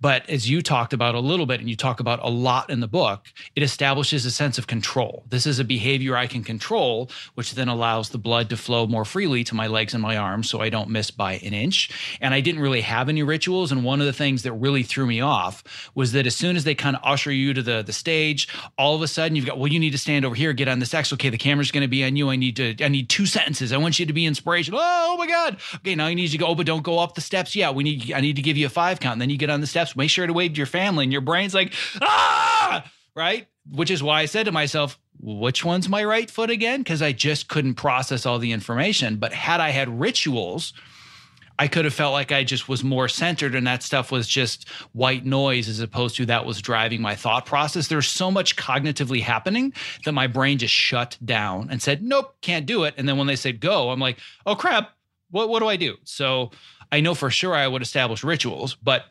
But 0.00 0.28
as 0.30 0.48
you 0.48 0.62
talked 0.62 0.92
about 0.92 1.14
a 1.14 1.20
little 1.20 1.46
bit 1.46 1.60
and 1.60 1.68
you 1.68 1.76
talk 1.76 1.98
about 2.00 2.20
a 2.22 2.30
lot 2.30 2.70
in 2.70 2.80
the 2.80 2.88
book, 2.88 3.26
it 3.56 3.62
establishes 3.62 4.24
a 4.24 4.30
sense 4.30 4.58
of 4.58 4.66
control. 4.66 5.24
This 5.28 5.46
is 5.46 5.58
a 5.58 5.64
behavior 5.64 6.16
I 6.16 6.26
can 6.26 6.44
control, 6.44 7.10
which 7.34 7.54
then 7.54 7.68
allows 7.68 8.10
the 8.10 8.18
blood 8.18 8.48
to 8.50 8.56
flow 8.56 8.86
more 8.86 9.04
freely 9.04 9.42
to 9.44 9.54
my 9.54 9.66
legs 9.66 9.92
and 9.92 10.02
my 10.02 10.16
arms 10.16 10.48
so 10.48 10.60
I 10.60 10.68
don't 10.68 10.79
miss 10.88 11.10
by 11.10 11.34
an 11.34 11.52
inch. 11.52 11.90
And 12.20 12.32
I 12.32 12.40
didn't 12.40 12.62
really 12.62 12.80
have 12.80 13.08
any 13.08 13.22
rituals. 13.22 13.72
And 13.72 13.84
one 13.84 14.00
of 14.00 14.06
the 14.06 14.12
things 14.12 14.44
that 14.44 14.52
really 14.52 14.82
threw 14.82 15.06
me 15.06 15.20
off 15.20 15.90
was 15.94 16.12
that 16.12 16.26
as 16.26 16.36
soon 16.36 16.56
as 16.56 16.64
they 16.64 16.74
kind 16.74 16.96
of 16.96 17.02
usher 17.04 17.32
you 17.32 17.52
to 17.52 17.62
the, 17.62 17.82
the 17.82 17.92
stage, 17.92 18.48
all 18.78 18.94
of 18.94 19.02
a 19.02 19.08
sudden 19.08 19.36
you've 19.36 19.46
got, 19.46 19.58
well, 19.58 19.68
you 19.68 19.80
need 19.80 19.90
to 19.90 19.98
stand 19.98 20.24
over 20.24 20.34
here, 20.34 20.52
get 20.52 20.68
on 20.68 20.78
this 20.78 20.94
X. 20.94 21.12
Okay, 21.12 21.28
the 21.28 21.36
camera's 21.36 21.70
going 21.70 21.82
to 21.82 21.88
be 21.88 22.04
on 22.04 22.16
you. 22.16 22.30
I 22.30 22.36
need 22.36 22.56
to, 22.56 22.76
I 22.82 22.88
need 22.88 23.10
two 23.10 23.26
sentences. 23.26 23.72
I 23.72 23.76
want 23.76 23.98
you 23.98 24.06
to 24.06 24.12
be 24.12 24.24
inspirational. 24.24 24.80
Oh, 24.80 25.10
oh 25.10 25.16
my 25.16 25.26
God. 25.26 25.58
Okay, 25.76 25.94
now 25.94 26.06
you 26.06 26.14
need 26.14 26.28
to 26.28 26.38
go, 26.38 26.46
oh, 26.46 26.54
but 26.54 26.66
don't 26.66 26.82
go 26.82 26.98
up 26.98 27.14
the 27.14 27.20
steps. 27.20 27.56
Yeah, 27.56 27.70
we 27.70 27.82
need, 27.82 28.12
I 28.12 28.20
need 28.20 28.36
to 28.36 28.42
give 28.42 28.56
you 28.56 28.66
a 28.66 28.70
five 28.70 29.00
count. 29.00 29.14
And 29.14 29.22
then 29.22 29.30
you 29.30 29.36
get 29.36 29.50
on 29.50 29.60
the 29.60 29.66
steps. 29.66 29.96
Make 29.96 30.10
sure 30.10 30.26
to 30.26 30.32
wave 30.32 30.52
to 30.52 30.56
your 30.56 30.66
family, 30.66 31.04
and 31.04 31.12
your 31.12 31.20
brain's 31.20 31.54
like, 31.54 31.74
ah, 32.00 32.90
right? 33.14 33.48
Which 33.70 33.90
is 33.90 34.02
why 34.02 34.20
I 34.20 34.26
said 34.26 34.44
to 34.44 34.52
myself, 34.52 34.98
which 35.22 35.64
one's 35.64 35.88
my 35.88 36.04
right 36.04 36.30
foot 36.30 36.50
again? 36.50 36.80
Because 36.80 37.02
I 37.02 37.12
just 37.12 37.48
couldn't 37.48 37.74
process 37.74 38.26
all 38.26 38.38
the 38.38 38.52
information. 38.52 39.16
But 39.16 39.32
had 39.32 39.60
I 39.60 39.70
had 39.70 40.00
rituals, 40.00 40.72
I 41.58 41.68
could 41.68 41.84
have 41.84 41.92
felt 41.92 42.14
like 42.14 42.32
I 42.32 42.42
just 42.42 42.70
was 42.70 42.82
more 42.82 43.06
centered 43.06 43.54
and 43.54 43.66
that 43.66 43.82
stuff 43.82 44.10
was 44.10 44.26
just 44.26 44.66
white 44.92 45.26
noise 45.26 45.68
as 45.68 45.80
opposed 45.80 46.16
to 46.16 46.24
that 46.26 46.46
was 46.46 46.62
driving 46.62 47.02
my 47.02 47.14
thought 47.14 47.44
process. 47.44 47.88
There's 47.88 48.08
so 48.08 48.30
much 48.30 48.56
cognitively 48.56 49.20
happening 49.20 49.74
that 50.06 50.12
my 50.12 50.26
brain 50.26 50.56
just 50.56 50.72
shut 50.72 51.18
down 51.22 51.68
and 51.70 51.82
said, 51.82 52.02
nope, 52.02 52.34
can't 52.40 52.64
do 52.64 52.84
it. 52.84 52.94
And 52.96 53.06
then 53.06 53.18
when 53.18 53.26
they 53.26 53.36
said 53.36 53.60
go, 53.60 53.90
I'm 53.90 54.00
like, 54.00 54.18
oh 54.46 54.54
crap, 54.54 54.92
what, 55.30 55.50
what 55.50 55.58
do 55.58 55.68
I 55.68 55.76
do? 55.76 55.96
So 56.04 56.50
I 56.90 57.00
know 57.00 57.14
for 57.14 57.28
sure 57.28 57.54
I 57.54 57.68
would 57.68 57.82
establish 57.82 58.24
rituals, 58.24 58.74
but 58.74 59.04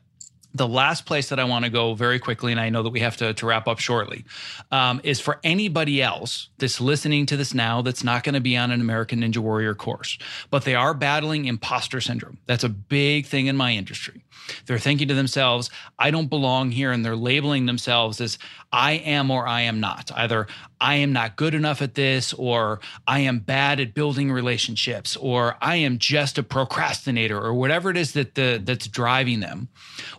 the 0.54 0.68
last 0.68 1.06
place 1.06 1.30
that 1.30 1.40
I 1.40 1.44
want 1.44 1.66
to 1.66 1.72
go 1.72 1.94
very 1.94 2.20
quickly, 2.20 2.52
and 2.52 2.60
I 2.60 2.70
know 2.70 2.82
that 2.84 2.90
we 2.90 3.02
have 3.02 3.18
to, 3.18 3.34
to 3.34 3.46
wrap 3.46 3.68
up 3.68 3.80
shortly, 3.80 4.26
um, 4.72 5.00
is 5.04 5.20
for 5.20 5.40
anybody 5.44 6.02
else 6.02 6.50
that's 6.58 6.82
listening 6.82 7.26
to 7.28 7.38
this 7.38 7.54
now 7.54 7.82
that's 7.82 8.04
not 8.04 8.24
going 8.24 8.34
to 8.34 8.42
be 8.42 8.58
on 8.58 8.72
an 8.72 8.82
American 8.82 9.22
Ninja 9.22 9.38
Warrior 9.38 9.76
course, 9.76 10.18
but 10.50 10.66
they 10.66 10.76
are 10.76 10.94
battling 10.94 11.46
imposter 11.46 12.02
syndrome. 12.02 12.40
That's 12.48 12.64
a 12.64 12.70
big 12.70 13.28
thing 13.28 13.46
in 13.46 13.56
my 13.56 13.74
industry. 13.74 14.24
They're 14.66 14.80
thinking 14.80 15.08
to 15.08 15.14
themselves, 15.14 15.70
I 15.98 16.12
don't 16.12 16.30
belong 16.30 16.72
here. 16.72 16.92
And 16.92 17.04
they're 17.04 17.16
labeling 17.16 17.66
themselves 17.66 18.22
as 18.22 18.38
I 18.72 18.94
am 18.94 19.32
or 19.32 19.48
I 19.48 19.62
am 19.62 19.80
not. 19.80 20.12
Either 20.16 20.48
I 20.80 20.96
am 20.96 21.12
not 21.12 21.36
good 21.36 21.54
enough 21.54 21.82
at 21.82 21.96
this, 21.96 22.34
or 22.34 22.80
I 23.08 23.20
am 23.20 23.40
bad 23.40 23.80
at 23.80 23.94
building 23.94 24.32
relationships, 24.32 25.18
or 25.18 25.58
I 25.62 25.78
am 25.78 25.98
just 25.98 26.38
a 26.38 26.44
procrastinator, 26.44 27.40
or 27.40 27.54
whatever 27.54 27.90
it 27.90 27.98
is 27.98 28.14
that 28.14 28.36
the, 28.36 28.62
that's 28.64 28.88
driving 28.88 29.40
them. 29.40 29.70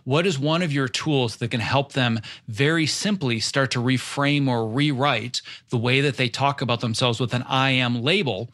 What 0.03 0.27
is 0.27 0.37
one 0.37 0.61
of 0.61 0.71
your 0.71 0.87
tools 0.87 1.37
that 1.37 1.49
can 1.49 1.61
help 1.61 1.93
them 1.93 2.19
very 2.47 2.85
simply 2.85 3.39
start 3.39 3.71
to 3.71 3.79
reframe 3.79 4.47
or 4.47 4.67
rewrite 4.67 5.41
the 5.69 5.77
way 5.77 6.01
that 6.01 6.17
they 6.17 6.29
talk 6.29 6.61
about 6.61 6.81
themselves 6.81 7.19
with 7.19 7.33
an 7.33 7.43
I 7.43 7.71
am 7.71 8.01
label? 8.01 8.49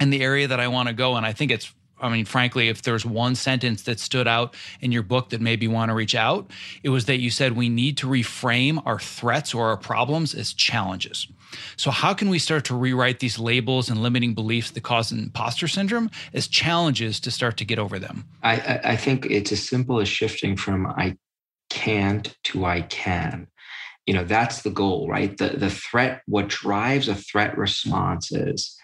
in 0.00 0.10
the 0.10 0.22
area 0.22 0.48
that 0.48 0.58
I 0.58 0.68
want 0.68 0.88
to 0.88 0.94
go. 0.94 1.14
And 1.14 1.26
I 1.26 1.32
think 1.32 1.50
it's 1.50 1.72
I 2.00 2.08
mean, 2.08 2.24
frankly, 2.24 2.68
if 2.68 2.82
there's 2.82 3.04
one 3.04 3.34
sentence 3.34 3.82
that 3.82 4.00
stood 4.00 4.26
out 4.26 4.54
in 4.80 4.92
your 4.92 5.02
book 5.02 5.30
that 5.30 5.40
made 5.40 5.60
me 5.60 5.68
want 5.68 5.90
to 5.90 5.94
reach 5.94 6.14
out, 6.14 6.50
it 6.82 6.88
was 6.88 7.04
that 7.06 7.18
you 7.18 7.30
said 7.30 7.52
we 7.52 7.68
need 7.68 7.96
to 7.98 8.06
reframe 8.06 8.82
our 8.86 8.98
threats 8.98 9.54
or 9.54 9.68
our 9.68 9.76
problems 9.76 10.34
as 10.34 10.52
challenges. 10.52 11.26
So, 11.76 11.90
how 11.90 12.14
can 12.14 12.28
we 12.28 12.38
start 12.38 12.64
to 12.66 12.76
rewrite 12.76 13.18
these 13.18 13.38
labels 13.38 13.88
and 13.88 14.02
limiting 14.02 14.34
beliefs 14.34 14.70
that 14.70 14.82
cause 14.82 15.12
imposter 15.12 15.68
syndrome 15.68 16.10
as 16.32 16.46
challenges 16.46 17.20
to 17.20 17.30
start 17.30 17.56
to 17.58 17.64
get 17.64 17.78
over 17.78 17.98
them? 17.98 18.24
I, 18.42 18.80
I 18.84 18.96
think 18.96 19.26
it's 19.26 19.52
as 19.52 19.66
simple 19.66 20.00
as 20.00 20.08
shifting 20.08 20.56
from 20.56 20.86
I 20.86 21.16
can't 21.68 22.36
to 22.44 22.64
I 22.64 22.82
can. 22.82 23.48
You 24.06 24.14
know, 24.14 24.24
that's 24.24 24.62
the 24.62 24.70
goal, 24.70 25.08
right? 25.08 25.36
The, 25.36 25.50
the 25.50 25.70
threat, 25.70 26.22
what 26.26 26.48
drives 26.48 27.08
a 27.08 27.14
threat 27.14 27.56
response 27.56 28.32
is 28.32 28.76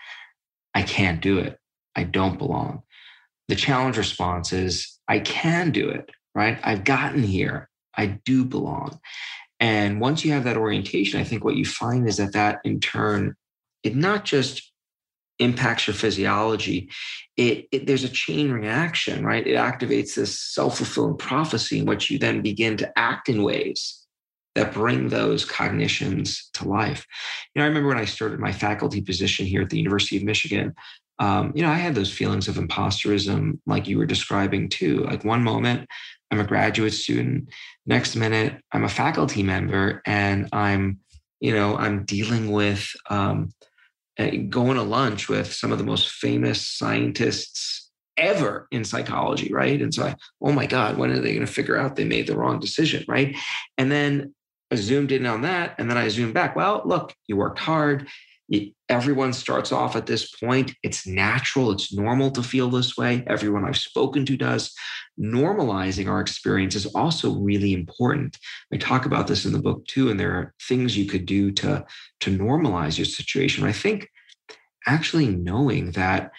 I 0.74 0.82
can't 0.82 1.20
do 1.20 1.38
it. 1.38 1.58
I 1.94 2.04
don't 2.04 2.38
belong 2.38 2.82
the 3.48 3.56
challenge 3.56 3.96
response 3.96 4.52
is 4.52 4.98
I 5.08 5.20
can 5.20 5.70
do 5.70 5.88
it, 5.88 6.10
right? 6.34 6.58
I've 6.62 6.84
gotten 6.84 7.22
here. 7.22 7.68
I 7.96 8.06
do 8.24 8.44
belong. 8.44 8.98
And 9.60 10.00
once 10.00 10.24
you 10.24 10.32
have 10.32 10.44
that 10.44 10.56
orientation, 10.56 11.20
I 11.20 11.24
think 11.24 11.44
what 11.44 11.56
you 11.56 11.64
find 11.64 12.06
is 12.06 12.18
that 12.18 12.32
that 12.34 12.60
in 12.64 12.80
turn, 12.80 13.34
it 13.82 13.96
not 13.96 14.24
just 14.24 14.72
impacts 15.38 15.86
your 15.86 15.94
physiology, 15.94 16.90
it, 17.36 17.66
it 17.70 17.86
there's 17.86 18.04
a 18.04 18.08
chain 18.08 18.50
reaction, 18.50 19.24
right? 19.24 19.46
It 19.46 19.56
activates 19.56 20.14
this 20.14 20.38
self-fulfilling 20.40 21.18
prophecy 21.18 21.78
in 21.78 21.86
which 21.86 22.10
you 22.10 22.18
then 22.18 22.42
begin 22.42 22.76
to 22.78 22.98
act 22.98 23.28
in 23.28 23.42
ways 23.42 24.06
that 24.54 24.72
bring 24.72 25.08
those 25.08 25.44
cognitions 25.44 26.48
to 26.54 26.66
life. 26.66 27.06
You 27.54 27.60
know, 27.60 27.66
I 27.66 27.68
remember 27.68 27.90
when 27.90 27.98
I 27.98 28.06
started 28.06 28.40
my 28.40 28.52
faculty 28.52 29.02
position 29.02 29.44
here 29.44 29.62
at 29.62 29.70
the 29.70 29.76
University 29.76 30.16
of 30.16 30.22
Michigan, 30.22 30.74
um, 31.18 31.52
you 31.54 31.62
know, 31.62 31.70
I 31.70 31.76
had 31.76 31.94
those 31.94 32.12
feelings 32.12 32.48
of 32.48 32.56
imposterism, 32.56 33.58
like 33.66 33.88
you 33.88 33.98
were 33.98 34.06
describing 34.06 34.68
too. 34.68 35.04
Like 35.04 35.24
one 35.24 35.42
moment, 35.42 35.88
I'm 36.30 36.40
a 36.40 36.44
graduate 36.44 36.92
student. 36.92 37.48
Next 37.86 38.16
minute, 38.16 38.60
I'm 38.72 38.84
a 38.84 38.88
faculty 38.88 39.42
member, 39.42 40.02
and 40.04 40.48
I'm, 40.52 40.98
you 41.40 41.54
know, 41.54 41.76
I'm 41.76 42.04
dealing 42.04 42.50
with 42.50 42.90
um, 43.08 43.52
going 44.48 44.76
to 44.76 44.82
lunch 44.82 45.28
with 45.28 45.52
some 45.52 45.72
of 45.72 45.78
the 45.78 45.84
most 45.84 46.10
famous 46.10 46.68
scientists 46.68 47.90
ever 48.16 48.66
in 48.70 48.84
psychology, 48.84 49.52
right? 49.52 49.80
And 49.80 49.92
so 49.92 50.06
I, 50.06 50.16
oh 50.40 50.52
my 50.52 50.66
God, 50.66 50.96
when 50.96 51.10
are 51.10 51.20
they 51.20 51.34
going 51.34 51.46
to 51.46 51.52
figure 51.52 51.76
out 51.76 51.96
they 51.96 52.04
made 52.04 52.26
the 52.26 52.36
wrong 52.36 52.58
decision, 52.58 53.04
right? 53.08 53.36
And 53.76 53.92
then 53.92 54.34
I 54.70 54.76
zoomed 54.76 55.12
in 55.12 55.26
on 55.26 55.42
that, 55.42 55.76
and 55.78 55.88
then 55.88 55.96
I 55.96 56.08
zoomed 56.08 56.34
back. 56.34 56.56
Well, 56.56 56.82
look, 56.84 57.14
you 57.26 57.36
worked 57.36 57.58
hard 57.58 58.08
everyone 58.88 59.32
starts 59.32 59.72
off 59.72 59.96
at 59.96 60.06
this 60.06 60.30
point. 60.30 60.72
It's 60.82 61.06
natural, 61.06 61.70
it's 61.72 61.92
normal 61.92 62.30
to 62.32 62.42
feel 62.42 62.70
this 62.70 62.96
way. 62.96 63.24
Everyone 63.26 63.64
I've 63.64 63.76
spoken 63.76 64.24
to 64.26 64.36
does. 64.36 64.72
Normalizing 65.20 66.08
our 66.08 66.20
experience 66.20 66.74
is 66.74 66.86
also 66.86 67.34
really 67.34 67.72
important. 67.72 68.38
I 68.72 68.76
talk 68.76 69.06
about 69.06 69.26
this 69.26 69.44
in 69.44 69.52
the 69.52 69.58
book 69.58 69.86
too, 69.86 70.10
and 70.10 70.20
there 70.20 70.32
are 70.32 70.54
things 70.62 70.96
you 70.96 71.06
could 71.06 71.26
do 71.26 71.50
to, 71.52 71.84
to 72.20 72.38
normalize 72.38 72.98
your 72.98 73.06
situation. 73.06 73.64
I 73.64 73.72
think 73.72 74.08
actually 74.86 75.26
knowing 75.26 75.90
that 75.92 76.30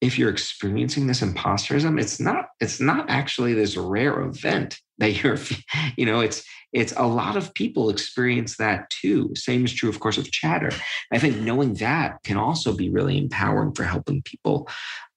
if 0.00 0.18
you're 0.18 0.30
experiencing 0.30 1.06
this 1.06 1.20
imposterism, 1.20 2.00
it's 2.00 2.18
not 2.18 2.46
it's 2.58 2.80
not 2.80 3.08
actually 3.10 3.54
this 3.54 3.76
rare 3.76 4.20
event 4.22 4.78
that 4.98 5.22
you're 5.22 5.38
you 5.96 6.06
know 6.06 6.20
it's 6.20 6.44
it's 6.72 6.92
a 6.96 7.06
lot 7.06 7.36
of 7.36 7.52
people 7.54 7.90
experience 7.90 8.56
that 8.56 8.90
too. 8.90 9.32
Same 9.34 9.64
is 9.64 9.72
true 9.72 9.88
of 9.88 10.00
course 10.00 10.18
of 10.18 10.30
chatter. 10.30 10.70
I 11.12 11.18
think 11.18 11.38
knowing 11.38 11.74
that 11.74 12.22
can 12.22 12.36
also 12.36 12.72
be 12.74 12.90
really 12.90 13.18
empowering 13.18 13.72
for 13.72 13.84
helping 13.84 14.22
people 14.22 14.68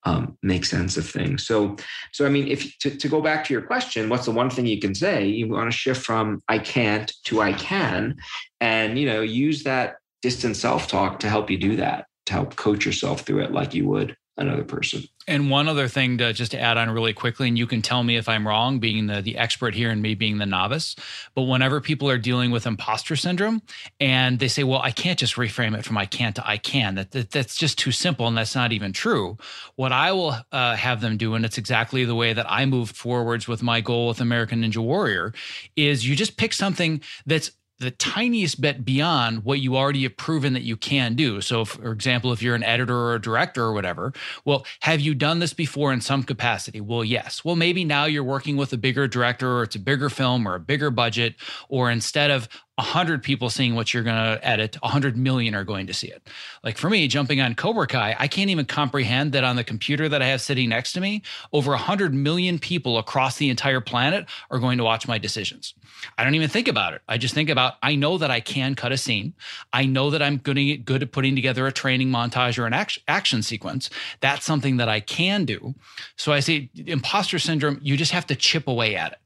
um, 0.05 0.37
make 0.43 0.65
sense 0.65 0.97
of 0.97 1.09
things. 1.09 1.45
So 1.47 1.77
so 2.11 2.25
i 2.25 2.29
mean 2.29 2.47
if 2.47 2.77
to, 2.79 2.89
to 2.89 3.07
go 3.07 3.21
back 3.21 3.45
to 3.45 3.53
your 3.53 3.61
question 3.61 4.09
what's 4.09 4.25
the 4.25 4.31
one 4.31 4.49
thing 4.49 4.65
you 4.65 4.79
can 4.79 4.95
say? 4.95 5.25
You 5.25 5.47
want 5.47 5.71
to 5.71 5.77
shift 5.77 6.05
from 6.05 6.43
i 6.47 6.59
can't 6.59 7.11
to 7.25 7.41
i 7.41 7.53
can 7.53 8.15
and 8.59 8.99
you 8.99 9.05
know 9.05 9.21
use 9.21 9.63
that 9.63 9.95
distant 10.21 10.55
self-talk 10.55 11.19
to 11.19 11.29
help 11.29 11.49
you 11.49 11.57
do 11.57 11.75
that 11.77 12.05
to 12.25 12.33
help 12.33 12.55
coach 12.55 12.85
yourself 12.85 13.21
through 13.21 13.43
it 13.43 13.51
like 13.51 13.73
you 13.73 13.87
would 13.87 14.15
another 14.37 14.63
person. 14.63 15.03
And 15.27 15.49
one 15.49 15.67
other 15.67 15.87
thing 15.87 16.17
to 16.17 16.33
just 16.33 16.53
add 16.53 16.75
on 16.75 16.89
really 16.89 17.13
quickly, 17.13 17.47
and 17.47 17.57
you 17.57 17.65
can 17.67 17.81
tell 17.81 18.03
me 18.03 18.17
if 18.17 18.27
I'm 18.27 18.47
wrong, 18.47 18.79
being 18.79 19.07
the, 19.07 19.21
the 19.21 19.37
expert 19.37 19.73
here 19.73 19.89
and 19.89 20.01
me 20.01 20.15
being 20.15 20.37
the 20.37 20.45
novice. 20.45 20.95
But 21.33 21.43
whenever 21.43 21.79
people 21.79 22.09
are 22.09 22.17
dealing 22.17 22.51
with 22.51 22.65
imposter 22.65 23.15
syndrome 23.15 23.61
and 23.99 24.39
they 24.39 24.47
say, 24.49 24.63
well, 24.63 24.81
I 24.81 24.91
can't 24.91 25.17
just 25.17 25.35
reframe 25.35 25.77
it 25.77 25.85
from 25.85 25.97
I 25.97 26.05
can't 26.05 26.35
to 26.35 26.47
I 26.47 26.57
can, 26.57 26.95
that, 26.95 27.11
that 27.11 27.31
that's 27.31 27.55
just 27.55 27.77
too 27.77 27.91
simple 27.91 28.27
and 28.27 28.35
that's 28.35 28.55
not 28.55 28.73
even 28.73 28.91
true. 28.91 29.37
What 29.75 29.91
I 29.91 30.11
will 30.11 30.35
uh, 30.51 30.75
have 30.75 30.99
them 30.99 31.15
do, 31.15 31.35
and 31.35 31.45
it's 31.45 31.57
exactly 31.57 32.03
the 32.03 32.15
way 32.15 32.33
that 32.33 32.51
I 32.51 32.65
moved 32.65 32.95
forwards 32.95 33.47
with 33.47 33.63
my 33.63 33.81
goal 33.81 34.07
with 34.09 34.19
American 34.19 34.63
Ninja 34.63 34.77
Warrior, 34.77 35.33
is 35.75 36.07
you 36.07 36.15
just 36.15 36.37
pick 36.37 36.53
something 36.53 37.01
that's 37.25 37.51
the 37.83 37.91
tiniest 37.91 38.59
bit 38.59 38.83
beyond 38.83 39.43
what 39.43 39.59
you 39.59 39.77
already 39.77 40.03
have 40.03 40.17
proven 40.17 40.53
that 40.53 40.63
you 40.63 40.75
can 40.75 41.15
do. 41.15 41.41
So, 41.41 41.65
for 41.65 41.91
example, 41.91 42.31
if 42.31 42.41
you're 42.41 42.55
an 42.55 42.63
editor 42.63 42.95
or 42.95 43.15
a 43.15 43.21
director 43.21 43.63
or 43.63 43.73
whatever, 43.73 44.13
well, 44.45 44.65
have 44.81 44.99
you 44.99 45.13
done 45.13 45.39
this 45.39 45.53
before 45.53 45.93
in 45.93 46.01
some 46.01 46.23
capacity? 46.23 46.81
Well, 46.81 47.03
yes. 47.03 47.45
Well, 47.45 47.55
maybe 47.55 47.85
now 47.85 48.05
you're 48.05 48.23
working 48.23 48.57
with 48.57 48.73
a 48.73 48.77
bigger 48.77 49.07
director 49.07 49.59
or 49.59 49.63
it's 49.63 49.75
a 49.75 49.79
bigger 49.79 50.09
film 50.09 50.47
or 50.47 50.55
a 50.55 50.59
bigger 50.59 50.89
budget, 50.89 51.35
or 51.69 51.91
instead 51.91 52.31
of 52.31 52.49
100 52.75 53.21
people 53.21 53.51
seeing 53.51 53.75
what 53.75 53.93
you're 53.93 54.01
going 54.01 54.15
to 54.15 54.39
edit, 54.41 54.75
100 54.81 55.15
million 55.15 55.53
are 55.53 55.63
going 55.63 55.85
to 55.85 55.93
see 55.93 56.07
it. 56.07 56.27
Like 56.63 56.77
for 56.77 56.89
me, 56.89 57.07
jumping 57.07 57.39
on 57.39 57.53
Cobra 57.53 57.85
Kai, 57.85 58.15
I 58.17 58.27
can't 58.27 58.49
even 58.49 58.65
comprehend 58.65 59.33
that 59.33 59.43
on 59.43 59.55
the 59.55 59.63
computer 59.63 60.09
that 60.09 60.23
I 60.23 60.27
have 60.27 60.41
sitting 60.41 60.69
next 60.69 60.93
to 60.93 61.01
me, 61.01 61.21
over 61.51 61.69
100 61.71 62.15
million 62.15 62.57
people 62.57 62.97
across 62.97 63.37
the 63.37 63.49
entire 63.49 63.79
planet 63.79 64.25
are 64.49 64.57
going 64.57 64.79
to 64.79 64.83
watch 64.83 65.07
my 65.07 65.19
decisions. 65.19 65.75
I 66.17 66.23
don't 66.23 66.33
even 66.33 66.49
think 66.49 66.67
about 66.67 66.95
it. 66.95 67.01
I 67.07 67.19
just 67.19 67.35
think 67.35 67.49
about 67.49 67.75
I 67.83 67.95
know 67.95 68.17
that 68.17 68.31
I 68.31 68.39
can 68.39 68.73
cut 68.73 68.91
a 68.91 68.97
scene. 68.97 69.35
I 69.71 69.85
know 69.85 70.09
that 70.09 70.23
I'm 70.23 70.37
good 70.37 71.03
at 71.03 71.11
putting 71.11 71.35
together 71.35 71.67
a 71.67 71.71
training 71.71 72.09
montage 72.09 72.57
or 72.57 72.65
an 72.65 72.73
action, 72.73 73.03
action 73.07 73.43
sequence. 73.43 73.91
That's 74.19 74.45
something 74.45 74.77
that 74.77 74.89
I 74.89 74.99
can 74.99 75.45
do. 75.45 75.75
So 76.17 76.33
I 76.33 76.39
say 76.39 76.71
imposter 76.75 77.37
syndrome, 77.37 77.79
you 77.83 77.97
just 77.97 78.11
have 78.11 78.25
to 78.27 78.35
chip 78.35 78.67
away 78.67 78.95
at 78.95 79.11
it. 79.13 79.19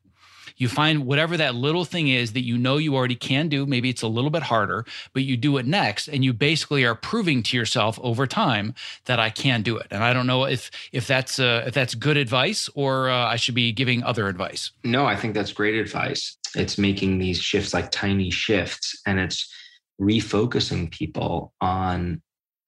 You 0.57 0.67
find 0.67 1.05
whatever 1.05 1.38
that 1.38 1.55
little 1.55 1.85
thing 1.85 2.07
is 2.07 2.34
that 2.34 2.43
you 2.43 2.57
know 2.57 2.77
you 2.77 2.95
already 2.95 3.15
can 3.15 3.47
do. 3.47 3.65
Maybe 3.65 3.89
it's 3.89 4.01
a 4.01 4.07
little 4.07 4.29
bit 4.29 4.43
harder, 4.43 4.85
but 5.13 5.23
you 5.23 5.38
do 5.38 5.57
it 5.57 5.65
next, 5.65 6.07
and 6.07 6.25
you 6.25 6.34
basically 6.34 6.84
are 6.84 6.95
proving 6.95 7.43
to 7.43 7.57
yourself 7.57 7.99
over 8.01 8.27
time 8.27 8.73
that 9.05 9.19
I 9.19 9.29
can 9.29 9.61
do 9.61 9.77
it. 9.77 9.88
And 9.91 10.03
I 10.03 10.13
don't 10.13 10.27
know 10.27 10.45
if 10.45 10.71
if 10.91 11.07
that's 11.07 11.39
uh, 11.39 11.63
if 11.67 11.73
that's 11.73 11.95
good 11.95 12.17
advice 12.17 12.69
or 12.75 13.09
uh, 13.09 13.25
I 13.27 13.35
should 13.35 13.55
be 13.55 13.71
giving 13.71 14.03
other 14.03 14.27
advice. 14.27 14.71
No, 14.84 15.05
I 15.05 15.15
think 15.15 15.34
that's 15.34 15.53
great 15.53 15.75
advice. 15.75 16.38
It's 16.55 16.77
making 16.77 17.19
these 17.19 17.39
shifts 17.39 17.73
like 17.73 17.91
tiny 17.91 18.31
shifts, 18.31 18.99
and 19.05 19.19
it's 19.19 19.53
refocusing 19.99 20.91
people 20.91 21.53
on 21.61 22.21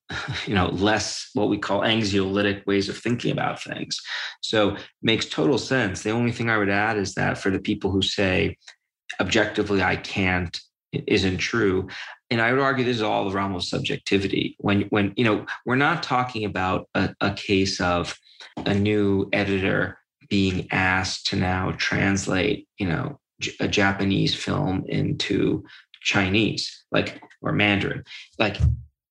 you 0.45 0.55
know 0.55 0.67
less 0.67 1.29
what 1.33 1.49
we 1.49 1.57
call 1.57 1.81
anxiolytic 1.81 2.65
ways 2.65 2.89
of 2.89 2.97
thinking 2.97 3.31
about 3.31 3.61
things. 3.61 3.99
So 4.41 4.77
makes 5.01 5.25
total 5.25 5.57
sense. 5.57 6.03
The 6.03 6.11
only 6.11 6.31
thing 6.31 6.49
i 6.49 6.57
would 6.57 6.69
add 6.69 6.97
is 6.97 7.15
that 7.15 7.37
for 7.37 7.49
the 7.49 7.59
people 7.59 7.91
who 7.91 8.01
say 8.01 8.57
objectively 9.19 9.81
i 9.81 9.95
can't 9.95 10.59
isn't 10.91 11.37
true. 11.37 11.87
And 12.31 12.41
i 12.41 12.51
would 12.51 12.61
argue 12.61 12.85
this 12.85 12.97
is 12.97 13.03
all 13.03 13.27
the 13.27 13.35
realm 13.35 13.55
of 13.55 13.63
subjectivity. 13.63 14.55
When 14.59 14.81
when 14.83 15.13
you 15.15 15.23
know 15.23 15.45
we're 15.65 15.75
not 15.75 16.03
talking 16.03 16.45
about 16.45 16.87
a, 16.95 17.13
a 17.21 17.33
case 17.33 17.79
of 17.79 18.17
a 18.65 18.73
new 18.73 19.29
editor 19.33 19.97
being 20.29 20.67
asked 20.71 21.27
to 21.27 21.35
now 21.35 21.73
translate 21.77 22.67
you 22.77 22.87
know 22.87 23.19
a 23.59 23.67
japanese 23.67 24.35
film 24.35 24.83
into 24.87 25.63
chinese 26.01 26.83
like 26.91 27.21
or 27.41 27.51
mandarin. 27.51 28.03
Like 28.37 28.57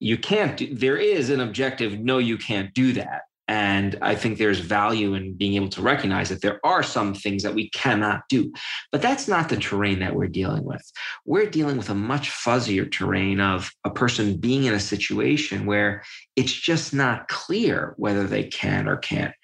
you 0.00 0.16
can't 0.16 0.56
do, 0.56 0.74
there 0.74 0.96
is 0.96 1.30
an 1.30 1.40
objective 1.40 1.98
no 1.98 2.18
you 2.18 2.38
can't 2.38 2.72
do 2.74 2.92
that. 2.92 3.22
And 3.50 3.98
i 4.02 4.14
think 4.14 4.36
there's 4.36 4.60
value 4.60 5.14
in 5.14 5.34
being 5.34 5.54
able 5.54 5.70
to 5.70 5.82
recognize 5.82 6.28
that 6.28 6.42
there 6.42 6.60
are 6.64 6.82
some 6.82 7.14
things 7.14 7.42
that 7.42 7.54
we 7.54 7.70
cannot 7.70 8.22
do. 8.28 8.52
But 8.92 9.02
that's 9.02 9.26
not 9.26 9.48
the 9.48 9.56
terrain 9.56 10.00
that 10.00 10.14
we're 10.14 10.28
dealing 10.28 10.64
with. 10.64 10.82
We're 11.24 11.50
dealing 11.50 11.76
with 11.78 11.90
a 11.90 11.94
much 11.94 12.30
fuzzier 12.30 12.90
terrain 12.90 13.40
of 13.40 13.70
a 13.84 13.90
person 13.90 14.36
being 14.36 14.64
in 14.64 14.74
a 14.74 14.80
situation 14.80 15.66
where 15.66 16.02
it's 16.36 16.52
just 16.52 16.92
not 16.92 17.28
clear 17.28 17.94
whether 17.96 18.26
they 18.26 18.44
can 18.44 18.86
or 18.88 18.96
can't. 18.96 19.34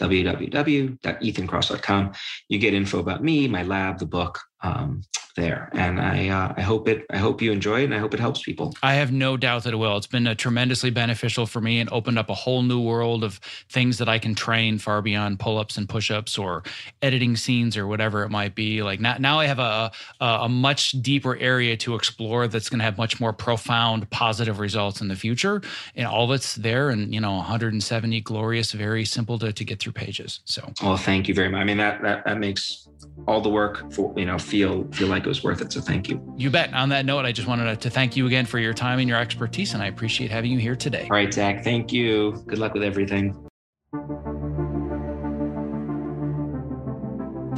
www.ethankross.com. 0.00 2.12
You 2.48 2.58
get 2.58 2.74
info 2.74 2.98
about 2.98 3.22
me, 3.22 3.46
my 3.48 3.62
lab, 3.62 3.98
the 3.98 4.06
book 4.06 4.40
um, 4.64 5.02
there, 5.36 5.68
and 5.72 6.00
I 6.00 6.28
uh, 6.28 6.54
I 6.56 6.62
hope 6.62 6.88
it 6.88 7.04
I 7.10 7.18
hope 7.18 7.42
you 7.42 7.52
enjoy 7.52 7.80
it, 7.80 7.84
and 7.84 7.94
I 7.94 7.98
hope 7.98 8.14
it 8.14 8.20
helps 8.20 8.42
people. 8.42 8.74
I 8.82 8.94
have 8.94 9.12
no 9.12 9.36
doubt 9.36 9.64
that 9.64 9.74
it 9.74 9.76
will. 9.76 9.96
It's 9.96 10.06
been 10.06 10.26
a 10.26 10.34
tremendously 10.34 10.90
beneficial 10.90 11.46
for 11.46 11.60
me 11.60 11.80
and 11.80 11.90
opened 11.92 12.18
up 12.18 12.30
a 12.30 12.34
whole 12.34 12.62
new 12.62 12.80
world 12.80 13.24
of 13.24 13.40
things 13.68 13.98
that 13.98 14.08
I 14.08 14.18
can 14.18 14.34
train 14.34 14.78
far 14.78 15.02
beyond 15.02 15.40
pull 15.40 15.58
ups 15.58 15.76
and 15.76 15.88
push 15.88 16.10
ups 16.10 16.38
or 16.38 16.62
editing 17.02 17.36
scenes 17.36 17.76
or 17.76 17.86
whatever 17.86 18.22
it 18.22 18.30
might 18.30 18.54
be. 18.54 18.82
Like 18.82 19.00
now, 19.00 19.16
now 19.18 19.40
I 19.40 19.46
have 19.46 19.58
a 19.58 19.92
a, 20.20 20.26
a 20.42 20.48
much 20.48 20.92
deeper 21.02 21.36
area 21.36 21.76
to 21.78 21.94
explore 21.94 22.46
that's 22.48 22.68
going 22.68 22.78
to 22.78 22.84
have 22.84 22.96
much 22.96 23.20
more 23.20 23.32
profound 23.32 24.08
positive 24.10 24.60
results 24.60 25.00
in 25.00 25.08
the 25.08 25.16
future, 25.16 25.60
and 25.96 26.06
all 26.06 26.26
that's 26.26 26.54
there, 26.54 26.90
and 26.90 27.12
you 27.12 27.20
know, 27.20 27.34
170 27.34 28.20
glorious, 28.20 28.72
very 28.72 29.04
simple 29.04 29.38
to 29.40 29.52
to 29.52 29.64
get 29.64 29.80
through 29.80 29.92
pages. 29.92 30.40
So, 30.44 30.72
well, 30.82 30.96
thank 30.96 31.28
you 31.28 31.34
very 31.34 31.48
much. 31.48 31.60
I 31.60 31.64
mean, 31.64 31.78
that 31.78 32.02
that 32.02 32.24
that 32.24 32.38
makes 32.38 32.88
all 33.26 33.40
the 33.40 33.48
work 33.48 33.90
for 33.92 34.12
you 34.16 34.24
know 34.24 34.38
feel 34.54 34.86
feel 34.92 35.08
like 35.08 35.24
it 35.24 35.28
was 35.28 35.42
worth 35.42 35.60
it. 35.60 35.72
So 35.72 35.80
thank 35.80 36.08
you. 36.08 36.22
You 36.36 36.48
bet. 36.48 36.72
On 36.74 36.90
that 36.90 37.04
note, 37.04 37.24
I 37.24 37.32
just 37.32 37.48
wanted 37.48 37.80
to 37.80 37.90
thank 37.90 38.16
you 38.16 38.26
again 38.28 38.46
for 38.46 38.60
your 38.60 38.72
time 38.72 39.00
and 39.00 39.08
your 39.08 39.18
expertise, 39.18 39.74
and 39.74 39.82
I 39.82 39.86
appreciate 39.86 40.30
having 40.30 40.52
you 40.52 40.58
here 40.58 40.76
today. 40.76 41.02
All 41.02 41.16
right, 41.16 41.34
Zach. 41.34 41.64
Thank 41.64 41.92
you. 41.92 42.44
Good 42.46 42.58
luck 42.58 42.72
with 42.72 42.84
everything. 42.84 43.34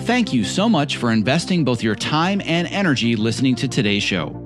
Thank 0.06 0.32
you 0.32 0.44
so 0.44 0.68
much 0.68 0.96
for 0.96 1.10
investing 1.10 1.64
both 1.64 1.82
your 1.82 1.96
time 1.96 2.40
and 2.44 2.66
energy 2.68 3.16
listening 3.16 3.56
to 3.56 3.68
today's 3.68 4.02
show. 4.02 4.45